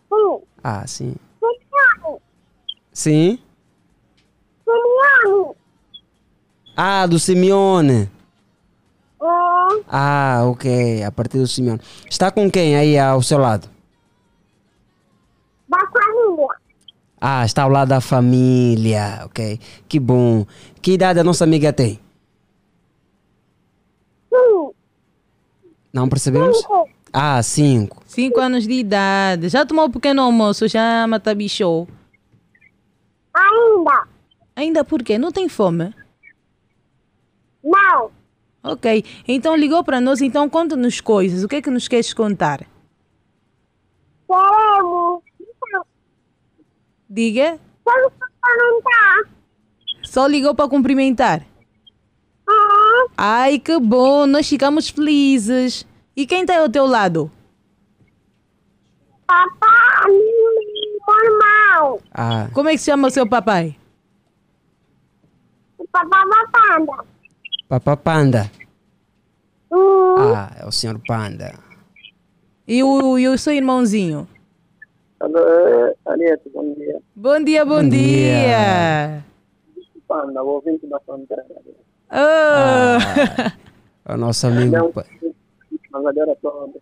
Sim. 0.10 0.40
Ah, 0.64 0.88
sim. 0.88 1.16
Sim? 2.94 3.40
Simeone. 4.66 5.56
Ah, 6.76 7.06
do 7.06 7.20
Simeone. 7.20 8.10
É. 9.22 9.84
Ah, 9.88 10.42
ok. 10.46 11.04
A 11.04 11.12
partir 11.12 11.38
do 11.38 11.48
Simeone. 11.48 11.80
Está 12.10 12.32
com 12.32 12.50
quem 12.50 12.76
aí 12.76 12.98
ao 12.98 13.22
seu 13.22 13.38
lado? 13.38 13.70
Da 15.70 15.80
família. 15.80 16.48
Ah, 17.22 17.46
está 17.46 17.64
ao 17.64 17.70
lado 17.70 17.90
da 17.90 18.02
família. 18.02 19.22
Ok. 19.26 19.60
Que 19.88 20.00
bom. 20.00 20.46
Que 20.82 20.94
idade 20.94 21.20
a 21.20 21.24
nossa 21.24 21.44
amiga 21.44 21.72
tem? 21.72 22.00
Sim. 24.34 24.72
Não 25.94 26.10
percebemos? 26.10 26.58
Cinco. 26.58 26.90
Ah, 27.14 27.42
cinco. 27.42 28.04
Cinco 28.06 28.40
anos 28.42 28.68
de 28.68 28.74
idade. 28.74 29.48
Já 29.48 29.66
tomou 29.66 29.86
um 29.86 29.92
pequeno 29.92 30.22
almoço? 30.22 30.68
Já 30.68 31.08
mata 31.08 31.34
bicho? 31.34 31.88
Ainda. 33.34 34.15
Ainda 34.56 34.84
por 34.84 35.04
quê? 35.04 35.18
Não 35.18 35.32
tem 35.32 35.50
fome? 35.50 35.94
Não. 37.64 38.12
Ok. 38.64 39.04
Então 39.28 39.56
ligou 39.56 39.84
para 39.84 40.00
nós, 40.00 40.22
então 40.22 40.50
conta-nos 40.50 41.02
coisas. 41.02 41.44
O 41.44 41.48
que 41.48 41.58
é 41.58 41.62
que 41.62 41.70
nos 41.70 41.88
queres 41.88 42.14
contar? 42.14 42.66
Queremos. 44.28 45.24
Diga. 47.10 47.60
Vamos 47.86 48.14
comentar. 48.42 49.36
Só 50.04 50.26
ligou 50.28 50.56
para 50.56 50.70
cumprimentar? 50.70 51.42
É. 51.42 52.54
Ai, 53.18 53.60
que 53.60 53.78
bom. 53.80 54.26
Nós 54.26 54.48
ficamos 54.48 54.90
felizes. 54.90 55.86
E 56.16 56.26
quem 56.26 56.42
está 56.42 56.60
ao 56.60 56.70
teu 56.70 56.86
lado? 56.86 57.32
Papai. 59.28 60.12
Meu 60.12 61.26
irmão. 61.26 62.00
Ah, 62.14 62.48
Como 62.54 62.70
é 62.70 62.72
que 62.74 62.78
se 62.80 62.86
chama 62.86 63.08
o 63.08 63.12
seu 63.12 63.28
papai? 63.28 63.76
Panda. 66.04 67.04
Papá 67.70 67.96
Panda. 67.96 68.52
Hum. 69.72 70.16
Ah, 70.18 70.52
é 70.60 70.66
o 70.66 70.72
senhor 70.72 71.00
Panda. 71.08 71.54
E 72.68 72.84
o, 72.84 73.18
e 73.18 73.28
o 73.28 73.38
seu 73.38 73.54
irmãozinho? 73.54 74.28
Alô, 75.20 75.40
Ariete, 76.06 76.50
bom 76.54 76.74
dia. 76.74 77.00
Bom 77.16 77.44
dia, 77.44 77.64
bom, 77.66 77.82
Bom 77.84 77.90
dia. 77.90 78.36
dia. 79.20 79.26
Panda, 80.08 80.44
o 80.44 80.48
ouvinte 80.48 80.86
da 80.88 81.00
fronteira. 81.00 81.46
Ah. 82.10 82.98
É 84.06 84.14
o 84.14 84.18
nosso 84.18 84.46
amigo. 84.48 84.94
Mas 85.92 86.06
agora 86.06 86.32
estou. 86.34 86.74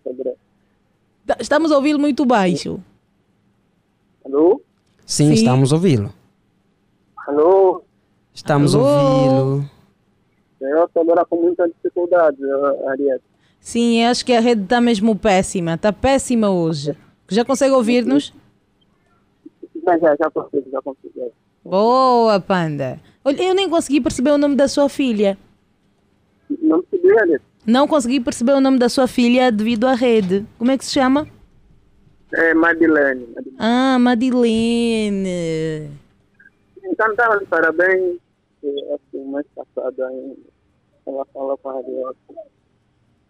Tá- 1.25 1.37
Estamos 1.39 1.71
a 1.71 1.75
ouvi-lo 1.77 1.99
muito 1.99 2.25
baixo. 2.25 2.81
Alô? 4.25 4.61
Sim, 5.05 5.27
Sim. 5.27 5.33
estamos 5.33 5.71
a 5.71 5.75
ouvi-lo. 5.75 6.11
Alô? 7.27 7.83
Estamos 8.33 8.75
a 8.75 8.79
Alô? 8.79 8.87
ouvi-lo. 8.87 9.69
Eu 10.61 10.85
estou 10.85 11.01
agora 11.03 11.25
com 11.25 11.41
muita 11.41 11.67
dificuldade, 11.67 12.37
Ariete. 12.87 13.23
Sim, 13.59 14.03
acho 14.05 14.25
que 14.25 14.33
a 14.33 14.39
rede 14.39 14.63
está 14.63 14.79
mesmo 14.81 15.15
péssima. 15.15 15.73
Está 15.75 15.91
péssima 15.93 16.49
hoje. 16.49 16.95
Já 17.29 17.45
consegue 17.45 17.73
ouvir-nos? 17.73 18.33
Mas 19.85 20.01
já, 20.01 20.15
já 20.15 20.29
consigo, 20.31 20.69
já 20.71 20.81
consigo. 20.81 21.31
Boa, 21.63 22.39
Panda. 22.39 22.99
Olha, 23.23 23.41
eu 23.43 23.53
nem 23.53 23.69
consegui 23.69 24.01
perceber 24.01 24.31
o 24.31 24.37
nome 24.37 24.55
da 24.55 24.67
sua 24.67 24.89
filha. 24.89 25.37
Não 26.61 26.81
percebi, 26.81 27.19
Ariete. 27.19 27.43
Não 27.65 27.87
consegui 27.87 28.19
perceber 28.19 28.53
o 28.53 28.59
nome 28.61 28.77
da 28.77 28.89
sua 28.89 29.07
filha 29.07 29.51
devido 29.51 29.85
à 29.87 29.93
rede. 29.93 30.45
Como 30.57 30.71
é 30.71 30.77
que 30.77 30.83
se 30.85 30.91
chama? 30.91 31.27
É 32.33 32.53
Madeleine. 32.53 33.27
Ah, 33.59 33.97
Madeleine. 33.99 35.89
Então, 36.93 37.11
estava 37.11 37.39
de 37.39 37.45
parabéns. 37.45 38.17
Acho 38.63 38.99
que 39.11 39.17
o 39.17 39.27
mês 39.27 39.45
passado 39.55 40.03
ainda 40.05 40.35
ela 41.07 41.25
falou 41.33 41.57
com 41.57 41.69
a 41.69 41.73
Ariete. 41.77 42.17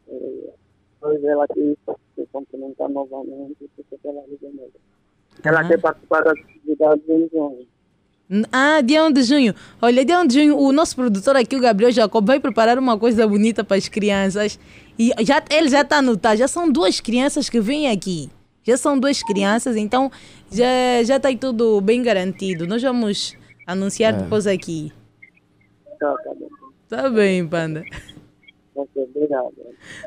Eh, 0.10 0.50
Hoje 1.02 1.26
ela 1.26 1.46
quis 1.50 1.76
se 2.16 2.26
cumprimentar 2.32 2.88
novamente, 2.90 3.58
porque 3.76 4.08
ela 4.08 4.22
liga 4.30 4.48
mesmo. 4.48 4.72
Ela 5.44 5.60
Ah. 5.60 5.68
quer 5.68 5.82
participar 5.82 6.22
das 6.24 6.34
atividades 6.40 7.04
em 7.10 7.30
junho. 7.30 7.68
N- 8.30 8.46
Ah, 8.54 8.80
dia 8.82 9.04
1 9.04 9.12
de 9.12 9.22
junho. 9.24 9.54
Olha, 9.82 10.06
dia 10.06 10.18
1 10.20 10.26
de 10.28 10.36
junho, 10.40 10.58
o 10.58 10.72
nosso 10.72 10.96
produtor 10.96 11.36
aqui, 11.36 11.58
o 11.58 11.60
Gabriel 11.60 11.92
Jacob, 11.92 12.26
vai 12.26 12.40
preparar 12.40 12.80
uma 12.80 12.98
coisa 12.98 13.28
bonita 13.28 13.66
para 13.66 13.76
as 13.76 13.90
crianças. 13.90 14.58
E 14.98 15.12
já, 15.26 15.44
ele 15.52 15.68
já 15.68 15.82
está 15.82 15.98
a 15.98 16.00
anotar, 16.00 16.38
já 16.38 16.48
são 16.48 16.72
duas 16.72 17.02
crianças 17.02 17.50
que 17.50 17.60
vêm 17.60 17.90
aqui. 17.90 18.30
Já 18.64 18.78
são 18.78 18.98
duas 18.98 19.22
crianças, 19.22 19.76
então 19.76 20.10
já 20.50 21.04
já 21.04 21.18
está 21.18 21.36
tudo 21.36 21.82
bem 21.82 22.02
garantido. 22.02 22.66
Nós 22.66 22.82
vamos 22.82 23.36
anunciar 23.66 24.14
É. 24.14 24.18
depois 24.18 24.46
aqui. 24.48 24.92
Tá, 26.00 26.14
tá 26.24 26.32
bem. 26.38 26.50
Tá 26.90 27.10
bem, 27.10 27.48
Panda. 27.48 27.84
Obrigado. 28.76 29.54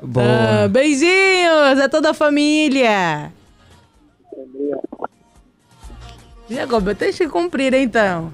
Boa. 0.03 0.65
Ah, 0.65 0.69
beijinhos 0.69 1.78
a 1.81 1.89
toda 1.89 2.11
a 2.11 2.15
família. 2.15 3.33
Obrigado. 4.33 5.11
Jacob, 6.49 6.95
tens 6.95 7.16
que 7.19 7.28
cumprir 7.28 7.74
então. 7.74 8.33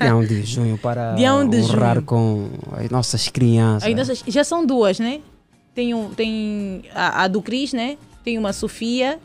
Dia 0.00 0.14
1 0.16 0.24
de 0.26 0.42
junho 0.42 0.78
para 0.78 1.14
Dia 1.14 1.34
1 1.34 1.48
de 1.48 1.56
honrar 1.62 1.94
junho. 1.96 2.06
com 2.06 2.50
as 2.76 2.90
nossas 2.90 3.28
crianças. 3.28 3.84
Aí 3.84 3.94
nossas- 3.94 4.22
já 4.26 4.44
são 4.44 4.64
duas, 4.66 4.98
né? 4.98 5.20
Tem, 5.74 5.94
um, 5.94 6.10
tem 6.12 6.84
a, 6.94 7.24
a 7.24 7.28
do 7.28 7.40
Cris, 7.40 7.72
né? 7.72 7.96
Tem 8.22 8.36
uma 8.38 8.52
Sofia. 8.52 9.18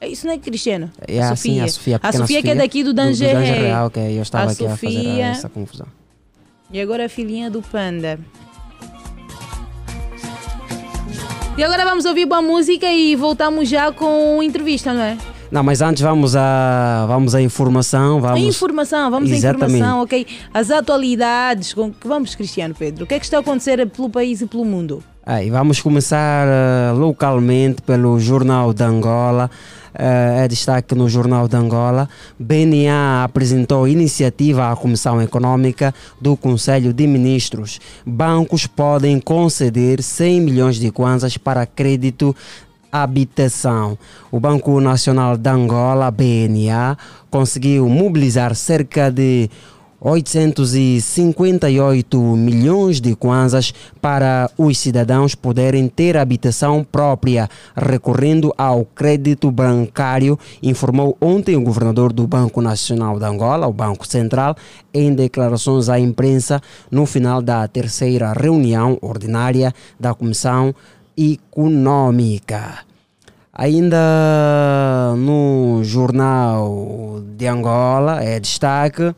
É, 0.00 0.08
Isso 0.08 0.26
não 0.26 0.34
é 0.34 0.38
Cristiano? 0.38 0.90
É 1.06 1.20
assim, 1.20 1.60
a 1.60 1.68
Sofia, 1.68 1.94
a 1.94 1.96
A 1.96 2.00
pequena 2.00 2.24
Sofia 2.24 2.42
que 2.42 2.50
é 2.50 2.54
daqui 2.54 2.84
do 2.84 2.92
Danger. 2.92 3.34
Danger, 3.34 3.74
ah, 3.74 3.86
ok, 3.86 4.18
eu 4.18 4.22
estava 4.22 4.48
a 4.48 4.52
aqui 4.52 4.64
a 4.64 4.70
fazer 4.70 4.92
Sofia, 4.92 5.26
essa 5.26 5.48
confusão. 5.48 5.86
E 6.72 6.80
agora 6.80 7.06
a 7.06 7.08
filhinha 7.08 7.50
do 7.50 7.62
Panda. 7.62 8.18
E 11.56 11.64
agora 11.64 11.84
vamos 11.84 12.04
ouvir 12.04 12.24
boa 12.26 12.40
música 12.40 12.86
e 12.86 13.16
voltamos 13.16 13.68
já 13.68 13.90
com 13.90 14.40
entrevista, 14.42 14.94
não 14.94 15.02
é? 15.02 15.18
Não, 15.50 15.62
mas 15.64 15.80
antes 15.80 16.02
vamos 16.02 16.36
à 16.36 17.04
vamos 17.08 17.34
à 17.34 17.40
informação, 17.40 18.18
A 18.18 18.20
vamos 18.20 18.42
informação, 18.42 19.10
vamos 19.10 19.32
à 19.32 19.34
Exatamente. 19.34 19.72
informação, 19.74 20.02
ok? 20.02 20.26
As 20.52 20.70
atualidades, 20.70 21.72
com 21.72 21.92
vamos, 22.04 22.34
Cristiano 22.34 22.74
Pedro. 22.78 23.04
O 23.04 23.06
que 23.06 23.14
é 23.14 23.18
que 23.18 23.24
está 23.24 23.38
a 23.38 23.40
acontecer 23.40 23.84
pelo 23.88 24.10
país 24.10 24.40
e 24.42 24.46
pelo 24.46 24.64
mundo? 24.64 25.02
Ah, 25.24 25.42
e 25.42 25.50
vamos 25.50 25.80
começar 25.80 26.46
eh, 26.46 26.92
localmente 26.94 27.82
pelo 27.82 28.20
Jornal 28.20 28.72
de 28.72 28.82
Angola. 28.82 29.50
Eh, 29.98 30.44
é 30.44 30.48
destaque 30.48 30.94
no 30.94 31.08
Jornal 31.08 31.48
de 31.48 31.56
Angola. 31.56 32.08
BNA 32.38 33.24
apresentou 33.24 33.88
iniciativa 33.88 34.70
à 34.70 34.76
Comissão 34.76 35.20
Econômica 35.20 35.92
do 36.20 36.36
Conselho 36.36 36.92
de 36.92 37.04
Ministros. 37.04 37.80
Bancos 38.06 38.68
podem 38.68 39.18
conceder 39.18 40.00
100 40.00 40.40
milhões 40.40 40.76
de 40.76 40.92
kwanzas 40.92 41.36
para 41.36 41.66
crédito 41.66 42.34
habitação. 42.92 43.98
O 44.30 44.38
Banco 44.38 44.80
Nacional 44.80 45.36
de 45.36 45.50
Angola, 45.50 46.10
BNA, 46.10 46.96
conseguiu 47.28 47.88
mobilizar 47.88 48.54
cerca 48.54 49.10
de 49.10 49.50
858 50.00 52.18
milhões 52.36 53.00
de 53.00 53.16
kwanzas 53.16 53.74
para 54.00 54.48
os 54.56 54.78
cidadãos 54.78 55.34
poderem 55.34 55.88
ter 55.88 56.16
habitação 56.16 56.84
própria, 56.84 57.50
recorrendo 57.76 58.54
ao 58.56 58.84
crédito 58.84 59.50
bancário, 59.50 60.38
informou 60.62 61.16
ontem 61.20 61.56
o 61.56 61.62
governador 61.62 62.12
do 62.12 62.24
Banco 62.26 62.62
Nacional 62.62 63.18
de 63.18 63.24
Angola, 63.24 63.66
o 63.66 63.72
Banco 63.72 64.06
Central, 64.06 64.54
em 64.94 65.12
declarações 65.12 65.88
à 65.88 65.98
imprensa 65.98 66.62
no 66.90 67.06
final 67.06 67.42
da 67.42 67.66
terceira 67.66 68.32
reunião 68.32 68.96
ordinária 69.00 69.74
da 69.98 70.14
Comissão 70.14 70.72
Econômica. 71.16 72.86
Ainda 73.52 75.14
no 75.16 75.80
Jornal 75.82 77.20
de 77.36 77.48
Angola, 77.48 78.22
é 78.22 78.38
destaque. 78.38 79.12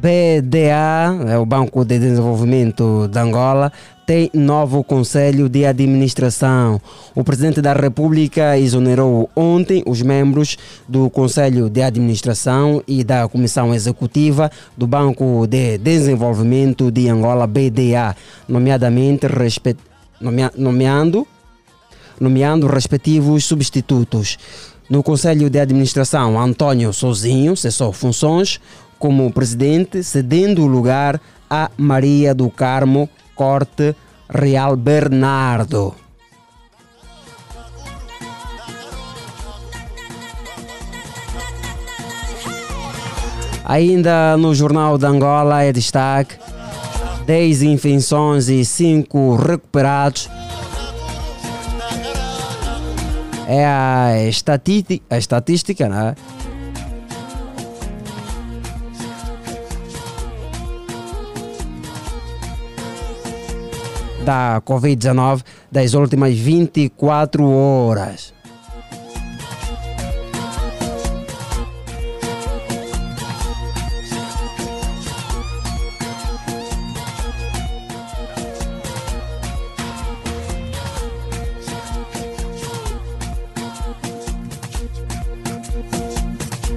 BDA, 0.00 1.32
é 1.32 1.36
o 1.38 1.44
Banco 1.44 1.84
de 1.84 1.98
Desenvolvimento 1.98 3.08
de 3.08 3.18
Angola, 3.18 3.72
tem 4.06 4.30
novo 4.32 4.84
conselho 4.84 5.48
de 5.48 5.66
administração. 5.66 6.80
O 7.16 7.24
presidente 7.24 7.60
da 7.60 7.72
República 7.72 8.56
exonerou 8.56 9.28
ontem 9.34 9.82
os 9.84 10.00
membros 10.00 10.56
do 10.88 11.10
conselho 11.10 11.68
de 11.68 11.82
administração 11.82 12.80
e 12.86 13.02
da 13.02 13.26
comissão 13.28 13.74
executiva 13.74 14.50
do 14.76 14.86
Banco 14.86 15.46
de 15.48 15.78
Desenvolvimento 15.78 16.92
de 16.92 17.08
Angola, 17.08 17.44
BDA, 17.46 18.14
nomeadamente 18.48 19.26
respe- 19.26 19.76
nomea- 20.20 20.52
nomeando 20.56 21.26
nomeando 22.20 22.66
respectivos 22.66 23.44
substitutos. 23.44 24.38
No 24.90 25.02
Conselho 25.04 25.48
de 25.50 25.60
Administração, 25.60 26.40
Antônio 26.40 26.92
Sozinho 26.92 27.56
cessou 27.56 27.92
funções 27.92 28.58
como 28.98 29.32
presidente, 29.32 30.02
cedendo 30.02 30.62
o 30.62 30.66
lugar 30.66 31.20
a 31.48 31.70
Maria 31.76 32.34
do 32.34 32.50
Carmo 32.50 33.08
Corte 33.34 33.94
Real 34.28 34.76
Bernardo. 34.76 35.94
Ainda 43.64 44.36
no 44.36 44.54
Jornal 44.54 44.96
de 44.96 45.04
Angola 45.04 45.62
é 45.62 45.72
destaque 45.72 46.36
10 47.26 47.62
infecções 47.62 48.48
e 48.48 48.64
5 48.64 49.36
recuperados 49.36 50.30
é 53.46 53.66
a 53.66 54.22
estatística, 54.28 55.04
a 55.08 55.16
estatística 55.16 55.88
né? 55.88 56.14
Da 64.28 64.60
Covid-19 64.60 65.42
das 65.72 65.94
últimas 65.94 66.36
24 66.36 67.42
horas. 67.42 68.34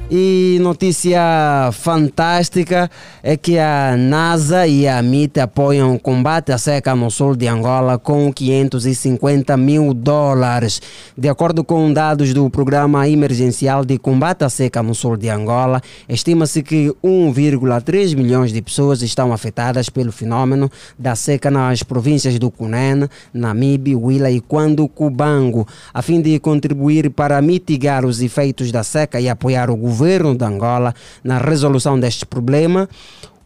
E 0.09 0.57
notícia 0.61 1.69
fantástica 1.73 2.89
é 3.23 3.37
que 3.37 3.59
a 3.59 3.95
NASA 3.95 4.65
e 4.65 4.87
a 4.87 4.99
MIT 4.99 5.39
apoiam 5.39 5.93
o 5.93 5.99
combate 5.99 6.51
à 6.51 6.57
seca 6.57 6.95
no 6.95 7.11
sul 7.11 7.35
de 7.35 7.47
Angola 7.47 7.99
com 7.99 8.33
550 8.33 9.55
mil 9.57 9.93
dólares. 9.93 10.81
De 11.15 11.29
acordo 11.29 11.63
com 11.63 11.93
dados 11.93 12.33
do 12.33 12.49
Programa 12.49 13.07
Emergencial 13.07 13.85
de 13.85 13.97
Combate 13.99 14.43
à 14.43 14.49
Seca 14.49 14.81
no 14.81 14.95
sul 14.95 15.17
de 15.17 15.29
Angola, 15.29 15.81
estima-se 16.09 16.63
que 16.63 16.93
1,3 17.03 18.15
milhões 18.15 18.51
de 18.51 18.61
pessoas 18.61 19.01
estão 19.01 19.31
afetadas 19.31 19.87
pelo 19.89 20.11
fenômeno 20.11 20.71
da 20.97 21.15
seca 21.15 21.51
nas 21.51 21.83
províncias 21.83 22.39
do 22.39 22.49
Cunene, 22.49 23.07
Namibe, 23.33 23.95
Huila 23.95 24.31
e 24.31 24.39
Quando 24.39 24.87
Cubango, 24.87 25.67
a 25.93 26.01
fim 26.01 26.21
de 26.21 26.39
contribuir 26.39 27.11
para 27.11 27.41
mitigar 27.41 28.03
os 28.03 28.21
efeitos 28.21 28.71
da 28.71 28.83
seca 28.83 29.21
e 29.21 29.29
apoiar 29.29 29.69
o 29.69 29.75
governo 29.75 30.35
de 30.35 30.43
Angola 30.43 30.95
na 31.23 31.37
resolução 31.37 31.99
deste 31.99 32.25
problema. 32.25 32.89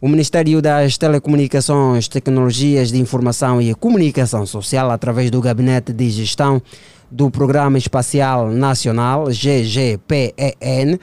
O 0.06 0.08
Ministério 0.08 0.62
das 0.62 0.96
Telecomunicações, 0.96 2.06
Tecnologias 2.06 2.92
de 2.92 2.98
Informação 3.00 3.60
e 3.60 3.74
Comunicação 3.74 4.46
Social, 4.46 4.88
através 4.92 5.32
do 5.32 5.40
Gabinete 5.40 5.92
de 5.92 6.08
Gestão 6.10 6.62
do 7.10 7.28
Programa 7.28 7.76
Espacial 7.76 8.52
Nacional, 8.52 9.24
GGPEN, 9.24 11.00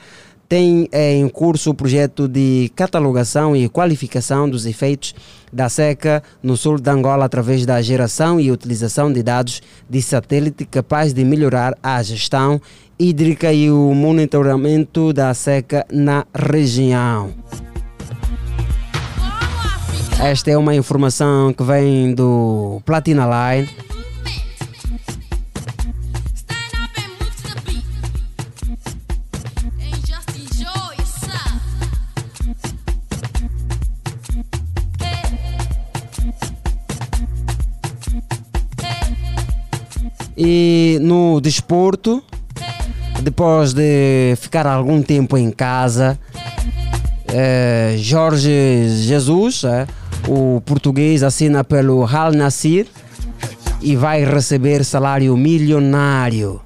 tem 0.48 0.88
em 0.90 1.28
curso 1.28 1.68
o 1.68 1.74
projeto 1.74 2.26
de 2.26 2.72
catalogação 2.74 3.54
e 3.54 3.68
qualificação 3.68 4.48
dos 4.48 4.64
efeitos 4.64 5.14
da 5.52 5.68
seca 5.68 6.22
no 6.42 6.56
sul 6.56 6.80
de 6.80 6.88
Angola 6.88 7.26
através 7.26 7.66
da 7.66 7.82
geração 7.82 8.40
e 8.40 8.50
utilização 8.50 9.12
de 9.12 9.22
dados 9.22 9.60
de 9.86 10.00
satélite 10.00 10.64
capaz 10.64 11.12
de 11.12 11.22
melhorar 11.24 11.76
a 11.82 12.02
gestão 12.02 12.58
hídrica 12.98 13.52
e 13.52 13.70
o 13.70 13.92
monitoramento 13.92 15.12
da 15.12 15.34
seca 15.34 15.84
na 15.92 16.24
região. 16.34 17.34
Esta 20.20 20.50
é 20.50 20.56
uma 20.56 20.74
informação 20.74 21.52
que 21.52 21.62
vem 21.62 22.14
do 22.14 22.80
Platina 22.84 23.24
Line. 23.26 23.68
E 40.36 40.98
no 41.00 41.40
desporto, 41.40 42.22
depois 43.22 43.72
de 43.72 44.34
ficar 44.36 44.66
algum 44.66 45.00
tempo 45.02 45.38
em 45.38 45.50
casa, 45.50 46.18
eh, 47.28 47.94
Jorge 47.98 48.88
Jesus, 49.02 49.64
eh, 49.64 49.86
o 50.28 50.60
português, 50.60 51.22
assina 51.22 51.62
pelo 51.62 52.04
Al 52.06 52.32
Nassr 52.32 52.86
e 53.80 53.96
vai 53.96 54.24
receber 54.24 54.84
salário 54.84 55.36
milionário. 55.36 56.63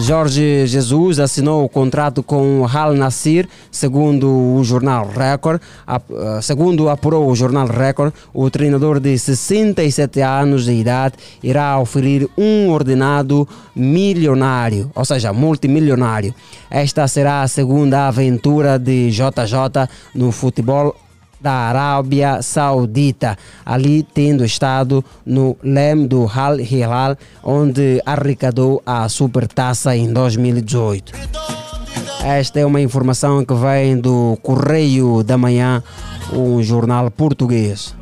Jorge 0.00 0.64
Jesus 0.66 1.18
assinou 1.18 1.64
o 1.64 1.68
contrato 1.68 2.22
com 2.22 2.60
o 2.60 2.66
Al 2.66 2.94
Nassr, 2.94 3.48
segundo 3.70 4.28
o 4.28 4.62
jornal 4.62 5.08
Record. 5.08 5.60
Eh, 5.88 6.40
Segundo 6.40 6.88
apurou 6.88 7.28
o 7.28 7.34
jornal 7.34 7.66
Record, 7.66 8.14
o 8.32 8.48
treinador 8.48 9.00
de 9.00 9.18
67 9.18 10.20
anos 10.20 10.64
de 10.66 10.72
idade 10.72 11.16
irá 11.42 11.78
oferir 11.78 12.28
um 12.38 12.70
ordenado 12.70 13.46
milionário, 13.74 14.90
ou 14.94 15.04
seja, 15.04 15.32
multimilionário. 15.32 16.32
Esta 16.70 17.08
será 17.08 17.42
a 17.42 17.48
segunda 17.48 18.06
aventura 18.06 18.78
de 18.78 19.10
JJ 19.10 19.88
no 20.14 20.30
futebol 20.30 20.94
da 21.40 21.52
Arábia 21.52 22.42
Saudita, 22.42 23.36
ali 23.64 24.02
tendo 24.02 24.44
estado 24.44 25.04
no 25.24 25.56
leme 25.62 26.06
do 26.06 26.30
Al 26.32 26.60
Hilal, 26.60 27.16
onde 27.42 28.02
arrecadou 28.04 28.82
a 28.84 29.08
supertaça 29.08 29.96
em 29.96 30.12
2018. 30.12 31.12
Esta 32.24 32.60
é 32.60 32.66
uma 32.66 32.80
informação 32.80 33.44
que 33.44 33.54
vem 33.54 33.96
do 33.96 34.38
Correio 34.42 35.22
da 35.22 35.38
Manhã, 35.38 35.82
um 36.32 36.62
jornal 36.62 37.10
português. 37.10 37.97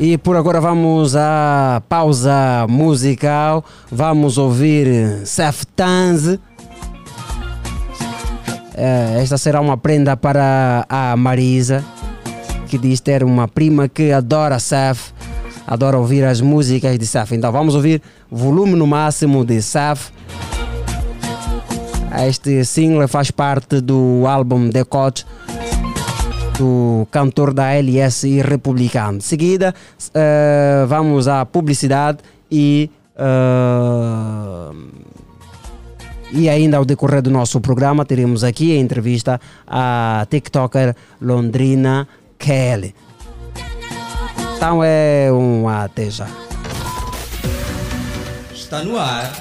E 0.00 0.16
por 0.16 0.36
agora 0.36 0.60
vamos 0.60 1.16
à 1.16 1.82
pausa 1.88 2.66
musical. 2.68 3.64
Vamos 3.90 4.38
ouvir 4.38 5.26
Seth 5.26 5.64
Tanz. 5.74 6.38
Eh, 8.76 9.18
Esta 9.20 9.36
será 9.36 9.60
uma 9.60 9.76
prenda 9.76 10.16
para 10.16 10.86
a 10.88 11.16
Marisa, 11.16 11.84
que 12.68 12.78
diz 12.78 13.00
ter 13.00 13.24
uma 13.24 13.48
prima 13.48 13.88
que 13.88 14.12
adora 14.12 14.60
Seth, 14.60 15.12
adora 15.66 15.98
ouvir 15.98 16.24
as 16.24 16.40
músicas 16.40 16.96
de 16.96 17.04
Seth. 17.04 17.32
Então 17.32 17.50
vamos 17.50 17.74
ouvir 17.74 18.00
volume 18.30 18.76
no 18.76 18.86
máximo 18.86 19.44
de 19.44 19.60
Seth. 19.60 20.12
Este 22.24 22.64
single 22.64 23.08
faz 23.08 23.32
parte 23.32 23.80
do 23.80 24.24
álbum 24.28 24.68
Decote 24.70 25.26
do 26.58 27.06
cantor 27.10 27.54
da 27.54 27.72
LS 27.72 28.42
Republicano. 28.42 29.18
De 29.18 29.24
seguida, 29.24 29.74
eh, 30.12 30.84
vamos 30.86 31.28
à 31.28 31.46
publicidade 31.46 32.18
e. 32.50 32.90
eh, 33.16 34.72
e 36.30 36.46
ainda 36.46 36.76
ao 36.76 36.84
decorrer 36.84 37.22
do 37.22 37.30
nosso 37.30 37.58
programa 37.58 38.04
teremos 38.04 38.44
aqui 38.44 38.76
a 38.76 38.78
entrevista 38.78 39.40
à 39.66 40.26
TikToker 40.28 40.94
Londrina 41.22 42.06
Kelly. 42.38 42.94
Então 44.56 44.84
é 44.84 45.30
um 45.32 45.66
até 45.66 46.10
já. 46.10 46.28
Está 48.52 48.82
no 48.84 48.98
ar. 48.98 49.32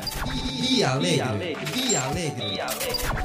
Dia 0.61 0.91
Alegre. 0.91 1.57
Dia 1.73 2.03
Alegre. 2.03 2.96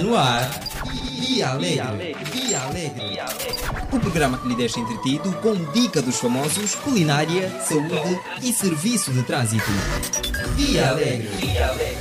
Está 0.00 0.02
no 0.02 0.16
ar. 0.16 0.50
Via 1.18 1.50
Alegre. 1.50 2.16
Via 2.32 2.60
Alegre. 2.62 3.20
O 3.92 4.00
programa 4.00 4.38
que 4.38 4.48
lhe 4.48 4.54
deixa 4.54 4.80
entretido 4.80 5.30
com 5.34 5.54
dica 5.72 6.00
dos 6.00 6.18
famosos, 6.18 6.74
culinária, 6.76 7.50
saúde 7.60 8.18
e 8.42 8.52
serviço 8.52 9.12
de 9.12 9.22
trânsito. 9.22 9.70
Via 10.56 10.88
Alegre. 10.88 11.28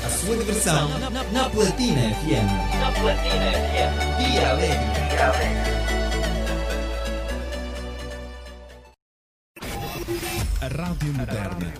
A 0.05 0.09
sua 0.09 0.37
diversão 0.37 0.89
na 1.33 1.49
Platina 1.49 2.15
FM. 2.15 2.79
Na 2.79 2.91
Platina 2.91 3.51
FM. 3.51 3.93
Via 4.17 4.49
Alegre. 4.49 4.99
A 10.61 10.67
Rádio 10.67 11.13
Moderna. 11.13 11.73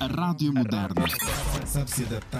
A 0.00 0.06
Rádio 0.06 0.52
Moderna 0.52 1.04
sabe 1.66 1.90
se 1.90 2.02
adaptar 2.04 2.39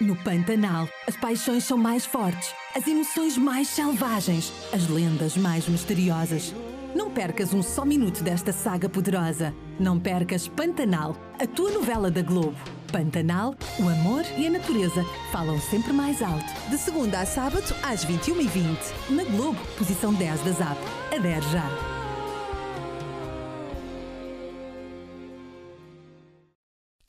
No 0.00 0.16
Pantanal, 0.16 0.88
as 1.06 1.16
paixões 1.16 1.62
são 1.62 1.78
mais 1.78 2.04
fortes, 2.04 2.52
as 2.74 2.84
emoções 2.88 3.38
mais 3.38 3.68
selvagens, 3.68 4.52
as 4.72 4.88
lendas 4.88 5.36
mais 5.36 5.68
misteriosas. 5.68 6.52
Não 6.96 7.10
percas 7.10 7.54
um 7.54 7.62
só 7.62 7.84
minuto 7.84 8.22
desta 8.22 8.52
saga 8.52 8.88
poderosa. 8.88 9.54
Não 9.78 9.98
percas 9.98 10.48
Pantanal, 10.48 11.16
a 11.40 11.46
tua 11.46 11.70
novela 11.70 12.10
da 12.10 12.22
Globo. 12.22 12.56
Pantanal, 12.90 13.54
o 13.78 13.88
amor 13.88 14.24
e 14.36 14.46
a 14.48 14.50
natureza 14.50 15.04
falam 15.30 15.60
sempre 15.60 15.92
mais 15.92 16.20
alto. 16.20 16.44
De 16.68 16.76
segunda 16.76 17.20
a 17.20 17.26
sábado, 17.26 17.74
às 17.84 18.04
21h20. 18.04 18.76
Na 19.10 19.24
Globo, 19.24 19.60
posição 19.78 20.12
10 20.12 20.40
da 20.40 20.52
ZAP. 20.52 20.78
Adere 21.14 21.46
já. 21.52 21.68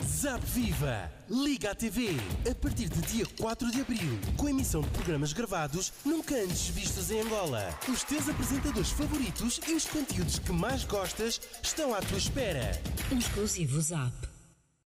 Zap 0.04 0.46
Viva! 0.46 1.15
Liga 1.30 1.72
a 1.72 1.76
TV! 1.76 2.10
A 2.50 2.54
partir 2.54 2.88
de 2.88 3.02
dia 3.02 3.26
4 3.40 3.72
de 3.72 3.82
abril, 3.82 4.20
com 4.38 4.48
emissão 4.48 4.82
de 4.82 4.90
programas 4.90 5.34
gravados 5.34 5.92
nunca 6.06 6.36
antes 6.36 6.68
vistos 6.68 7.10
em 7.10 7.22
Angola. 7.22 7.74
Os 7.92 8.04
teus 8.04 8.30
apresentadores 8.30 8.92
favoritos 8.92 9.60
e 9.68 9.74
os 9.74 9.86
conteúdos 9.86 10.38
que 10.38 10.52
mais 10.52 10.84
gostas 10.84 11.42
estão 11.64 11.96
à 11.96 12.02
tua 12.02 12.20
espera. 12.20 12.80
Exclusivo 13.12 13.82
Zap. 13.82 14.35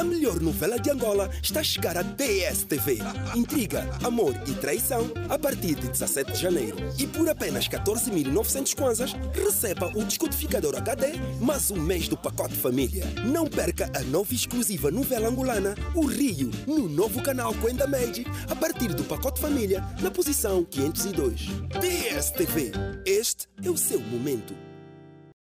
A 0.00 0.02
melhor 0.02 0.40
novela 0.40 0.78
de 0.78 0.90
Angola 0.90 1.28
está 1.42 1.60
a 1.60 1.62
chegar 1.62 1.94
à 1.98 2.00
DSTV. 2.00 3.00
Intriga, 3.36 3.86
amor 4.02 4.34
e 4.46 4.54
traição 4.54 5.12
a 5.28 5.38
partir 5.38 5.74
de 5.74 5.90
17 5.90 6.32
de 6.32 6.38
janeiro. 6.38 6.78
E 6.98 7.06
por 7.06 7.28
apenas 7.28 7.68
14.900 7.68 8.74
kwanzas, 8.74 9.12
receba 9.34 9.88
o 9.88 10.02
descodificador 10.02 10.74
HD 10.74 11.12
mais 11.38 11.70
um 11.70 11.78
mês 11.78 12.08
do 12.08 12.16
pacote 12.16 12.54
família. 12.54 13.04
Não 13.26 13.46
perca 13.46 13.92
a 13.94 14.00
nova 14.00 14.32
exclusiva 14.32 14.90
novela 14.90 15.28
angolana, 15.28 15.74
O 15.94 16.06
Rio, 16.06 16.50
no 16.66 16.88
novo 16.88 17.22
canal 17.22 17.52
Quenda 17.52 17.86
Made, 17.86 18.24
a 18.50 18.56
partir 18.56 18.94
do 18.94 19.04
pacote 19.04 19.38
família, 19.38 19.84
na 20.00 20.10
posição 20.10 20.64
502. 20.64 21.42
DSTV. 21.78 22.72
Este 23.04 23.46
é 23.62 23.68
o 23.68 23.76
seu 23.76 24.00
momento. 24.00 24.56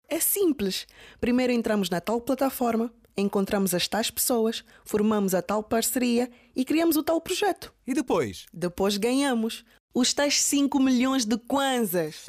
É 0.10 0.20
simples. 0.20 0.88
Primeiro 1.22 1.54
entramos 1.54 1.90
na 1.90 2.02
tal 2.02 2.20
plataforma, 2.20 2.92
encontramos 3.22 3.74
as 3.74 3.88
tais 3.88 4.12
pessoas, 4.12 4.64
formamos 4.84 5.34
a 5.34 5.42
tal 5.42 5.64
parceria 5.64 6.30
e 6.56 6.66
criamos 6.66 6.96
o 6.96 7.04
tal 7.04 7.22
projeto. 7.22 7.74
E 7.86 7.94
depois? 7.94 8.46
Depois 8.54 8.98
ganhamos 8.98 9.64
os 9.94 10.14
tais 10.14 10.42
5 10.42 10.80
milhões 10.80 11.26
de 11.26 11.38
kwanzas. 11.38 12.26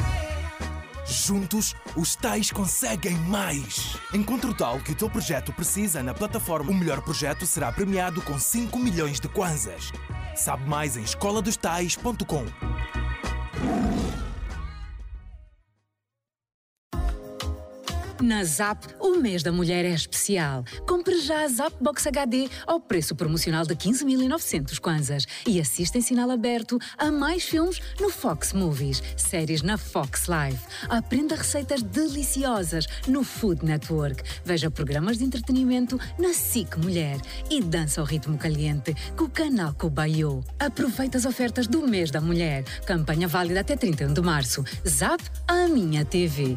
Juntos, 1.04 1.74
os 1.96 2.14
tais 2.14 2.50
conseguem 2.50 3.16
mais. 3.28 3.96
Encontre 4.14 4.50
o 4.50 4.54
tal 4.54 4.78
que 4.80 4.92
o 4.92 4.94
teu 4.94 5.10
projeto 5.10 5.52
precisa 5.52 6.02
na 6.02 6.14
plataforma. 6.14 6.70
O 6.70 6.74
melhor 6.74 7.02
projeto 7.02 7.44
será 7.44 7.72
premiado 7.72 8.22
com 8.22 8.38
5 8.38 8.78
milhões 8.78 9.18
de 9.18 9.28
kwanzas. 9.28 9.90
Sabe 10.34 10.68
mais 10.68 10.96
em 10.96 11.02
escoladostais.com. 11.02 12.44
Na 18.22 18.44
Zap, 18.44 18.86
o 19.00 19.16
mês 19.16 19.42
da 19.42 19.50
mulher 19.50 19.84
é 19.84 19.90
especial. 19.90 20.64
Compre 20.86 21.20
já 21.20 21.42
a 21.42 21.48
Zap 21.48 21.74
Box 21.80 22.06
HD 22.06 22.48
ao 22.64 22.78
preço 22.78 23.16
promocional 23.16 23.66
de 23.66 23.74
15.900 23.74 24.78
kwanzas 24.78 25.26
e 25.44 25.60
assista 25.60 25.98
em 25.98 26.00
sinal 26.00 26.30
aberto 26.30 26.78
a 26.96 27.10
mais 27.10 27.42
filmes 27.42 27.82
no 28.00 28.10
Fox 28.10 28.52
Movies, 28.52 29.02
séries 29.16 29.60
na 29.62 29.76
Fox 29.76 30.28
Live. 30.28 30.60
Aprenda 30.88 31.34
receitas 31.34 31.82
deliciosas 31.82 32.86
no 33.08 33.24
Food 33.24 33.64
Network. 33.64 34.22
Veja 34.44 34.70
programas 34.70 35.18
de 35.18 35.24
entretenimento 35.24 35.98
na 36.16 36.32
SIC 36.32 36.76
Mulher 36.76 37.20
e 37.50 37.60
dança 37.60 38.00
ao 38.00 38.06
ritmo 38.06 38.38
caliente 38.38 38.94
com 39.16 39.24
o 39.24 39.30
canal 39.30 39.74
Cobayo. 39.74 40.44
Aproveite 40.60 41.16
as 41.16 41.24
ofertas 41.24 41.66
do 41.66 41.88
mês 41.88 42.12
da 42.12 42.20
mulher. 42.20 42.62
Campanha 42.86 43.26
válida 43.26 43.62
até 43.62 43.74
31 43.74 44.12
de 44.12 44.20
março. 44.20 44.64
Zap, 44.86 45.20
a 45.48 45.66
minha 45.66 46.04
TV. 46.04 46.56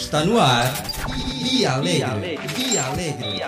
Está 0.00 0.24
no 0.24 0.40
ar. 0.40 0.72
Via 1.42 1.72
Alegre. 1.74 2.38
Via 2.56 2.84
Alegre. 2.86 3.42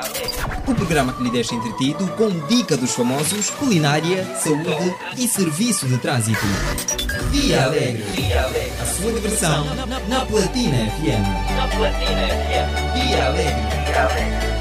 O 0.68 0.74
programa 0.74 1.12
que 1.14 1.22
lhe 1.22 1.30
deixa 1.30 1.54
entretido 1.54 2.06
com 2.08 2.28
dica 2.46 2.76
dos 2.76 2.92
famosos, 2.94 3.48
culinária, 3.50 4.24
saúde 4.36 4.94
e 5.16 5.26
serviço 5.26 5.88
de 5.88 5.96
trânsito. 5.96 6.44
Via 7.30 7.64
Alegre. 7.64 8.04
A 8.80 8.84
sua 8.84 9.12
diversão 9.12 9.64
na 10.08 10.26
Platina 10.26 10.76
FM. 10.90 11.56
Na 11.56 11.68
Platina 11.68 12.28
FM. 12.28 12.92
Via 12.94 13.26
Alegre. 13.26 14.52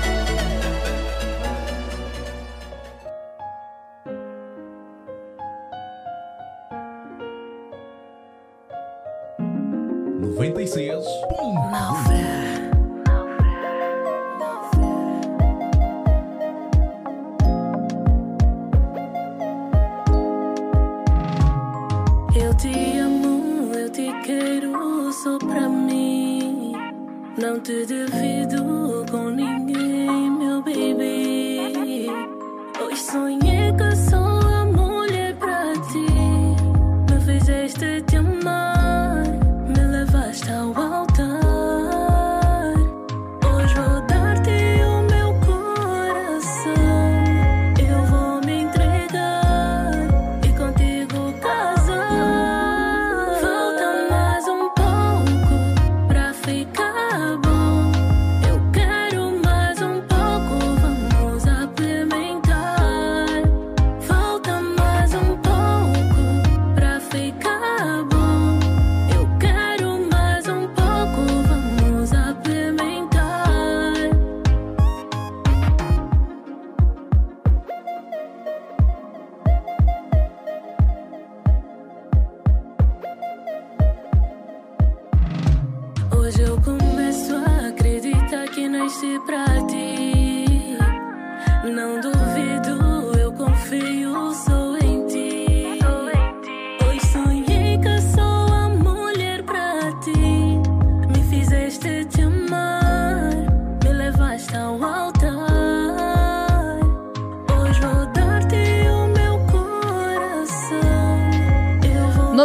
Noventa 10.20 10.62
e 10.62 10.68
seis. 10.68 11.06
Eu 11.54 11.58
te 22.56 22.98
amo, 23.00 23.74
eu 23.74 23.90
te 23.90 24.14
quero 24.24 25.12
só 25.12 25.38
pra 25.40 25.68
mim. 25.68 26.72
Não 27.38 27.60
te 27.60 27.86
divido 27.86 29.06
com 29.12 29.30
ninguém, 29.32 30.32
meu 30.32 30.62
baby. 30.62 32.08
Hoje 32.82 33.02
sonhei 33.02 33.74
que 33.74 33.96
sou 34.10 34.31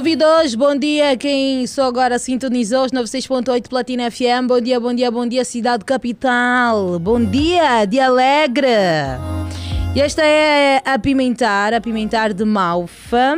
92, 0.07 0.55
bom 0.55 0.77
dia. 0.77 1.17
Quem 1.17 1.67
só 1.67 1.87
agora 1.87 2.17
sintonizou 2.17 2.85
os 2.85 2.93
96.8 2.93 3.69
Platina 3.69 4.09
FM. 4.09 4.47
Bom 4.47 4.61
dia, 4.61 4.79
bom 4.79 4.95
dia, 4.95 5.11
bom 5.11 5.27
dia, 5.27 5.45
cidade 5.45 5.85
capital. 5.85 6.97
Bom 7.01 7.25
dia, 7.25 7.85
de 7.87 7.99
Alegre. 7.99 8.69
E 9.97 10.01
esta 10.01 10.23
é 10.25 10.81
a 10.85 10.97
Pimentar, 10.97 11.75
a 11.75 11.81
Pimentar 11.81 12.33
de 12.33 12.45
Malfa. 12.45 13.37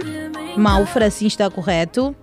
Malfra, 0.58 1.06
assim 1.06 1.26
está 1.26 1.50
correto. 1.50 2.14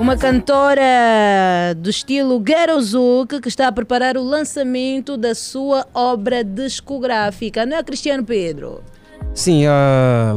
Uma 0.00 0.16
cantora 0.16 1.76
do 1.76 1.88
estilo 1.88 2.42
Gerozuk 2.44 3.40
que 3.40 3.48
está 3.48 3.68
a 3.68 3.72
preparar 3.72 4.16
o 4.16 4.24
lançamento 4.24 5.16
da 5.16 5.32
sua 5.32 5.86
obra 5.94 6.42
discográfica. 6.42 7.64
Não 7.64 7.76
é, 7.76 7.84
Cristiano 7.84 8.24
Pedro? 8.24 8.82
Sim, 9.34 9.66
ah, 9.66 10.36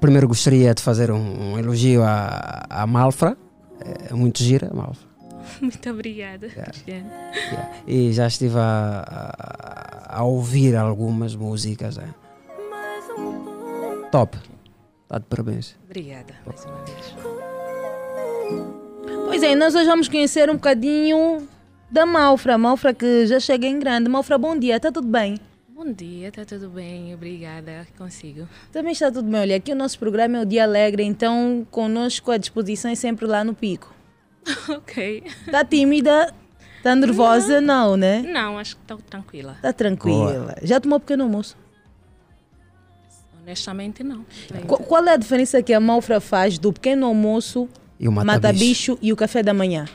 primeiro 0.00 0.26
gostaria 0.28 0.74
de 0.74 0.82
fazer 0.82 1.10
um, 1.10 1.52
um 1.52 1.58
elogio 1.58 2.02
à, 2.02 2.64
à 2.68 2.86
Malfra. 2.86 3.36
É 4.10 4.14
muito 4.14 4.42
gira, 4.42 4.70
Malfra. 4.74 5.04
Muito 5.60 5.88
obrigada, 5.90 6.48
Cristiano. 6.48 7.08
Yeah. 7.46 7.70
E 7.86 8.12
já 8.12 8.26
estive 8.26 8.58
a, 8.58 9.04
a- 10.08 10.18
a 10.18 10.24
ouvir 10.24 10.74
algumas 10.74 11.34
músicas. 11.36 11.98
é. 11.98 12.08
Top. 14.10 14.36
Está 15.04 15.18
de 15.18 15.24
parabéns. 15.26 15.76
Obrigada, 15.84 16.34
mais 16.46 16.64
uma 16.64 16.74
vez. 16.84 17.14
Pois 19.26 19.42
é, 19.42 19.54
nós 19.54 19.74
hoje 19.74 19.86
vamos 19.86 20.08
conhecer 20.08 20.48
um 20.50 20.54
bocadinho 20.54 21.46
da 21.90 22.04
Malfra. 22.06 22.56
Malfra 22.58 22.92
que 22.94 23.26
já 23.26 23.38
chega 23.38 23.66
em 23.66 23.78
grande. 23.78 24.08
Malfra, 24.08 24.36
bom 24.38 24.58
dia, 24.58 24.76
está 24.76 24.90
tudo 24.90 25.06
bem? 25.08 25.36
Bom 25.74 25.92
dia, 25.92 26.30
tá 26.30 26.44
tudo 26.44 26.68
bem? 26.70 27.12
Obrigada, 27.14 27.86
consigo. 27.98 28.48
Também 28.72 28.92
está 28.92 29.10
tudo 29.10 29.28
bem. 29.28 29.40
Olha, 29.40 29.56
aqui 29.56 29.72
o 29.72 29.76
nosso 29.76 29.98
programa 29.98 30.38
é 30.38 30.42
o 30.42 30.44
Dia 30.44 30.62
Alegre, 30.64 31.02
então 31.02 31.66
conosco 31.70 32.30
a 32.30 32.36
disposição 32.36 32.90
é 32.90 32.94
sempre 32.94 33.26
lá 33.26 33.42
no 33.42 33.54
pico. 33.54 33.92
ok. 34.70 35.24
Está 35.46 35.64
tímida? 35.64 36.32
Está 36.78 36.94
nervosa? 36.94 37.60
Não, 37.60 37.96
né? 37.96 38.22
Não, 38.22 38.58
acho 38.58 38.76
que 38.76 38.82
estou 38.82 38.98
tranquila. 38.98 39.52
Está 39.56 39.72
tranquila. 39.72 40.56
Já 40.62 40.78
tomou 40.80 41.00
pequeno 41.00 41.24
almoço? 41.24 41.56
Honestamente, 43.42 44.02
não. 44.04 44.24
Qu- 44.66 44.78
Qual 44.84 45.04
é 45.06 45.14
a 45.14 45.16
diferença 45.16 45.62
que 45.62 45.72
a 45.74 45.80
Malfra 45.80 46.20
faz 46.20 46.56
do 46.58 46.72
pequeno 46.72 47.06
almoço, 47.06 47.68
E 47.98 48.06
o 48.08 48.12
mata-bicho. 48.12 48.42
mata-bicho 48.42 48.98
e 49.02 49.12
o 49.12 49.16
café 49.16 49.42
da 49.42 49.52
manhã? 49.52 49.86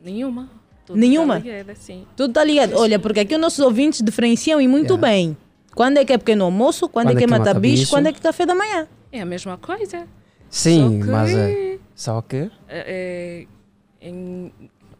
Nenhuma. 0.00 0.48
Tudo 0.92 1.00
Nenhuma? 1.00 1.34
tá 1.34 1.40
ligada, 1.40 1.74
sim. 1.74 2.04
Tudo 2.16 2.32
tá 2.34 2.44
ligado. 2.44 2.74
Olha, 2.76 2.98
porque 2.98 3.20
aqui 3.20 3.34
os 3.34 3.40
nossos 3.40 3.58
ouvintes 3.60 4.00
diferenciam 4.02 4.60
e 4.60 4.68
muito 4.68 4.96
bem. 4.96 5.36
Quando 5.74 5.96
é 5.98 6.04
que 6.04 6.12
é 6.12 6.18
pequeno 6.18 6.44
almoço, 6.44 6.88
quando, 6.88 7.10
é 7.10 7.14
que 7.14 7.24
é 7.24 7.26
mata-bicho, 7.26 7.48
mata-bicho? 7.54 7.90
quando 7.90 8.06
é 8.06 8.12
que 8.12 8.18
é 8.18 8.22
café 8.22 8.44
da 8.44 8.54
manhã. 8.54 8.86
É 9.10 9.20
a 9.20 9.24
mesma 9.26 9.56
coisa. 9.56 10.06
Sim, 10.50 10.98
Só 11.00 11.04
que- 11.06 11.10
mas 11.10 11.34
é. 11.34 11.78
Só 11.94 12.22
que. 12.22 12.50
É, 12.68 13.46
é, 14.02 14.06
em- 14.08 14.52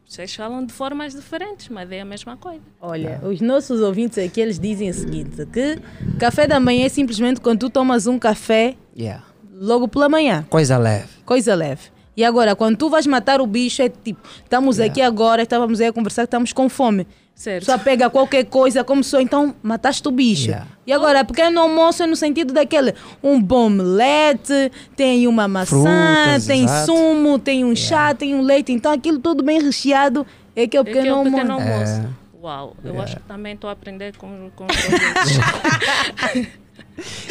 vocês 0.08 0.34
falam 0.34 0.64
de 0.66 0.72
formas 0.72 1.14
diferentes, 1.14 1.68
mas 1.70 1.90
é 1.90 2.00
a 2.00 2.04
mesma 2.04 2.36
coisa. 2.36 2.60
Olha, 2.80 3.20
os 3.24 3.40
nossos 3.40 3.80
ouvintes 3.80 4.18
aqui, 4.18 4.40
eles 4.42 4.58
dizem 4.58 4.90
o 4.90 4.94
seguinte, 4.94 5.44
que 5.46 5.78
café 6.18 6.46
da 6.46 6.60
manhã 6.60 6.84
é 6.84 6.88
simplesmente 6.90 7.40
quando 7.40 7.60
tu 7.60 7.70
tomas 7.70 8.06
um 8.06 8.18
café 8.18 8.76
Yeah. 8.96 9.24
logo 9.54 9.88
pela 9.88 10.08
manhã. 10.10 10.44
Coisa 10.50 10.76
leve. 10.76 11.08
Coisa 11.24 11.54
leve. 11.54 11.82
E 12.16 12.24
agora, 12.24 12.54
quando 12.54 12.76
tu 12.76 12.90
vais 12.90 13.06
matar 13.06 13.40
o 13.40 13.46
bicho, 13.46 13.80
é 13.82 13.88
tipo, 13.88 14.20
estamos 14.44 14.78
aqui 14.78 15.00
agora, 15.00 15.42
estávamos 15.42 15.80
aí 15.80 15.86
a 15.86 15.92
conversar 15.92 16.22
que 16.22 16.26
estamos 16.26 16.52
com 16.52 16.68
fome. 16.68 17.06
Certo. 17.34 17.64
Só 17.64 17.78
pega 17.78 18.10
qualquer 18.10 18.44
coisa, 18.44 18.84
como 18.84 19.02
só, 19.02 19.18
então 19.18 19.54
mataste 19.62 20.06
o 20.06 20.10
bicho. 20.10 20.48
Yeah. 20.48 20.66
E 20.86 20.92
agora, 20.92 21.24
pequeno 21.24 21.58
almoço 21.60 22.02
é 22.02 22.06
no 22.06 22.14
sentido 22.14 22.52
daquele, 22.52 22.94
um 23.22 23.40
bom 23.40 23.66
omelete, 23.66 24.70
tem 24.94 25.26
uma 25.26 25.48
maçã, 25.48 25.76
Frutas, 25.76 26.46
tem 26.46 26.64
exato. 26.64 26.86
sumo, 26.92 27.38
tem 27.38 27.64
um 27.64 27.74
chá, 27.74 28.14
tem 28.14 28.34
um 28.34 28.42
leite, 28.42 28.70
então 28.72 28.92
aquilo 28.92 29.18
tudo 29.18 29.42
bem 29.42 29.60
recheado 29.62 30.26
é 30.54 30.66
que 30.68 30.76
é 30.76 30.80
o 30.80 30.82
É 30.82 30.84
que 30.84 30.90
pequeno 30.92 31.08
é 31.08 31.12
o 31.12 31.16
almoço. 31.16 31.34
pequeno 31.36 31.52
almoço. 31.54 31.92
É. 31.92 32.22
Uau, 32.42 32.76
eu 32.84 33.00
acho 33.00 33.16
que 33.16 33.22
também 33.22 33.54
estou 33.54 33.70
a 33.70 33.72
aprender 33.72 34.14
com, 34.18 34.50
com 34.54 34.66
os. 34.66 34.72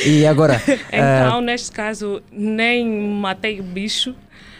E 0.03 0.25
agora. 0.25 0.61
Então, 0.91 1.37
ah, 1.37 1.41
neste 1.41 1.71
caso, 1.71 2.21
nem 2.31 2.85
matei 3.19 3.59
o 3.59 3.63
bicho. 3.63 4.15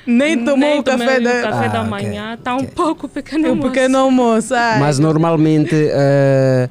Nem 0.06 0.44
tomou 0.44 0.80
o 0.80 0.84
tomei 0.84 1.08
café 1.08 1.20
o 1.20 1.24
da- 1.24 1.42
café 1.42 1.66
Ah, 1.66 1.70
da 1.70 1.84
manhã. 1.84 2.34
Está 2.34 2.56
um 2.56 2.66
pouco 2.66 3.08
pequeno 3.08 3.46
É 3.46 3.50
um 3.50 3.52
almoço. 3.52 3.70
pequeno 3.72 3.98
almoço. 3.98 4.54
ai. 4.56 4.80
mas 4.80 4.98
normalmente 5.00 5.76
ah, 5.94 6.70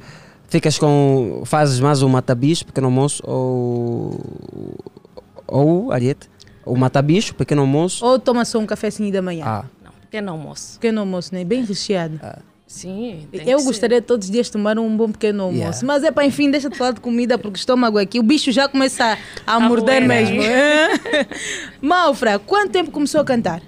ficas 0.49 0.77
com. 0.77 1.43
Fazes 1.45 1.79
mais 1.79 2.01
o 2.01 2.09
mata-bicho, 2.09 2.65
pequeno 2.65 2.87
almoço, 2.87 3.23
ou. 3.25 4.19
Ou, 5.47 5.91
Ariete? 5.91 6.29
O 6.65 6.75
mata-bicho, 6.77 7.33
pequeno 7.35 7.61
almoço. 7.61 8.05
Ou 8.05 8.19
toma 8.19 8.45
só 8.45 8.59
um 8.59 8.65
cafezinho 8.65 9.11
da 9.11 9.21
manhã. 9.21 9.43
Ah, 9.45 9.65
Não, 9.83 9.91
pequeno 10.01 10.31
almoço. 10.31 10.73
Pequeno 10.79 10.99
almoço, 11.01 11.33
né? 11.33 11.43
Bem 11.43 11.63
recheado. 11.65 12.19
Sim, 12.71 13.27
tem 13.29 13.49
Eu 13.49 13.57
que 13.57 13.65
gostaria 13.65 13.99
de 13.99 14.07
todos 14.07 14.27
os 14.27 14.31
dias 14.31 14.49
tomar 14.49 14.79
um 14.79 14.95
bom 14.95 15.11
pequeno 15.11 15.43
almoço. 15.43 15.59
Yeah. 15.59 15.87
Mas 15.87 16.03
é 16.05 16.09
para, 16.09 16.25
enfim, 16.25 16.49
deixa 16.49 16.69
de 16.69 16.77
falar 16.77 16.91
de 16.93 17.01
comida, 17.01 17.37
porque 17.37 17.57
o 17.57 17.59
estômago 17.59 17.97
aqui, 17.97 18.17
o 18.17 18.23
bicho 18.23 18.49
já 18.49 18.69
começa 18.69 19.17
a, 19.45 19.55
a 19.55 19.59
morder 19.59 20.01
roer. 20.01 20.07
mesmo. 20.07 20.41
Malfra, 21.81 22.39
quanto 22.39 22.71
tempo 22.71 22.89
começou 22.89 23.19
a 23.19 23.25
cantar? 23.25 23.59
ser. 23.59 23.67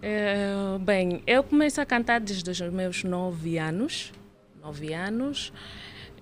É, 0.00 0.54
bem, 0.80 1.22
eu 1.26 1.42
comecei 1.42 1.82
a 1.82 1.86
cantar 1.86 2.18
desde 2.18 2.50
os 2.50 2.60
meus 2.72 3.04
nove 3.04 3.58
anos. 3.58 4.10
Nove 4.62 4.94
anos. 4.94 5.52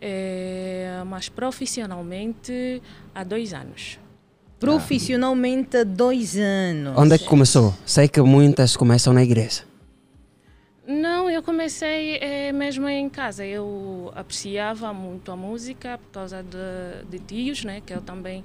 É, 0.00 1.04
mas 1.06 1.28
profissionalmente 1.28 2.82
há 3.14 3.22
dois 3.22 3.54
anos. 3.54 4.00
Profissionalmente 4.58 5.76
há 5.76 5.84
dois 5.84 6.36
anos. 6.36 6.94
onde 6.96 7.14
é 7.14 7.18
que 7.18 7.26
começou? 7.26 7.72
Sei 7.86 8.08
que 8.08 8.20
muitas 8.20 8.76
começam 8.76 9.12
na 9.12 9.22
igreja. 9.22 9.70
Não, 10.84 11.30
eu 11.30 11.44
comecei 11.44 12.16
eh, 12.16 12.50
mesmo 12.52 12.88
em 12.88 13.08
casa. 13.08 13.46
Eu 13.46 14.10
apreciava 14.16 14.92
muito 14.92 15.30
a 15.30 15.36
música 15.36 15.96
por 15.96 16.10
causa 16.10 16.42
de, 16.42 17.04
de 17.08 17.20
tios, 17.20 17.64
né? 17.64 17.80
Que 17.80 17.94
eu 17.94 18.02
também 18.02 18.42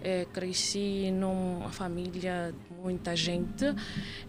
eh, 0.00 0.24
cresci 0.32 1.10
numa 1.10 1.70
família 1.70 2.54
de 2.54 2.76
muita 2.80 3.16
gente. 3.16 3.64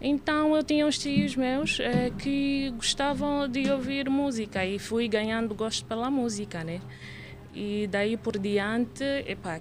Então 0.00 0.56
eu 0.56 0.64
tinha 0.64 0.84
uns 0.84 0.98
tios 0.98 1.36
meus 1.36 1.78
eh, 1.78 2.10
que 2.18 2.70
gostavam 2.76 3.48
de 3.48 3.70
ouvir 3.70 4.10
música 4.10 4.66
e 4.66 4.80
fui 4.80 5.06
ganhando 5.06 5.54
gosto 5.54 5.86
pela 5.86 6.10
música, 6.10 6.64
né? 6.64 6.80
E 7.54 7.86
daí 7.88 8.16
por 8.16 8.38
diante, 8.38 9.04
epá, 9.26 9.60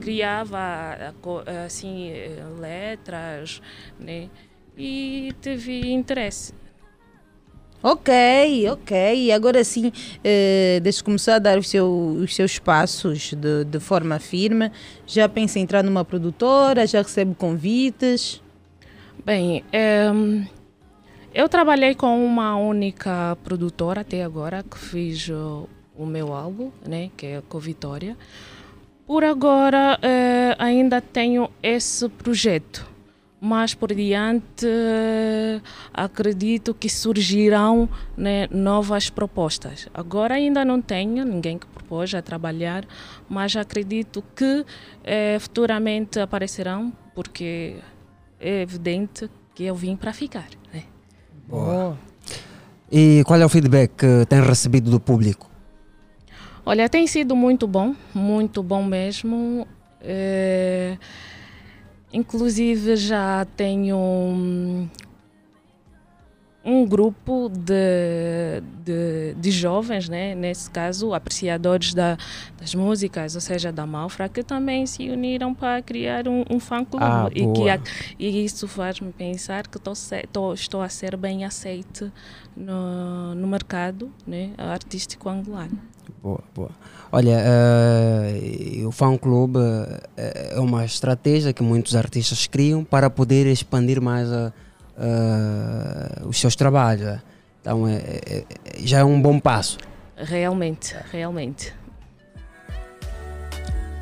criava 0.00 1.14
assim 1.66 2.12
letras, 2.58 3.60
né? 3.98 4.30
E 4.78 5.34
tive 5.42 5.90
interesse. 5.92 6.61
Ok, 7.82 8.12
ok. 8.70 9.32
Agora 9.32 9.64
sim, 9.64 9.90
eh, 10.22 10.78
desde 10.82 11.00
que 11.00 11.04
começou 11.04 11.34
a 11.34 11.38
dar 11.38 11.58
os, 11.58 11.68
seu- 11.68 12.16
os 12.20 12.34
seus 12.34 12.58
passos 12.58 13.32
de, 13.34 13.64
de 13.64 13.80
forma 13.80 14.18
firme, 14.20 14.70
já 15.06 15.28
pensa 15.28 15.58
em 15.58 15.62
entrar 15.62 15.82
numa 15.82 16.04
produtora, 16.04 16.86
já 16.86 17.02
recebe 17.02 17.34
convites? 17.34 18.40
Bem, 19.24 19.64
ehm, 19.72 20.44
eu 21.34 21.48
trabalhei 21.48 21.94
com 21.94 22.24
uma 22.24 22.56
única 22.56 23.36
produtora 23.42 24.02
até 24.02 24.22
agora 24.22 24.62
que 24.62 24.78
fiz 24.78 25.28
uh, 25.28 25.68
o 25.96 26.06
meu 26.06 26.32
álbum, 26.34 26.70
né, 26.86 27.10
que 27.16 27.26
é 27.26 27.42
com 27.48 27.58
Vitória. 27.58 28.16
Por 29.06 29.24
agora 29.24 29.98
eh, 30.00 30.54
ainda 30.58 31.00
tenho 31.00 31.50
esse 31.62 32.08
projeto, 32.08 32.86
mas 33.44 33.74
por 33.74 33.92
diante 33.92 34.68
acredito 35.92 36.72
que 36.72 36.88
surgirão 36.88 37.88
né, 38.16 38.46
novas 38.52 39.10
propostas. 39.10 39.88
Agora 39.92 40.36
ainda 40.36 40.64
não 40.64 40.80
tenho 40.80 41.24
ninguém 41.24 41.58
que 41.58 41.66
propôs 41.66 42.14
a 42.14 42.22
trabalhar, 42.22 42.84
mas 43.28 43.56
acredito 43.56 44.22
que 44.36 44.64
eh, 45.02 45.38
futuramente 45.40 46.20
aparecerão, 46.20 46.92
porque 47.16 47.78
é 48.38 48.62
evidente 48.62 49.28
que 49.56 49.64
eu 49.64 49.74
vim 49.74 49.96
para 49.96 50.12
ficar. 50.12 50.46
Né? 50.72 50.84
Boa. 51.48 51.98
E 52.92 53.24
qual 53.26 53.40
é 53.40 53.44
o 53.44 53.48
feedback 53.48 53.90
que 53.96 54.26
tem 54.28 54.40
recebido 54.40 54.88
do 54.88 55.00
público? 55.00 55.50
Olha, 56.64 56.88
tem 56.88 57.08
sido 57.08 57.34
muito 57.34 57.66
bom, 57.66 57.92
muito 58.14 58.62
bom 58.62 58.84
mesmo. 58.84 59.66
Eh, 60.00 60.96
inclusive 62.12 62.96
já 62.96 63.44
tenho 63.56 63.96
um, 63.96 64.88
um 66.64 66.86
grupo 66.86 67.48
de, 67.48 68.60
de, 68.84 69.34
de 69.34 69.50
jovens, 69.50 70.08
né? 70.08 70.34
nesse 70.34 70.70
caso, 70.70 71.12
apreciadores 71.12 71.92
da, 71.92 72.16
das 72.60 72.74
músicas, 72.74 73.34
ou 73.34 73.40
seja, 73.40 73.72
da 73.72 73.84
Malfra, 73.86 74.28
que 74.28 74.42
também 74.44 74.86
se 74.86 75.10
uniram 75.10 75.52
para 75.54 75.82
criar 75.82 76.28
um, 76.28 76.44
um 76.48 76.60
fã-clube. 76.60 77.04
Ah, 77.04 77.28
e, 77.34 77.46
que 77.52 78.16
e 78.18 78.44
isso 78.44 78.68
faz-me 78.68 79.12
pensar 79.12 79.66
que 79.66 79.78
tô 79.78 79.92
tô- 80.32 80.54
estou 80.54 80.82
a 80.82 80.88
ser 80.88 81.16
bem 81.16 81.44
aceite 81.44 82.12
no, 82.56 83.34
no 83.34 83.46
mercado 83.48 84.10
né? 84.26 84.50
artístico 84.56 85.28
angolano. 85.28 85.78
Boa, 86.22 86.42
boa. 86.54 86.70
Olha, 87.14 87.38
eh, 87.44 88.82
o 88.86 88.90
fã-clube 88.90 89.58
eh, 90.16 90.52
é 90.56 90.58
uma 90.60 90.82
estratégia 90.84 91.52
que 91.52 91.62
muitos 91.62 91.94
artistas 91.94 92.46
criam 92.46 92.82
para 92.84 93.10
poder 93.10 93.46
expandir 93.46 94.00
mais 94.00 94.32
a- 94.32 94.52
os 96.26 96.38
seus 96.40 96.56
trabalhos. 96.56 97.18
Então, 97.60 97.86
é, 97.86 97.96
é- 97.96 98.38
é- 98.38 98.44
já 98.78 99.00
é 99.00 99.04
um 99.04 99.20
bom 99.20 99.38
passo. 99.38 99.76
Realmente, 100.16 100.96
realmente. 101.12 101.72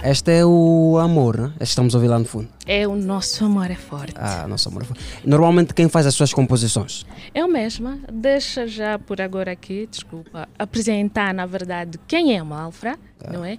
Este 0.02 0.38
é 0.38 0.46
o 0.46 0.96
amor, 0.98 1.36
né? 1.36 1.52
Este 1.60 1.72
estamos 1.72 1.94
a 1.94 1.98
ouvir 1.98 2.08
lá 2.08 2.18
no 2.18 2.24
fundo. 2.24 2.48
É 2.66 2.88
o 2.88 2.96
nosso 2.96 3.44
amor 3.44 3.70
é 3.70 3.74
forte. 3.74 4.14
Ah, 4.16 4.46
nosso 4.48 4.70
amor. 4.70 4.86
Normalmente, 5.24 5.74
quem 5.74 5.90
faz 5.90 6.06
as 6.06 6.14
suas 6.14 6.32
composições? 6.32 7.04
Eu 7.34 7.46
mesma, 7.46 7.98
deixa 8.10 8.66
já 8.66 8.98
por 8.98 9.20
agora 9.20 9.52
aqui, 9.52 9.86
desculpa, 9.90 10.48
apresentar 10.58 11.34
na 11.34 11.44
verdade 11.44 11.98
quem 12.08 12.34
é 12.34 12.38
a 12.38 12.44
Malfra, 12.44 12.98
não 13.30 13.44
é? 13.44 13.58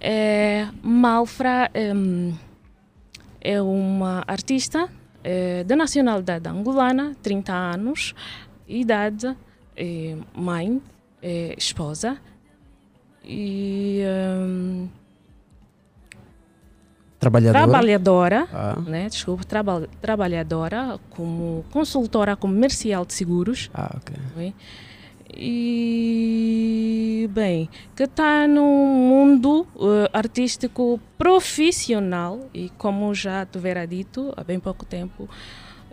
É, 0.00 0.66
Malfra 0.82 1.70
hum, 1.94 2.34
é 3.40 3.62
uma 3.62 4.24
artista 4.26 4.88
é, 5.22 5.62
de 5.62 5.76
nacionalidade 5.76 6.48
angolana, 6.48 7.14
30 7.22 7.52
anos, 7.52 8.14
idade, 8.66 9.36
é, 9.76 10.16
mãe, 10.34 10.82
é, 11.22 11.54
esposa 11.56 12.18
e 13.24 14.02
hum, 14.04 14.88
Trabalhadora? 17.22 17.62
trabalhadora, 17.62 18.48
Ah. 18.52 18.76
né? 18.84 19.08
Desculpa, 19.08 19.44
traba- 19.44 19.88
trabalhadora 20.00 20.98
como 21.10 21.64
consultora 21.70 22.34
comercial 22.34 23.04
de 23.06 23.14
seguros. 23.14 23.70
Ah, 23.72 23.94
ok. 23.96 24.16
né? 24.36 24.52
E 25.34 27.28
bem, 27.32 27.70
que 27.94 28.02
está 28.02 28.46
num 28.48 28.86
mundo 29.08 29.66
eh, 29.80 30.10
artístico 30.12 31.00
profissional 31.16 32.40
e 32.52 32.70
como 32.76 33.14
já 33.14 33.46
tivera 33.46 33.86
dito 33.86 34.32
há 34.36 34.42
bem 34.42 34.58
pouco 34.58 34.84
tempo, 34.84 35.28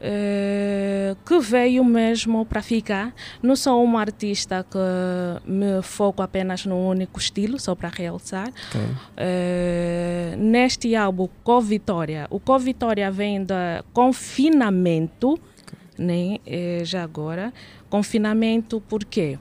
eh, 0.02 1.16
que 1.26 1.40
veio 1.40 1.84
mesmo 1.84 2.46
para 2.46 2.62
ficar. 2.62 3.14
Não 3.44 3.56
sou 3.56 3.84
uma 3.84 4.00
artista 4.02 4.66
que 4.70 5.50
me 5.50 5.82
foco 5.82 6.22
apenas 6.22 6.66
num 6.66 6.88
único 6.88 7.20
estilo, 7.20 7.60
só 7.60 7.76
para 7.76 7.90
realçar. 7.90 8.50
Eh, 9.18 10.36
neste 10.38 10.96
álbum 10.96 11.28
Com 11.44 11.60
Vitória, 11.62 12.28
o 12.30 12.40
Com 12.40 12.58
Vitória 12.60 13.12
vem 13.12 13.44
da 13.44 13.84
confinamento, 13.94 15.40
né? 15.98 16.38
eh, 16.46 16.82
já 16.84 17.04
agora. 17.04 17.54
Confinamento 17.90 18.82
por 18.88 19.04
quê? 19.04 19.38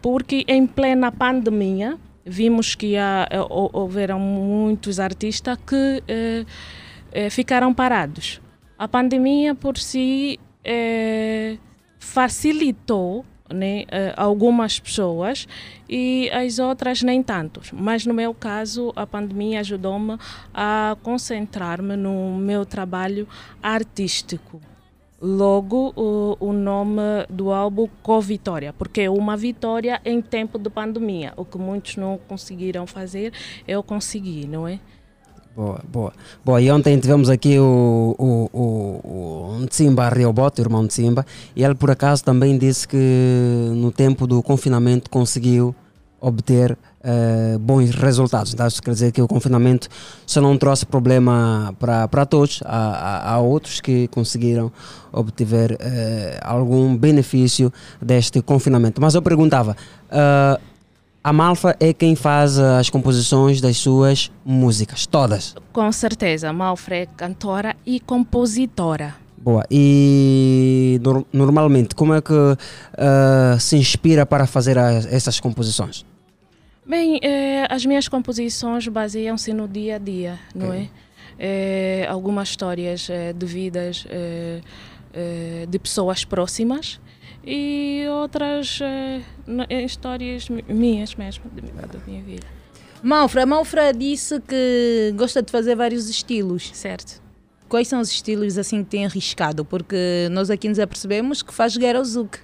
Porque 0.00 0.44
em 0.48 0.66
plena 0.66 1.10
pandemia 1.12 1.98
vimos 2.24 2.74
que 2.76 2.96
há, 2.96 3.28
hou- 3.50 3.70
houveram 3.72 4.18
muitos 4.20 5.00
artistas 5.00 5.58
que 5.66 6.02
ficaram 7.30 7.74
parados. 7.74 8.40
A 8.82 8.88
pandemia 8.88 9.54
por 9.54 9.78
si 9.78 10.40
eh, 10.64 11.56
facilitou 12.00 13.24
né, 13.48 13.84
eh, 13.86 14.12
algumas 14.16 14.80
pessoas 14.80 15.46
e 15.88 16.28
as 16.32 16.58
outras 16.58 17.00
nem 17.00 17.22
tanto. 17.22 17.60
Mas 17.72 18.04
no 18.04 18.12
meu 18.12 18.34
caso, 18.34 18.92
a 18.96 19.06
pandemia 19.06 19.60
ajudou-me 19.60 20.18
a 20.52 20.96
concentrar-me 21.00 21.94
no 21.94 22.36
meu 22.36 22.66
trabalho 22.66 23.28
artístico. 23.62 24.60
Logo, 25.20 25.92
o, 25.94 26.36
o 26.40 26.52
nome 26.52 27.24
do 27.30 27.52
álbum 27.52 27.86
Co-Vitória, 28.02 28.72
porque 28.72 29.02
é 29.02 29.08
uma 29.08 29.36
vitória 29.36 30.00
em 30.04 30.20
tempo 30.20 30.58
de 30.58 30.68
pandemia. 30.68 31.32
O 31.36 31.44
que 31.44 31.56
muitos 31.56 31.96
não 31.96 32.18
conseguiram 32.18 32.84
fazer, 32.84 33.32
eu 33.68 33.80
consegui, 33.80 34.48
não 34.48 34.66
é? 34.66 34.80
Boa, 35.54 35.80
boa. 35.86 36.12
Boa, 36.42 36.60
e 36.62 36.70
ontem 36.70 36.98
tivemos 36.98 37.28
aqui 37.28 37.58
o, 37.58 38.16
o, 38.18 38.50
o, 38.52 39.54
o 39.54 39.58
Ntsimba 39.64 40.08
Rioboto, 40.08 40.62
o 40.62 40.64
irmão 40.64 40.82
Ntsimba, 40.84 41.26
e 41.54 41.62
ele 41.62 41.74
por 41.74 41.90
acaso 41.90 42.24
também 42.24 42.56
disse 42.56 42.88
que 42.88 43.70
no 43.74 43.92
tempo 43.92 44.26
do 44.26 44.42
confinamento 44.42 45.10
conseguiu 45.10 45.74
obter 46.18 46.78
eh, 47.02 47.58
bons 47.60 47.90
resultados. 47.90 48.54
Então, 48.54 48.66
isso 48.66 48.80
quer 48.80 48.92
dizer 48.92 49.12
que 49.12 49.20
o 49.20 49.26
confinamento 49.26 49.88
só 50.24 50.40
não 50.40 50.56
trouxe 50.56 50.86
problema 50.86 51.74
para 51.78 52.24
todos, 52.24 52.62
há, 52.64 52.76
há, 52.76 53.32
há 53.32 53.38
outros 53.40 53.80
que 53.80 54.06
conseguiram 54.08 54.72
obter 55.12 55.76
eh, 55.80 56.38
algum 56.40 56.96
benefício 56.96 57.72
deste 58.00 58.40
confinamento. 58.40 59.00
Mas 59.00 59.14
eu 59.14 59.20
perguntava, 59.20 59.76
ah, 60.10 60.60
a 61.24 61.32
Malfa 61.32 61.76
é 61.78 61.92
quem 61.92 62.14
faz 62.16 62.58
as 62.58 62.90
composições 62.90 63.60
das 63.60 63.76
suas 63.76 64.30
músicas, 64.44 65.06
todas. 65.06 65.54
Com 65.72 65.90
certeza, 65.92 66.52
Malfre 66.52 66.94
é 66.96 67.06
cantora 67.06 67.76
e 67.86 68.00
compositora. 68.00 69.14
Boa. 69.38 69.64
E 69.70 71.00
nor- 71.02 71.24
normalmente, 71.32 71.94
como 71.94 72.14
é 72.14 72.20
que 72.20 72.32
ah, 72.96 73.56
se 73.58 73.76
inspira 73.76 74.24
para 74.26 74.46
fazer 74.46 74.78
as- 74.78 75.06
essas 75.06 75.40
composições? 75.40 76.04
Bem, 76.86 77.18
eh, 77.22 77.66
as 77.70 77.86
minhas 77.86 78.08
composições 78.08 78.86
baseiam-se 78.88 79.52
no 79.52 79.68
dia 79.68 79.96
a 79.96 79.98
dia, 79.98 80.38
não 80.54 80.72
é? 80.72 80.88
Eh, 81.38 82.06
algumas 82.08 82.48
histórias 82.48 83.08
eh, 83.08 83.32
de 83.32 83.46
vidas 83.46 84.04
eh, 84.10 84.60
eh, 85.14 85.66
de 85.68 85.78
pessoas 85.78 86.24
próximas 86.24 87.00
e 87.44 88.04
outras 88.10 88.78
eh, 88.82 89.20
eh, 89.68 89.82
histórias 89.84 90.48
mi- 90.48 90.64
minhas 90.68 91.14
mesmo, 91.14 91.44
da 91.50 91.98
minha 92.06 92.22
vida. 92.22 92.46
Malfra, 93.02 93.44
Malfra 93.44 93.92
disse 93.92 94.40
que 94.40 95.12
gosta 95.16 95.42
de 95.42 95.50
fazer 95.50 95.74
vários 95.74 96.08
estilos. 96.08 96.70
Certo. 96.72 97.20
Quais 97.68 97.88
são 97.88 98.00
os 98.00 98.10
estilos 98.10 98.56
assim 98.58 98.84
que 98.84 98.90
tem 98.90 99.04
arriscado? 99.06 99.64
Porque 99.64 100.28
nós 100.30 100.50
aqui 100.50 100.68
nos 100.68 100.78
apercebemos 100.78 101.42
que 101.42 101.52
faz 101.52 101.72
Gerozuk. 101.72 102.38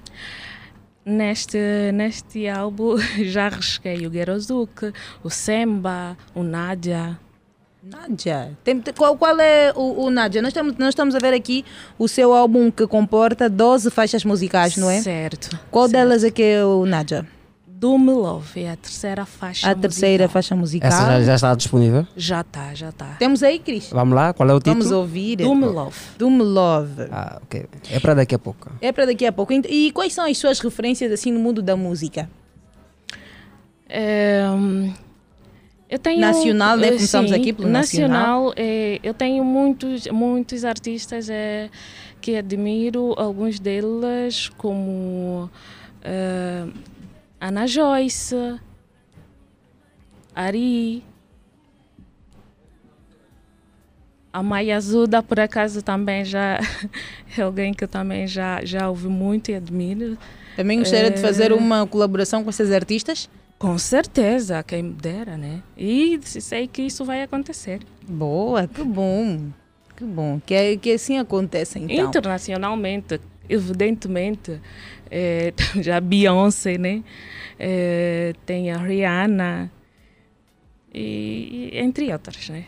Neste, 1.04 1.56
neste 1.94 2.46
álbum 2.48 2.96
já 3.24 3.46
arrisquei 3.46 4.06
o 4.06 4.12
Gerozuk, 4.12 4.92
o 5.22 5.30
Semba, 5.30 6.16
o 6.34 6.42
Nadia. 6.42 7.18
Nádia. 7.90 8.56
Tem, 8.62 8.82
qual, 8.97 9.16
qual 9.16 9.39
é 9.40 9.73
o, 9.74 10.05
o 10.05 10.10
Nádia? 10.10 10.43
Nós 10.43 10.51
estamos, 10.51 10.77
nós 10.77 10.89
estamos 10.90 11.15
a 11.15 11.19
ver 11.19 11.32
aqui 11.32 11.65
o 11.98 12.06
seu 12.06 12.32
álbum 12.32 12.70
que 12.70 12.86
comporta 12.86 13.48
12 13.48 13.90
faixas 13.90 14.24
musicais, 14.24 14.77
não 14.77 14.90
é? 14.90 15.01
Certo. 15.01 15.59
Qual 15.70 15.89
delas 15.89 16.23
é 16.24 16.31
que 16.31 16.43
é 16.43 16.65
o 16.65 16.85
Nádia? 16.85 17.27
Do 17.66 17.97
Me 17.97 18.10
Love, 18.10 18.65
é 18.65 18.73
a 18.73 18.77
terceira 18.77 19.24
faixa 19.24 19.70
A 19.70 19.73
terceira 19.74 20.24
musical. 20.24 20.28
faixa 20.32 20.56
musical. 20.56 20.89
Essa 20.89 21.06
já, 21.06 21.23
já 21.23 21.35
está 21.36 21.55
disponível? 21.55 22.05
Já 22.16 22.40
está, 22.40 22.74
já 22.74 22.89
está. 22.89 23.15
Temos 23.20 23.40
aí, 23.40 23.60
Cris? 23.60 23.90
Vamos 23.93 24.16
lá, 24.16 24.32
qual 24.32 24.51
é 24.51 24.52
o 24.52 24.59
título? 24.59 24.78
Vamos 24.82 24.90
ouvir. 24.90 25.36
Do 25.36 25.55
Me 25.55 25.66
Love. 25.66 25.97
Do 26.19 26.28
Me 26.28 26.43
Love. 26.43 27.02
Ah, 27.12 27.39
ok. 27.40 27.66
É 27.89 28.01
para 28.01 28.15
daqui 28.15 28.35
a 28.35 28.39
pouco. 28.39 28.69
É 28.81 28.90
para 28.90 29.06
daqui 29.06 29.24
a 29.24 29.31
pouco. 29.32 29.52
E 29.52 29.93
quais 29.93 30.12
são 30.12 30.24
as 30.28 30.36
suas 30.36 30.59
referências 30.59 31.12
assim 31.12 31.31
no 31.31 31.39
mundo 31.39 31.62
da 31.62 31.77
música? 31.77 32.28
É, 33.89 34.43
tenho, 35.97 36.20
Nacional, 36.20 36.77
né? 36.77 36.89
eh, 36.89 36.93
Começamos 36.93 37.31
sim, 37.31 37.36
aqui 37.36 37.52
pelo 37.52 37.69
nacional. 37.69 38.52
eh, 38.56 39.01
eu 39.02 39.15
tenho 39.15 39.43
muitos, 39.44 40.06
muitos 40.09 40.65
artistas 40.65 41.31
eh, 41.31 41.70
que 42.20 42.36
admiro, 42.36 43.15
alguns 43.16 43.59
deles 43.59 44.51
como 44.59 45.48
Ana 47.40 47.66
Joyce, 47.66 48.35
Ari, 50.35 51.02
a 54.32 54.43
Maia 54.43 54.77
Azuda, 54.77 55.23
por 55.23 55.40
acaso, 55.40 55.82
também 55.82 56.24
já 56.24 56.60
é 57.36 57.40
alguém 57.43 57.73
que 57.73 57.82
eu 57.85 57.89
também 57.89 58.27
já, 58.27 58.65
já 58.65 58.89
ouvi 58.89 59.09
muito 59.09 59.51
e 59.51 59.55
admiro. 59.55 60.19
Também 60.55 60.78
gostaria 60.78 61.10
de 61.10 61.20
fazer 61.20 61.52
uma 61.52 61.86
colaboração 61.86 62.44
com 62.44 62.51
esses 62.51 62.70
artistas? 62.73 63.28
Com 63.59 63.76
certeza, 63.76 64.62
quem 64.62 64.82
me 64.85 64.93
dera, 64.93 65.36
né? 65.36 65.62
E 65.76 66.18
sei 66.22 66.68
que 66.68 66.82
isso 66.82 67.05
vai 67.05 67.22
acontecer. 67.22 67.80
Boa, 68.09 68.68
que 68.68 68.85
bom. 68.85 69.51
Que 69.97 70.05
bom. 70.05 70.40
Que, 70.47 70.55
é- 70.55 70.76
que 70.76 70.93
assim 70.93 71.18
aconteça 71.18 71.78
então. 71.78 72.09
Internacionalmente, 72.09 73.20
evidentemente, 73.48 74.60
eh, 75.10 75.52
já 75.82 75.97
a 75.97 76.01
Beyoncé, 76.01 76.78
né? 76.78 77.02
Eh, 77.59 78.32
tem 78.47 78.70
a 78.70 78.76
Rihanna, 78.78 79.72
e 80.94 81.70
entre 81.74 82.12
outras, 82.12 82.48
né? 82.48 82.66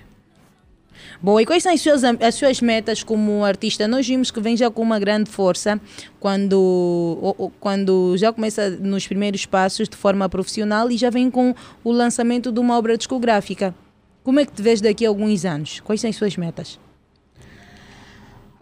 Boa, 1.23 1.43
e 1.43 1.47
quais 1.47 1.63
são 1.63 1.73
as 1.73 1.81
suas, 1.81 2.03
as 2.05 2.35
suas 2.35 2.61
metas 2.61 3.03
como 3.03 3.45
artista? 3.45 3.87
Nós 3.87 4.07
vimos 4.07 4.31
que 4.31 4.41
vem 4.41 4.57
já 4.57 4.71
com 4.71 4.83
uma 4.83 4.99
grande 4.99 5.31
força 5.31 5.81
quando, 6.19 7.35
quando 7.61 8.17
já 8.17 8.33
começa 8.33 8.71
nos 8.71 9.07
primeiros 9.07 9.45
passos 9.47 9.89
de 9.89 9.97
forma 9.97 10.29
profissional 10.29 10.91
e 10.91 10.97
já 10.97 11.11
vem 11.11 11.31
com 11.31 11.55
o 11.85 11.93
lançamento 11.93 12.51
de 12.51 12.59
uma 12.61 12.77
obra 12.77 12.97
discográfica. 12.97 13.75
Como 14.23 14.41
é 14.41 14.45
que 14.47 14.53
te 14.53 14.63
vês 14.63 14.81
daqui 14.81 15.05
a 15.05 15.09
alguns 15.09 15.45
anos? 15.45 15.81
Quais 15.81 16.01
são 16.01 16.09
as 16.11 16.17
suas 16.17 16.37
metas? 16.37 16.79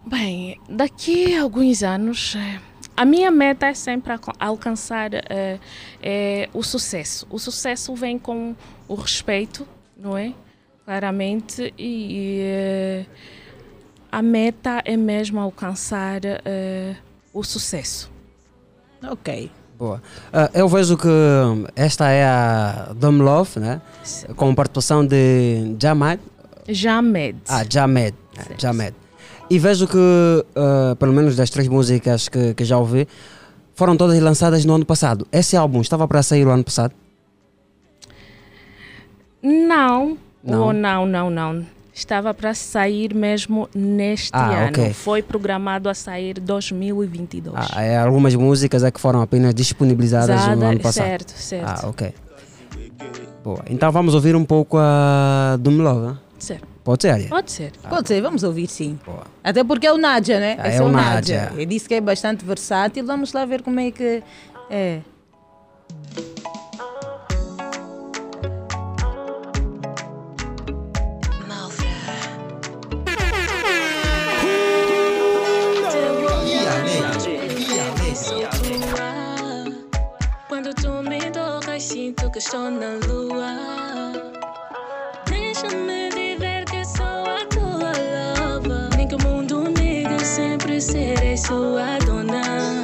Bem, 0.06 0.58
daqui 0.68 1.34
a 1.36 1.42
alguns 1.42 1.82
anos, 1.82 2.34
eh, 2.36 2.60
a 2.96 3.04
minha 3.04 3.30
meta 3.30 3.66
é 3.66 3.74
sempre 3.74 4.12
alca- 4.12 4.32
alcançar 4.38 5.10
eh, 5.12 5.58
eh, 6.02 6.48
o 6.54 6.62
sucesso. 6.62 7.26
O 7.30 7.38
sucesso 7.38 7.94
vem 7.94 8.18
com 8.18 8.54
o 8.86 8.94
respeito, 8.94 9.66
não 9.96 10.16
é? 10.16 10.32
Claramente, 10.88 11.74
e 11.76 12.40
eh, 12.40 13.04
a 14.10 14.22
meta 14.22 14.80
é 14.86 14.96
mesmo 14.96 15.38
alcançar 15.38 16.22
eh, 16.24 16.96
o 17.30 17.44
sucesso. 17.44 18.10
Ok. 19.06 19.50
Boa. 19.78 20.02
Ah, 20.32 20.48
eu 20.54 20.66
vejo 20.66 20.96
que 20.96 21.06
esta 21.76 22.08
é 22.08 22.24
a 22.24 22.94
Dom 22.96 23.18
Love, 23.18 23.60
né? 23.60 23.82
Com 24.34 24.54
participação 24.54 25.06
de 25.06 25.76
Jamed. 25.78 26.22
Jamed. 26.66 27.38
Ah, 27.46 27.64
Jamed. 27.68 28.16
né? 28.34 28.56
Jamed. 28.56 28.96
E 29.50 29.58
vejo 29.58 29.86
que, 29.86 30.46
ah, 30.56 30.96
pelo 30.98 31.12
menos 31.12 31.36
das 31.36 31.50
três 31.50 31.68
músicas 31.68 32.30
que, 32.30 32.54
que 32.54 32.64
já 32.64 32.78
ouvi, 32.78 33.06
foram 33.74 33.94
todas 33.94 34.18
lançadas 34.20 34.64
no 34.64 34.74
ano 34.74 34.86
passado. 34.86 35.28
Esse 35.30 35.54
álbum 35.54 35.82
estava 35.82 36.08
para 36.08 36.22
sair 36.22 36.46
o 36.46 36.50
ano 36.50 36.64
passado? 36.64 36.94
Não, 39.42 40.16
Não? 40.48 40.68
Oh, 40.68 40.72
não, 40.72 41.06
não, 41.06 41.30
não. 41.30 41.66
Estava 41.94 42.32
para 42.32 42.54
sair 42.54 43.12
mesmo 43.12 43.68
neste 43.74 44.30
Ah, 44.32 44.50
ano. 44.50 44.68
ok. 44.68 44.92
Foi 44.92 45.20
programado 45.20 45.88
a 45.88 45.94
sair 45.94 46.38
2022. 46.38 47.54
Ah, 47.74 47.82
é, 47.82 47.98
algumas 47.98 48.34
músicas 48.36 48.84
é 48.84 48.90
que 48.90 49.00
foram 49.00 49.20
apenas 49.20 49.52
disponibilizadas 49.54 50.36
no 50.40 50.46
Zada- 50.46 50.66
ano 50.66 50.80
passado. 50.80 51.04
certo, 51.04 51.30
certo. 51.32 51.84
Ah, 51.84 51.88
ok. 51.88 52.14
Boa. 53.42 53.64
Então 53.68 53.90
vamos 53.90 54.14
ouvir 54.14 54.36
um 54.36 54.44
pouco 54.44 54.76
a 54.78 55.56
Dom 55.60 55.72
Love, 55.82 56.06
né? 56.08 56.18
Certo. 56.38 56.68
Pode 56.84 57.02
ser, 57.02 57.10
Alia? 57.10 57.28
Pode 57.28 57.50
ser. 57.50 57.72
Pode 57.88 58.08
ser, 58.08 58.20
vamos 58.22 58.42
ouvir 58.44 58.68
sim. 58.68 58.98
Até 59.42 59.62
porque 59.64 59.86
é 59.86 59.92
o 59.92 59.98
Nádia, 59.98 60.38
né? 60.40 60.56
Ah, 60.58 60.68
Esse 60.68 60.78
é 60.78 60.82
o 60.82 60.88
Nádia. 60.88 61.52
Ele 61.54 61.66
disse 61.66 61.88
que 61.88 61.94
é 61.94 62.00
bastante 62.00 62.44
versátil. 62.44 63.04
Vamos 63.04 63.32
lá 63.32 63.44
ver 63.44 63.60
como 63.62 63.78
é 63.80 63.90
que 63.90 64.22
é. 64.70 65.00
Que 82.14 82.38
estou 82.38 82.70
na 82.70 82.94
lua. 83.06 84.12
Deixa-me 85.26 86.10
viver 86.10 86.64
que 86.64 86.84
sou 86.84 87.04
a 87.04 87.44
tua 87.46 87.92
lava. 87.92 88.88
Nem 88.96 89.06
que 89.06 89.14
o 89.14 89.22
mundo 89.22 89.64
nega, 89.70 90.18
sempre 90.24 90.80
serei 90.80 91.36
sua 91.36 91.98
dona. 92.06 92.77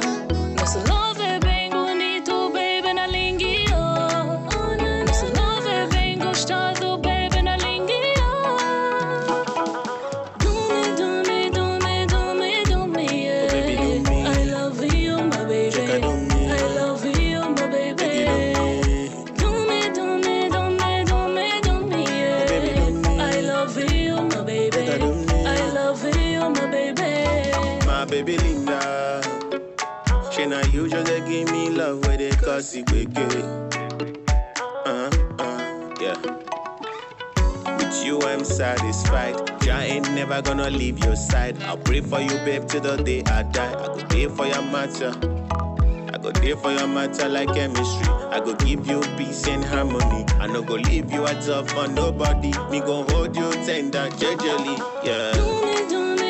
Where 32.73 32.83
they 32.85 33.05
cause. 33.05 33.35
Uh, 34.85 35.09
uh, 35.39 35.95
yeah. 36.01 36.17
With 37.77 38.05
you, 38.05 38.21
I'm 38.21 38.43
satisfied. 38.43 39.35
Ja 39.63 39.79
ain't 39.79 40.09
never 40.13 40.41
gonna 40.41 40.69
leave 40.69 40.97
your 41.03 41.15
side. 41.15 41.61
I'll 41.63 41.77
pray 41.77 42.01
for 42.01 42.19
you, 42.19 42.35
babe, 42.45 42.67
till 42.67 42.81
the 42.81 42.97
day 42.97 43.21
I 43.27 43.43
die. 43.43 43.71
I 43.71 43.87
go 43.87 43.97
there 43.97 44.29
for 44.29 44.47
your 44.47 44.61
matter. 44.63 45.11
I 46.13 46.17
go 46.17 46.31
there 46.31 46.57
for 46.57 46.71
your 46.71 46.87
matter 46.87 47.29
like 47.29 47.53
chemistry. 47.53 48.07
I 48.31 48.39
go 48.39 48.55
give 48.55 48.87
you 48.87 49.01
peace 49.17 49.47
and 49.47 49.63
harmony. 49.63 50.25
I 50.39 50.47
no 50.47 50.63
go 50.63 50.75
leave 50.75 51.11
you 51.11 51.27
at 51.27 51.47
all 51.47 51.65
for 51.65 51.87
nobody. 51.87 52.51
Me 52.71 52.79
go 52.79 53.03
hold 53.09 53.35
you 53.35 53.51
tender, 53.65 54.09
gingerly, 54.17 54.77
yeah. 55.03 55.33
Do 55.33 55.65
me, 55.65 55.89
do 55.89 56.15
me, 56.15 56.25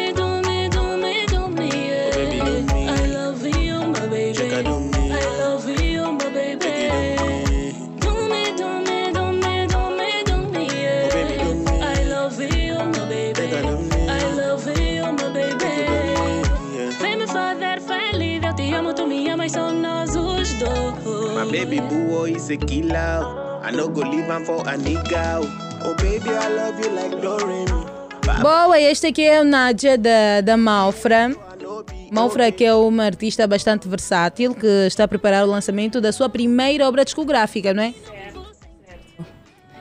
My 21.46 21.52
baby 21.52 21.80
boo 21.80 22.26
is 22.26 22.50
a 22.50 22.58
killer. 22.58 23.22
I 23.62 23.70
no 23.72 23.88
go 23.88 24.02
leave 24.02 24.26
him 24.26 24.46
for 24.46 24.62
a 24.62 24.76
nigga. 24.78 25.46
oh. 25.84 25.94
Baby, 25.98 26.30
I 26.30 26.50
love 26.50 26.80
you 26.80 26.92
like 26.92 27.22
Doremi. 27.22 27.86
Boa, 28.42 28.80
este 28.82 29.08
aqui 29.08 29.24
é 29.24 29.40
o 29.40 29.44
Nádia 29.44 29.96
da, 29.96 30.42
da 30.42 30.58
Malfra. 30.58 31.30
Malfra 32.12 32.52
que 32.52 32.66
é 32.66 32.74
uma 32.74 33.06
artista 33.06 33.46
bastante 33.46 33.88
versátil 33.88 34.56
que 34.56 34.88
está 34.88 35.04
a 35.04 35.08
preparar 35.08 35.46
o 35.46 35.48
lançamento 35.48 36.02
da 36.02 36.12
sua 36.12 36.28
primeira 36.28 36.88
obra 36.88 37.06
discográfica, 37.06 37.76
não 37.76 37.84
é? 37.84 37.94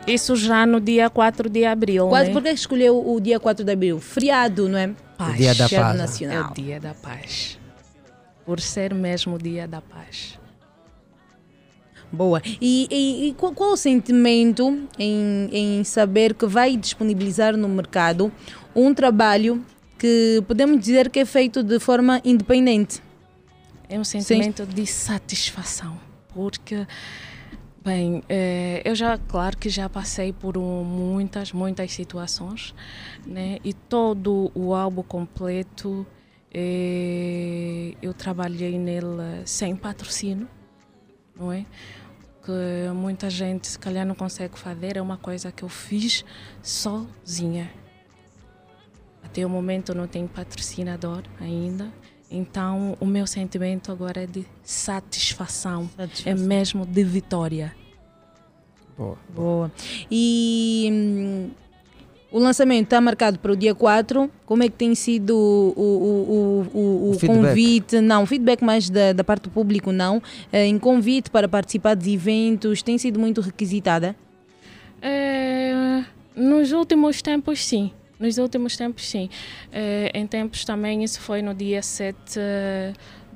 Isso 0.06 0.36
já 0.36 0.66
no 0.66 0.78
dia 0.78 1.08
4 1.08 1.48
de 1.48 1.64
abril. 1.64 2.08
Quase 2.08 2.28
né? 2.28 2.34
porque 2.34 2.50
escolheu 2.50 3.10
o 3.10 3.18
dia 3.18 3.40
4 3.40 3.64
de 3.64 3.72
abril? 3.72 3.98
Feriado, 4.00 4.68
não 4.68 4.78
é? 4.78 4.90
Paz. 5.16 5.36
Dia 5.38 5.54
da 5.54 5.68
paz. 5.68 5.96
nacional. 5.96 6.36
É 6.36 6.50
o 6.50 6.54
dia 6.54 6.78
da 6.78 6.92
paz. 6.92 7.58
Por 8.44 8.60
ser 8.60 8.92
mesmo 8.92 9.36
o 9.36 9.38
dia 9.38 9.66
da 9.66 9.80
paz. 9.80 10.43
Boa. 12.14 12.40
E, 12.60 12.86
e- 12.90 13.28
e 13.28 13.34
qual, 13.34 13.52
qual 13.52 13.72
o 13.72 13.76
sentimento 13.76 14.86
em, 14.98 15.48
em 15.52 15.84
saber 15.84 16.34
que 16.34 16.46
vai 16.46 16.76
disponibilizar 16.76 17.56
no 17.56 17.68
mercado 17.68 18.30
um 18.74 18.94
trabalho 18.94 19.64
que 19.98 20.42
podemos 20.46 20.78
dizer 20.80 21.10
que 21.10 21.20
é 21.20 21.24
feito 21.24 21.62
de 21.62 21.78
forma 21.78 22.20
independente? 22.24 23.02
É 23.88 23.98
um 23.98 24.04
sentimento 24.04 24.64
de 24.66 24.86
satisfação, 24.86 25.98
porque, 26.32 26.86
bem, 27.84 28.22
eh, 28.28 28.80
eu 28.84 28.94
já, 28.94 29.18
claro 29.18 29.56
que 29.56 29.68
já 29.68 29.88
passei 29.88 30.32
por 30.32 30.56
muitas, 30.58 31.52
muitas 31.52 31.92
situações, 31.92 32.74
né? 33.26 33.58
E 33.64 33.72
todo 33.72 34.50
o 34.54 34.74
álbum 34.74 35.02
completo, 35.02 36.06
eh, 36.52 37.94
eu 38.02 38.12
trabalhei 38.14 38.78
nele 38.78 39.42
sem 39.44 39.76
patrocínio, 39.76 40.48
não 41.38 41.52
é? 41.52 41.64
Que 42.44 42.92
muita 42.92 43.30
gente, 43.30 43.66
se 43.66 43.78
calhar, 43.78 44.06
não 44.06 44.14
consegue 44.14 44.58
fazer, 44.58 44.96
é 44.96 45.02
uma 45.02 45.16
coisa 45.16 45.50
que 45.50 45.62
eu 45.62 45.68
fiz 45.68 46.24
sozinha. 46.62 47.70
Até 49.22 49.44
o 49.44 49.48
momento 49.48 49.94
não 49.94 50.06
tenho 50.06 50.28
patrocinador 50.28 51.22
ainda. 51.40 51.90
Então 52.30 52.96
o 53.00 53.06
meu 53.06 53.26
sentimento 53.26 53.90
agora 53.92 54.24
é 54.24 54.26
de 54.26 54.44
satisfação, 54.62 55.88
é 56.24 56.34
mesmo 56.34 56.84
de 56.84 57.04
vitória. 57.04 57.74
Boa. 58.96 59.18
Boa. 59.34 59.72
E 60.10 60.88
hum, 60.92 61.50
o 62.34 62.38
lançamento 62.40 62.86
está 62.86 63.00
marcado 63.00 63.38
para 63.38 63.52
o 63.52 63.56
dia 63.56 63.76
4. 63.76 64.28
Como 64.44 64.64
é 64.64 64.68
que 64.68 64.74
tem 64.74 64.92
sido 64.96 65.36
o, 65.36 65.80
o, 65.80 66.78
o, 66.78 67.10
o, 67.12 67.26
convite? 67.26 68.00
Não, 68.00 68.26
feedback 68.26 68.60
mais 68.60 68.90
da, 68.90 69.12
da 69.12 69.22
parte 69.22 69.44
do 69.44 69.50
público, 69.50 69.92
não. 69.92 70.20
Eh, 70.52 70.66
em 70.66 70.76
convite 70.76 71.30
para 71.30 71.48
participar 71.48 71.94
de 71.94 72.12
eventos, 72.12 72.82
tem 72.82 72.98
sido 72.98 73.20
muito 73.20 73.40
requisitada? 73.40 74.16
É, 75.00 76.02
nos 76.34 76.72
últimos 76.72 77.22
tempos, 77.22 77.64
sim. 77.64 77.92
Nos 78.18 78.36
últimos 78.36 78.76
tempos, 78.76 79.08
sim. 79.08 79.30
É, 79.70 80.10
em 80.12 80.26
tempos 80.26 80.64
também, 80.64 81.04
isso 81.04 81.20
foi 81.20 81.40
no 81.40 81.54
dia 81.54 81.82
7 81.82 82.16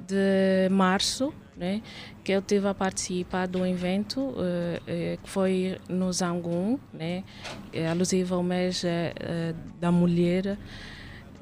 de 0.08 0.68
março, 0.72 1.32
né, 1.56 1.82
que 2.28 2.32
eu 2.32 2.42
tive 2.42 2.68
a 2.68 2.74
participar 2.74 3.48
um 3.56 3.64
evento 3.64 4.34
eh, 4.36 4.82
eh, 4.86 5.18
que 5.22 5.30
foi 5.30 5.78
no 5.88 6.12
Zangun, 6.12 6.78
né, 6.92 7.24
é 7.72 7.88
alusivo 7.88 8.34
ao 8.34 8.42
mês 8.42 8.84
eh, 8.84 9.14
eh, 9.18 9.54
da 9.80 9.90
mulher. 9.90 10.58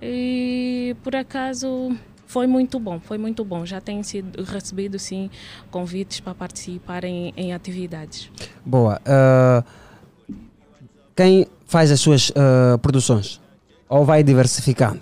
E 0.00 0.94
por 1.02 1.16
acaso 1.16 1.90
foi 2.28 2.46
muito 2.46 2.78
bom, 2.78 3.00
foi 3.00 3.18
muito 3.18 3.44
bom. 3.44 3.66
Já 3.66 3.80
tenho 3.80 4.04
sido 4.04 4.44
recebido 4.44 4.96
sim 4.96 5.28
convites 5.72 6.20
para 6.20 6.36
participar 6.36 7.02
em, 7.02 7.34
em 7.36 7.52
atividades. 7.52 8.30
Boa. 8.64 9.00
Ah, 9.04 9.64
quem 11.16 11.48
faz 11.66 11.90
as 11.90 11.98
suas 11.98 12.30
ah, 12.36 12.78
produções? 12.78 13.40
Ou 13.88 14.04
vai 14.04 14.22
diversificando? 14.22 15.00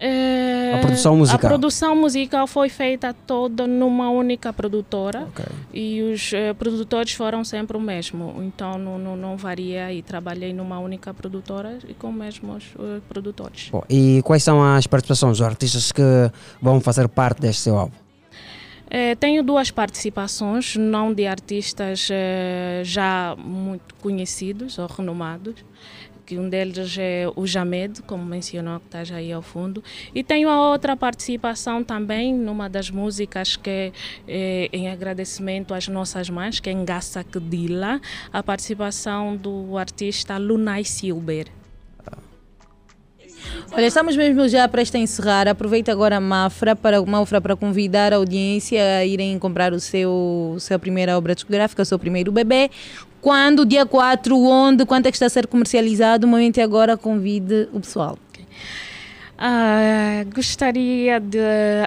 Eh, 0.00 0.57
A 0.74 0.78
produção 0.78 1.16
musical. 1.16 1.38
A 1.38 1.48
produção 1.48 1.96
musical 1.96 2.46
foi 2.46 2.68
feita 2.68 3.14
toda 3.26 3.66
numa 3.66 4.10
única 4.10 4.52
produtora 4.52 5.26
e 5.72 6.02
os 6.02 6.32
eh, 6.32 6.52
produtores 6.54 7.12
foram 7.12 7.44
sempre 7.44 7.76
o 7.76 7.80
mesmo. 7.80 8.42
Então 8.42 8.78
não, 8.78 8.98
não, 8.98 9.16
não 9.16 9.36
varia 9.36 9.92
e 9.92 10.02
trabalhei 10.02 10.52
numa 10.52 10.78
única 10.78 11.12
produtora 11.14 11.78
e 11.88 11.94
com 11.94 12.10
os 12.10 12.14
mesmos 12.14 12.64
eh, 12.78 13.00
produtores. 13.08 13.68
Bom, 13.70 13.82
e 13.88 14.20
quais 14.24 14.42
são 14.42 14.62
as 14.62 14.86
participações 14.86 15.38
dos 15.38 15.46
artistas 15.46 15.92
que 15.92 16.02
vão 16.60 16.80
fazer 16.80 17.08
parte 17.08 17.40
deste 17.40 17.62
seu 17.62 17.78
álbum? 17.78 18.08
Eh, 18.90 19.14
tenho 19.16 19.42
duas 19.42 19.70
participações, 19.70 20.74
não 20.76 21.12
de 21.12 21.26
artistas 21.26 22.08
eh, 22.10 22.80
já 22.84 23.36
muito 23.36 23.94
conhecidos 23.96 24.78
ou 24.78 24.86
renomados, 24.86 25.56
que 26.28 26.38
um 26.38 26.46
deles 26.46 26.94
é 26.98 27.26
o 27.34 27.46
Jamed, 27.46 28.02
como 28.02 28.22
mencionou, 28.22 28.78
que 28.80 28.84
está 28.84 29.02
já 29.02 29.16
aí 29.16 29.32
ao 29.32 29.40
fundo, 29.40 29.82
e 30.14 30.22
tenho 30.22 30.50
a 30.50 30.68
outra 30.70 30.94
participação 30.94 31.82
também 31.82 32.34
numa 32.34 32.68
das 32.68 32.90
músicas 32.90 33.56
que 33.56 33.70
é 33.70 33.92
eh, 34.28 34.68
em 34.70 34.90
agradecimento 34.90 35.72
às 35.72 35.88
nossas 35.88 36.28
mães, 36.28 36.60
que 36.60 36.68
é 36.68 36.74
Ngassa 36.74 37.24
Kedila, 37.24 37.98
a 38.30 38.42
participação 38.42 39.38
do 39.38 39.78
artista 39.78 40.36
Lunai 40.36 40.84
Silber. 40.84 41.46
Olha, 43.70 43.86
estamos 43.86 44.16
mesmo 44.16 44.48
já 44.48 44.66
prestes 44.66 44.98
a 44.98 44.98
encerrar. 44.98 45.48
Aproveita 45.48 45.92
agora 45.92 46.16
a 46.16 46.20
Mafra 46.20 46.74
para, 46.74 47.00
Mafra 47.04 47.40
para 47.40 47.54
convidar 47.54 48.12
a 48.12 48.16
audiência 48.16 48.82
a 48.98 49.04
irem 49.04 49.38
comprar 49.38 49.72
o 49.72 49.80
seu, 49.80 50.56
sua 50.58 50.78
primeira 50.78 51.16
obra 51.16 51.34
discográfica, 51.34 51.82
o 51.82 51.84
seu 51.84 51.98
primeiro 51.98 52.32
bebê. 52.32 52.70
Quando? 53.20 53.66
Dia 53.66 53.84
4, 53.84 54.38
onde? 54.38 54.86
Quanto 54.86 55.06
é 55.06 55.10
que 55.10 55.16
está 55.16 55.26
a 55.26 55.30
ser 55.30 55.46
comercializado? 55.46 56.26
O 56.26 56.30
momento 56.30 56.58
é 56.58 56.62
agora, 56.62 56.96
convide 56.96 57.68
o 57.72 57.80
pessoal. 57.80 58.18
Ah, 59.40 60.24
gostaria 60.34 61.20
de, 61.20 61.38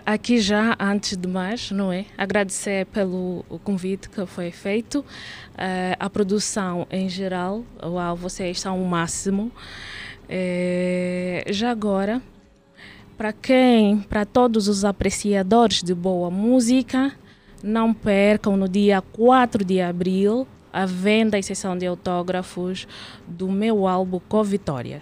aqui 0.05 0.39
já, 0.39 0.75
antes 0.79 1.17
de 1.17 1.27
mais, 1.27 1.69
não 1.71 1.91
é? 1.91 2.05
Agradecer 2.17 2.85
pelo 2.85 3.43
convite 3.63 4.09
que 4.09 4.25
foi 4.25 4.51
feito, 4.51 5.03
ah, 5.57 5.95
a 5.99 6.09
produção 6.09 6.87
em 6.89 7.09
geral, 7.09 7.63
uau, 7.83 8.15
vocês 8.15 8.59
são 8.59 8.81
o 8.81 8.87
máximo. 8.87 9.51
Eh, 10.29 11.43
já 11.49 11.71
agora, 11.71 12.21
para 13.17 13.33
quem, 13.33 13.99
para 13.99 14.23
todos 14.23 14.69
os 14.69 14.85
apreciadores 14.85 15.83
de 15.83 15.93
boa 15.93 16.31
música, 16.31 17.11
não 17.61 17.93
percam 17.93 18.55
no 18.55 18.69
dia 18.69 19.01
4 19.01 19.65
de 19.65 19.81
abril 19.81 20.47
a 20.71 20.85
venda 20.85 21.37
e 21.37 21.43
sessão 21.43 21.77
de 21.77 21.85
autógrafos 21.85 22.87
do 23.27 23.49
meu 23.49 23.87
álbum 23.87 24.19
Com 24.27 24.43
Vitória, 24.43 25.01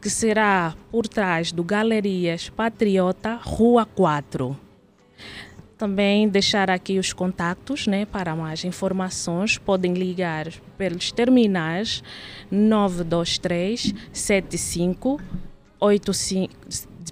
que 0.00 0.08
será 0.08 0.74
por 0.90 1.06
trás 1.06 1.52
do 1.52 1.64
Galerias 1.64 2.48
Patriota, 2.48 3.38
Rua 3.42 3.84
4. 3.84 4.56
Também 5.76 6.28
deixar 6.28 6.70
aqui 6.70 6.98
os 6.98 7.12
contatos 7.12 7.86
né, 7.86 8.04
para 8.04 8.34
mais 8.34 8.64
informações. 8.64 9.58
Podem 9.58 9.94
ligar 9.94 10.48
pelos 10.76 11.12
terminais 11.12 12.02
923 12.50 13.94
75 14.12 15.20
85, 15.80 16.52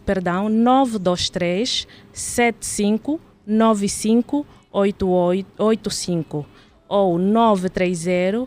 perdão, 0.05 0.49
923 0.49 1.87
75 2.13 3.21
95 3.47 4.45
88 4.73 5.63
85 5.63 6.56
ou 6.89 7.19
930 7.19 8.47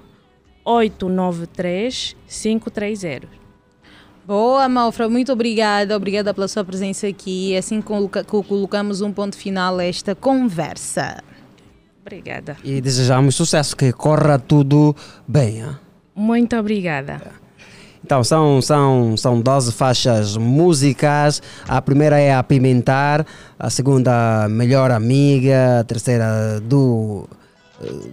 893 0.64 2.16
530. 2.27 3.27
Boa, 4.26 4.69
Malfra, 4.69 5.09
muito 5.09 5.32
obrigada. 5.32 5.95
Obrigada 5.95 6.34
pela 6.34 6.48
sua 6.48 6.64
presença 6.64 7.08
aqui. 7.08 7.56
Assim 7.58 7.82
coloca- 7.82 8.24
co- 8.24 8.43
colocamos 8.43 9.01
um 9.01 9.11
ponto 9.11 9.35
final 9.35 9.80
a 9.80 9.84
esta 9.85 10.14
conversa. 10.14 11.24
Obrigada. 12.01 12.56
E 12.64 12.80
desejamos 12.80 13.35
sucesso, 13.35 13.76
que 13.76 13.92
corra 13.92 14.38
tudo 14.38 14.95
bem. 15.27 15.61
hein? 15.61 15.76
Muito 16.16 16.56
obrigada. 16.56 17.22
Então, 18.03 18.24
são, 18.24 18.61
são, 18.61 19.18
são 19.18 19.42
12 19.42 19.72
faixas 19.74 20.38
músicas. 20.38 21.42
A 21.68 21.82
primeira 21.82 22.19
é 22.19 22.34
Apimentar, 22.34 23.26
a 23.58 23.69
segunda, 23.69 24.48
Melhor 24.50 24.92
Amiga, 24.92 25.80
a 25.80 25.84
terceira, 25.84 26.59
do, 26.61 27.27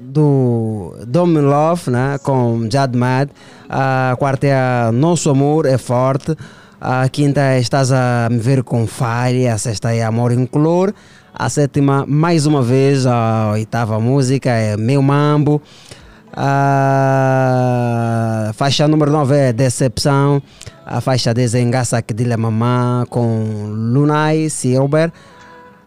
do 0.00 0.94
Dom 1.06 1.40
Love, 1.40 1.90
né, 1.90 2.18
com 2.22 2.68
Jad 2.70 2.94
Mad. 2.94 3.28
A 3.68 4.14
quarta 4.18 4.46
é 4.46 4.90
Nosso 4.92 5.30
Amor 5.30 5.66
é 5.66 5.78
Forte. 5.78 6.36
A 6.80 7.08
quinta 7.08 7.40
é 7.40 7.58
Estás 7.58 7.90
a 7.90 8.28
Me 8.30 8.38
Ver 8.38 8.62
com 8.62 8.86
Falha. 8.86 9.54
A 9.54 9.58
sexta 9.58 9.94
é 9.94 10.04
Amor 10.04 10.32
Incolor. 10.32 10.92
A 11.34 11.48
sétima, 11.50 12.04
mais 12.06 12.46
uma 12.46 12.62
vez, 12.62 13.06
a 13.06 13.50
oitava 13.52 14.00
música 14.00 14.50
é 14.50 14.76
Meu 14.76 15.02
Mambo. 15.02 15.60
A 16.32 17.32
faixa 18.54 18.86
número 18.88 19.10
9 19.10 19.34
é 19.36 19.52
Decepção. 19.52 20.42
A 20.84 21.00
faixa 21.00 21.34
10 21.34 21.54
é 21.54 22.02
que 22.02 22.14
Dile 22.14 22.36
Mamã 22.36 23.04
com 23.08 23.66
Lunai 23.68 24.48
Silber. 24.48 25.12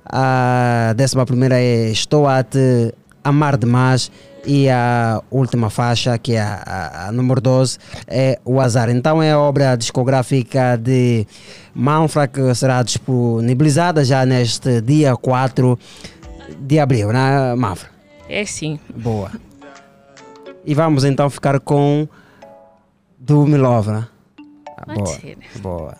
A 0.06 0.93
décima 0.95 1.25
primeira 1.25 1.59
é 1.59 1.90
Estou 1.91 2.27
a 2.27 2.43
te 2.43 2.93
amar 3.24 3.58
demais. 3.58 4.12
E 4.46 4.70
a 4.70 5.22
última 5.30 5.70
faixa, 5.70 6.18
que 6.18 6.34
é 6.34 6.42
a, 6.42 6.64
a- 6.66 7.08
a 7.08 7.12
número 7.12 7.42
12, 7.42 7.78
é 8.08 8.40
O 8.46 8.60
Azar. 8.62 8.90
Então 8.90 9.22
é 9.22 9.32
a 9.34 9.40
obra 9.40 9.76
discográfica 9.76 10.78
de 10.78 11.28
Manfra 11.76 12.28
que 12.28 12.54
será 12.56 12.82
disponibilizada 12.82 14.04
já 14.06 14.26
neste 14.26 14.80
dia 14.82 15.16
4 15.18 15.78
de 16.62 16.80
abril, 16.80 17.10
né, 17.12 17.54
Manfra? 17.56 17.90
É 18.30 18.46
sim. 18.46 18.80
Boa. 18.96 19.30
E 20.66 20.74
vamos 20.74 21.04
então 21.04 21.30
ficar 21.30 21.60
com 21.60 22.08
do 23.18 23.46
Milov, 23.46 23.88
né? 23.90 24.08
Pode 24.86 25.00
boa. 25.02 25.08
ser. 25.20 25.38
Boa. 25.60 25.94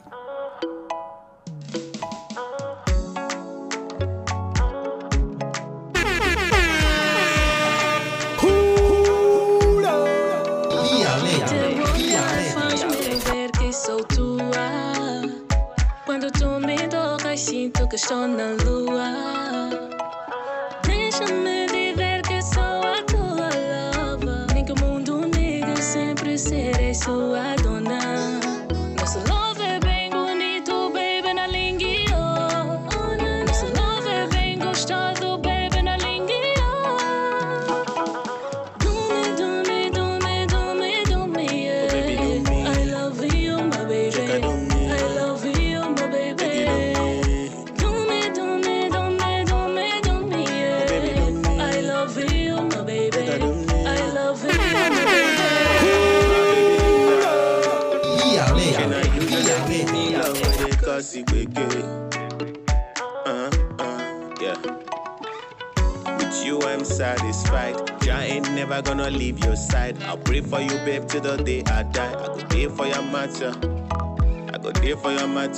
Sinto 18.10 18.58
que 18.58 18.69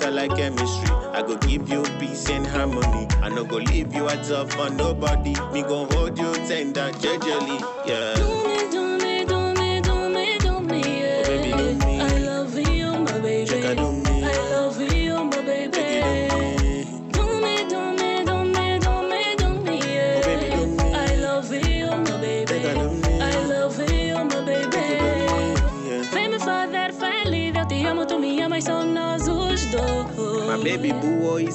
matter 0.01 0.15
like 0.15 0.35
chemistry. 0.35 0.89
I 1.13 1.21
go 1.21 1.37
give 1.37 1.69
you 1.69 1.83
peace 1.99 2.29
and 2.29 2.45
harmony. 2.45 3.07
I 3.21 3.29
no 3.29 3.43
go 3.43 3.57
leave 3.57 3.93
you 3.93 4.07
at 4.07 4.29
up 4.31 4.51
for 4.51 4.69
nobody. 4.69 5.35
Me 5.53 5.61
go 5.61 5.85
hold 5.91 6.17
you 6.17 6.33
tender, 6.47 6.91
gently. 6.99 7.59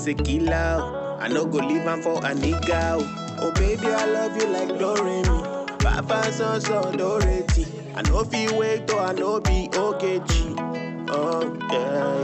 is. 0.08 0.48
I 0.48 1.28
no 1.28 1.44
go 1.46 1.58
leave 1.58 1.82
him 1.82 2.02
for 2.02 2.18
a 2.18 2.34
nigga. 2.34 2.98
Oh 3.40 3.52
baby, 3.52 3.86
I 3.86 4.06
love 4.06 4.36
you 4.36 4.48
like 4.48 4.68
Doremi. 4.68 5.78
Papa 5.80 6.32
so 6.32 6.58
so 6.58 6.92
Dorothy. 6.92 7.66
I 7.94 8.02
no 8.02 8.24
feel 8.24 8.58
wait, 8.58 8.86
though 8.86 9.00
I 9.00 9.12
know 9.12 9.40
be 9.40 9.68
okay. 9.74 10.20
Oh 11.08 11.56
yeah. 11.70 12.15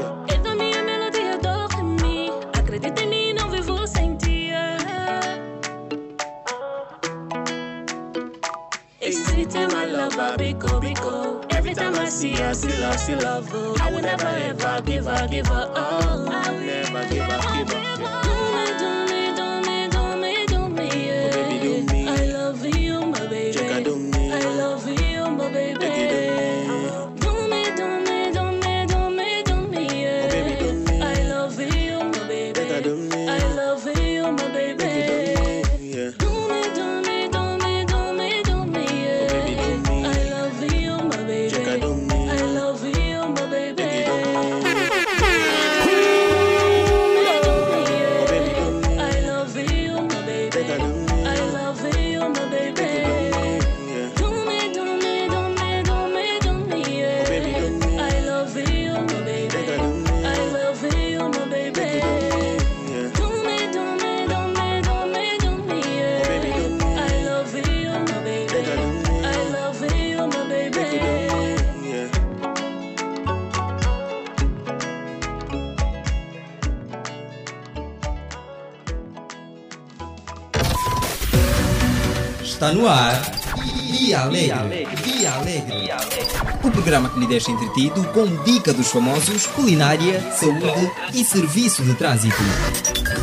deixa 87.33 87.51
entretido 87.51 88.05
com 88.09 88.27
dica 88.45 88.75
dos 88.75 88.91
famosos, 88.91 89.47
culinária, 89.47 90.21
saúde 90.33 90.93
e 91.15 91.25
serviço 91.25 91.83
de 91.83 91.95
trânsito. 91.95 92.37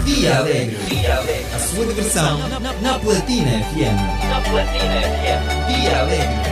Dia 0.04 0.40
Alegre, 0.40 0.76
a 1.56 1.60
sua 1.60 1.86
diversão 1.86 2.40
na 2.82 2.98
Platina 2.98 3.52
FM. 3.66 4.28
Na 4.28 4.42
Platina 4.50 5.00
FM. 5.04 5.44
Via 5.68 6.00
Alegre. 6.00 6.50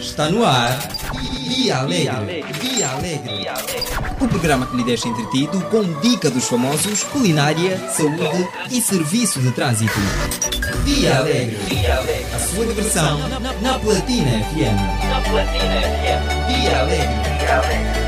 Está 0.00 0.28
no 0.30 0.44
ar. 0.44 0.78
Dia 1.48 1.78
Alegre. 1.78 2.44
Via 2.60 2.88
Alegre. 2.90 3.48
O 4.20 4.28
programa 4.28 4.64
que 4.66 4.76
lhe 4.76 4.84
deixa 4.84 5.08
entretido 5.08 5.60
com 5.70 5.82
dica 6.00 6.30
dos 6.30 6.44
famosos, 6.44 7.02
culinária, 7.02 7.76
saúde 7.90 8.48
e 8.70 8.80
serviço 8.80 9.40
de 9.40 9.50
trânsito. 9.50 9.98
Dia 10.84 11.18
Alegre. 11.18 11.58
sua 12.54 12.66
diversão 12.66 13.18
na 13.60 13.78
Platina 13.80 14.30
FM. 14.44 15.08
Na 15.08 15.20
Platina 15.28 15.80
FM. 15.82 16.46
Via 16.46 16.80
Alegre. 16.80 17.38
Via 17.40 17.56
Alegre. 17.56 18.03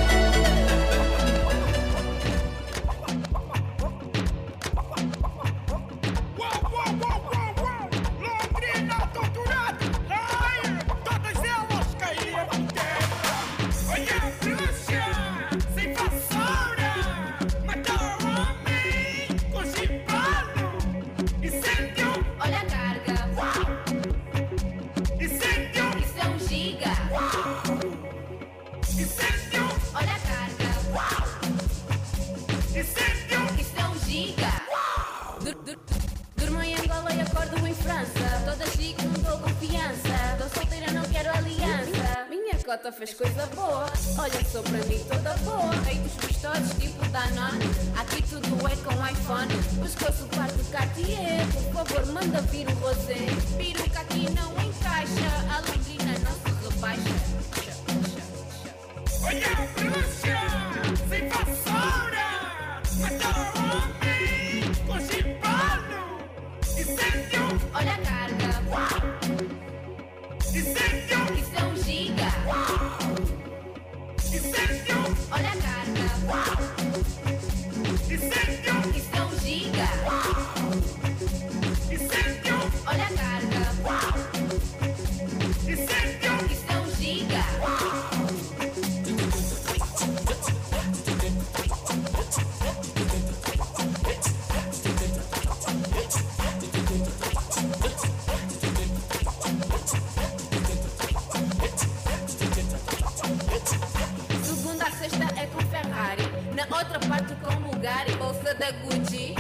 Bugatti, 107.86 108.16
bolsa 108.18 108.52
da 108.54 108.72
Gucci, 108.82 109.34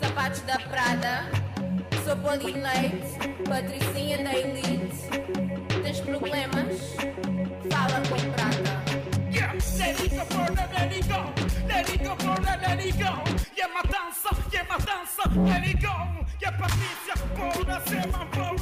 sapatos 0.00 0.40
da 0.46 0.58
Prada. 0.58 1.28
Sou 2.02 2.16
body 2.16 2.54
patricinha 3.46 4.24
da 4.24 4.32
elite. 4.32 5.10
Tens 5.82 6.00
problemas? 6.00 6.96
Fala 7.70 8.00
com 8.08 8.32
prata. 8.32 8.82
Yeah, 9.30 9.52
let 9.76 10.00
it 10.00 10.10
go, 10.10 10.24
brother, 10.24 10.68
let 10.72 10.96
it 10.96 11.06
go. 11.06 11.34
Let 11.68 11.90
it 11.90 12.02
go, 12.02 12.16
brother, 12.16 12.58
let 12.62 12.80
it 12.82 12.96
go. 12.96 13.12
Yeah, 13.54 13.68
matança, 13.68 14.30
yeah, 14.50 14.64
matança, 14.64 15.28
let 15.44 15.68
it 15.68 15.82
go. 15.82 15.92
Yeah, 16.40 16.56
Patrícia, 16.56 17.14
por 17.36 17.62
uma 17.62 17.80
semana, 17.80 18.26
por 18.32 18.61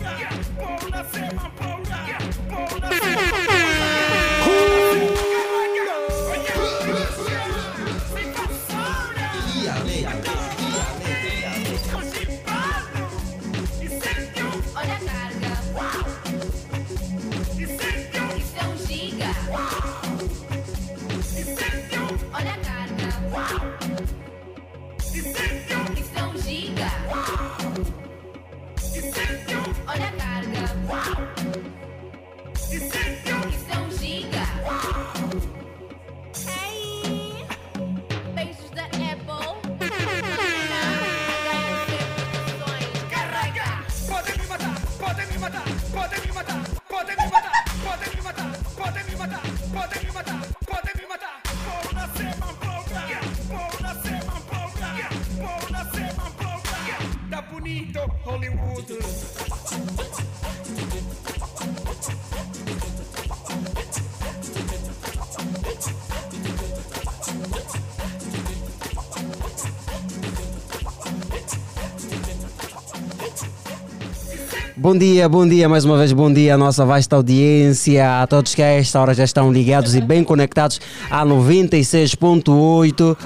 Bom 74.90 74.98
dia, 74.98 75.28
bom 75.28 75.46
dia, 75.46 75.68
mais 75.68 75.84
uma 75.84 75.96
vez 75.96 76.12
bom 76.12 76.32
dia 76.32 76.54
à 76.54 76.58
nossa 76.58 76.84
vasta 76.84 77.14
audiência, 77.14 78.22
a 78.22 78.26
todos 78.26 78.56
que 78.56 78.60
a 78.60 78.66
esta 78.66 79.00
hora 79.00 79.14
já 79.14 79.22
estão 79.22 79.52
ligados 79.52 79.94
e 79.94 80.00
bem 80.00 80.24
conectados 80.24 80.80
a 81.08 81.24
96.8, 81.24 83.16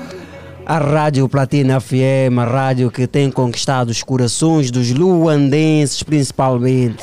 a 0.67 0.77
Rádio 0.77 1.27
Platina 1.27 1.81
FM, 1.81 2.39
a 2.39 2.45
rádio 2.45 2.91
que 2.91 3.07
tem 3.07 3.31
conquistado 3.31 3.89
os 3.89 4.03
corações 4.03 4.71
dos 4.71 4.91
luandenses 4.91 6.03
principalmente. 6.03 7.03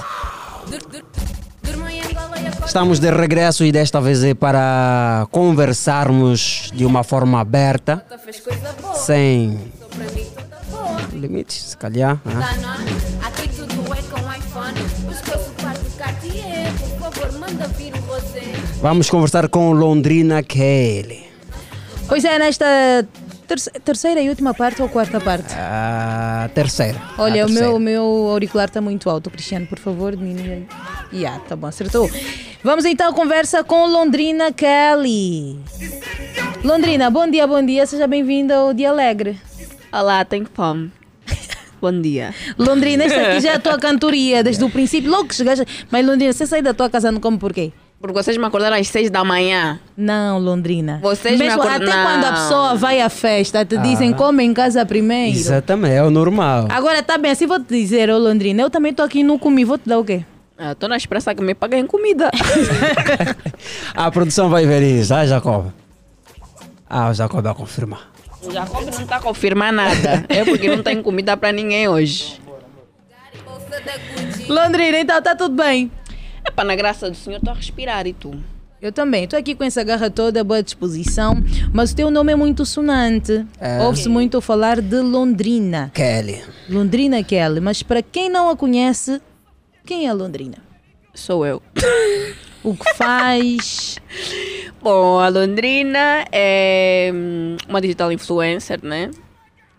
Estamos 2.64 3.00
de 3.00 3.10
regresso 3.10 3.66
e 3.66 3.72
desta 3.72 4.00
vez 4.00 4.24
é 4.24 4.36
para 4.36 5.28
conversarmos 5.32 6.70
de 6.72 6.86
uma 6.86 7.04
forma 7.04 7.42
aberta, 7.42 8.06
sem 8.94 9.58
limites, 11.14 11.64
se 11.64 11.78
calhar. 11.78 12.22
né? 12.24 13.11
Vamos 18.82 19.10
conversar 19.10 19.48
com 19.48 19.72
Londrina 19.74 20.42
Kelly. 20.42 21.24
Pois 22.08 22.26
é, 22.26 22.38
nesta 22.40 22.66
terce- 23.48 23.70
terceira 23.86 24.20
e 24.22 24.30
última 24.30 24.54
parte 24.54 24.82
ou 24.82 24.90
quarta 24.90 25.20
parte? 25.22 25.54
A 25.56 26.50
terceira. 26.54 27.00
Olha, 27.18 27.44
A 27.44 27.46
o 27.46 27.50
meu, 27.50 27.56
terceira. 27.58 27.76
o 27.76 27.80
meu 27.80 28.04
auricular 28.32 28.68
está 28.68 28.82
muito 28.82 29.10
alto, 29.10 29.30
Cristiano, 29.30 29.68
por 29.68 29.78
favor, 29.80 30.16
diminui. 30.16 30.66
Ya, 31.14 31.40
tá 31.48 31.56
bom, 31.56 31.68
acertou. 31.68 32.10
Vamos 32.64 32.86
então 32.86 33.10
à 33.10 33.14
conversa 33.14 33.64
com 33.64 33.86
Londrina 33.88 34.52
Kelly. 34.52 35.60
Londrina, 36.64 37.10
bom 37.10 37.30
dia, 37.30 37.46
bom 37.48 37.64
dia, 37.64 37.86
seja 37.86 38.08
bem-vinda 38.08 38.56
ao 38.56 38.74
Dia 38.74 38.90
Alegre. 38.90 39.40
Olá, 39.92 40.24
tenho 40.26 40.48
fome. 40.54 40.92
Bom 41.80 42.00
dia. 42.02 42.34
Londrina, 42.60 43.04
esta 43.06 43.20
aqui 43.22 43.42
já 43.42 43.52
é 43.54 43.56
a 43.56 43.60
tua 43.60 43.78
cantoria 43.80 44.44
desde 44.44 44.64
o 44.64 44.70
princípio, 44.70 45.10
logo 45.10 45.28
que 45.30 45.36
chegaste. 45.36 45.66
Mas 45.90 46.06
Londrina, 46.06 46.32
você 46.34 46.46
saiu 46.46 46.64
da 46.64 46.74
tua 46.74 46.90
casa 46.90 47.12
não 47.12 47.20
come 47.20 47.38
por 47.40 47.52
quê? 47.54 47.72
Porque 48.02 48.14
vocês 48.14 48.36
me 48.36 48.44
acordaram 48.46 48.76
às 48.76 48.88
seis 48.88 49.12
da 49.12 49.24
manhã. 49.24 49.80
Não, 49.96 50.40
Londrina. 50.40 50.98
Vocês 51.04 51.38
me 51.38 51.46
Mesmo 51.46 51.62
acordaram. 51.62 51.86
até 51.88 52.04
quando 52.04 52.26
a 52.26 52.32
pessoa 52.32 52.76
vai 52.76 53.00
à 53.00 53.10
festa, 53.10 53.64
te 53.64 53.78
dizem 53.78 54.12
Ah. 54.14 54.16
come 54.18 54.44
em 54.44 54.54
casa 54.56 54.84
primeiro. 54.86 55.38
Exatamente, 55.38 55.94
é 55.94 56.04
o 56.04 56.10
normal. 56.10 56.66
Agora 56.70 57.04
tá 57.04 57.18
bem, 57.20 57.30
assim 57.32 57.46
vou 57.46 57.60
te 57.60 57.68
dizer, 57.70 58.10
ô 58.10 58.18
Londrina, 58.18 58.64
eu 58.64 58.72
também 58.72 58.92
tô 58.92 59.04
aqui 59.04 59.20
e 59.20 59.24
não 59.24 59.38
comi, 59.38 59.64
vou 59.64 59.78
te 59.78 59.88
dar 59.88 60.00
o 60.00 60.04
quê? 60.04 60.26
Estou 60.72 60.90
na 60.90 60.98
esperança 60.98 61.34
que 61.36 61.44
me 61.44 61.54
paguem 61.56 61.86
comida. 61.88 62.30
A 63.96 64.10
produção 64.12 64.50
vai 64.50 64.66
ver 64.66 64.82
isso, 64.82 65.14
ah, 65.14 65.26
Jacob? 65.26 65.68
Ah, 66.90 67.10
o 67.10 67.14
Jacob 67.14 67.42
vai 67.42 67.54
confirmar. 67.56 68.12
O 68.44 68.52
Jacob 68.52 68.84
não 68.84 69.02
está 69.04 69.16
a 69.18 69.20
confirmar 69.20 69.72
nada. 69.72 70.26
É 70.28 70.44
porque 70.44 70.68
não 70.76 70.84
tem 70.84 71.02
comida 71.02 71.38
para 71.38 71.52
ninguém 71.52 71.88
hoje. 71.88 72.40
Londrina, 74.48 75.00
então 75.00 75.22
tá 75.22 75.36
tudo 75.36 75.56
bem? 75.56 75.90
É 76.44 76.52
para 76.52 76.64
na 76.64 76.76
graça 76.76 77.10
do 77.10 77.16
Senhor, 77.16 77.38
estou 77.38 77.54
a 77.54 77.56
respirar 77.56 78.08
e 78.08 78.14
tu? 78.14 78.34
Eu 78.82 78.92
também, 78.92 79.26
estou 79.26 79.38
aqui 79.38 79.54
com 79.54 79.64
essa 79.64 79.84
garra 79.84 80.10
toda, 80.10 80.44
boa 80.44 80.64
disposição, 80.64 81.36
mas 81.72 81.92
o 81.92 81.96
teu 81.96 82.10
nome 82.10 82.34
é 82.34 82.36
muito 82.36 82.66
sonante. 82.66 83.46
É. 83.60 83.80
Ouve-se 83.82 84.10
muito 84.10 84.42
falar 84.42 84.82
de 84.82 85.00
Londrina. 85.02 85.92
Kelly. 85.94 86.42
Londrina 86.68 87.24
Kelly, 87.24 87.60
mas 87.60 87.84
para 87.84 88.02
quem 88.02 88.28
não 88.28 88.50
a 88.50 88.58
conhece, 88.58 89.22
quem 89.86 90.08
é 90.08 90.14
Londrina? 90.14 90.58
Sou 91.14 91.46
eu. 91.46 91.62
O 92.64 92.76
que 92.76 92.94
faz? 92.94 93.98
Bom, 94.84 95.18
a 95.18 95.30
Londrina 95.30 96.26
é 96.32 97.12
hum, 97.12 97.58
uma 97.68 97.82
digital 97.82 98.12
influencer, 98.12 98.80
né? 98.84 99.10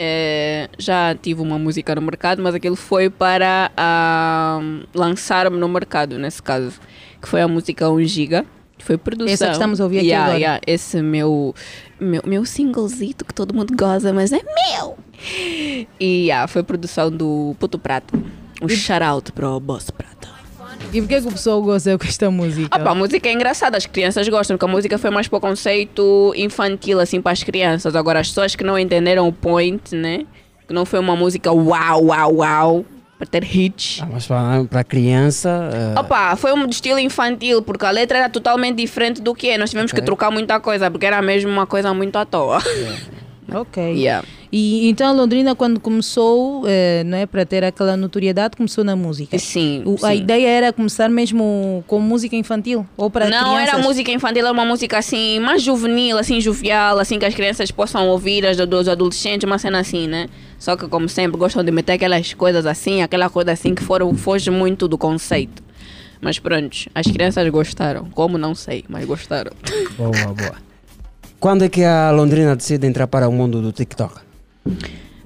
É, 0.04 0.68
já 0.76 1.14
tive 1.14 1.40
uma 1.42 1.56
música 1.60 1.94
no 1.94 2.02
mercado, 2.02 2.42
mas 2.42 2.56
aquilo 2.56 2.74
foi 2.74 3.08
para 3.08 3.70
ah, 3.76 4.58
lançar-me 4.92 5.56
no 5.56 5.68
mercado, 5.68 6.18
nesse 6.18 6.42
caso, 6.42 6.72
que 7.20 7.28
foi 7.28 7.40
a 7.40 7.46
música 7.46 7.88
1 7.88 8.02
Giga. 8.04 8.44
que 8.76 8.84
Foi 8.84 8.98
produção. 8.98 9.32
Essa 9.32 9.46
que 9.46 9.52
estamos 9.52 9.80
a 9.80 9.84
ouvir 9.84 9.98
aqui 9.98 10.06
Yeah, 10.08 10.24
agora. 10.24 10.38
yeah, 10.40 10.60
esse 10.66 11.00
meu, 11.00 11.54
meu, 12.00 12.20
meu 12.26 12.44
singlezito 12.44 13.24
que 13.24 13.32
todo 13.32 13.54
mundo 13.54 13.76
goza, 13.76 14.12
mas 14.12 14.32
é 14.32 14.40
meu. 14.42 14.98
E 16.00 16.24
yeah, 16.26 16.48
foi 16.48 16.64
produção 16.64 17.08
do 17.08 17.54
Puto 17.60 17.78
Prato. 17.78 18.12
Um 18.60 18.68
shout-out 18.68 19.30
para 19.30 19.48
o 19.50 19.60
Boss 19.60 19.88
Prato. 19.90 20.31
E 20.92 21.00
por 21.00 21.08
que, 21.08 21.20
que 21.20 21.28
o 21.28 21.32
pessoal 21.32 21.60
gosta 21.62 21.96
com 21.98 22.04
esta 22.06 22.30
música? 22.30 22.68
Ah, 22.70 22.78
pá, 22.78 22.90
a 22.90 22.94
música 22.94 23.28
é 23.28 23.32
engraçada, 23.32 23.76
as 23.76 23.86
crianças 23.86 24.28
gostam, 24.28 24.56
porque 24.56 24.70
a 24.70 24.74
música 24.74 24.98
foi 24.98 25.10
mais 25.10 25.28
para 25.28 25.36
o 25.36 25.40
conceito 25.40 26.32
infantil, 26.36 27.00
assim, 27.00 27.20
para 27.20 27.32
as 27.32 27.42
crianças. 27.42 27.94
Agora, 27.96 28.20
as 28.20 28.28
pessoas 28.28 28.54
que 28.54 28.64
não 28.64 28.78
entenderam 28.78 29.26
o 29.28 29.32
point, 29.32 29.94
né? 29.94 30.24
Que 30.66 30.74
não 30.74 30.84
foi 30.84 30.98
uma 31.00 31.16
música 31.16 31.50
uau, 31.52 32.06
uau, 32.06 32.34
uau, 32.36 32.84
para 33.18 33.26
ter 33.26 33.44
hits. 33.56 34.00
Ah, 34.02 34.08
mas 34.10 34.26
para, 34.26 34.84
criança. 34.84 35.70
eh, 35.96 36.00
Opa, 36.00 36.36
foi 36.36 36.52
um 36.52 36.66
estilo 36.66 36.98
infantil, 36.98 37.62
porque 37.62 37.84
a 37.86 37.90
letra 37.90 38.18
era 38.18 38.28
totalmente 38.28 38.76
diferente 38.76 39.20
do 39.22 39.34
que 39.34 39.48
é. 39.48 39.58
Nós 39.58 39.70
tivemos 39.70 39.92
Ok. 39.92 40.00
que 40.00 40.04
trocar 40.06 40.30
muita 40.30 40.58
coisa, 40.60 40.90
porque 40.90 41.06
era 41.06 41.20
mesmo 41.22 41.50
uma 41.50 41.66
coisa 41.66 41.92
muito 41.94 42.16
à 42.16 42.24
toa. 42.24 42.58
Ok. 43.54 43.82
Yeah. 43.94 44.26
E 44.50 44.88
então 44.88 45.08
a 45.08 45.12
Londrina, 45.12 45.54
quando 45.54 45.80
começou, 45.80 46.64
eh, 46.66 47.02
não 47.06 47.16
é 47.16 47.24
para 47.24 47.46
ter 47.46 47.64
aquela 47.64 47.96
notoriedade, 47.96 48.54
começou 48.56 48.84
na 48.84 48.94
música. 48.94 49.38
Sim. 49.38 49.82
O- 49.86 49.94
A 50.04 50.10
sim. 50.10 50.18
ideia 50.18 50.46
era 50.48 50.72
começar 50.72 51.08
mesmo 51.08 51.82
com 51.86 51.98
música 51.98 52.36
infantil 52.36 52.86
ou 52.96 53.08
para 53.10 53.30
não 53.30 53.54
crianças? 53.54 53.68
era 53.74 53.78
música 53.82 54.10
infantil, 54.10 54.42
era 54.42 54.52
uma 54.52 54.64
música 54.66 54.98
assim, 54.98 55.40
mais 55.40 55.62
juvenil, 55.62 56.18
assim, 56.18 56.38
jovial, 56.40 56.98
assim, 56.98 57.18
que 57.18 57.24
as 57.24 57.34
crianças 57.34 57.70
possam 57.70 58.06
ouvir, 58.08 58.44
as 58.46 58.56
dos 58.58 58.88
adolescentes, 58.88 59.46
uma 59.46 59.58
cena 59.58 59.78
assim, 59.80 60.06
né? 60.06 60.28
Só 60.58 60.76
que, 60.76 60.86
como 60.86 61.08
sempre, 61.08 61.38
gostam 61.38 61.64
de 61.64 61.72
meter 61.72 61.92
aquelas 61.92 62.34
coisas 62.34 62.66
assim, 62.66 63.02
aquela 63.02 63.30
coisa 63.30 63.52
assim 63.52 63.74
que 63.74 63.82
foram, 63.82 64.14
foge 64.14 64.50
muito 64.50 64.86
do 64.86 64.98
conceito. 64.98 65.62
Mas 66.20 66.38
pronto, 66.38 66.76
as 66.94 67.06
crianças 67.06 67.48
gostaram. 67.48 68.04
Como 68.14 68.38
não 68.38 68.54
sei, 68.54 68.84
mas 68.88 69.04
gostaram. 69.04 69.50
Boa, 69.96 70.10
boa. 70.34 70.71
Quando 71.42 71.64
é 71.64 71.68
que 71.68 71.82
a 71.82 72.12
Londrina 72.12 72.54
decide 72.54 72.86
entrar 72.86 73.08
para 73.08 73.28
o 73.28 73.32
mundo 73.32 73.60
do 73.60 73.72
TikTok? 73.72 74.20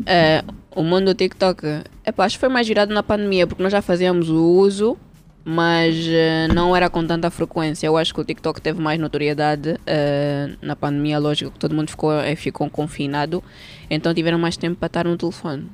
É, 0.07 0.43
o 0.75 0.83
mundo 0.83 1.13
do 1.13 1.15
TikTok, 1.15 1.83
epá, 2.07 2.25
acho 2.25 2.37
que 2.37 2.41
foi 2.41 2.49
mais 2.49 2.67
virado 2.67 2.95
na 2.95 3.03
pandemia, 3.03 3.47
porque 3.47 3.63
nós 3.63 3.71
já 3.71 3.83
fazíamos 3.83 4.31
o 4.31 4.43
uso, 4.43 4.97
mas 5.45 5.95
eh, 6.09 6.49
não 6.55 6.75
era 6.75 6.89
com 6.89 7.07
tanta 7.07 7.31
frequência. 7.31 7.87
Eu 7.87 7.99
acho 7.99 8.15
que 8.15 8.21
o 8.23 8.25
TikTok 8.25 8.63
teve 8.63 8.81
mais 8.81 8.99
notoriedade 8.99 9.79
eh, 9.87 10.53
na 10.63 10.75
pandemia, 10.75 11.19
lógico 11.19 11.51
que 11.51 11.59
todo 11.59 11.75
mundo 11.75 11.91
ficou, 11.91 12.13
ficou 12.35 12.71
confinado, 12.71 13.45
então 13.91 14.15
tiveram 14.15 14.39
mais 14.39 14.57
tempo 14.57 14.77
para 14.77 14.87
estar 14.87 15.05
no 15.05 15.19
telefone. 15.19 15.69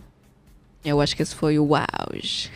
Eu 0.84 1.00
acho 1.00 1.14
que 1.14 1.22
esse 1.22 1.36
foi 1.36 1.56
o 1.60 1.70
auge. 1.76 2.50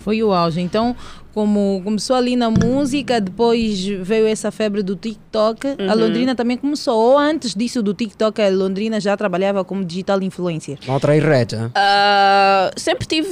Foi 0.00 0.22
o 0.22 0.32
auge. 0.32 0.60
Então, 0.60 0.96
como 1.34 1.80
começou 1.84 2.16
ali 2.16 2.36
na 2.36 2.50
música, 2.50 3.20
depois 3.20 3.84
veio 3.86 4.26
essa 4.26 4.50
febre 4.50 4.82
do 4.82 4.96
TikTok, 4.96 5.66
a 5.66 5.70
Uhum. 5.94 6.00
Londrina 6.00 6.34
também 6.34 6.56
começou. 6.56 6.96
Ou 6.98 7.18
antes 7.18 7.54
disso 7.54 7.82
do 7.82 7.94
TikTok, 7.94 8.40
a 8.42 8.48
Londrina 8.50 9.00
já 9.00 9.16
trabalhava 9.16 9.64
como 9.64 9.84
digital 9.84 10.22
influencer. 10.22 10.78
Outra 10.88 11.12
rede, 11.14 11.56
hein? 11.56 11.70
Ah, 11.74 12.70
sempre 12.76 13.06
tive, 13.06 13.28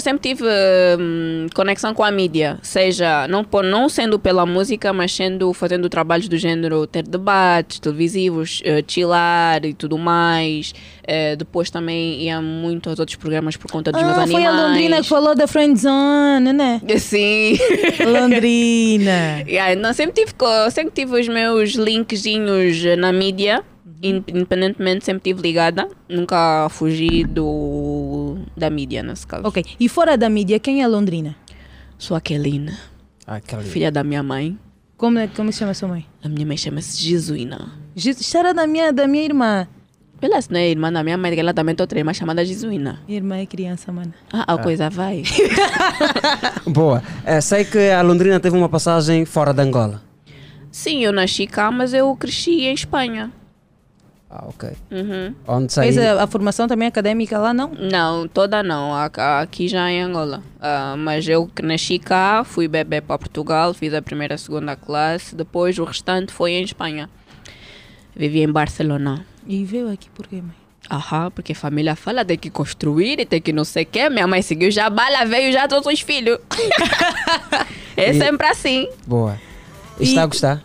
sempre 0.00 0.28
tive 0.34 0.44
hum, 0.98 1.46
conexão 1.54 1.94
com 1.94 2.02
a 2.02 2.10
mídia, 2.10 2.58
seja 2.62 3.26
não, 3.28 3.44
por- 3.44 3.64
não 3.64 3.88
sendo 3.88 4.18
pela 4.18 4.44
música, 4.44 4.92
mas 4.92 5.14
sendo 5.14 5.52
fazendo 5.52 5.88
trabalhos 5.88 6.28
do 6.28 6.36
gênero 6.36 6.86
ter 6.86 7.02
debates 7.02 7.78
televisivos, 7.78 8.60
eh, 8.64 8.82
chilar 8.86 9.64
e 9.64 9.72
tudo 9.74 9.96
mais. 9.98 10.72
Eh, 11.08 11.36
depois 11.36 11.70
também 11.70 12.22
ia 12.22 12.40
muito 12.42 12.90
aos 12.90 12.98
outros 12.98 13.16
programas 13.16 13.56
por 13.56 13.70
conta 13.70 13.92
dos 13.92 14.02
meus 14.02 14.18
Ah, 14.18 14.22
animais. 14.22 14.44
foi 14.44 14.52
a 14.54 14.66
Londrina 14.66 14.96
que 15.02 15.08
falou 15.08 15.34
da 15.36 15.46
Friendzone, 15.46 16.52
né? 16.52 16.80
Sim. 16.98 17.35
Londrina. 18.04 19.42
Yeah, 19.48 19.74
não, 19.80 19.92
sempre, 19.92 20.14
tive, 20.24 20.34
co- 20.34 20.70
sempre 20.70 20.92
tive 20.94 21.20
os 21.20 21.28
meus 21.28 21.72
linkzinhos 21.74 22.82
na 22.98 23.12
mídia. 23.12 23.62
In- 24.02 24.22
Independentemente, 24.28 25.04
sempre 25.04 25.30
estive 25.30 25.42
ligada. 25.46 25.88
Nunca 26.08 26.68
fugi 26.70 27.24
do, 27.24 28.38
da 28.56 28.68
mídia, 28.70 29.02
nesse 29.02 29.26
caso. 29.26 29.46
Ok. 29.46 29.64
E 29.80 29.88
fora 29.88 30.16
da 30.16 30.28
mídia, 30.28 30.58
quem 30.58 30.80
é 30.82 30.84
a 30.84 30.88
Londrina? 30.88 31.34
Sou 31.98 32.16
a 32.16 32.20
Kelina. 32.20 32.76
Aquele. 33.26 33.62
Filha 33.64 33.90
da 33.90 34.04
minha 34.04 34.22
mãe. 34.22 34.58
Como, 34.96 35.18
é- 35.18 35.28
como 35.28 35.50
se 35.52 35.58
chama 35.58 35.74
sua 35.74 35.88
mãe? 35.88 36.06
A 36.22 36.28
minha 36.28 36.46
mãe 36.46 36.56
chama-se 36.56 37.02
Jesuína. 37.02 37.70
Será 37.96 38.52
da 38.52 38.66
minha, 38.66 38.92
da 38.92 39.06
minha 39.08 39.24
irmã. 39.24 39.66
Ela 40.20 40.40
se 40.40 40.50
não 40.50 40.58
é 40.58 40.68
irmã 40.68 40.90
da 40.90 41.02
minha 41.04 41.16
mãe, 41.18 41.32
que 41.34 41.40
ela 41.40 41.52
também 41.52 41.74
tem 41.74 41.82
outra 41.82 41.98
irmã 41.98 42.12
chamada 42.14 42.44
Jesuína. 42.44 43.00
Irmã 43.06 43.36
é 43.36 43.46
criança, 43.46 43.92
mano. 43.92 44.12
Ah, 44.32 44.54
a 44.54 44.58
coisa 44.58 44.88
vai. 44.88 45.22
Boa. 46.66 47.02
Eh, 47.24 47.40
sei 47.40 47.64
que 47.64 47.90
a 47.90 48.00
Londrina 48.02 48.40
teve 48.40 48.56
uma 48.56 48.68
passagem 48.68 49.24
fora 49.24 49.52
de 49.52 49.60
Angola. 49.62 50.02
Sim, 50.70 51.04
eu 51.04 51.12
nasci 51.12 51.46
cá, 51.46 51.70
mas 51.70 51.92
eu 51.92 52.14
cresci 52.16 52.62
em 52.62 52.72
Espanha. 52.74 53.30
Ah, 54.28 54.44
ok. 54.48 54.70
Uhum. 54.90 55.34
Onde 55.46 55.72
Fez 55.72 55.94
saiu? 55.94 56.18
a, 56.18 56.24
a 56.24 56.26
formação 56.26 56.66
também 56.66 56.88
académica 56.88 57.38
lá, 57.38 57.54
não? 57.54 57.70
Não, 57.74 58.26
toda 58.26 58.62
não. 58.62 58.92
Aqui 58.94 59.68
já 59.68 59.90
em 59.90 60.02
Angola. 60.02 60.42
Ah, 60.60 60.94
mas 60.98 61.28
eu 61.28 61.48
nasci 61.62 61.98
cá, 61.98 62.42
fui 62.44 62.66
bebê 62.68 63.00
para 63.00 63.18
Portugal, 63.18 63.72
fiz 63.72 63.94
a 63.94 64.02
primeira 64.02 64.34
e 64.34 64.38
segunda 64.38 64.74
classe. 64.76 65.34
Depois 65.34 65.78
o 65.78 65.84
restante 65.84 66.32
foi 66.32 66.52
em 66.52 66.62
Espanha. 66.64 67.08
Vivi 68.16 68.40
em 68.42 68.50
Barcelona. 68.50 69.26
E 69.46 69.64
veio 69.64 69.90
aqui 69.92 70.08
por 70.10 70.26
quê, 70.26 70.36
mãe? 70.36 70.54
Aham, 70.90 71.30
porque 71.32 71.52
a 71.52 71.54
família 71.54 71.96
fala, 71.96 72.24
tem 72.24 72.38
que 72.38 72.48
construir 72.48 73.18
e 73.20 73.26
tem 73.26 73.40
que 73.40 73.52
não 73.52 73.64
sei 73.64 73.82
o 73.82 73.86
quê. 73.86 74.08
Minha 74.08 74.26
mãe 74.26 74.40
seguiu 74.40 74.70
já 74.70 74.88
bala, 74.88 75.24
veio 75.24 75.52
já 75.52 75.66
todos 75.68 75.86
os 75.92 76.00
filhos. 76.00 76.38
é 77.96 78.10
E- 78.10 78.14
sempre 78.18 78.46
assim. 78.46 78.88
Boa. 79.06 79.38
Está 79.98 80.22
a 80.22 80.26
gostar? 80.26 80.62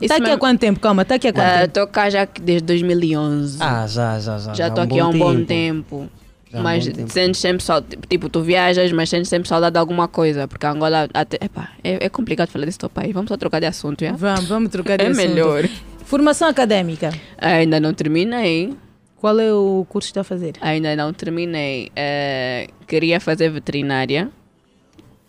Está 0.00 0.16
aqui 0.16 0.30
há 0.30 0.38
quanto 0.38 0.58
tempo? 0.60 0.80
Calma, 0.80 1.02
está 1.02 1.14
aqui 1.14 1.28
há 1.28 1.32
quanto 1.32 1.46
tempo? 1.52 1.64
Estou 1.64 1.86
cá 1.86 2.10
já 2.10 2.26
desde 2.40 2.66
2011. 2.66 3.58
Ah, 3.60 3.86
já, 3.86 4.18
já, 4.18 4.38
já. 4.38 4.54
Já 4.54 4.68
estou 4.68 4.82
um 4.84 4.86
aqui 4.86 5.00
há 5.00 5.06
um 5.08 5.12
bom 5.12 5.34
bom 5.34 5.44
tempo. 5.44 6.10
Já 6.50 6.60
mas 6.62 6.84
sentes 7.08 7.40
sempre 7.40 7.62
só, 7.62 7.80
tipo, 7.80 8.28
tu 8.28 8.42
viajas, 8.42 8.90
mas 8.92 9.08
sentes 9.08 9.28
sempre 9.28 9.48
saudade 9.48 9.74
de 9.74 9.78
alguma 9.78 10.08
coisa, 10.08 10.48
porque 10.48 10.66
Angola 10.66 11.08
até, 11.14 11.38
epá, 11.44 11.72
é, 11.84 12.06
é 12.06 12.08
complicado 12.08 12.48
falar 12.50 12.64
desse 12.66 12.78
teu 12.78 12.90
país. 12.90 13.12
Vamos 13.12 13.28
só 13.28 13.36
trocar 13.36 13.60
de 13.60 13.66
assunto, 13.66 14.04
já? 14.04 14.12
Vamos, 14.12 14.46
vamos 14.48 14.70
trocar 14.70 14.96
de 14.98 15.04
É 15.04 15.08
assunto. 15.08 15.28
melhor. 15.28 15.68
Formação 16.04 16.48
académica. 16.48 17.10
Ainda 17.38 17.78
não 17.78 17.94
terminei. 17.94 18.74
Qual 19.16 19.38
é 19.38 19.52
o 19.52 19.86
curso 19.88 20.08
que 20.08 20.10
está 20.10 20.22
a 20.22 20.24
fazer? 20.24 20.54
Ainda 20.60 20.96
não 20.96 21.12
terminei. 21.12 21.92
Eh, 21.94 22.66
queria 22.88 23.20
fazer 23.20 23.48
veterinária. 23.50 24.28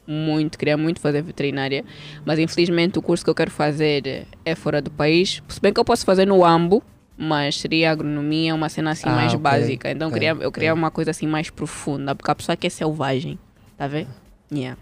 Muito, 0.08 0.58
queria 0.58 0.75
muito 0.77 1.00
fazer 1.00 1.22
veterinária. 1.22 1.85
Mas 2.25 2.40
infelizmente 2.40 2.98
o 2.98 3.01
curso 3.01 3.24
que 3.24 3.30
eu 3.30 3.35
quero 3.35 3.51
fazer 3.51 4.25
é 4.43 4.56
fora 4.56 4.82
do 4.82 4.90
país. 4.90 5.43
Se 5.48 5.61
bem 5.61 5.72
que 5.72 5.80
eu 5.80 5.85
posso 5.85 6.03
fazer 6.06 6.25
no 6.25 6.43
AMBO, 6.43 6.82
mas 7.22 7.59
seria 7.59 7.91
agronomia, 7.91 8.56
uma 8.56 8.67
cena 8.67 8.91
assim 8.91 9.09
Ah, 9.09 9.16
mais 9.16 9.32
ok, 9.32 9.40
básica. 9.41 9.91
Então 9.91 10.08
eu 10.08 10.09
ok, 10.09 10.19
queria, 10.19 10.43
eu 10.43 10.51
queria 10.51 10.74
uma 10.74 10.90
coisa 10.90 11.11
assim 11.11 11.27
mais 11.27 11.51
profunda, 11.51 12.16
porque 12.16 12.32
a 12.32 12.35
pessoa 12.35 12.56
que 12.56 12.66
é 12.66 12.69
selvagem. 12.69 13.38
Tá 13.77 13.88
vendo? 13.88 14.08
Yeah. 14.51 14.77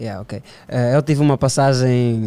Yeah, 0.00 0.20
ok. 0.20 0.42
Eh, 0.68 0.96
eu 0.96 1.02
tive 1.02 1.20
uma 1.20 1.38
passagem 1.38 2.18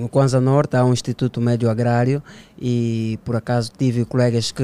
no 0.00 0.08
Kwanza 0.08 0.40
Norte, 0.40 0.76
há 0.76 0.84
um 0.84 0.92
Instituto 0.92 1.40
Médio 1.40 1.68
Agrário, 1.68 2.22
e 2.60 3.18
por 3.24 3.36
acaso 3.36 3.70
tive 3.76 4.04
colegas 4.04 4.52
que 4.52 4.62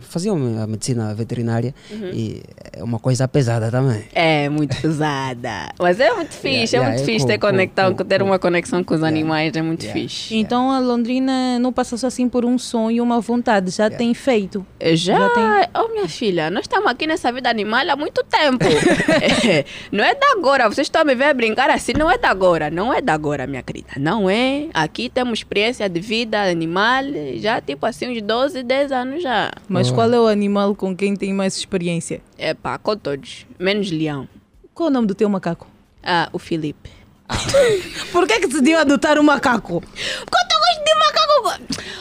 faziam 0.00 0.36
a 0.62 0.66
medicina 0.66 1.14
veterinária, 1.14 1.74
Uhum. 1.90 2.10
e 2.12 2.42
é 2.72 2.82
uma 2.82 2.98
coisa 2.98 3.26
pesada 3.28 3.70
também. 3.70 4.04
É 4.14 4.48
muito 4.48 4.76
pesada. 4.80 5.68
Mas 5.78 6.00
é 6.00 6.12
muito 6.12 6.32
fixe, 6.32 6.74
Yeah, 6.76 6.76
é 6.76 6.80
muito 6.80 7.00
yeah, 7.00 7.02
é 7.02 7.04
fixe 7.04 7.18
cool, 7.20 7.28
ter, 7.28 7.38
conectão, 7.38 7.94
cool, 7.94 8.04
ter 8.04 8.22
uma 8.22 8.38
conexão 8.38 8.82
com 8.82 8.94
os 8.94 9.02
animais, 9.02 9.54
é 9.54 9.62
muito 9.62 9.86
fixe. 9.86 10.36
Então 10.36 10.70
a 10.70 10.78
Londrina 10.80 11.58
não 11.58 11.72
passa 11.72 11.96
só 11.96 12.06
assim 12.08 12.28
por 12.28 12.44
um 12.44 12.58
sonho, 12.58 13.02
uma 13.02 13.20
vontade, 13.20 13.70
já 13.70 13.88
tem 13.90 14.12
feito. 14.14 14.66
Já, 14.94 15.28
tem- 15.30 15.68
oh 15.82 15.88
minha 15.92 16.08
filha, 16.08 16.50
nós 16.50 16.62
estamos 16.62 16.90
aqui 16.90 17.06
nessa 17.06 17.30
vida 17.32 17.48
animal 17.48 17.88
há 17.88 17.96
muito 17.96 18.24
tempo. 18.24 18.64
É, 19.48 19.64
não 19.90 20.04
é 20.04 20.14
da 20.14 20.32
agora, 20.32 20.68
vocês 20.68 20.86
estão 20.86 21.02
a 21.02 21.04
me 21.04 21.14
ver 21.14 21.32
brincar 21.34 21.70
assim, 21.70 21.92
não 21.96 22.10
é 22.10 22.16
da 22.18 22.28
agora, 22.30 22.70
não 22.70 22.92
é 22.92 23.00
da 23.00 23.14
agora, 23.14 23.46
minha 23.46 23.62
querida, 23.62 23.88
não 23.96 24.28
é. 24.28 24.66
Aqui 24.74 25.08
temos 25.08 25.38
experiência 25.40 25.88
de 25.88 26.00
vida 26.00 26.40
animal, 26.42 27.04
já 27.36 27.60
tipo 27.60 27.84
assim 27.84 28.08
uns 28.08 28.22
12, 28.22 28.62
10 28.62 28.92
anos 28.92 29.22
já. 29.22 29.50
Mas 29.68 29.90
qual 29.90 30.12
é 30.12 30.18
o 30.18 30.26
animal 30.26 30.74
com 30.74 30.96
quem 30.96 31.14
tem 31.14 31.32
mais 31.32 31.56
experiência? 31.56 32.20
É 32.36 32.54
pá, 32.54 32.78
com 32.78 32.96
todos, 32.96 33.46
menos 33.58 33.90
leão. 33.90 34.28
Qual 34.72 34.88
é 34.88 34.90
o 34.90 34.94
nome 34.94 35.06
do 35.06 35.14
teu 35.14 35.28
macaco? 35.28 35.66
Ah, 36.02 36.28
o 36.32 36.38
Felipe. 36.38 36.90
Por 38.10 38.26
que 38.26 38.40
que 38.40 38.46
decidiu 38.46 38.78
adotar 38.78 39.18
um 39.18 39.22
macaco? 39.22 39.80
Porque 39.80 40.57
de 40.84 40.94
macaco. 40.94 41.18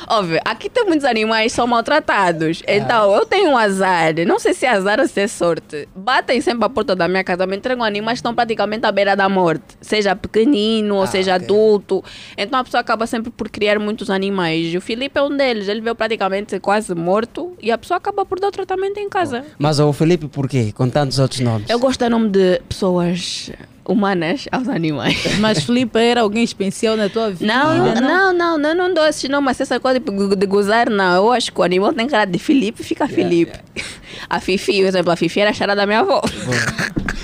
Óbvio, 0.09 0.39
aqui 0.45 0.69
tem 0.69 0.85
muitos 0.85 1.05
animais 1.05 1.51
que 1.51 1.55
são 1.55 1.67
maltratados. 1.67 2.63
Então, 2.65 3.13
eu 3.13 3.25
tenho 3.25 3.51
um 3.51 3.57
azar. 3.57 4.13
Não 4.25 4.39
sei 4.39 4.53
se 4.53 4.65
é 4.65 4.69
azar 4.69 4.99
ou 4.99 5.07
se 5.07 5.19
é 5.19 5.27
sorte. 5.27 5.87
Batem 5.93 6.39
sempre 6.39 6.65
à 6.65 6.69
porta 6.69 6.95
da 6.95 7.07
minha 7.09 7.23
casa, 7.23 7.45
me 7.45 7.57
entregam 7.57 7.83
animais 7.83 8.17
que 8.17 8.19
estão 8.19 8.33
praticamente 8.33 8.85
à 8.85 8.91
beira 8.91 9.15
da 9.15 9.27
morte. 9.27 9.77
Seja 9.81 10.15
pequenino 10.15 10.95
ou 10.95 11.07
seja 11.07 11.35
adulto. 11.35 12.03
Então, 12.37 12.59
a 12.59 12.63
pessoa 12.63 12.79
acaba 12.79 13.05
sempre 13.05 13.31
por 13.31 13.49
criar 13.49 13.79
muitos 13.79 14.09
animais. 14.09 14.73
E 14.73 14.77
o 14.77 14.81
Felipe 14.81 15.19
é 15.19 15.21
um 15.21 15.35
deles. 15.35 15.67
Ele 15.67 15.81
veio 15.81 15.95
praticamente 15.95 16.57
quase 16.59 16.95
morto 16.95 17.53
e 17.61 17.69
a 17.69 17.77
pessoa 17.77 17.97
acaba 17.97 18.25
por 18.25 18.39
dar 18.39 18.47
o 18.47 18.51
tratamento 18.51 18.97
em 18.99 19.09
casa. 19.09 19.43
Mas 19.59 19.79
o 19.79 19.91
Felipe, 19.91 20.27
por 20.27 20.47
quê? 20.47 20.71
Com 20.73 20.89
tantos 20.89 21.19
outros 21.19 21.41
nomes. 21.41 21.69
Eu 21.69 21.79
gosto 21.79 21.99
do 21.99 22.09
nome 22.09 22.29
de 22.29 22.61
pessoas 22.69 23.51
humanas 23.87 24.45
aos 24.51 24.67
animais. 24.67 25.17
Mas 25.39 25.63
Felipe 25.63 25.97
era 25.99 26.21
alguém 26.21 26.43
especial 26.43 26.97
na 26.97 27.09
tua 27.09 27.31
vida? 27.31 27.45
Não, 27.53 27.77
não, 27.77 27.93
não, 27.95 28.33
não, 28.33 28.57
não, 28.57 28.75
não 28.75 28.93
dou 28.93 29.05
esse 29.05 29.27
nome, 29.27 29.45
mas 29.45 29.59
essa 29.61 29.79
coisa 29.79 29.99
de, 29.99 30.35
de 30.35 30.45
gozar, 30.45 30.89
não. 30.89 31.15
Eu 31.15 31.31
acho 31.31 31.51
que 31.51 31.59
o 31.59 31.63
animal 31.63 31.93
tem 31.93 32.07
cara 32.07 32.25
de 32.25 32.37
Felipe, 32.39 32.83
fica 32.83 33.07
Felipe. 33.07 33.57
A 34.29 34.39
Fifi, 34.39 34.79
por 34.79 34.87
exemplo, 34.87 35.11
a 35.11 35.15
Fifi 35.15 35.39
era 35.39 35.51
a 35.51 35.53
chara 35.53 35.75
da 35.75 35.85
minha 35.85 35.99
avó. 35.99 36.21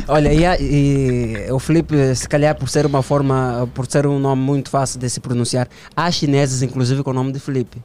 Olha, 0.08 0.34
e, 0.34 0.46
a- 0.46 0.58
e 0.60 1.48
o 1.52 1.58
Felipe, 1.60 1.96
se 2.16 2.28
calhar 2.28 2.54
por 2.56 2.70
ser 2.70 2.86
uma 2.86 3.02
forma, 3.02 3.70
por 3.74 3.86
ser 3.88 4.06
um 4.06 4.20
nome 4.20 4.42
muito 4.42 4.70
fácil 4.70 5.00
de 5.00 5.10
se 5.10 5.20
pronunciar, 5.20 5.68
há 5.96 6.12
chineses 6.12 6.62
inclusive 6.62 7.02
com 7.04 7.10
o 7.12 7.14
nome 7.14 7.32
de 7.32 7.40
Felipe. 7.40 7.78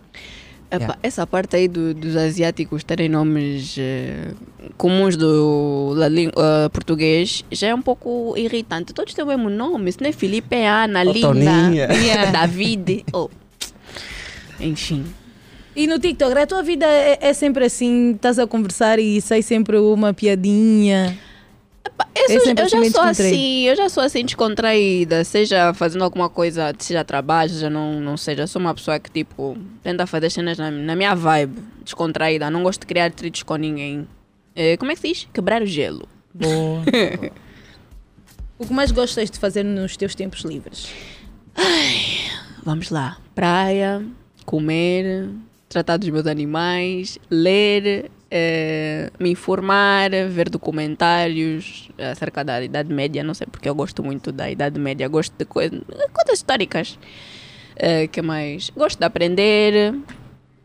Epa, 0.71 0.85
Yeah. 0.85 0.99
Essa 1.03 1.27
parte 1.27 1.57
aí 1.57 1.67
do- 1.67 1.95
dos 1.95 2.15
asiáticos 2.15 2.85
terem 2.85 3.09
nomes 3.09 3.75
eh, 3.79 4.33
comuns 4.77 5.17
do 5.17 5.95
da 5.99 6.09
língua 6.09 6.69
português 6.73 7.43
já 7.51 7.69
é 7.69 7.75
um 7.75 7.81
pouco 7.81 8.35
irritante. 8.37 8.93
Todos 8.93 9.15
têm 9.15 9.25
o 9.25 9.29
mesmo 9.29 9.49
nome. 9.49 9.91
Se 9.93 10.01
não 10.03 10.11
é 10.11 10.13
Felipe, 10.13 10.55
é 10.55 10.69
Ana, 10.69 11.01
Ô, 11.05 11.13
Linda, 11.33 11.95
yeah, 11.95 12.31
David. 12.31 13.05
Oh. 13.15 13.31
Enfim. 14.61 15.05
E 15.75 15.87
no 15.87 15.99
TikTok, 15.99 16.37
a 16.37 16.47
tua 16.47 16.63
vida 16.63 16.85
é, 16.87 17.19
é 17.21 17.33
sempre 17.33 17.65
assim, 17.65 18.13
estás 18.13 18.39
a 18.39 18.47
conversar 18.47 18.99
e 18.99 19.21
sai 19.21 19.43
sempre 19.43 19.79
uma 19.79 20.13
piadinha. 20.13 21.17
Eu, 22.29 22.43
É 22.51 22.69
já 22.69 22.91
sou 22.91 23.03
assim, 23.03 23.63
eu 23.63 23.77
já 23.77 23.89
sou 23.89 24.03
assim 24.03 24.25
descontraída, 24.25 25.25
seja 25.25 25.73
fazendo 25.73 26.05
alguma 26.05 26.29
coisa, 26.29 26.75
seja 26.79 27.05
trabalho, 27.05 27.51
seja 27.51 27.71
não, 27.71 28.01
não 28.01 28.17
seja. 28.17 28.47
Sou 28.47 28.61
uma 28.61 28.75
pessoa 28.75 28.99
que 28.99 29.11
tipo 29.11 29.57
tenta 29.83 30.07
fazer 30.07 30.31
cenas 30.31 30.59
na, 30.59 30.71
na 30.71 30.95
minha 30.95 31.15
vibe, 31.15 31.63
descontraída. 31.83 32.51
Não 32.51 32.63
gosto 32.63 32.81
de 32.81 32.87
criar 32.87 33.07
atritos 33.07 33.43
com 33.43 33.57
ninguém. 33.57 34.07
Eh, 34.55 34.77
como 34.77 34.91
é 34.91 34.95
que 34.95 35.01
se 35.01 35.09
diz? 35.09 35.29
Quebrar 35.33 35.63
o 35.63 35.67
gelo. 35.67 36.09
Boa. 36.35 36.83
o 38.59 38.67
que 38.67 38.73
mais 38.73 38.91
gostas 38.91 39.31
de 39.31 39.39
fazer 39.39 39.63
nos 39.63 39.97
teus 39.97 40.15
tempos 40.15 40.41
livres? 40.41 40.89
Vamos 42.65 42.91
lá. 42.91 43.19
Praia, 43.35 44.05
comer, 44.45 45.31
tratar 45.69 45.97
dos 45.97 46.09
meus 46.09 46.27
animais, 46.27 47.19
ler, 47.31 48.11
eh, 48.31 49.11
me 49.19 49.31
informar, 49.31 50.11
ver 50.29 50.51
documentários 50.51 51.91
acerca 51.99 52.45
da 52.45 52.63
Idade 52.63 52.93
Média. 52.93 53.23
Não 53.23 53.35
sei 53.35 53.47
porque 53.47 53.69
eu 53.69 53.75
gosto 53.75 54.03
muito 54.03 54.31
da 54.33 54.51
Idade 54.51 54.79
Média, 54.79 55.09
gosto 55.09 55.35
de 55.37 55.45
coisas, 55.45 55.81
coisas 56.13 56.35
históricas. 56.35 56.99
Eh, 57.77 58.09
que 58.09 58.21
mais? 58.21 58.71
Gosto 58.71 58.99
de 58.99 59.05
aprender. 59.05 59.95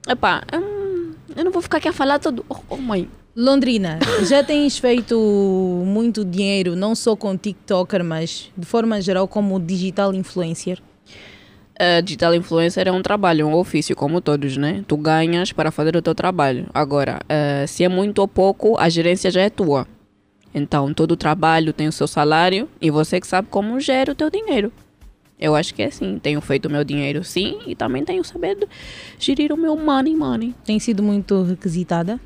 Epá, 0.08 0.44
hum, 0.54 1.14
eu 1.36 1.46
não 1.46 1.52
vou 1.52 1.62
ficar 1.62 1.78
aqui 1.78 1.88
a 1.88 1.94
falar 1.94 2.20
todo. 2.20 2.46
Oh, 2.50 2.58
oh, 2.70 2.78
mãe. 2.78 3.08
Londrina, 3.36 3.98
já 4.30 4.44
tens 4.44 4.78
feito 4.78 5.16
muito 5.86 6.24
dinheiro, 6.24 6.76
não 6.76 6.94
só 6.94 7.16
com 7.16 7.36
TikToker, 7.36 8.04
mas 8.04 8.52
de 8.56 8.66
forma 8.66 9.02
geral 9.02 9.28
como 9.28 9.60
digital 9.60 10.14
influencer? 10.14 10.80
A 11.80 12.02
digital 12.02 12.36
influencer 12.36 12.88
é 12.88 12.92
um 12.92 13.02
trabalho, 13.02 13.48
um 13.48 13.54
ofício, 13.56 13.96
como 13.96 14.22
todos, 14.22 14.58
né? 14.58 14.84
Tu 14.88 14.96
ganhas 14.96 15.52
para 15.52 15.72
fazer 15.72 15.96
o 15.96 16.02
teu 16.02 16.14
trabalho. 16.14 16.68
Agora, 16.74 17.20
eh, 17.28 17.66
se 17.68 17.84
é 17.84 17.90
muito 17.90 18.20
ou 18.20 18.28
pouco, 18.28 18.78
a 18.78 18.88
gerência 18.90 19.32
já 19.32 19.42
é 19.42 19.50
tua. 19.50 19.88
Então, 20.54 20.94
todo 20.94 21.18
trabalho 21.18 21.74
tem 21.74 21.88
o 21.88 21.92
seu 21.92 22.08
salário 22.08 22.70
e 22.80 22.92
você 22.92 23.20
que 23.20 23.26
sabe 23.26 23.48
como 23.50 23.80
gera 23.80 24.12
o 24.12 24.16
teu 24.16 24.30
dinheiro. 24.30 24.72
Eu 25.40 25.56
acho 25.56 25.74
que 25.74 25.82
é 25.82 25.88
assim. 25.88 26.20
Tenho 26.20 26.40
feito 26.42 26.68
o 26.68 26.72
meu 26.72 26.84
dinheiro, 26.84 27.24
sim, 27.24 27.58
e 27.66 27.74
também 27.76 28.06
tenho 28.06 28.24
sabido 28.24 28.70
gerir 29.18 29.52
o 29.52 29.58
meu 29.58 29.76
money, 29.76 30.16
money. 30.16 30.54
Tem 30.64 30.80
sido 30.80 31.02
muito 31.02 31.42
requisitada? 31.42 32.20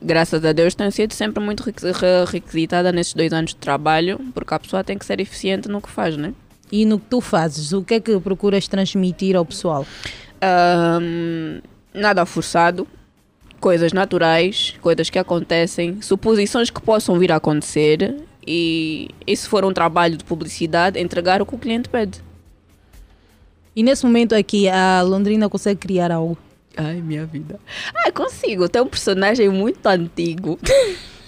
Graças 0.00 0.44
a 0.44 0.52
Deus, 0.52 0.74
tenho 0.76 0.90
sido 0.92 1.12
sempre 1.12 1.42
muito 1.42 1.62
requis- 1.64 1.96
re- 1.96 2.24
requisitada 2.30 2.92
nesses 2.92 3.14
dois 3.14 3.32
anos 3.32 3.50
de 3.50 3.56
trabalho, 3.56 4.18
porque 4.32 4.54
a 4.54 4.58
pessoa 4.60 4.82
tem 4.84 4.96
que 4.96 5.04
ser 5.04 5.20
eficiente 5.20 5.68
no 5.68 5.80
que 5.82 5.90
faz, 5.90 6.16
né? 6.16 6.32
E 6.72 6.86
no 6.86 6.98
que 6.98 7.04
tu 7.10 7.20
fazes, 7.20 7.72
o 7.74 7.82
que 7.82 7.94
é 7.94 8.00
que 8.00 8.18
procuras 8.18 8.66
transmitir 8.66 9.36
ao 9.36 9.44
pessoal? 9.44 9.86
Ahm, 10.40 11.60
nada 11.92 12.24
forçado, 12.24 12.88
coisas 13.60 13.92
naturais, 13.92 14.74
coisas 14.80 15.10
que 15.10 15.18
acontecem, 15.18 16.00
suposições 16.00 16.70
que 16.70 16.80
possam 16.80 17.18
vir 17.18 17.30
a 17.30 17.36
acontecer 17.36 18.16
e, 18.46 19.10
e 19.26 19.36
se 19.36 19.46
for 19.46 19.66
um 19.66 19.72
trabalho 19.72 20.16
de 20.16 20.24
publicidade, 20.24 20.98
entregar 20.98 21.42
o 21.42 21.46
que 21.46 21.54
o 21.54 21.58
cliente 21.58 21.90
pede. 21.90 22.20
E 23.76 23.82
nesse 23.82 24.04
momento 24.04 24.34
aqui, 24.34 24.68
a 24.68 25.02
Londrina 25.02 25.48
consegue 25.48 25.78
criar 25.78 26.10
algo. 26.10 26.38
Ai, 26.76 27.00
minha 27.00 27.26
vida. 27.26 27.60
Ah, 27.94 28.10
consigo. 28.10 28.68
Tem 28.68 28.80
um 28.80 28.86
personagem 28.86 29.48
muito 29.48 29.86
antigo. 29.86 30.58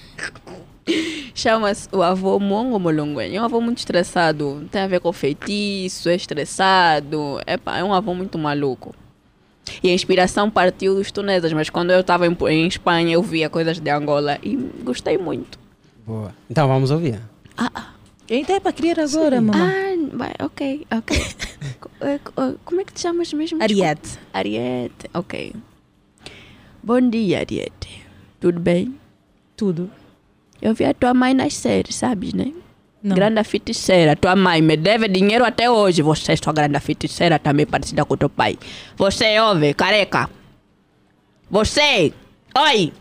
Chama-se 1.35 1.89
o 1.93 2.03
avô 2.03 2.39
Mongo 2.39 2.79
Molonguenho. 2.79 3.37
É 3.37 3.41
um 3.41 3.45
avô 3.45 3.61
muito 3.61 3.79
estressado. 3.79 4.67
Tem 4.71 4.83
a 4.83 4.87
ver 4.87 5.01
com 5.01 5.13
feitiço, 5.13 6.09
é 6.09 6.15
estressado. 6.15 7.41
Epá, 7.47 7.79
é 7.79 7.85
um 7.85 7.93
avô 7.93 8.15
muito 8.15 8.39
maluco. 8.39 8.95
E 9.83 9.89
a 9.91 9.95
inspiração 9.95 10.51
partiu 10.51 10.95
dos 10.95 11.11
tunesas, 11.11 11.53
mas 11.53 11.71
quando 11.71 11.91
eu 11.91 12.01
estava 12.01 12.27
em, 12.27 12.37
em 12.51 12.67
Espanha 12.67 13.15
eu 13.15 13.23
via 13.23 13.49
coisas 13.49 13.81
de 13.81 13.91
Angola 13.91 14.39
e 14.43 14.57
gostei 14.83 15.17
muito. 15.17 15.59
Boa. 16.07 16.35
Então 16.51 16.69
vamos 16.69 16.91
ouvir. 16.91 17.21
Então 18.29 18.57
é 18.57 18.61
para 18.61 18.73
criar 18.73 18.99
agora, 19.01 19.41
mamãe. 19.41 20.11
Ah, 20.13 20.17
vai, 20.17 20.35
ok, 20.41 20.87
ok. 20.91 21.17
Eh, 22.01 22.21
eh, 22.37 22.55
Como 22.67 22.81
é 22.81 22.85
que 22.85 22.93
te 22.93 23.01
chamas 23.01 23.33
mesmo? 23.33 23.63
Ariete. 23.63 24.19
Ariete, 24.33 25.09
ok. 25.15 25.55
Bom 26.83 27.01
dia, 27.09 27.39
Ariete. 27.39 28.03
Tudo 28.39 28.61
bem? 28.61 28.95
Tudo. 29.57 29.91
Eu 30.61 30.75
vi 30.75 30.85
a 30.85 30.95
tua 30.95 31.13
mãe 31.15 31.35
nascer, 31.35 31.87
sabes, 31.91 32.33
né? 32.33 32.53
Não. 33.03 33.15
Grande 33.15 33.45
feiticeira. 33.45 34.17
Tua 34.17 34.35
mãe 34.35 34.63
me 34.63 34.77
deve 34.77 35.09
dinheiro 35.09 35.45
até 35.45 35.71
hoje. 35.71 36.01
Você 36.01 36.33
é 36.33 36.37
sua 36.37 36.55
grande 36.55 36.81
feiticeira, 36.81 37.39
também 37.39 37.67
parecida 37.67 38.05
com 38.05 38.17
teu 38.17 38.31
pai. 38.31 38.59
Você 38.97 39.39
ouve, 39.41 39.75
careca. 39.75 40.31
Você! 41.51 42.15
Oi! 42.57 42.93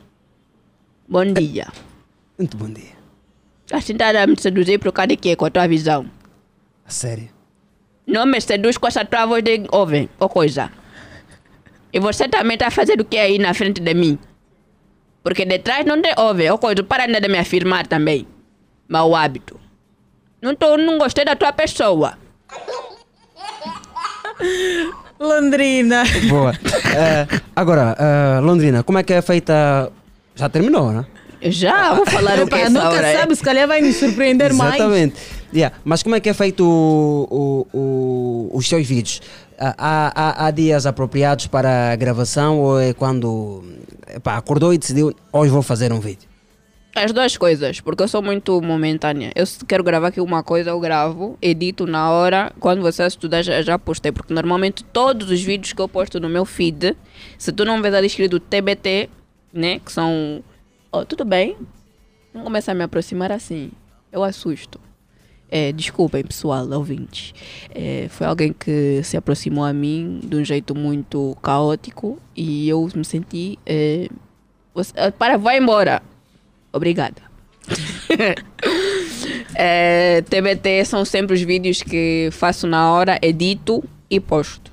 Bom 1.08 1.26
dia. 1.26 1.68
Muito 2.38 2.58
bom 2.58 2.70
dia. 2.70 2.94
Assim 3.72 3.96
tá 3.96 4.10
a 4.10 4.28
me 4.28 4.36
seduzir 4.38 4.78
por 4.78 4.92
causa 4.92 5.08
de 5.08 5.16
quê? 5.16 5.36
Com 5.36 5.46
a 5.46 5.50
tua 5.50 5.68
visão. 5.68 6.06
A 6.86 6.92
sério. 6.92 7.30
Não 8.06 8.26
me 8.26 8.42
seduz 8.42 8.78
com 8.78 8.88
essa 8.88 9.06
tua 9.06 9.26
voz 9.26 9.42
de 9.42 9.66
ouve, 9.72 10.10
ou 10.20 10.28
coisa. 10.28 10.70
E 11.94 12.00
você 12.00 12.28
também 12.28 12.58
tá 12.58 12.70
fazendo 12.70 13.02
o 13.02 13.06
que 13.06 13.18
aí 13.18 13.40
na 13.40 13.54
frente 13.54 13.80
de 13.80 13.94
mim? 13.94 14.20
Porque 15.24 15.46
detrás 15.46 15.86
não 15.86 16.02
tem 16.02 16.14
ouve, 16.18 16.50
ou 16.52 16.58
coisa. 16.58 16.84
Para 16.84 17.08
de 17.08 17.28
me 17.28 17.38
afirmar 17.40 17.88
também. 17.88 18.28
Mau 18.90 19.16
hábito. 19.16 19.60
Não, 20.42 20.54
tô, 20.54 20.76
não 20.78 20.98
gostei 20.98 21.24
da 21.24 21.36
tua 21.36 21.54
pessoa. 21.54 22.18
Londrina. 25.20 26.04
Boa. 26.30 26.52
Eh, 26.96 27.28
agora, 27.56 27.96
eh, 27.98 28.40
Londrina, 28.42 28.84
como 28.84 28.98
é 28.98 29.04
que 29.04 29.14
é 29.14 29.22
feita. 29.22 29.92
Já 30.36 30.50
terminou, 30.50 30.92
né? 30.92 31.06
Já, 31.44 31.94
vou 31.94 32.06
falar 32.06 32.40
o 32.40 32.48
que 32.48 32.56
essa 32.56 32.70
nunca 32.70 32.90
hora 32.90 33.08
é. 33.08 33.18
sabe, 33.20 33.36
se 33.36 33.44
calhar 33.44 33.68
vai 33.68 33.82
nos 33.82 33.96
surpreender 33.98 34.54
mais. 34.54 34.76
Exatamente. 34.76 35.16
Yeah. 35.54 35.76
Mas 35.84 36.02
como 36.02 36.16
é 36.16 36.20
que 36.20 36.30
é 36.30 36.34
feito 36.34 36.64
o- 36.66 37.68
o- 37.74 37.78
o- 37.78 38.58
os 38.58 38.68
seus 38.68 38.88
vídeos? 38.88 39.22
Há, 39.60 39.76
há- 40.16 40.46
há 40.48 40.52
dias 40.52 40.86
apropriados 40.86 41.48
para 41.48 41.92
a 41.92 41.96
gravação 41.96 42.60
ou 42.60 42.80
é 42.80 42.94
quando 42.94 43.64
epá, 44.14 44.38
acordou 44.38 44.74
e 44.74 44.78
decidiu 44.78 45.14
hoje 45.32 45.52
vou 45.52 45.62
fazer 45.62 45.92
um 45.94 46.00
vídeo? 46.00 46.28
As 46.96 47.12
duas 47.12 47.36
coisas, 47.36 47.82
porque 47.82 48.04
eu 48.04 48.08
sou 48.08 48.22
muito 48.22 48.62
momentânea. 48.62 49.32
Eu 49.36 49.46
quero 49.68 49.84
gravar 49.84 50.10
aqui 50.10 50.22
uma 50.22 50.44
coisa, 50.44 50.70
eu 50.70 50.80
gravo, 50.80 51.36
edito 51.42 51.88
na 51.88 52.12
hora. 52.12 52.52
Quando 52.60 52.82
você 52.84 53.04
estudar, 53.08 53.42
já, 53.42 53.64
já 53.64 53.80
postei. 53.80 54.12
Porque 54.12 54.32
normalmente 54.32 54.84
todos 54.84 55.32
os 55.32 55.42
vídeos 55.42 55.74
que 55.74 55.82
eu 55.82 55.90
posto 55.90 56.20
no 56.20 56.30
meu 56.30 56.46
feed, 56.46 56.96
se 57.36 57.52
tu 57.52 57.66
não 57.66 57.82
vês 57.82 57.96
ali 57.96 58.06
escrito 58.06 58.40
TBT, 58.40 59.10
né? 59.52 59.80
Que 59.80 59.92
são. 59.92 60.44
Oh, 60.92 61.04
tudo 61.04 61.26
bem? 61.26 61.58
Não 62.32 62.44
começa 62.44 62.72
a 62.72 62.76
me 62.76 62.84
aproximar 62.84 63.32
assim. 63.32 63.72
Eu 64.12 64.24
assusto. 64.24 64.80
É, 65.56 65.72
desculpem, 65.72 66.24
pessoal, 66.24 66.68
ouvintes. 66.72 67.32
É, 67.70 68.08
foi 68.10 68.26
alguém 68.26 68.52
que 68.52 69.02
se 69.04 69.16
aproximou 69.16 69.64
a 69.64 69.72
mim 69.72 70.20
de 70.24 70.36
um 70.36 70.44
jeito 70.44 70.74
muito 70.74 71.38
caótico 71.44 72.18
e 72.36 72.68
eu 72.68 72.90
me 72.96 73.06
senti. 73.06 73.60
é, 73.64 74.08
você- 74.74 74.92
ah, 74.98 75.12
para, 75.12 75.38
vai 75.38 75.60
embora. 75.60 76.02
Obrigada. 76.74 77.22
É, 79.56 80.22
TBT 80.24 80.84
são 80.86 81.06
sempre 81.06 81.36
os 81.36 81.42
vídeos 81.42 81.82
que 81.84 82.30
faço 82.32 82.66
na 82.66 82.92
hora, 82.92 83.20
edito 83.22 83.84
e 84.10 84.20
posto. 84.20 84.72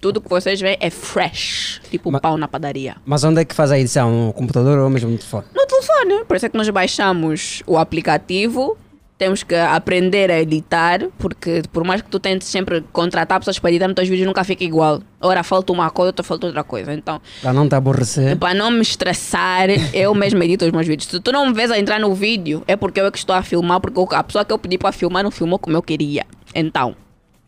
Tudo 0.00 0.20
que 0.20 0.28
vocês 0.28 0.60
veem 0.60 0.76
é 0.80 0.90
fresh, 0.90 1.80
tipo 1.90 2.10
pau 2.20 2.36
na 2.36 2.48
padaria. 2.48 2.96
Mas 3.06 3.22
onde 3.22 3.40
é 3.40 3.44
que 3.44 3.54
faz 3.54 3.70
a 3.70 3.78
edição? 3.78 4.26
No 4.26 4.32
computador 4.32 4.78
ou 4.78 4.90
mesmo 4.90 5.10
no 5.10 5.16
telefone? 5.18 5.46
No 5.54 5.64
telefone, 5.66 6.24
por 6.24 6.36
isso 6.36 6.46
é 6.46 6.48
que 6.48 6.56
nós 6.56 6.68
baixamos 6.70 7.62
o 7.66 7.76
aplicativo. 7.78 8.76
Temos 9.20 9.42
que 9.42 9.54
aprender 9.54 10.30
a 10.30 10.40
editar, 10.40 11.06
porque 11.18 11.60
por 11.70 11.84
mais 11.84 12.00
que 12.00 12.08
tu 12.08 12.18
tentes 12.18 12.48
sempre 12.48 12.82
contratar 12.90 13.38
pessoas 13.38 13.58
para 13.58 13.68
editar, 13.68 13.86
nos 13.86 13.94
teus 13.94 14.08
vídeos 14.08 14.26
nunca 14.26 14.42
fica 14.44 14.64
igual. 14.64 15.02
Ora 15.20 15.42
falta 15.42 15.70
uma 15.74 15.90
coisa, 15.90 16.08
outra 16.08 16.24
falta 16.24 16.46
outra 16.46 16.64
coisa. 16.64 16.94
Então, 16.94 17.20
Para 17.42 17.52
não 17.52 17.68
te 17.68 17.74
aborrecer. 17.74 18.38
para 18.38 18.54
não 18.54 18.70
me 18.70 18.80
estressar, 18.80 19.68
eu 19.92 20.14
mesmo 20.14 20.42
edito 20.42 20.64
os 20.64 20.72
meus 20.72 20.86
vídeos. 20.86 21.10
Se 21.10 21.20
tu 21.20 21.30
não 21.32 21.46
me 21.48 21.52
vês 21.52 21.70
a 21.70 21.78
entrar 21.78 22.00
no 22.00 22.14
vídeo, 22.14 22.64
é 22.66 22.76
porque 22.76 22.98
eu 22.98 23.04
é 23.04 23.10
que 23.10 23.18
estou 23.18 23.36
a 23.36 23.42
filmar, 23.42 23.78
porque 23.78 24.14
a 24.14 24.24
pessoa 24.24 24.42
que 24.42 24.54
eu 24.54 24.58
pedi 24.58 24.78
para 24.78 24.90
filmar 24.90 25.22
não 25.22 25.30
filmou 25.30 25.58
como 25.58 25.76
eu 25.76 25.82
queria. 25.82 26.24
Então, 26.54 26.96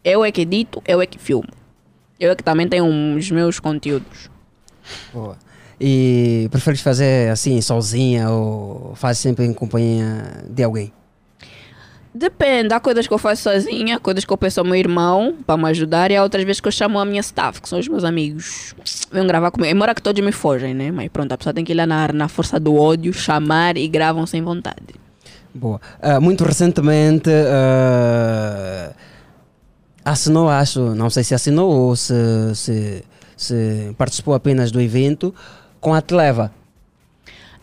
eu 0.05 0.23
é 0.23 0.31
que 0.31 0.43
edito, 0.43 0.83
eu 0.87 1.01
é 1.01 1.07
que 1.07 1.19
filmo. 1.19 1.49
Eu 2.21 2.33
é 2.33 2.37
que 2.37 2.45
também 2.45 2.69
tenho 2.69 2.85
os 3.17 3.31
meus 3.31 3.59
conteúdos. 3.59 4.29
Boa. 5.11 5.39
E 5.81 6.49
preferes 6.51 6.83
fazer 6.83 7.31
assim 7.31 7.59
sozinha 7.63 8.29
ou 8.29 8.93
faz 8.95 9.17
sempre 9.17 9.47
em 9.47 9.55
companhia 9.55 10.45
de 10.51 10.63
alguém? 10.63 10.93
Depende, 12.15 12.75
há 12.75 12.81
coisas 12.81 13.07
que 13.07 13.15
eu 13.15 13.19
faço 13.19 13.43
sozinha, 13.43 13.99
coisas 13.99 14.23
que 14.23 14.31
eu 14.31 14.37
peço 14.37 14.61
ao 14.61 14.67
meu 14.67 14.77
irmão 14.77 15.35
para 15.47 15.57
me 15.57 15.69
ajudar 15.71 16.11
e 16.11 16.17
há 16.17 16.23
outras 16.23 16.45
vezes 16.45 16.61
que 16.61 16.69
eu 16.69 16.73
chamo 16.73 16.99
a 16.99 17.07
minha 17.07 17.21
staff, 17.21 17.61
que 17.61 17.69
são 17.69 17.79
os 17.79 17.89
meus 17.89 18.05
amigos. 18.05 18.75
Venham 19.11 19.27
gravar 19.27 19.51
comigo. 19.51 19.75
Embora 19.75 19.95
que 19.95 20.03
todos 20.03 20.23
me 20.23 20.31
fogem, 20.31 20.75
né? 20.75 20.91
Mas 20.91 21.09
pronto, 21.09 21.33
a 21.33 21.39
pessoa 21.39 21.55
tem 21.55 21.65
que 21.65 21.73
ir 21.73 21.75
lá 21.75 21.87
na, 21.87 22.09
na 22.09 22.29
força 22.29 22.61
do 22.61 22.77
ódio, 22.77 23.15
chamar 23.15 23.79
e 23.79 23.89
gravam 23.89 24.27
sem 24.27 24.43
vontade. 24.43 24.95
Boa. 25.55 25.81
Ah, 26.03 26.21
muito 26.21 26.45
recentemente 26.45 27.31
ah, 27.31 28.93
assinou, 30.05 30.51
acho, 30.51 30.95
não 30.95 31.09
sei 31.09 31.25
se 31.25 31.35
assinou 31.35 31.71
ou 31.71 31.97
se, 31.97 32.15
se, 32.55 33.05
se 33.35 33.95
participou 33.97 34.35
apenas 34.35 34.71
do 34.71 34.83
evento 34.83 35.35
com 35.81 35.95
a 35.95 36.03
Televa. 36.03 36.53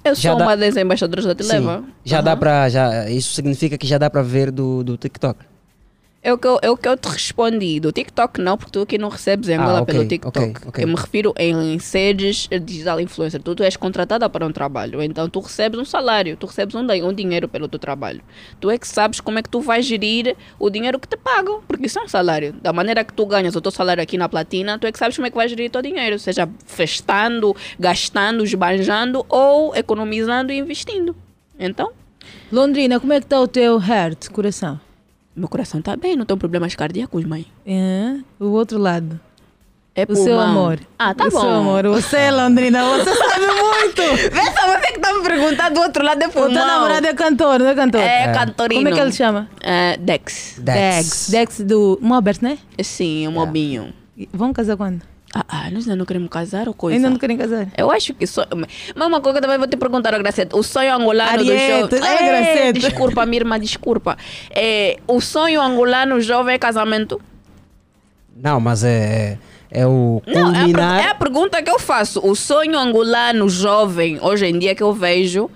Eu 0.03 0.15
Já 0.15 0.29
sou 0.31 0.37
dá- 0.39 0.45
uma 0.45 0.55
das 0.57 0.77
embaixadoras 0.77 1.25
da 1.25 1.35
Televa. 1.35 1.79
Sim, 1.79 1.85
já 2.05 2.21
dá 2.21 2.35
para 2.37 2.69
já 2.69 3.09
isso 3.09 3.33
significa 3.33 3.77
que 3.77 3.85
já 3.85 3.97
dá 3.97 4.09
para 4.09 4.21
ver 4.21 4.49
do, 4.51 4.83
do 4.83 4.97
TikTok. 4.97 5.39
É 6.21 6.33
o, 6.33 6.37
que 6.37 6.45
eu, 6.45 6.59
é 6.61 6.69
o 6.69 6.75
que 6.75 6.85
eu 6.87 6.97
te 6.97 7.07
respondi. 7.07 7.79
Do 7.79 7.93
TikTok 7.93 8.41
não, 8.41 8.57
porque 8.57 8.73
tu 8.73 8.81
aqui 8.81 8.97
não 8.97 9.07
recebes 9.07 9.47
em 9.47 9.53
Ah, 9.55 9.61
Angola 9.61 9.81
ok, 9.83 9.93
pelo 9.95 10.05
TikTok. 10.05 10.37
ok, 10.39 10.55
ok. 10.67 10.83
Eu 10.83 10.87
me 10.89 10.95
refiro 10.95 11.33
em 11.37 11.79
sedes 11.79 12.49
digital 12.65 12.99
influencer. 12.99 13.41
Tu, 13.41 13.55
tu 13.55 13.63
és 13.63 13.77
contratada 13.77 14.29
para 14.29 14.45
um 14.45 14.51
trabalho, 14.51 15.01
então 15.01 15.29
tu 15.29 15.39
recebes 15.39 15.79
um 15.79 15.85
salário, 15.85 16.35
tu 16.35 16.45
recebes 16.45 16.75
um, 16.75 16.81
um 17.07 17.13
dinheiro 17.13 17.47
pelo 17.47 17.69
teu 17.69 17.79
trabalho. 17.79 18.21
Tu 18.59 18.69
é 18.69 18.77
que 18.77 18.85
sabes 18.85 19.21
como 19.21 19.39
é 19.39 19.41
que 19.41 19.47
tu 19.49 19.61
vais 19.61 19.85
gerir 19.85 20.35
o 20.59 20.69
dinheiro 20.69 20.99
que 20.99 21.07
te 21.07 21.15
pagam, 21.15 21.61
porque 21.65 21.85
isso 21.85 21.97
é 21.97 22.03
um 22.03 22.07
salário. 22.09 22.53
Da 22.61 22.73
maneira 22.73 23.05
que 23.05 23.13
tu 23.13 23.25
ganhas 23.25 23.55
o 23.55 23.61
teu 23.61 23.71
salário 23.71 24.03
aqui 24.03 24.17
na 24.17 24.27
Platina, 24.27 24.77
tu 24.77 24.85
é 24.87 24.91
que 24.91 24.99
sabes 24.99 25.15
como 25.15 25.25
é 25.27 25.29
que 25.29 25.37
vais 25.37 25.49
gerir 25.49 25.69
o 25.69 25.71
teu 25.71 25.81
dinheiro, 25.81 26.19
seja 26.19 26.49
festando, 26.65 27.55
gastando, 27.79 28.43
esbanjando 28.43 29.25
ou 29.29 29.73
economizando 29.73 30.51
e 30.51 30.57
investindo. 30.57 31.15
Então, 31.57 31.91
Londrina, 32.51 32.99
como 32.99 33.13
é 33.13 33.19
que 33.21 33.25
está 33.25 33.39
o 33.39 33.47
teu 33.47 33.79
heart, 33.81 34.27
coração? 34.29 34.79
Meu 35.39 35.47
coração 35.49 35.79
está 35.79 35.95
bem, 35.95 36.15
não 36.15 36.25
tenho 36.25 36.37
problemas 36.37 36.75
cardíacos, 36.75 37.23
mãe. 37.25 37.45
É, 37.65 38.17
o 38.39 38.47
outro 38.51 38.77
lado. 38.77 39.19
É 39.95 40.05
o 40.07 40.15
seu 40.15 40.25
pulmão. 40.25 40.41
amor. 40.49 40.79
Ah, 40.97 41.13
tá 41.13 41.25
o 41.25 41.31
bom. 41.31 41.41
seu 41.41 41.49
amor. 41.49 41.87
Você, 41.87 42.15
é 42.17 42.31
Londrina, 42.31 42.83
você 42.85 43.13
sabe 43.13 43.45
muito. 43.51 44.01
Vê 44.31 44.45
só 44.51 44.67
você 44.79 44.91
que 44.93 44.99
tá 44.99 45.13
me 45.13 45.21
perguntando 45.23 45.73
do 45.75 45.81
outro 45.81 46.05
lado 46.05 46.21
é 46.21 46.27
O 46.27 46.31
teu 46.31 46.41
pulmão. 46.43 46.65
namorado 46.67 47.07
é 47.07 47.13
cantor, 47.13 47.59
não 47.59 47.67
é 47.67 47.75
cantor? 47.75 48.01
É, 48.01 48.31
cantorino. 48.31 48.81
Como 48.83 48.87
é 48.87 48.91
que 48.93 48.99
ele 48.99 49.11
chama? 49.11 49.49
É, 49.61 49.97
Dex. 49.97 50.55
Dex. 50.59 51.29
Dex 51.29 51.61
do 51.61 51.97
Mobert, 52.01 52.37
né? 52.41 52.59
Sim, 52.81 53.27
o 53.27 53.31
Mobinho. 53.31 53.93
Vão 54.31 54.53
casar 54.53 54.77
quando? 54.77 55.01
Ah, 55.33 55.45
ah, 55.47 55.71
nós 55.71 55.83
ainda 55.83 55.95
não 55.95 56.05
queremos 56.05 56.27
casar 56.29 56.67
ou 56.67 56.73
coisa? 56.73 56.95
Ainda 56.97 57.09
não 57.09 57.17
querem 57.17 57.37
casar? 57.37 57.67
Eu 57.77 57.91
acho 57.91 58.13
que 58.15 58.25
só. 58.25 58.45
Mas 58.95 59.07
uma 59.07 59.21
coisa 59.21 59.37
que 59.39 59.45
eu 59.45 59.47
também 59.47 59.59
vou 59.59 59.67
te 59.67 59.77
perguntar, 59.77 60.11
Gracete. 60.17 60.55
O 60.55 60.63
sonho 60.63 60.91
angolano 60.93 61.29
Ariete, 61.29 61.87
do 61.87 61.97
jovem. 61.97 62.09
é, 62.09 62.27
Gracete? 62.27 62.79
Desculpa, 62.79 63.25
minha 63.27 63.41
irmã, 63.41 63.59
desculpa. 63.59 64.17
É, 64.49 64.97
o 65.07 65.21
sonho 65.21 65.61
angolano 65.61 66.19
jovem 66.19 66.55
é 66.55 66.57
casamento? 66.57 67.21
Não, 68.35 68.59
mas 68.59 68.83
é, 68.83 69.37
é, 69.69 69.81
é 69.81 69.85
o 69.87 70.21
Não, 70.25 70.33
é 70.33 70.39
a, 70.39 70.43
per- 70.43 70.53
culminar. 70.61 70.99
é 70.99 71.07
a 71.09 71.15
pergunta 71.15 71.61
que 71.61 71.69
eu 71.69 71.77
faço. 71.77 72.19
O 72.25 72.35
sonho 72.35 72.77
angolano 72.77 73.47
jovem, 73.49 74.17
hoje 74.21 74.47
em 74.47 74.57
dia 74.57 74.73
que 74.73 74.81
eu 74.81 74.93
vejo, 74.93 75.49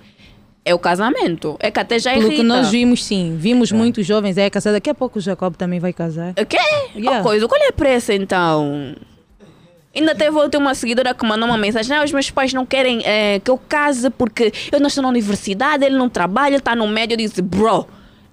é 0.64 0.72
o 0.72 0.78
casamento. 0.78 1.56
É 1.58 1.70
que 1.72 1.80
até 1.80 1.98
já 1.98 2.10
Pelo 2.12 2.26
irrita. 2.26 2.36
que 2.36 2.46
nós 2.46 2.70
vimos, 2.70 3.04
sim. 3.04 3.36
Vimos 3.38 3.72
muitos 3.72 4.06
jovens 4.06 4.38
aí 4.38 4.48
casar. 4.50 4.70
Daqui 4.72 4.88
a 4.90 4.94
pouco 4.94 5.18
o 5.18 5.22
Jacob 5.22 5.56
também 5.56 5.80
vai 5.80 5.92
casar. 5.92 6.30
O 6.40 6.46
quê? 6.46 6.58
Yeah. 6.94 7.18
Uma 7.18 7.22
coisa, 7.22 7.48
qual 7.48 7.60
é 7.60 7.68
a 7.68 7.72
pressa 7.72 8.14
então? 8.14 8.94
Ainda 9.94 10.14
teve 10.14 10.36
outra 10.36 10.58
uma 10.58 10.74
seguidora 10.74 11.14
que 11.14 11.24
mandou 11.24 11.48
uma 11.48 11.58
mensagem: 11.58 11.96
ah, 11.96 12.02
os 12.02 12.12
meus 12.12 12.30
pais 12.30 12.52
não 12.52 12.66
querem 12.66 13.00
eh, 13.04 13.40
que 13.40 13.50
eu 13.50 13.56
case 13.56 14.10
porque 14.10 14.52
eu 14.72 14.80
não 14.80 14.88
estou 14.88 15.02
na 15.02 15.08
universidade, 15.08 15.84
ele 15.84 15.96
não 15.96 16.08
trabalha, 16.08 16.56
está 16.56 16.74
no 16.74 16.88
médio. 16.88 17.14
Eu 17.14 17.18
disse, 17.18 17.40
bro, 17.40 17.86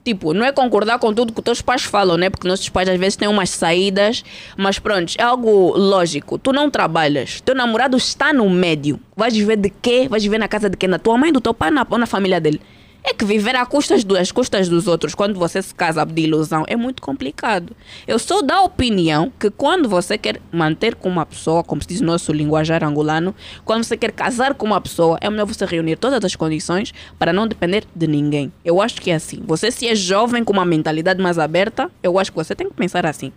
tipo, 0.04 0.34
não 0.34 0.46
é 0.46 0.52
concordar 0.52 0.98
com 0.98 1.14
tudo 1.14 1.32
que 1.32 1.40
os 1.40 1.44
teus 1.44 1.62
pais 1.62 1.84
falam, 1.84 2.18
né? 2.18 2.30
Porque 2.30 2.48
nossos 2.48 2.68
pais 2.70 2.90
às 2.90 3.00
vezes 3.00 3.16
têm 3.16 3.28
umas 3.28 3.50
saídas, 3.52 4.24
mas 4.58 4.80
pronto, 4.80 5.14
é 5.18 5.24
algo 5.24 5.78
lógico. 5.78 6.40
Tu 6.40 6.52
não 6.52 6.70
trabalhas, 6.70 7.42
teu 7.42 7.54
namorado 7.54 7.96
está 7.96 8.34
no 8.34 8.50
médio. 8.50 9.00
Vais 9.16 9.36
viver 9.36 9.58
de 9.58 9.70
quê? 9.70 10.08
Vais 10.10 10.24
viver 10.24 10.40
na 10.40 10.48
casa 10.48 10.70
de 10.70 10.76
quem? 10.78 10.90
Da 10.90 10.98
tua 10.98 11.18
mãe, 11.18 11.32
do 11.32 11.40
teu 11.40 11.54
pai 11.54 11.70
na, 11.70 11.86
ou 11.90 11.98
na 11.98 12.08
família 12.08 12.42
dele? 12.42 12.60
É 13.04 13.14
que 13.14 13.26
viver 13.26 13.56
às 13.56 13.68
custas, 13.68 14.04
do, 14.04 14.16
às 14.16 14.32
custas 14.32 14.70
dos 14.70 14.88
outros, 14.88 15.16
quando 15.16 15.40
você 15.40 15.62
se 15.62 15.74
casa 15.74 16.06
de 16.06 16.22
ilusão, 16.22 16.64
é 16.68 16.76
muito 16.76 17.02
complicado. 17.02 17.76
Eu 18.08 18.20
sou 18.20 18.44
da 18.44 18.62
opinião 18.62 19.32
que 19.40 19.50
quando 19.50 19.90
você 19.90 20.18
quer 20.18 20.40
manter 20.52 20.94
com 20.94 21.10
uma 21.10 21.26
pessoa, 21.26 21.64
como 21.64 21.82
se 21.82 21.88
diz 21.88 22.02
no 22.02 22.08
nosso 22.08 22.32
linguajar 22.32 22.84
angolano, 22.84 23.34
quando 23.66 23.84
você 23.84 23.98
quer 23.98 24.12
casar 24.12 24.54
com 24.54 24.68
uma 24.68 24.80
pessoa, 24.80 25.18
é 25.20 25.30
melhor 25.30 25.48
você 25.48 25.66
reunir 25.66 25.96
todas 25.96 26.24
as 26.24 26.36
condições 26.36 26.94
para 27.18 27.34
não 27.34 27.48
depender 27.48 27.86
de 27.96 28.06
ninguém. 28.06 28.52
Eu 28.64 28.80
acho 28.80 29.02
que 29.02 29.10
é 29.10 29.16
assim. 29.16 29.42
Você, 29.48 29.72
se 29.72 29.88
é 29.88 29.96
jovem 29.96 30.44
com 30.44 30.54
uma 30.54 30.66
mentalidade 30.66 31.22
mais 31.22 31.40
aberta, 31.40 31.90
eu 32.04 32.20
acho 32.20 32.32
que 32.32 32.38
você 32.38 32.54
tem 32.54 32.70
que 32.70 32.76
pensar 32.76 33.06
assim. 33.06 33.32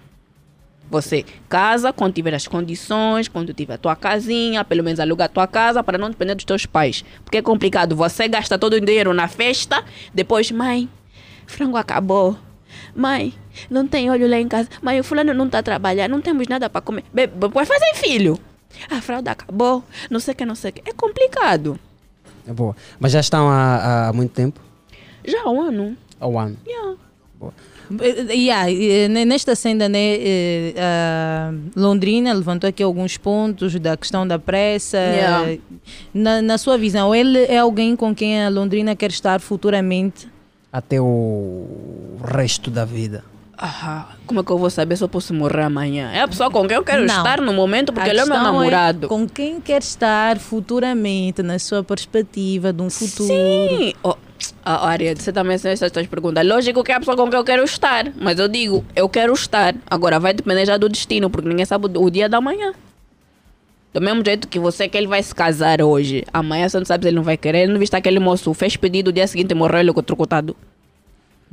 Você 0.90 1.24
casa 1.48 1.92
quando 1.92 2.14
tiver 2.14 2.34
as 2.34 2.46
condições, 2.46 3.26
quando 3.26 3.52
tiver 3.52 3.74
a 3.74 3.78
tua 3.78 3.96
casinha, 3.96 4.64
pelo 4.64 4.84
menos 4.84 5.00
aluga 5.00 5.24
a 5.24 5.28
tua 5.28 5.46
casa 5.46 5.82
para 5.82 5.98
não 5.98 6.10
depender 6.10 6.34
dos 6.34 6.44
teus 6.44 6.66
pais. 6.66 7.04
Porque 7.24 7.38
é 7.38 7.42
complicado. 7.42 7.96
Você 7.96 8.28
gasta 8.28 8.58
todo 8.58 8.74
o 8.74 8.80
dinheiro 8.80 9.12
na 9.12 9.26
festa, 9.26 9.84
depois, 10.12 10.50
mãe, 10.50 10.88
frango 11.46 11.76
acabou. 11.76 12.36
Mãe, 12.94 13.34
não 13.70 13.86
tem 13.86 14.10
olho 14.10 14.28
lá 14.28 14.38
em 14.38 14.48
casa. 14.48 14.68
Mãe, 14.82 15.00
o 15.00 15.04
fulano 15.04 15.34
não 15.34 15.46
está 15.46 15.62
trabalhando, 15.62 16.12
não 16.12 16.20
temos 16.20 16.46
nada 16.48 16.68
para 16.68 16.80
comer. 16.80 17.04
Depois 17.12 17.66
fazer 17.66 17.94
filho. 17.94 18.38
A 18.90 19.00
fralda 19.00 19.30
acabou, 19.30 19.84
não 20.10 20.18
sei 20.18 20.32
o 20.32 20.36
que, 20.36 20.44
não 20.44 20.54
sei 20.54 20.70
o 20.70 20.72
que. 20.74 20.88
É 20.88 20.92
complicado. 20.92 21.78
É 22.46 22.52
boa. 22.52 22.76
Mas 22.98 23.12
já 23.12 23.20
estão 23.20 23.48
há, 23.48 24.08
há 24.08 24.12
muito 24.12 24.32
tempo? 24.32 24.60
Já 25.24 25.42
há 25.42 25.50
um 25.50 25.60
ano. 25.60 25.96
Há 26.20 26.26
um 26.26 26.38
ano. 26.38 26.56
Yeah. 26.66 26.96
Eh, 27.42 27.46
yeah, 28.30 28.70
eh, 28.70 29.08
ne- 29.08 29.24
nesta 29.24 29.54
senda, 29.54 29.88
né, 29.88 29.98
eh, 30.20 30.74
a 30.78 31.52
Londrina 31.76 32.32
levantou 32.32 32.68
aqui 32.68 32.82
alguns 32.82 33.16
pontos 33.16 33.78
da 33.78 33.96
questão 33.96 34.26
da 34.26 34.38
pressa. 34.38 34.96
Yeah. 34.98 35.50
Eh, 35.52 35.58
Na, 36.14 36.40
na 36.40 36.56
sua 36.58 36.78
visão, 36.78 37.14
ele 37.14 37.38
é 37.44 37.58
alguém 37.58 37.94
com 37.96 38.14
quem 38.14 38.42
a 38.42 38.48
Londrina 38.48 38.96
quer 38.96 39.10
estar 39.10 39.40
futuramente? 39.40 40.28
Até 40.72 41.00
o 41.00 42.16
resto 42.24 42.70
da 42.70 42.84
vida. 42.84 43.22
Ah, 43.56 44.08
como 44.26 44.40
é 44.40 44.42
que 44.42 44.50
eu 44.50 44.58
vou 44.58 44.68
saber 44.68 44.96
se 44.96 45.04
eu 45.04 45.08
posso 45.08 45.32
morrer 45.32 45.62
amanhã? 45.62 46.10
É 46.12 46.22
a 46.22 46.28
pessoa 46.28 46.50
com 46.50 46.66
quem 46.66 46.76
eu 46.76 46.82
quero 46.82 47.06
Não. 47.06 47.16
estar 47.16 47.40
no 47.40 47.52
momento, 47.52 47.92
porque 47.92 48.08
A 48.08 48.12
ele 48.12 48.20
é 48.20 48.24
meu 48.24 48.32
questão 48.34 48.52
namorado. 48.52 49.06
com 49.08 49.28
quem 49.28 49.60
quer 49.60 49.80
estar 49.80 50.38
futuramente, 50.38 51.40
na 51.42 51.58
sua 51.60 51.84
perspectiva 51.84 52.72
de 52.72 52.82
um 52.82 52.90
futuro? 52.90 53.28
Sim. 53.28 53.92
Oh, 54.02 54.16
ah, 54.64 54.88
Ariel, 54.88 55.16
você 55.16 55.32
também 55.32 55.58
tem 55.58 55.72
essas 55.72 55.90
tuas 55.92 56.06
perguntas. 56.06 56.46
Lógico 56.46 56.82
que 56.82 56.92
é 56.92 56.94
a 56.94 56.98
pessoa 56.98 57.16
com 57.16 57.28
quem 57.30 57.38
eu 57.38 57.44
quero 57.44 57.64
estar. 57.64 58.12
Mas 58.16 58.38
eu 58.38 58.48
digo, 58.48 58.84
eu 58.96 59.08
quero 59.08 59.32
estar. 59.32 59.74
Agora 59.86 60.18
vai 60.18 60.32
depender 60.34 60.66
já 60.66 60.76
do 60.76 60.88
destino, 60.88 61.30
porque 61.30 61.48
ninguém 61.48 61.64
sabe 61.64 61.86
o 61.96 62.10
dia 62.10 62.28
da 62.28 62.40
manhã. 62.40 62.74
Do 63.92 64.00
mesmo 64.00 64.24
jeito 64.24 64.48
que 64.48 64.58
você 64.58 64.88
que 64.88 64.98
ele 64.98 65.06
vai 65.06 65.22
se 65.22 65.32
casar 65.32 65.80
hoje, 65.80 66.24
amanhã 66.32 66.68
você 66.68 66.78
não 66.78 66.84
sabe 66.84 67.04
se 67.04 67.08
ele 67.08 67.16
não 67.16 67.22
vai 67.22 67.36
querer. 67.36 67.68
Não 67.68 67.78
viste 67.78 67.94
aquele 67.94 68.18
moço, 68.18 68.52
fez 68.52 68.76
pedido, 68.76 69.08
o 69.08 69.12
dia 69.12 69.26
seguinte 69.26 69.54
morreu 69.54 69.78
ele 69.78 69.92
trucutado. 70.02 70.56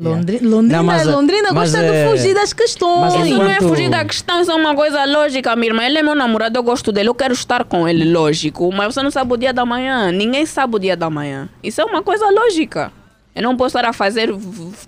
Londri- 0.10 0.40
Londrina, 0.40 0.78
Não, 0.78 0.84
mas, 0.84 1.06
Londrina 1.06 1.54
mas, 1.54 1.72
gosta 1.72 1.86
eh, 1.86 2.04
de 2.06 2.10
fugir 2.12 2.34
das 2.34 2.54
questões. 2.54 3.14
Isso 3.14 3.38
não 3.38 3.50
é 3.50 3.60
fugir 3.62 3.90
da 3.90 4.04
questão, 4.04 4.42
isso 4.42 4.52
é 4.52 4.56
uma 4.56 4.76
coisa 4.76 5.06
lógica, 5.06 5.56
minha 5.56 5.70
irmã. 5.72 5.84
Ele 5.86 6.00
é 6.00 6.04
meu 6.04 6.16
namorado, 6.16 6.58
eu 6.58 6.64
gosto 6.64 6.92
dele, 6.92 7.10
eu 7.10 7.16
quero 7.16 7.34
estar 7.34 7.64
com 7.64 7.88
ele, 7.88 8.12
lógico. 8.12 8.72
Mas 8.74 8.94
você 8.94 9.04
não 9.04 9.12
sabe 9.12 9.34
o 9.34 9.38
dia 9.38 9.54
da 9.54 9.66
manhã. 9.66 10.12
Ninguém 10.12 10.46
sabe 10.46 10.76
o 10.76 10.80
dia 10.80 10.98
da 10.98 11.10
manhã. 11.10 11.48
Isso 11.64 11.80
é 11.82 11.86
uma 11.86 12.02
coisa 12.02 12.30
lógica. 12.32 12.92
Eu 13.36 13.44
não 13.44 13.56
posso 13.56 13.78
estar 13.78 13.88
a 13.88 13.94
fazer 13.94 14.30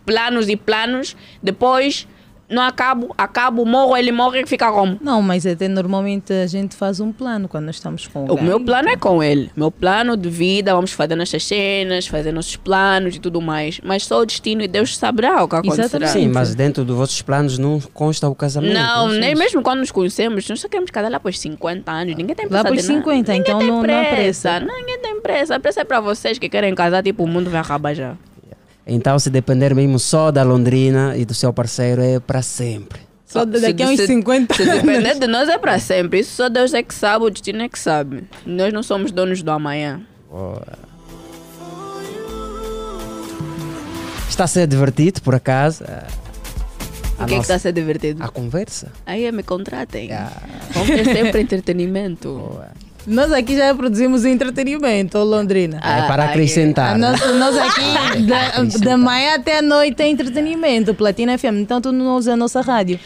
planos 0.05 0.49
e 0.49 0.55
planos, 0.57 1.15
depois 1.41 2.07
não 2.53 2.61
acabo, 2.63 3.13
acabo, 3.17 3.65
morro, 3.65 3.97
ele 3.97 4.11
morre 4.11 4.41
e 4.41 4.45
fica 4.47 4.71
como? 4.71 4.97
Não, 5.01 5.21
mas 5.21 5.45
até 5.45 5.67
normalmente 5.67 6.31
a 6.31 6.47
gente 6.47 6.75
faz 6.75 6.99
um 6.99 7.11
plano 7.11 7.47
quando 7.47 7.65
nós 7.65 7.75
estamos 7.75 8.07
com 8.07 8.25
O 8.25 8.31
alguém. 8.31 8.45
meu 8.45 8.59
plano 8.59 8.89
é 8.89 8.95
com 8.97 9.21
ele. 9.23 9.51
Meu 9.55 9.71
plano 9.71 10.15
de 10.15 10.29
vida, 10.29 10.73
vamos 10.73 10.91
fazer 10.91 11.15
nossas 11.15 11.43
cenas, 11.45 12.07
fazer 12.07 12.31
nossos 12.31 12.55
planos 12.55 13.15
e 13.15 13.19
tudo 13.19 13.41
mais. 13.41 13.79
Mas 13.83 14.05
só 14.05 14.19
o 14.21 14.25
destino 14.25 14.61
e 14.61 14.67
Deus 14.67 14.95
saberá 14.97 15.43
o 15.43 15.47
que 15.47 15.55
acontecerá. 15.55 16.07
Sim, 16.07 16.27
mas 16.29 16.55
dentro 16.55 16.85
dos 16.85 16.95
vossos 16.95 17.21
planos 17.21 17.57
não 17.57 17.79
consta 17.93 18.27
o 18.29 18.35
casamento. 18.35 18.73
Não, 18.73 19.07
Não 19.07 19.13
nem 19.19 19.35
mesmo 19.35 19.61
quando 19.61 19.79
nos 19.79 19.91
conhecemos, 19.91 20.47
nós 20.47 20.59
só 20.59 20.67
queremos 20.69 20.91
casar 20.91 21.09
lá 21.11 21.19
por 21.19 21.33
50 21.33 21.91
anos. 21.91 22.15
Ninguém 22.15 22.35
tem 22.35 22.45
Lá 22.45 22.61
pressa 22.63 22.67
por 22.69 22.77
de 22.77 22.87
nada. 22.87 22.99
50, 22.99 23.31
Ninguém 23.33 23.41
então 23.41 23.59
não- 23.59 23.67
não 23.67 23.79
há 23.79 23.81
pressa. 24.05 24.59
Ninguém 24.59 24.99
tem 24.99 25.21
pressa. 25.21 25.55
A 25.55 25.59
pressa 25.59 25.81
é 25.81 25.83
pra 25.83 25.99
vocês 25.99 26.37
que 26.37 26.47
querem 26.49 26.73
casar, 26.75 27.01
tipo, 27.03 27.23
o 27.23 27.27
mundo 27.27 27.49
vai 27.49 27.61
acabar 27.61 27.93
já. 27.93 28.15
Então, 28.85 29.17
se 29.17 29.29
depender 29.29 29.73
mesmo 29.73 29.97
só 29.97 30.29
da 30.31 30.43
Londrina 30.43 31.15
e 31.15 31.23
do 31.25 31.33
seu 31.33 31.53
parceiro, 31.53 32.01
é 32.01 32.19
para 32.19 32.41
sempre. 32.41 32.99
Só 33.25 33.39
Se- 33.41 33.61
daqui 33.61 33.81
a 33.81 33.87
uns 33.87 33.95
se- 33.97 34.07
50 34.07 34.53
Se 34.53 34.61
anos. 34.63 34.81
depender 34.83 35.17
de 35.17 35.25
nós 35.27 35.47
é 35.49 35.57
pra 35.57 35.79
sempre. 35.79 36.19
Isso 36.19 36.35
só 36.35 36.49
Deus 36.49 36.73
é 36.73 36.83
que 36.83 36.93
sabe, 36.93 37.25
o 37.25 37.29
destino 37.29 37.61
é 37.63 37.69
que 37.69 37.79
sabe. 37.79 38.25
Nós 38.45 38.71
não 38.73 38.83
somos 38.83 39.11
donos 39.11 39.41
do 39.41 39.49
amanhã. 39.51 40.01
Está 44.29 44.45
a 44.45 44.47
ser 44.47 44.67
divertido, 44.67 45.21
por 45.21 45.35
acaso. 45.35 45.83
a- 45.83 45.87
O 47.19 47.23
a 47.23 47.25
que 47.25 47.33
é 47.33 47.35
que 47.35 47.35
nossa- 47.35 47.41
está 47.41 47.55
a 47.55 47.59
ser 47.59 47.71
divertido? 47.73 48.23
A 48.23 48.27
conversa. 48.27 48.91
Aí 49.05 49.25
é, 49.25 49.31
me 49.31 49.43
contratem. 49.43 50.09
Vamos 50.71 50.87
ter 50.89 51.05
sempre 51.05 51.41
entretenimento. 51.41 52.59
Nós 53.05 53.31
aqui 53.33 53.55
já 53.57 53.73
produzimos 53.75 54.23
entretenimento, 54.25 55.17
Londrina. 55.19 55.77
É 55.77 56.07
para 56.07 56.25
acrescentar. 56.25 56.95
A 56.95 56.97
nós, 56.97 57.19
nós 57.37 57.57
aqui, 57.57 58.21
da, 58.23 58.63
da 58.89 58.97
manhã 58.97 59.35
até 59.35 59.57
a 59.59 59.61
noite, 59.61 60.01
é 60.01 60.07
entretenimento. 60.07 60.93
Platina 60.93 61.37
FM. 61.37 61.59
Então, 61.61 61.81
tu 61.81 61.91
não 61.91 62.15
usa 62.15 62.33
a 62.33 62.37
nossa 62.37 62.61
rádio. 62.61 62.99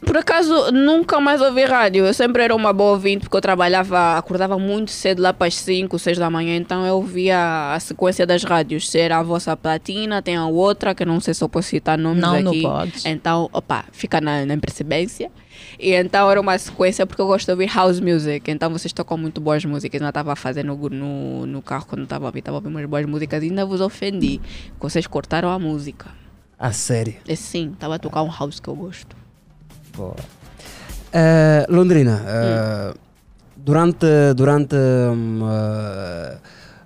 Por 0.00 0.16
acaso, 0.16 0.70
nunca 0.70 1.20
mais 1.20 1.40
ouvi 1.40 1.64
rádio. 1.64 2.06
Eu 2.06 2.14
sempre 2.14 2.42
era 2.42 2.54
uma 2.54 2.72
boa 2.72 2.92
ouvinte, 2.92 3.20
porque 3.24 3.36
eu 3.36 3.40
trabalhava, 3.40 4.16
acordava 4.16 4.56
muito 4.58 4.90
cedo, 4.92 5.20
lá 5.20 5.32
para 5.32 5.48
as 5.48 5.54
5, 5.56 5.98
6 5.98 6.18
da 6.18 6.30
manhã. 6.30 6.56
Então 6.56 6.86
eu 6.86 6.94
ouvia 6.96 7.72
a 7.74 7.80
sequência 7.80 8.24
das 8.24 8.44
rádios. 8.44 8.88
Se 8.88 8.98
era 8.98 9.18
a 9.18 9.22
vossa 9.22 9.56
platina, 9.56 10.22
tem 10.22 10.36
a 10.36 10.46
outra, 10.46 10.94
que 10.94 11.04
não 11.04 11.18
sei 11.20 11.34
se 11.34 11.42
eu 11.42 11.48
posso 11.48 11.68
citar 11.68 11.98
nomes 11.98 12.22
Não, 12.22 12.40
não 12.40 12.52
aqui. 12.52 12.62
podes. 12.62 13.04
Então, 13.06 13.50
opa, 13.52 13.84
fica 13.90 14.20
na, 14.20 14.46
na 14.46 14.56
percebência. 14.56 15.30
E 15.78 15.92
então 15.92 16.30
era 16.30 16.40
uma 16.40 16.58
sequência, 16.58 17.06
porque 17.06 17.22
eu 17.22 17.26
gosto 17.26 17.46
de 17.46 17.52
ouvir 17.52 17.72
house 17.72 18.00
music. 18.00 18.50
Então 18.50 18.70
vocês 18.70 18.92
tocam 18.92 19.16
muito 19.16 19.40
boas 19.40 19.64
músicas. 19.64 20.00
Eu 20.00 20.08
estava 20.08 20.32
a 20.32 20.36
fazer 20.36 20.64
no, 20.64 20.76
no, 20.76 21.46
no 21.46 21.62
carro 21.62 21.86
quando 21.86 22.02
estava 22.02 22.26
a 22.26 22.28
ouvir, 22.28 22.40
estava 22.40 22.56
a 22.56 22.58
ouvir 22.58 22.68
umas 22.68 22.86
boas 22.86 23.06
músicas. 23.06 23.42
E 23.42 23.46
ainda 23.46 23.64
vos 23.64 23.80
ofendi, 23.80 24.40
vocês 24.80 25.06
cortaram 25.06 25.50
a 25.50 25.58
música. 25.58 26.10
A 26.58 26.72
sério. 26.72 27.14
É 27.28 27.36
sim, 27.36 27.70
estava 27.72 27.94
a 27.94 27.98
tocar 27.98 28.22
um 28.22 28.30
house 28.30 28.58
que 28.58 28.68
eu 28.68 28.74
gosto. 28.74 29.16
Boa. 29.96 30.16
Eh, 31.12 31.66
Londrina, 31.68 32.22
eh, 32.26 32.94
durante, 33.56 34.06
durante 34.34 34.74
um, 34.74 35.40
eh, 35.48 36.38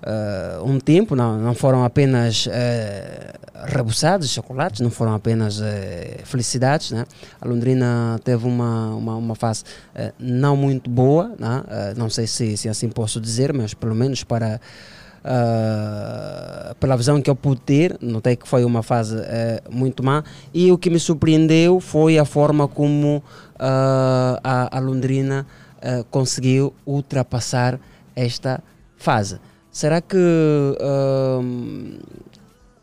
eh, 0.05 0.59
um 0.65 0.81
tempo, 0.81 1.15
não, 1.15 1.39
não 1.39 1.55
foram 1.55 1.85
apenas 1.85 2.49
eh, 2.51 3.35
rebuçados 3.67 4.29
chocolates, 4.31 4.81
não 4.81 4.91
foram 4.91 5.15
apenas 5.15 5.61
eh, 5.63 6.19
felicidades. 6.25 6.91
Né? 6.91 7.05
A 7.41 7.47
Londrina 7.47 8.19
teve 8.25 8.45
uma, 8.47 8.95
uma, 8.97 9.17
uma 9.17 9.35
fase 9.37 9.63
eh, 9.95 10.13
não 10.19 10.57
muito 10.57 10.91
boa, 10.91 11.33
né? 11.39 11.63
Não 11.97 12.11
sei 12.11 12.27
se, 12.27 12.57
se 12.57 12.69
assim 12.69 12.89
posso 12.89 13.21
dizer, 13.21 13.53
mas 13.53 13.75
pelo 13.75 13.95
menos 13.95 14.25
para. 14.25 14.61
Uh, 15.25 16.75
pela 16.81 16.97
visão 16.97 17.23
que 17.23 17.31
eu 17.31 17.37
pude 17.37 17.61
ter, 17.61 17.97
notei 18.01 18.35
que 18.35 18.49
foi 18.49 18.65
uma 18.65 18.83
fase 18.83 19.15
uh, 19.15 19.21
muito 19.71 20.03
má. 20.03 20.25
E 20.53 20.73
o 20.73 20.77
que 20.77 20.91
me 20.91 20.99
surpreendeu 20.99 21.79
foi 21.79 22.19
a 22.19 22.25
forma 22.25 22.67
como 22.67 23.19
uh, 23.19 23.23
a, 24.43 24.77
a 24.77 24.81
Londrina 24.81 25.47
uh, 25.77 26.03
conseguiu 26.11 26.75
ultrapassar 26.85 27.79
esta 28.17 28.61
fase. 28.97 29.39
Será 29.73 30.01
que 30.03 30.17
um, 30.19 31.99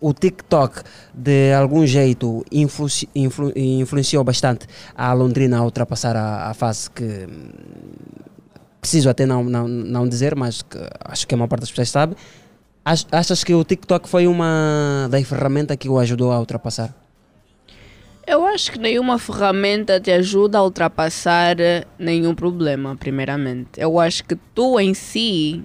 o 0.01 0.11
TikTok, 0.13 0.81
de 1.13 1.53
algum 1.53 1.85
jeito, 1.85 2.43
influ 2.51 2.87
influ 3.15 3.51
influenciou 3.55 4.23
bastante 4.23 4.65
a 4.95 5.13
Londrina 5.13 5.59
a 5.59 5.63
ultrapassar 5.63 6.15
a, 6.15 6.49
a 6.49 6.53
fase 6.55 6.89
que 6.89 7.27
preciso 8.81 9.09
até 9.09 9.25
não, 9.25 9.43
não, 9.43 9.67
não 9.67 10.07
dizer, 10.07 10.35
mas 10.35 10.61
que 10.63 10.77
acho 11.05 11.27
que 11.27 11.35
a 11.35 11.37
maior 11.37 11.47
parte 11.47 11.61
das 11.61 11.69
pessoas 11.69 11.89
sabe. 11.89 12.15
Ach- 12.83 13.05
Achas 13.11 13.43
que 13.43 13.53
o 13.53 13.63
TikTok 13.63 14.07
foi 14.09 14.25
uma 14.25 15.07
das 15.11 15.27
ferramentas 15.27 15.77
que 15.77 15.89
o 15.89 15.99
ajudou 15.99 16.31
a 16.31 16.39
ultrapassar? 16.39 16.95
Eu 18.25 18.45
acho 18.45 18.71
que 18.71 18.79
nenhuma 18.79 19.17
ferramenta 19.19 19.99
te 19.99 20.11
ajuda 20.11 20.59
a 20.59 20.63
ultrapassar 20.63 21.59
eh, 21.59 21.83
nenhum 21.97 22.33
problema, 22.35 22.95
primeiramente. 22.95 23.69
Eu 23.79 23.99
acho 23.99 24.23
que 24.23 24.35
tu 24.53 24.79
em 24.79 24.93
si, 24.93 25.63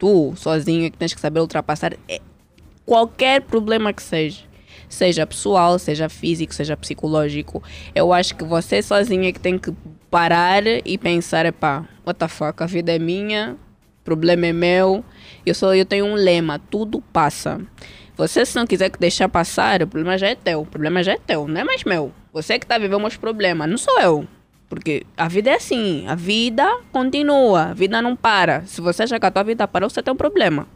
tu 0.00 0.32
sozinho, 0.34 0.86
é 0.86 0.90
que 0.90 0.96
tens 0.96 1.14
que 1.14 1.20
saber 1.20 1.38
ultrapassar 1.38 1.92
eh, 2.08 2.20
qualquer 2.84 3.42
problema 3.42 3.92
que 3.92 4.02
seja. 4.02 4.42
seja 4.88 5.24
pessoal, 5.24 5.78
seja 5.78 6.08
físico, 6.08 6.52
seja 6.52 6.76
psicológico. 6.76 7.62
Eu 7.94 8.12
acho 8.12 8.34
que 8.34 8.42
você 8.42 8.82
sozinha 8.82 9.28
é 9.28 9.32
que 9.32 9.38
tem 9.38 9.56
que 9.56 9.72
parar 10.10 10.66
e 10.66 10.98
pensar, 10.98 11.46
epá, 11.46 11.86
what 12.04 12.18
the 12.18 12.26
fuck, 12.26 12.60
a 12.60 12.66
vida 12.66 12.92
é 12.92 12.98
minha, 12.98 13.56
problema 14.02 14.46
é 14.46 14.52
meu. 14.52 15.04
Eu, 15.46 15.54
sou, 15.54 15.72
eu 15.74 15.84
tenho 15.84 16.06
um 16.06 16.14
lema, 16.14 16.58
tudo 16.58 17.00
passa. 17.12 17.60
Você 18.16 18.44
se 18.44 18.56
não 18.56 18.66
quiser 18.66 18.90
deixar 18.98 19.28
passar, 19.28 19.82
o 19.82 19.86
problema 19.86 20.18
já 20.18 20.28
é 20.28 20.34
teu. 20.34 20.62
O 20.62 20.66
problema 20.66 21.02
já 21.02 21.12
é 21.12 21.18
teu, 21.18 21.46
não 21.46 21.60
é 21.60 21.64
mais 21.64 21.84
meu. 21.84 22.12
Você 22.32 22.58
que 22.58 22.64
está 22.64 22.76
vivendo 22.78 23.06
os 23.06 23.16
problemas, 23.16 23.70
não 23.70 23.78
sou 23.78 24.00
eu. 24.00 24.26
Porque 24.70 25.02
a 25.16 25.26
vida 25.26 25.50
é 25.50 25.56
assim, 25.56 26.04
a 26.06 26.14
vida 26.14 26.64
continua, 26.92 27.64
a 27.64 27.74
vida 27.74 28.00
não 28.00 28.14
para. 28.14 28.62
Se 28.66 28.80
você 28.80 29.02
achar 29.02 29.18
que 29.18 29.26
a 29.26 29.30
tua 29.30 29.42
vida 29.42 29.66
parou, 29.66 29.90
você 29.90 30.00
tem 30.00 30.14
um 30.14 30.16
problema. 30.16 30.66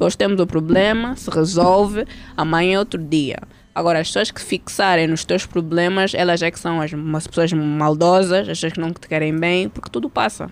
Hoje 0.00 0.16
temos 0.16 0.40
o 0.40 0.46
problema, 0.46 1.16
se 1.16 1.28
resolve, 1.28 2.06
amanhã 2.36 2.76
é 2.76 2.78
outro 2.78 3.02
dia. 3.02 3.38
Agora, 3.74 3.98
as 3.98 4.06
pessoas 4.08 4.30
que 4.30 4.40
fixarem 4.40 5.08
nos 5.08 5.24
teus 5.24 5.44
problemas, 5.44 6.14
elas 6.14 6.40
é 6.40 6.50
que 6.50 6.58
são 6.58 6.80
as, 6.80 6.92
umas 6.92 7.26
pessoas 7.26 7.52
maldosas, 7.52 8.42
as 8.42 8.46
pessoas 8.46 8.72
que 8.74 8.80
não 8.80 8.92
te 8.92 9.08
querem 9.08 9.36
bem, 9.36 9.68
porque 9.68 9.90
tudo 9.90 10.08
passa. 10.08 10.48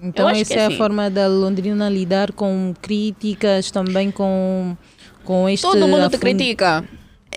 Então, 0.00 0.28
essa 0.28 0.54
é, 0.54 0.56
é 0.56 0.64
a 0.64 0.66
assim. 0.66 0.76
forma 0.76 1.08
da 1.08 1.28
Londrina 1.28 1.88
lidar 1.88 2.32
com 2.32 2.74
críticas, 2.82 3.70
também 3.70 4.10
com, 4.10 4.76
com 5.22 5.48
este. 5.48 5.62
Todo 5.62 5.86
mundo 5.86 6.08
te 6.08 6.16
afun- 6.16 6.18
critica. 6.18 6.84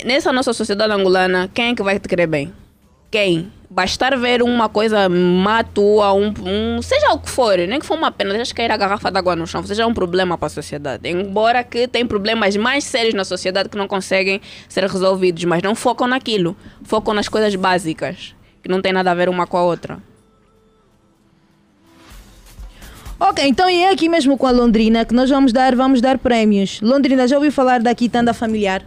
Nessa 0.03 0.34
nossa 0.34 0.52
sociedade 0.53 0.92
angolana, 0.92 1.50
quem 1.53 1.68
é 1.68 1.76
que 1.76 1.84
vai 1.84 2.00
te 2.00 2.10
querer 2.10 2.27
bem? 2.27 2.52
Quem? 3.11 3.52
Bastar 3.69 4.18
ver 4.18 4.42
uma 4.44 4.69
coisa 4.69 5.10
má 5.10 5.64
tua, 5.64 6.14
um, 6.14 6.32
um- 6.45 6.82
seja 6.82 7.11
o 7.14 7.19
que 7.19 7.30
for, 7.30 7.58
nem 7.58 7.80
que 7.80 7.85
for 7.85 7.98
uma 7.98 8.11
pena, 8.11 8.34
deixa 8.34 8.53
cair 8.53 8.72
a 8.72 8.77
garrafa 8.77 9.10
d'água 9.11 9.35
no 9.35 9.48
chão, 9.48 9.66
seja 9.66 9.88
um 9.88 9.94
problema 9.94 10.38
para 10.38 10.48
a 10.48 10.50
sociedade. 10.50 11.10
Embora 11.10 11.64
que 11.64 11.88
tem 11.88 12.06
problemas 12.06 12.56
mais 12.56 12.84
sérios 12.84 13.14
na 13.14 13.26
sociedade 13.26 13.68
que 13.69 13.77
não 13.77 13.88
conseguem 13.88 14.40
ser 14.69 14.84
resolvidos, 14.85 15.44
mas 15.45 15.64
não 15.64 15.74
focam 15.74 16.08
naquilo, 16.08 16.56
focam 16.84 17.14
nas 17.14 17.27
coisas 17.27 17.56
básicas, 17.56 18.35
que 18.61 18.69
não 18.69 18.82
tem 18.82 18.94
nada 18.94 19.11
a 19.11 19.16
ver 19.16 19.30
uma 19.30 19.48
com 19.48 19.58
a 19.58 19.64
outra. 19.64 19.98
Ok, 23.19 23.44
então 23.48 23.68
é 23.68 23.90
aqui 23.90 24.08
mesmo 24.10 24.38
com 24.38 24.45
a 24.45 24.52
Londrina 24.52 25.06
que 25.06 25.14
nós 25.14 25.30
vamos 25.30 25.52
dar, 25.53 25.76
vamos 25.76 26.02
dar 26.02 26.18
prémios. 26.18 26.82
Londrina, 26.82 27.27
já 27.27 27.38
ouviu 27.38 27.52
falar 27.52 27.82
da 27.82 27.95
quitanda 27.95 28.34
familiar? 28.34 28.85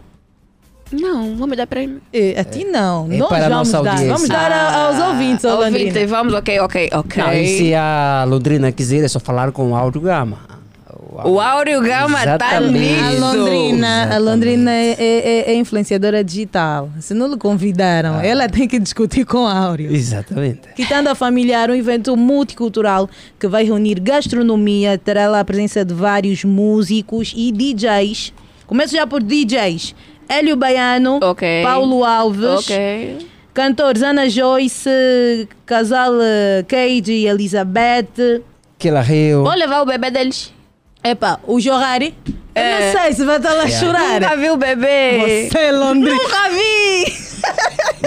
Não, 0.91 1.35
vamos 1.35 1.55
dar 1.55 1.67
prémio. 1.67 2.01
a 2.37 2.43
ti 2.43 2.65
não, 2.65 3.11
É 3.11 3.17
nós 3.17 3.29
para 3.29 3.45
a 3.45 3.49
vamos 3.49 3.71
nossa 3.71 3.83
dar. 3.83 3.91
audiência. 3.91 4.13
Vamos 4.13 4.29
dar 4.29 4.51
a- 4.51 4.85
aos 4.87 4.99
ouvintes, 4.99 5.45
ó, 5.45 5.57
Ouvinte, 5.57 5.83
Londrina. 5.85 6.07
vamos, 6.07 6.33
ok, 6.33 6.59
ok, 6.61 6.89
ok. 6.93 7.23
Não, 7.23 7.33
e 7.33 7.47
se 7.47 7.73
a 7.75 8.25
Londrina 8.27 8.71
quiser, 8.71 9.03
é 9.03 9.07
só 9.07 9.19
falar 9.19 9.51
com 9.51 9.71
o 9.71 9.75
Áudio 9.75 10.01
Gama. 10.01 10.49
O 11.25 11.39
Áureo 11.39 11.81
Gama 11.81 12.17
tá 12.19 12.23
Exatamente. 12.55 12.79
nisso. 12.79 13.03
A 13.03 13.11
Londrina, 13.33 14.15
a 14.15 14.17
Londrina 14.19 14.71
é, 14.71 14.95
é- 14.97 15.51
é 15.51 15.55
influenciadora 15.55 16.23
digital. 16.23 16.89
Se 17.01 17.13
não 17.13 17.27
lhe 17.27 17.35
convidaram, 17.37 18.15
Ah. 18.19 18.25
ela 18.25 18.47
tem 18.47 18.67
que 18.67 18.79
discutir 18.79 19.25
com 19.25 19.45
a 19.45 19.53
Áureo. 19.53 19.93
Exatamente. 19.93 20.61
Quitanda 20.75 21.13
Familiar, 21.15 21.69
um 21.69 21.75
evento 21.75 22.15
multicultural 22.15 23.09
que 23.37 23.47
vai 23.49 23.65
reunir 23.65 23.99
gastronomia, 23.99 24.97
terá 24.97 25.27
lá 25.27 25.41
a 25.41 25.45
presença 25.45 25.83
de 25.83 25.93
vários 25.93 26.45
músicos 26.45 27.33
e 27.35 27.51
DJs. 27.51 28.31
Começo 28.65 28.95
já 28.95 29.05
por 29.05 29.21
DJs. 29.21 29.93
Hélio 30.29 30.55
Baiano, 30.55 31.19
Paulo 31.63 32.05
Alves, 32.05 32.59
Ok. 32.69 33.17
cantores 33.53 34.03
Ana 34.03 34.29
Joyce, 34.29 35.47
casal 35.65 36.13
eh, 36.21 36.63
Cage 36.67 37.11
e 37.11 37.27
Elizabeth. 37.27 38.43
Aquela 38.77 39.01
Rio. 39.01 39.43
Vou 39.43 39.53
levar 39.55 39.81
o 39.81 39.85
bebê 39.85 40.11
deles. 40.11 40.53
Epa, 41.03 41.39
o 41.47 41.59
Jorari. 41.59 42.13
Eu 42.55 42.61
É. 42.61 42.93
não 42.93 43.01
sei 43.01 43.13
se 43.13 43.25
vai 43.25 43.37
estar 43.37 43.53
lá 43.53 43.63
a 43.63 43.65
Yeah. 43.65 43.87
chorar. 43.87 44.21
Nunca 44.21 44.35
vi 44.37 44.49
o 44.51 44.57
bebê. 44.57 45.47
Você 45.49 45.57
é 45.57 45.71
Londrina. 45.71 46.15
Nunca 46.15 46.49
vi. 46.49 47.28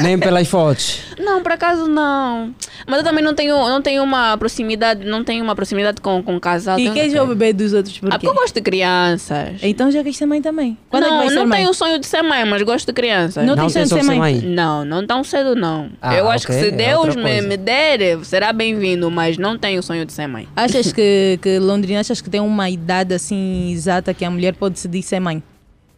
Nem 0.02 0.18
pelas 0.18 0.48
fotos. 0.48 1.00
Não, 1.18 1.42
por 1.42 1.52
acaso 1.52 1.86
não. 1.86 2.54
Mas 2.86 2.98
eu 2.98 3.04
também 3.04 3.22
não 3.22 3.34
tenho, 3.34 3.54
não 3.56 3.82
tenho 3.82 4.02
uma 4.02 4.36
proximidade, 4.38 5.04
não 5.04 5.22
tenho 5.22 5.44
uma 5.44 5.54
proximidade 5.54 6.00
com, 6.00 6.22
com 6.22 6.40
casal. 6.40 6.78
E 6.78 6.90
quem 6.90 7.10
já 7.10 7.22
o 7.22 7.26
bebê 7.26 7.52
dos 7.52 7.72
outros 7.74 7.98
por 7.98 8.08
Ah, 8.08 8.12
quê? 8.12 8.26
porque 8.26 8.28
eu 8.28 8.34
gosto 8.40 8.54
de 8.54 8.62
crianças. 8.62 9.60
Então 9.62 9.90
já 9.90 10.02
quis 10.02 10.16
ser 10.16 10.24
mãe 10.26 10.40
também. 10.40 10.76
Quando 10.88 11.04
não, 11.04 11.08
é 11.08 11.12
que 11.12 11.16
vai 11.18 11.28
ser 11.28 11.34
não 11.34 11.46
mãe? 11.46 11.58
tenho 11.58 11.70
o 11.70 11.74
sonho 11.74 11.98
de 11.98 12.06
ser 12.06 12.22
mãe, 12.22 12.44
mas 12.44 12.62
gosto 12.62 12.86
de 12.86 12.92
crianças. 12.92 13.44
Não 13.46 13.54
tem 13.54 13.64
Não 13.64 13.70
sonho 13.70 13.72
tem 13.72 13.82
de 13.84 13.88
ser 13.88 13.94
sonho 13.94 14.00
de 14.02 14.06
ser 14.14 14.18
mãe? 14.18 14.40
mãe? 14.40 14.50
Não, 14.54 14.84
não 14.84 15.06
tão 15.06 15.22
cedo 15.22 15.54
não. 15.54 15.90
Ah, 16.00 16.14
eu 16.14 16.28
acho 16.30 16.46
ok, 16.46 16.56
que 16.56 16.62
se 16.62 16.68
é 16.68 16.76
Deus 16.76 17.04
outra 17.06 17.22
me, 17.22 17.42
me 17.42 17.56
der, 17.56 18.18
será 18.24 18.52
bem-vindo, 18.52 19.10
mas 19.10 19.36
não 19.36 19.58
tenho 19.58 19.80
o 19.80 19.82
sonho 19.82 20.06
de 20.06 20.12
ser 20.12 20.26
mãe. 20.26 20.48
Achas 20.56 20.90
que, 20.92 21.38
que 21.42 21.58
Londrina, 21.58 22.00
achas 22.00 22.20
que 22.20 22.30
tem 22.30 22.40
uma 22.40 22.68
idade 22.70 23.14
assim 23.14 23.70
exata 23.70 24.12
que 24.14 24.24
a 24.24 24.30
mulher 24.30 24.54
pode 24.54 24.74
decidir 24.74 25.02
ser 25.02 25.20
mãe? 25.20 25.42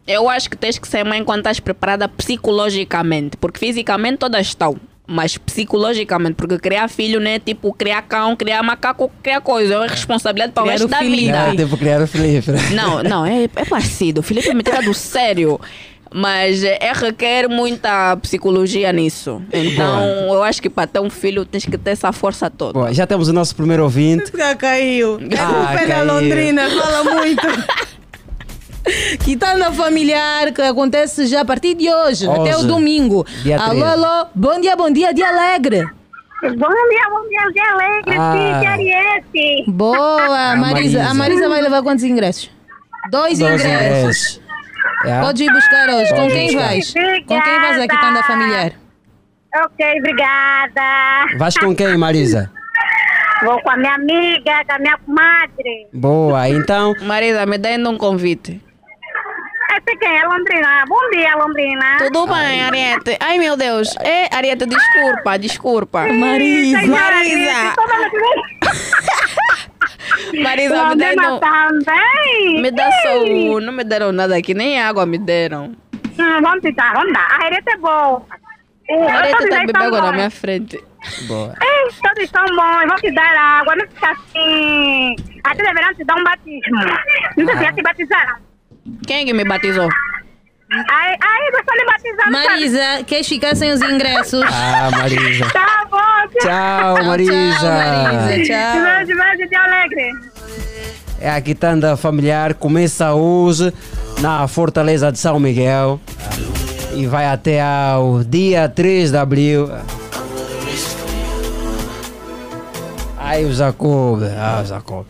Eu 0.07 0.29
acho 0.29 0.49
que 0.49 0.55
tens 0.55 0.77
que 0.77 0.87
ser 0.87 1.03
mãe 1.03 1.23
quando 1.23 1.39
estás 1.39 1.59
preparada 1.59 2.07
psicologicamente, 2.07 3.37
porque 3.37 3.59
fisicamente 3.59 4.17
todas 4.17 4.45
estão. 4.47 4.75
Mas 5.07 5.37
psicologicamente, 5.37 6.33
porque 6.33 6.57
criar 6.57 6.87
filho 6.87 7.19
não 7.19 7.29
é 7.29 7.37
tipo 7.37 7.71
criar 7.73 8.01
cão, 8.03 8.35
criar 8.35 8.63
macaco, 8.63 9.11
criar 9.21 9.39
coisa. 9.39 9.75
É 9.75 9.77
uma 9.77 9.87
responsabilidade 9.87 10.51
para 10.53 10.63
o 10.63 10.67
resto 10.67 10.85
o 10.85 10.87
da 10.87 10.97
Felipe. 10.97 11.25
vida. 11.25 11.43
Ah, 11.51 11.55
tipo 11.55 11.77
criar 11.77 12.01
o 12.01 12.07
Felipe. 12.07 12.51
Não, 12.73 13.03
não, 13.03 13.23
é, 13.25 13.43
é 13.43 13.65
parecido. 13.65 14.21
O 14.21 14.23
Felipe 14.23 14.51
me 14.55 14.63
tira 14.63 14.81
do 14.81 14.93
sério. 14.95 15.59
Mas 16.11 16.63
é, 16.63 16.79
requer 16.93 17.47
muita 17.49 18.15
psicologia 18.17 18.91
nisso. 18.93 19.41
Então, 19.51 20.01
eu 20.33 20.41
acho 20.43 20.61
que 20.61 20.69
para 20.69 20.87
ter 20.87 20.99
um 21.01 21.09
filho 21.09 21.45
tens 21.45 21.65
que 21.65 21.77
ter 21.77 21.91
essa 21.91 22.11
força 22.13 22.49
toda. 22.49 22.73
Bom, 22.79 22.91
já 22.93 23.05
temos 23.05 23.27
o 23.27 23.33
nosso 23.33 23.55
primeiro 23.55 23.83
ouvinte. 23.83 24.31
Já 24.35 24.55
caiu. 24.55 25.19
É 25.19 25.35
Ah, 25.37 25.45
culpa 25.47 25.73
da 25.73 25.87
caiu. 25.87 26.05
Londrina, 26.13 26.69
fala 26.69 27.03
muito. 27.03 27.41
Quitanda 29.23 29.71
familiar 29.71 30.51
que 30.51 30.61
acontece 30.61 31.25
já 31.25 31.41
a 31.41 31.45
partir 31.45 31.73
de 31.75 31.89
hoje, 31.89 32.27
Hoje, 32.27 32.41
até 32.51 32.57
o 32.57 32.63
domingo. 32.63 33.25
dia 33.43 33.57
alô, 33.59 33.81
13. 33.81 33.83
alô, 34.05 34.27
bom 34.35 34.61
dia, 34.61 34.75
bom 34.75 34.91
dia, 34.91 35.13
dia 35.13 35.27
alegre. 35.27 35.83
Bom 36.41 36.49
dia, 36.51 37.09
bom 37.09 37.27
dia, 37.27 37.51
dia 37.53 37.71
alegre, 37.73 38.15
Ah. 38.19 38.33
sim, 38.35 38.65
Ariete. 38.67 39.71
Boa, 39.71 40.51
A 40.51 40.55
Marisa. 40.55 41.03
A 41.05 41.13
Marisa. 41.13 41.49
Vai 41.49 41.61
levar 41.61 41.81
quantos 41.81 42.03
ingressos? 42.03 42.51
Dois, 43.09 43.39
Dois 43.39 43.61
ingressos. 43.63 44.37
ingressos. 44.37 44.41
É. 45.05 45.21
Pode 45.21 45.43
ir 45.43 45.51
buscar 45.51 45.89
hoje. 45.89 46.09
Pode 46.09 46.21
Com 46.21 46.27
quem 46.29 46.45
buscar. 46.47 46.67
vais? 46.67 46.93
Com 47.27 47.41
quem 47.41 47.59
vais 47.59 47.79
a 47.81 47.87
Quitanda 47.87 48.23
familiar? 48.23 48.71
Ok, 49.65 49.99
obrigada. 49.99 51.37
Vais 51.39 51.57
com 51.57 51.75
quem, 51.75 51.97
Marisa? 51.97 52.51
Vou 53.43 53.59
com 53.61 53.69
a 53.71 53.77
minha 53.77 53.93
amiga, 53.95 54.63
com 54.67 54.73
a 54.73 54.79
minha 54.79 54.97
comadre. 54.99 55.87
Boa, 55.93 56.49
então. 56.49 56.93
Marisa, 57.01 57.45
me 57.45 57.57
dá 57.57 57.69
ainda 57.69 57.89
um 57.89 57.97
convite. 57.97 58.61
É 59.75 59.95
quem 59.97 60.17
é 60.17 60.25
Londrina? 60.25 60.85
Bom 60.87 61.09
dia, 61.11 61.35
Londrina. 61.35 61.97
Tudo 61.97 62.27
bem, 62.27 62.63
Ariete? 62.63 63.17
Ai, 63.19 63.37
meu 63.37 63.57
Deus. 63.57 63.93
É, 63.97 64.33
Ariete, 64.33 64.65
desculpa, 64.65 65.37
desculpa. 65.37 66.07
Marisa. 66.07 66.87
Marisa. 66.87 67.75
Marisa, 70.41 70.95
me 70.95 71.15
também. 71.39 72.61
Me 72.61 72.71
dá 72.71 72.89
só 73.03 73.21
um. 73.21 73.59
Não 73.59 73.73
me 73.73 73.83
deram 73.83 74.13
nada 74.13 74.37
aqui, 74.37 74.53
nem 74.53 74.81
água 74.81 75.05
me 75.05 75.17
deram. 75.17 75.75
Hum, 76.17 76.41
vamos 76.41 76.61
tentar, 76.61 76.93
vamos 76.93 77.11
dar. 77.11 77.27
A 77.31 77.43
Ariete 77.43 77.69
é 77.69 77.77
boa. 77.77 78.25
A 78.89 79.17
Ariete 79.17 79.49
tá 79.49 79.59
bebendo 79.59 79.83
água 79.83 80.01
na 80.03 80.11
minha 80.13 80.29
frente. 80.29 80.81
Boa. 81.27 81.53
Ei, 81.61 81.89
todos 82.01 82.29
são 82.29 82.45
bons, 82.55 82.87
vão 82.87 82.95
te 82.95 83.11
dar 83.11 83.37
água, 83.37 83.75
não 83.75 83.85
fica 83.89 84.11
assim. 84.11 85.15
Até 85.43 85.63
deverão 85.63 85.93
te 85.93 86.05
dar 86.05 86.15
um 86.15 86.23
batismo. 86.23 86.79
Não 87.35 87.45
sei 87.45 87.57
se 87.57 87.63
já 87.63 87.73
te 87.73 87.81
batizaram. 87.81 88.54
Quem 89.07 89.17
é 89.17 89.25
que 89.25 89.33
me 89.33 89.43
batizou? 89.43 89.89
Aí, 90.71 91.17
aí 91.21 91.51
de 91.51 91.85
batizar, 91.85 92.31
não 92.31 92.39
sabe? 92.39 92.49
Marisa, 92.49 93.03
queres 93.05 93.27
ficar 93.27 93.55
sem 93.55 93.71
os 93.71 93.81
ingressos? 93.81 94.43
Ah, 94.51 94.91
Marisa. 94.91 95.45
Tá 95.51 95.87
bom. 95.89 96.39
Tchau, 96.39 97.05
Marisa. 97.05 97.33
Marisa, 97.33 98.43
tchau. 98.43 98.81
Beijo, 98.81 99.17
beijo, 99.17 99.49
dia 99.49 99.61
alegre. 99.61 100.11
É 101.19 101.29
a 101.31 101.41
quitanda 101.41 101.95
familiar, 101.95 102.53
começa 102.55 103.13
hoje 103.13 103.73
na 104.21 104.47
Fortaleza 104.47 105.11
de 105.11 105.17
São 105.17 105.39
Miguel 105.39 105.99
e 106.93 107.07
vai 107.07 107.25
até 107.25 107.61
ao 107.61 108.23
dia 108.23 108.67
3 108.69 109.11
de 109.11 109.17
abril. 109.17 109.71
Ai, 113.17 113.45
o 113.45 113.53
Jacob, 113.53 114.21
ah, 114.37 114.61
o 114.61 114.65
Jacob. 114.65 115.05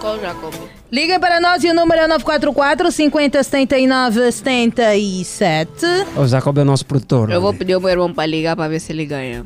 Qual 0.00 0.20
Jacob? 0.20 0.54
Liga 0.92 1.18
para 1.18 1.40
nós 1.40 1.64
e 1.64 1.70
o 1.70 1.74
número 1.74 2.02
é 2.02 2.06
944 2.06 2.92
50 2.92 3.42
79 3.42 4.30
77. 4.30 5.86
O 6.14 6.26
Jacob 6.26 6.58
é 6.58 6.60
o 6.60 6.64
nosso 6.66 6.84
produtor. 6.84 7.30
Eu 7.30 7.40
vou 7.40 7.54
pedir 7.54 7.72
ao 7.72 7.80
meu 7.80 7.88
irmão 7.88 8.12
para 8.12 8.26
ligar 8.26 8.54
para 8.54 8.68
ver 8.68 8.78
se 8.78 8.92
ele 8.92 9.06
ganha. 9.06 9.42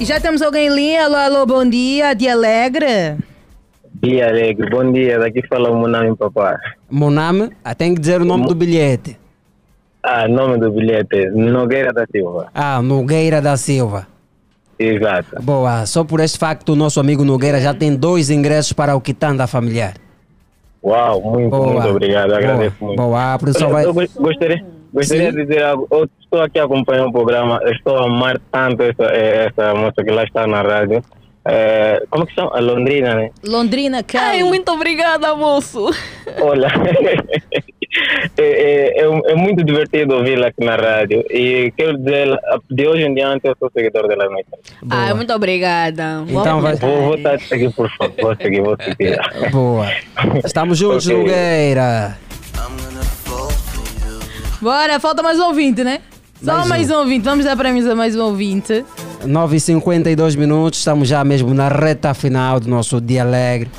E 0.00 0.06
já 0.06 0.18
temos 0.18 0.40
alguém 0.40 0.68
em 0.68 0.74
linha. 0.74 1.04
Alô, 1.04 1.16
alô, 1.16 1.44
bom 1.44 1.68
dia. 1.68 2.14
Dia 2.14 2.32
alegre. 2.32 3.18
Dia 4.02 4.28
alegre, 4.30 4.70
bom 4.70 4.90
dia, 4.90 5.18
daqui 5.18 5.46
fala 5.46 5.70
o 5.70 5.78
meu 5.78 5.86
nome, 5.86 6.16
papai. 6.16 6.56
Moname, 6.90 7.50
ah, 7.62 7.74
tem 7.74 7.94
que 7.94 8.00
dizer 8.00 8.22
o 8.22 8.24
nome 8.24 8.46
do 8.46 8.54
bilhete. 8.54 9.18
Ah, 10.02 10.26
nome 10.26 10.56
do 10.56 10.72
bilhete, 10.72 11.28
Nogueira 11.28 11.92
da 11.92 12.06
Silva. 12.10 12.48
Ah, 12.54 12.80
Nogueira 12.80 13.42
da 13.42 13.58
Silva. 13.58 14.08
Exato. 14.78 15.42
Boa, 15.42 15.84
só 15.84 16.04
por 16.04 16.20
este 16.20 16.38
facto 16.38 16.70
o 16.70 16.76
nosso 16.76 16.98
amigo 16.98 17.22
Nogueira 17.22 17.60
já 17.60 17.74
tem 17.74 17.94
dois 17.94 18.30
ingressos 18.30 18.72
para 18.72 18.96
o 18.96 19.00
Quitanda 19.02 19.46
familiar. 19.46 19.92
Uau, 20.82 21.20
muito, 21.20 21.50
Boa. 21.50 21.72
muito 21.72 21.88
obrigado, 21.88 22.28
Boa. 22.28 22.38
agradeço 22.38 22.76
muito. 22.80 22.96
Boa, 22.96 23.34
a 23.34 23.38
produção 23.38 23.70
vai... 23.70 23.84
Eu 23.84 23.92
go- 23.94 24.06
gostaria, 24.16 24.64
Gostaria 24.92 25.30
Sim. 25.30 25.36
de 25.36 25.46
dizer 25.46 25.62
algo. 25.62 25.86
Eu 25.90 26.08
estou 26.20 26.40
aqui 26.42 26.58
a 26.58 26.64
acompanhar 26.64 27.06
o 27.06 27.12
programa. 27.12 27.60
Eu 27.62 27.70
estou 27.72 27.96
a 27.96 28.06
amar 28.06 28.40
tanto 28.50 28.82
essa, 28.82 29.04
eh, 29.04 29.46
essa 29.46 29.72
moça 29.72 30.02
que 30.02 30.10
lá 30.10 30.24
está 30.24 30.48
na 30.48 30.62
rádio. 30.62 31.00
Eh, 31.46 32.02
como 32.10 32.26
que 32.26 32.34
chama? 32.34 32.50
A 32.56 32.60
Londrina, 32.60 33.14
né? 33.14 33.30
Londrina, 33.44 34.02
Kelly. 34.02 34.24
Ai, 34.24 34.42
muito 34.42 34.68
obrigada, 34.72 35.32
moço. 35.36 35.90
Olha, 36.42 36.66
é, 38.38 38.42
é, 38.42 39.02
é, 39.02 39.32
é 39.32 39.34
muito 39.34 39.64
divertido 39.64 40.14
ouvi-la 40.14 40.48
aqui 40.48 40.64
na 40.64 40.76
rádio. 40.76 41.24
E 41.30 41.72
quero 41.76 41.98
dizer, 41.98 42.38
de 42.70 42.86
hoje 42.86 43.02
em 43.04 43.14
diante 43.14 43.46
eu 43.48 43.56
sou 43.58 43.70
seguidor 43.74 44.06
dela 44.08 44.28
muito. 44.30 44.46
Ai, 44.88 45.12
muito 45.14 45.32
obrigada. 45.32 46.24
Então 46.28 46.60
vai. 46.60 46.76
Vou, 46.76 47.02
vou 47.02 47.14
estar 47.14 47.34
a 47.34 47.38
seguir, 47.38 47.72
por 47.72 47.90
favor. 47.96 48.14
Vou 48.20 48.36
seguir, 48.36 48.60
vou 48.60 48.76
seguir. 48.82 49.18
Boa. 49.50 49.86
Estamos 50.44 50.78
juntos, 50.78 51.06
Ok. 51.06 51.18
Nogueira. 51.18 52.16
Bora, 54.60 55.00
falta 55.00 55.22
mais 55.22 55.38
um 55.38 55.46
ouvinte, 55.46 55.82
né? 55.82 56.00
Só 56.42 56.54
Mais 56.54 56.68
mais, 56.68 56.90
um. 56.90 56.94
um 56.94 56.98
ouvinte. 57.00 57.24
Vamos 57.24 57.44
dar 57.44 57.56
para 57.56 57.72
mim 57.72 57.82
mais 57.94 58.14
um 58.14 58.24
ouvinte. 58.24 58.84
9h52 59.26 60.36
minutos, 60.36 60.78
estamos 60.78 61.08
já 61.08 61.22
mesmo 61.24 61.52
na 61.52 61.68
reta 61.68 62.14
final 62.14 62.60
do 62.60 62.68
nosso 62.68 63.00
dia 63.00 63.22
alegre. 63.22 63.70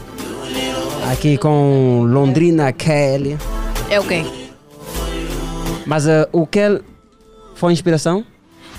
Aqui 1.12 1.38
com 1.38 2.04
Londrina 2.08 2.72
Kelly. 2.72 3.38
É 3.92 4.00
o 4.00 4.04
quê? 4.08 4.24
Mas 5.86 6.08
eh, 6.08 6.28
o 6.32 6.48
Kelly 6.48 6.82
foi 7.56 7.74
inspiração? 7.74 8.26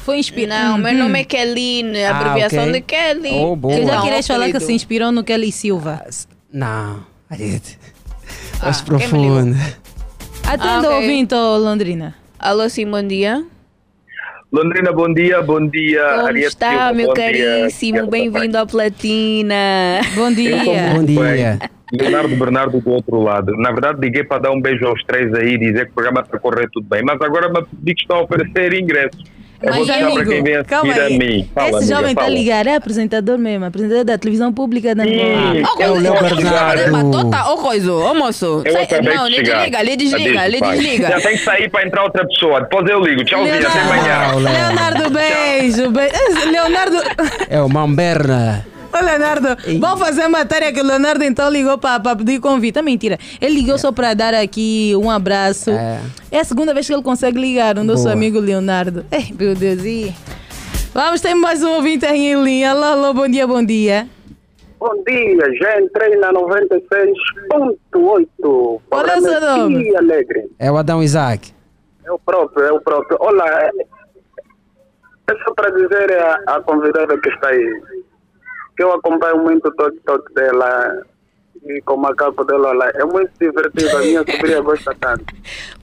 Foi 0.04 0.18
inspirado. 0.18 0.70
Não, 0.72 0.78
meu 0.78 0.94
nome 0.94 1.20
é 1.20 1.24
Kelly, 1.24 1.82
a 2.04 2.10
Ah, 2.10 2.20
abreviação 2.20 2.62
ok. 2.64 2.72
de 2.72 2.80
Kelly. 2.80 3.30
Oh, 3.30 3.54
boa. 3.54 3.74
Eu 3.76 3.86
já 3.86 3.94
Não, 3.96 4.02
queria 4.02 4.22
falar 4.22 4.44
que 4.46 4.50
apelido. 4.52 4.66
se 4.66 4.72
inspirou 4.72 5.12
no 5.12 5.22
Kelly 5.22 5.52
Silva. 5.52 6.02
Não, 6.52 7.04
Ariete. 7.30 7.78
Ah, 8.60 8.66
Mais 8.66 8.80
quem 8.80 8.96
me 8.96 8.98
profundo. 8.98 9.56
Atenda 10.48 10.72
Ah, 10.74 10.80
o 10.80 10.84
ok. 10.86 10.96
ouvinte, 10.96 11.34
ô, 11.34 11.56
Londrina. 11.58 12.14
Alô, 12.38 12.68
sim, 12.68 12.86
bom 12.86 13.02
dia. 13.06 13.44
Londrina, 14.50 14.92
bom 14.92 15.12
dia, 15.14 15.40
bom 15.42 15.66
dia. 15.68 16.02
Como 16.14 16.26
Ariete 16.26 16.48
está, 16.48 16.68
Silva, 16.70 16.92
meu 16.94 17.06
bom 17.08 17.14
dia. 17.14 17.22
caríssimo? 17.24 18.06
Bem-vindo 18.10 18.58
à 18.58 18.66
Platina. 18.66 20.00
Bom 20.14 20.32
estou 20.58 20.74
muito 20.94 21.20
bem. 21.20 21.58
Leonardo 21.92 22.34
Bernardo 22.36 22.80
do 22.80 22.90
outro 22.90 23.20
lado. 23.22 23.56
Na 23.56 23.70
verdade, 23.70 23.98
liguei 24.00 24.24
para 24.24 24.38
dar 24.42 24.50
um 24.50 24.60
beijo 24.60 24.86
aos 24.86 25.02
três 25.04 25.32
aí 25.34 25.54
e 25.54 25.58
dizer 25.58 25.86
que 25.86 25.90
o 25.92 25.94
programa 25.94 26.20
está 26.22 26.36
a 26.36 26.40
correr 26.40 26.68
tudo 26.72 26.86
bem. 26.88 27.02
Mas 27.04 27.20
agora 27.20 27.48
me 27.48 27.62
pedi 27.64 27.94
que 27.94 28.02
estão 28.02 28.18
a 28.18 28.22
oferecer 28.22 28.72
ingressos. 28.74 29.22
Eu 29.62 29.72
vou 29.74 29.86
Mas, 29.86 29.94
deixar 29.96 30.10
para 30.12 30.24
quem 30.24 30.42
vem 30.42 30.56
a 30.56 30.64
calma 30.64 30.92
mim. 31.10 31.48
Fala, 31.54 31.68
Esse 31.68 31.76
amiga, 31.76 31.94
jovem 31.94 32.10
está 32.10 32.28
ligar, 32.28 32.66
é 32.66 32.74
apresentador 32.74 33.38
mesmo, 33.38 33.64
apresentador 33.64 34.04
da 34.04 34.18
televisão 34.18 34.52
pública 34.52 34.92
da 34.92 35.04
Angola. 35.04 35.56
é 35.78 35.88
o 35.88 35.94
Léo 36.00 36.14
Bernardo. 36.20 37.10
Tota, 37.12 37.52
ô 37.52 37.56
coisa, 37.58 37.92
ô 37.92 38.12
moço. 38.12 38.62
Eu 38.64 38.72
sai- 38.72 39.00
não, 39.02 39.28
lhe 39.28 39.40
desliga, 39.40 39.82
lhe 39.82 39.96
desliga, 39.96 40.46
lhe 40.48 40.58
Vai. 40.58 40.70
desliga. 40.72 41.08
Já 41.10 41.20
tem 41.20 41.32
que 41.36 41.44
sair 41.44 41.70
para 41.70 41.86
entrar 41.86 42.02
outra 42.02 42.26
pessoa. 42.26 42.60
Depois 42.62 42.90
eu 42.90 42.98
ligo. 43.02 43.22
Tchauzinho, 43.24 43.54
até 43.68 43.80
amanhã. 43.80 44.34
Leonardo, 44.50 45.10
beijo. 45.10 45.90
beijo. 45.92 46.16
Leonardo, 46.50 46.96
É 47.48 47.60
o 47.62 47.68
Mamberna. 47.68 48.66
Ô, 48.92 49.02
Leonardo, 49.02 49.48
vamos 49.80 50.00
fazer 50.00 50.28
matéria 50.28 50.70
que 50.70 50.80
o 50.80 50.84
Leonardo 50.84 51.24
então 51.24 51.48
ligou 51.48 51.78
para 51.78 52.14
pedir 52.14 52.38
convite. 52.40 52.78
É 52.78 52.82
mentira. 52.82 53.18
Ele 53.40 53.54
ligou 53.54 53.78
só 53.78 53.90
para 53.90 54.12
dar 54.12 54.34
aqui 54.34 54.92
um 54.96 55.10
abraço. 55.10 55.70
É. 55.70 56.38
a 56.38 56.44
segunda 56.44 56.74
vez 56.74 56.86
que 56.86 56.92
ele 56.92 57.02
consegue 57.02 57.40
ligar, 57.40 57.78
o 57.78 57.84
nosso 57.84 58.02
Boa. 58.02 58.12
amigo 58.12 58.38
Leonardo. 58.38 59.06
Ei, 59.10 59.32
meu 59.38 59.54
Deus. 59.54 59.82
E... 59.84 60.14
Vamos 60.92 61.22
ter 61.22 61.34
mais 61.34 61.62
um 61.62 61.70
ouvinte 61.70 62.04
aí 62.04 62.32
em 62.32 62.42
linha. 62.42 62.72
Alô, 62.72 62.84
alô, 62.84 63.14
bom 63.14 63.26
dia, 63.26 63.46
bom 63.46 63.64
dia. 63.64 64.06
Bom 64.78 65.02
dia, 65.06 65.54
já 65.54 65.80
entrei 65.80 66.16
na 66.16 66.30
96.8. 66.32 68.80
Qual 68.90 69.06
é 69.06 69.16
o 69.16 69.22
seu 69.22 69.40
nome? 69.40 69.84
Dia 69.84 69.98
Alegre. 69.98 70.50
É 70.58 70.70
o 70.70 70.76
Adão 70.76 71.02
Isaac. 71.02 71.50
É 72.04 72.12
o 72.12 72.18
próprio, 72.18 72.64
é 72.64 72.72
o 72.72 72.80
próprio. 72.80 73.16
Olá, 73.20 73.48
é 73.48 73.70
é 75.32 75.44
só 75.44 75.54
para 75.54 75.70
dizer 75.70 76.12
à, 76.18 76.56
à 76.56 76.62
convidada 76.62 77.18
que 77.18 77.28
está 77.28 77.48
aí 77.48 77.82
que 78.82 78.84
eu 78.84 78.92
acompanho 78.92 79.38
muito 79.38 79.68
o 79.68 79.72
toque-toque 79.72 80.34
dela 80.34 81.06
e 81.64 81.80
com 81.82 81.94
o 81.94 81.98
macaco 81.98 82.44
dela 82.44 82.72
lá. 82.72 82.90
É 82.94 83.04
muito 83.04 83.30
divertido, 83.40 83.96
a 83.96 84.00
minha 84.00 84.24
sobrinha 84.28 84.60
gosta 84.60 84.92
tanto. 84.98 85.32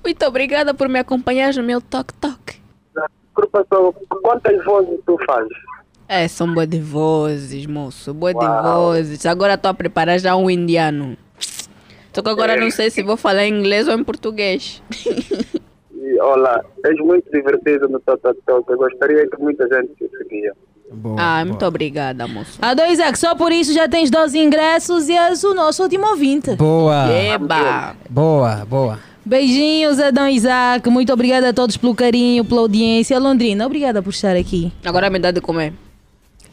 Muito 0.03 0.25
obrigada 0.25 0.73
por 0.73 0.89
me 0.89 0.99
acompanhar 0.99 1.53
no 1.53 1.63
meu 1.63 1.79
toque-toque. 1.79 2.59
Desculpa 3.27 3.65
só, 3.69 3.93
quantas 4.21 4.65
vozes 4.65 4.99
tu 5.05 5.17
faz? 5.25 5.47
É, 6.09 6.27
são 6.27 6.53
boas 6.53 6.67
de 6.67 6.81
vozes, 6.81 7.65
moço. 7.65 8.13
Boas 8.13 8.33
de 8.33 8.45
vozes. 8.45 9.25
Agora 9.25 9.53
estou 9.53 9.71
a 9.71 9.73
preparar 9.73 10.19
já 10.19 10.35
um 10.35 10.49
indiano. 10.49 11.15
Só 12.11 12.21
que 12.21 12.29
agora 12.29 12.57
não 12.57 12.69
sei 12.69 12.89
se 12.89 13.01
vou 13.01 13.15
falar 13.15 13.45
em 13.45 13.59
inglês 13.59 13.87
ou 13.87 13.93
em 13.93 14.03
português. 14.03 14.83
E, 15.93 16.19
olha, 16.19 16.65
és 16.83 16.97
muito 16.99 17.31
divertido 17.31 17.87
no 17.87 17.99
toque-toque. 18.01 18.71
Eu 18.73 18.77
gostaria 18.77 19.25
que 19.29 19.41
muita 19.41 19.65
gente 19.67 19.93
te 19.95 20.09
seguia. 20.17 20.53
Ah, 21.17 21.43
muito 21.45 21.65
obrigada, 21.65 22.27
moço. 22.27 22.57
A 22.61 22.73
dois 22.73 22.93
Isaac, 22.93 23.17
só 23.17 23.35
por 23.35 23.51
isso 23.51 23.73
já 23.73 23.87
tens 23.87 24.09
12 24.09 24.37
ingressos 24.39 25.07
e 25.09 25.13
és 25.13 25.43
o 25.43 25.53
nosso 25.53 25.83
último 25.83 26.07
ouvinte. 26.07 26.55
Boa. 26.55 27.11
Eba! 27.11 27.95
Boa, 28.09 28.65
boa. 28.65 28.99
Beijinhos, 29.25 29.99
Adão 29.99 30.27
Isaac. 30.27 30.89
Muito 30.89 31.13
obrigada 31.13 31.49
a 31.49 31.53
todos 31.53 31.77
pelo 31.77 31.93
carinho, 31.93 32.43
pela 32.43 32.61
audiência. 32.61 33.19
Londrina, 33.19 33.65
obrigada 33.65 34.01
por 34.01 34.09
estar 34.09 34.35
aqui. 34.35 34.71
Agora 34.83 35.09
me 35.09 35.19
dá 35.19 35.31
de 35.31 35.41
comer. 35.41 35.73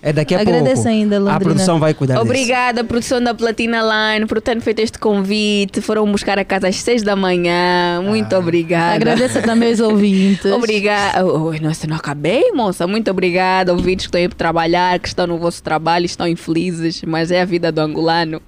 É 0.02 0.12
daqui 0.12 0.34
a 0.36 0.41
Agradeço 0.41 0.75
pouco. 0.83 0.89
ainda, 0.89 1.33
A 1.33 1.41
produção 1.41 1.81
vai 1.81 1.92
cuidar 1.92 2.15
disso. 2.15 2.25
Obrigada, 2.25 2.84
produção 2.84 3.20
da 3.20 3.34
Platina 3.34 3.81
Line, 3.83 4.26
por 4.26 4.41
terem 4.41 4.60
feito 4.60 4.78
este 4.78 4.99
convite. 4.99 5.81
Foram 5.81 6.10
buscar 6.12 6.39
a 6.39 6.44
casa 6.44 6.68
às 6.68 6.76
seis 6.76 7.02
da 7.02 7.16
manhã. 7.16 8.00
Muito 8.05 8.33
Ah. 8.34 8.39
obrigada. 8.39 8.94
Agradeço 8.94 9.42
também 9.42 9.73
os 9.73 9.81
ouvintes. 9.81 10.44
Obrigada. 10.47 11.26
Oh, 11.26 11.50
nossa, 11.60 11.86
não 11.89 11.97
acabei, 11.97 12.52
moça. 12.52 12.86
Muito 12.86 13.10
obrigada. 13.10 13.73
Ouvintes 13.73 14.07
que 14.07 14.08
estão 14.10 14.20
aí 14.20 14.28
para 14.28 14.36
trabalhar, 14.39 14.99
que 15.00 15.08
estão 15.08 15.26
no 15.26 15.39
vosso 15.39 15.62
trabalho, 15.62 16.05
estão 16.07 16.28
infelizes, 16.28 17.02
mas 17.02 17.31
é 17.33 17.41
a 17.41 17.44
vida 17.44 17.73
do 17.73 17.81
angolano. 17.81 18.41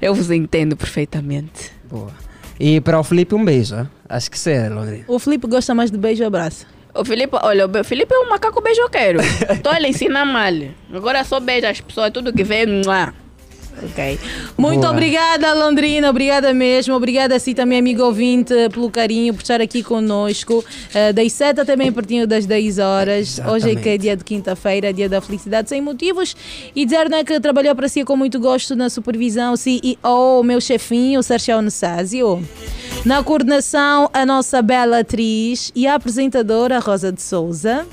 Eu 0.00 0.14
vos 0.14 0.30
entendo 0.30 0.76
perfeitamente. 0.76 1.72
Boa. 1.90 2.10
E 2.60 2.80
para 2.80 3.00
o 3.00 3.02
Felipe, 3.02 3.34
um 3.34 3.44
beijo. 3.44 3.88
Acho 4.08 4.30
que 4.30 4.38
sim, 4.38 4.68
Londrina. 4.68 5.04
O 5.08 5.18
Felipe 5.18 5.48
gosta 5.48 5.74
mais 5.74 5.90
de 5.90 5.98
beijo 5.98 6.22
e 6.22 6.26
abraço. 6.26 6.66
O 6.94 7.04
Felipe, 7.04 7.36
olha, 7.42 7.66
o 7.66 7.84
Felipe 7.84 8.14
é 8.14 8.18
um 8.18 8.28
macaco 8.28 8.60
beijoqueiro. 8.60 9.18
então 9.50 9.74
ele 9.74 9.88
ensina 9.88 10.24
mal. 10.24 10.52
Agora 10.92 11.24
só 11.24 11.40
beija 11.40 11.70
as 11.70 11.80
pessoas, 11.80 12.10
tudo 12.12 12.32
que 12.32 12.44
vê. 12.44 12.66
mua. 12.66 13.12
Ok. 13.82 14.18
Muito 14.56 14.80
Boa. 14.80 14.92
obrigada, 14.92 15.52
Londrina. 15.52 16.08
Obrigada 16.08 16.54
mesmo. 16.54 16.94
Obrigada 16.94 17.36
a 17.36 17.38
si 17.38 17.54
também, 17.54 17.78
amigo 17.78 18.02
ouvinte, 18.02 18.54
pelo 18.72 18.90
carinho, 18.90 19.34
por 19.34 19.42
estar 19.42 19.60
aqui 19.60 19.82
conosco. 19.82 20.64
Eh, 20.94 21.12
das 21.12 21.32
7 21.32 21.60
até 21.60 21.74
bem 21.76 21.92
pertinho 21.92 22.26
das 22.26 22.46
10 22.46 22.78
horas. 22.78 23.40
Hoje 23.50 23.72
é 23.72 23.74
que 23.74 23.88
é 23.88 23.98
dia 23.98 24.16
de 24.16 24.24
quinta-feira, 24.24 24.92
dia 24.92 25.08
da 25.08 25.20
felicidade 25.20 25.68
sem 25.68 25.80
motivos. 25.80 26.36
E 26.74 26.84
dizer 26.84 27.08
né, 27.10 27.24
que 27.24 27.38
trabalhou 27.40 27.74
para 27.74 27.88
si 27.88 28.04
com 28.04 28.16
muito 28.16 28.38
gosto 28.38 28.76
na 28.76 28.88
supervisão, 28.88 29.56
CEO, 29.56 30.42
meu 30.44 30.60
chefinho, 30.60 31.22
Sérgio 31.22 31.60
Nessásio. 31.60 32.42
Na 33.04 33.22
coordenação, 33.22 34.08
a 34.12 34.24
nossa 34.24 34.62
bela 34.62 35.00
atriz 35.00 35.72
e 35.74 35.86
a 35.86 35.94
apresentadora 35.94 36.78
Rosa 36.78 37.12
de 37.12 37.20
Souza. 37.20 37.86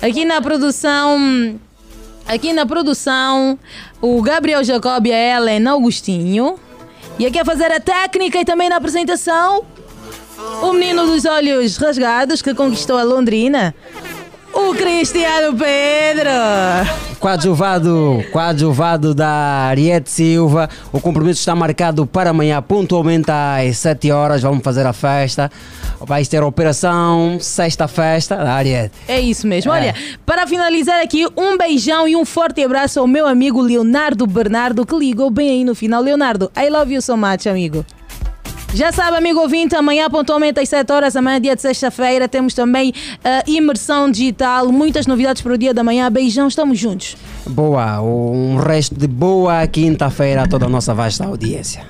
Aqui 0.00 0.24
na 0.24 0.42
produção, 0.42 1.60
aqui 2.26 2.52
na 2.52 2.66
produção, 2.66 3.58
o 4.02 4.20
Gabriel 4.20 4.64
Jacob 4.64 5.06
e 5.06 5.12
a 5.12 5.36
Ellen 5.36 5.66
Augustinho. 5.68 6.56
E 7.18 7.24
aqui 7.24 7.38
a 7.38 7.44
fazer 7.44 7.70
a 7.70 7.78
técnica 7.78 8.40
e 8.40 8.44
também 8.44 8.68
na 8.68 8.76
apresentação, 8.76 9.62
o 10.60 10.72
menino 10.72 11.06
dos 11.06 11.24
olhos 11.24 11.76
rasgados 11.76 12.42
que 12.42 12.52
conquistou 12.52 12.98
a 12.98 13.04
Londrina, 13.04 13.74
o 14.52 14.74
Cristiano 14.74 15.56
Pedro. 15.56 16.30
Coadjuvado, 17.20 18.24
coadjuvado 18.32 19.14
da 19.14 19.28
Ariete 19.68 20.10
Silva. 20.10 20.68
O 20.92 21.00
compromisso 21.00 21.38
está 21.38 21.54
marcado 21.54 22.04
para 22.04 22.30
amanhã, 22.30 22.60
pontualmente 22.60 23.30
às 23.30 23.78
7 23.78 24.10
horas. 24.10 24.42
Vamos 24.42 24.64
fazer 24.64 24.84
a 24.84 24.92
festa. 24.92 25.48
Vai 26.06 26.24
ter 26.24 26.42
a 26.42 26.46
operação 26.46 27.38
Sexta 27.40 27.88
Festa 27.88 28.36
da 28.36 28.54
Ariete. 28.54 28.94
É 29.08 29.20
isso 29.20 29.46
mesmo. 29.46 29.72
É. 29.72 29.74
Olha, 29.74 29.94
para 30.26 30.46
finalizar 30.46 31.00
aqui, 31.00 31.26
um 31.36 31.56
beijão 31.56 32.06
e 32.06 32.16
um 32.16 32.24
forte 32.24 32.62
abraço 32.62 33.00
ao 33.00 33.06
meu 33.06 33.26
amigo 33.26 33.60
Leonardo 33.60 34.26
Bernardo, 34.26 34.84
que 34.84 34.96
ligou 34.96 35.30
bem 35.30 35.50
aí 35.50 35.64
no 35.64 35.74
final. 35.74 36.02
Leonardo, 36.02 36.50
I 36.56 36.68
love 36.68 36.92
you 36.92 37.02
so 37.02 37.16
much, 37.16 37.46
amigo. 37.46 37.84
Já 38.74 38.90
sabe, 38.90 39.18
amigo 39.18 39.38
ouvinte, 39.38 39.76
amanhã 39.76 40.08
pontualmente 40.08 40.58
às 40.58 40.66
7 40.66 40.90
horas, 40.90 41.14
amanhã 41.14 41.38
dia 41.38 41.54
de 41.54 41.60
sexta-feira, 41.60 42.26
temos 42.26 42.54
também 42.54 42.94
a 43.22 43.42
imersão 43.46 44.10
digital, 44.10 44.72
muitas 44.72 45.06
novidades 45.06 45.42
para 45.42 45.52
o 45.52 45.58
dia 45.58 45.74
da 45.74 45.84
manhã. 45.84 46.10
Beijão, 46.10 46.48
estamos 46.48 46.78
juntos. 46.78 47.14
Boa, 47.46 48.00
um 48.00 48.56
resto 48.56 48.94
de 48.94 49.06
boa 49.06 49.66
quinta-feira 49.66 50.44
a 50.44 50.48
toda 50.48 50.64
a 50.64 50.68
nossa 50.70 50.94
vasta 50.94 51.26
audiência. 51.26 51.84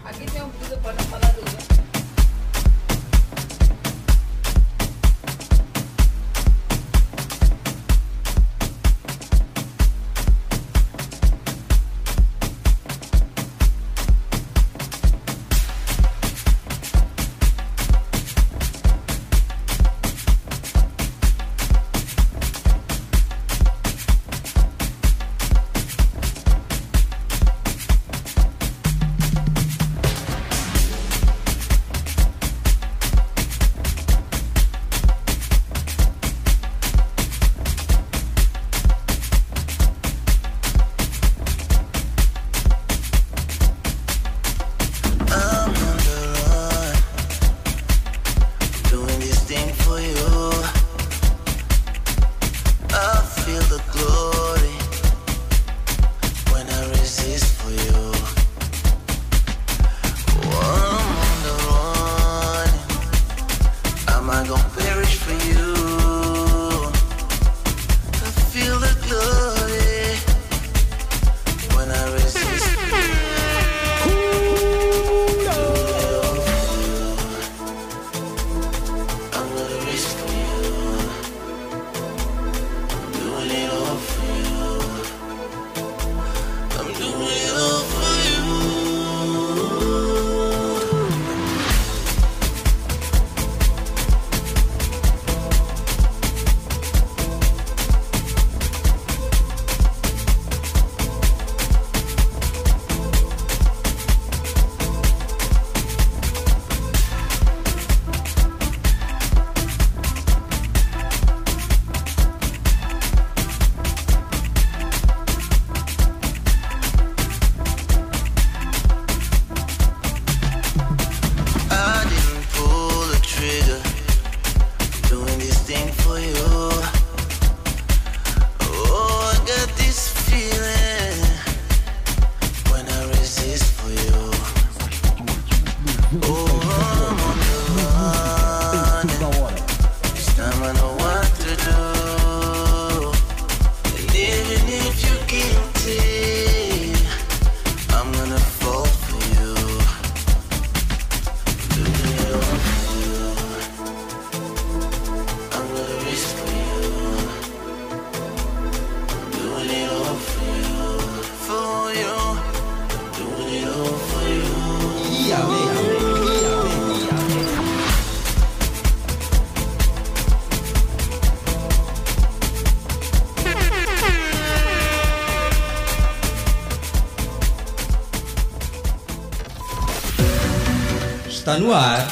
No 181.62 181.72
ar. 181.72 182.06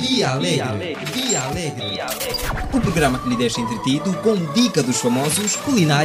Dia 0.00 0.30
Alegre. 0.30 0.96
Dia 1.12 1.42
Alegre. 1.42 2.00
O 2.72 2.80
programa 2.80 3.18
que 3.18 3.28
lhe 3.28 3.36
deixa 3.36 3.60
entretido 3.60 4.12
com 4.22 4.36
dica 4.52 4.82
dos 4.82 5.00
famosos, 5.00 5.56
culinária 5.56 6.04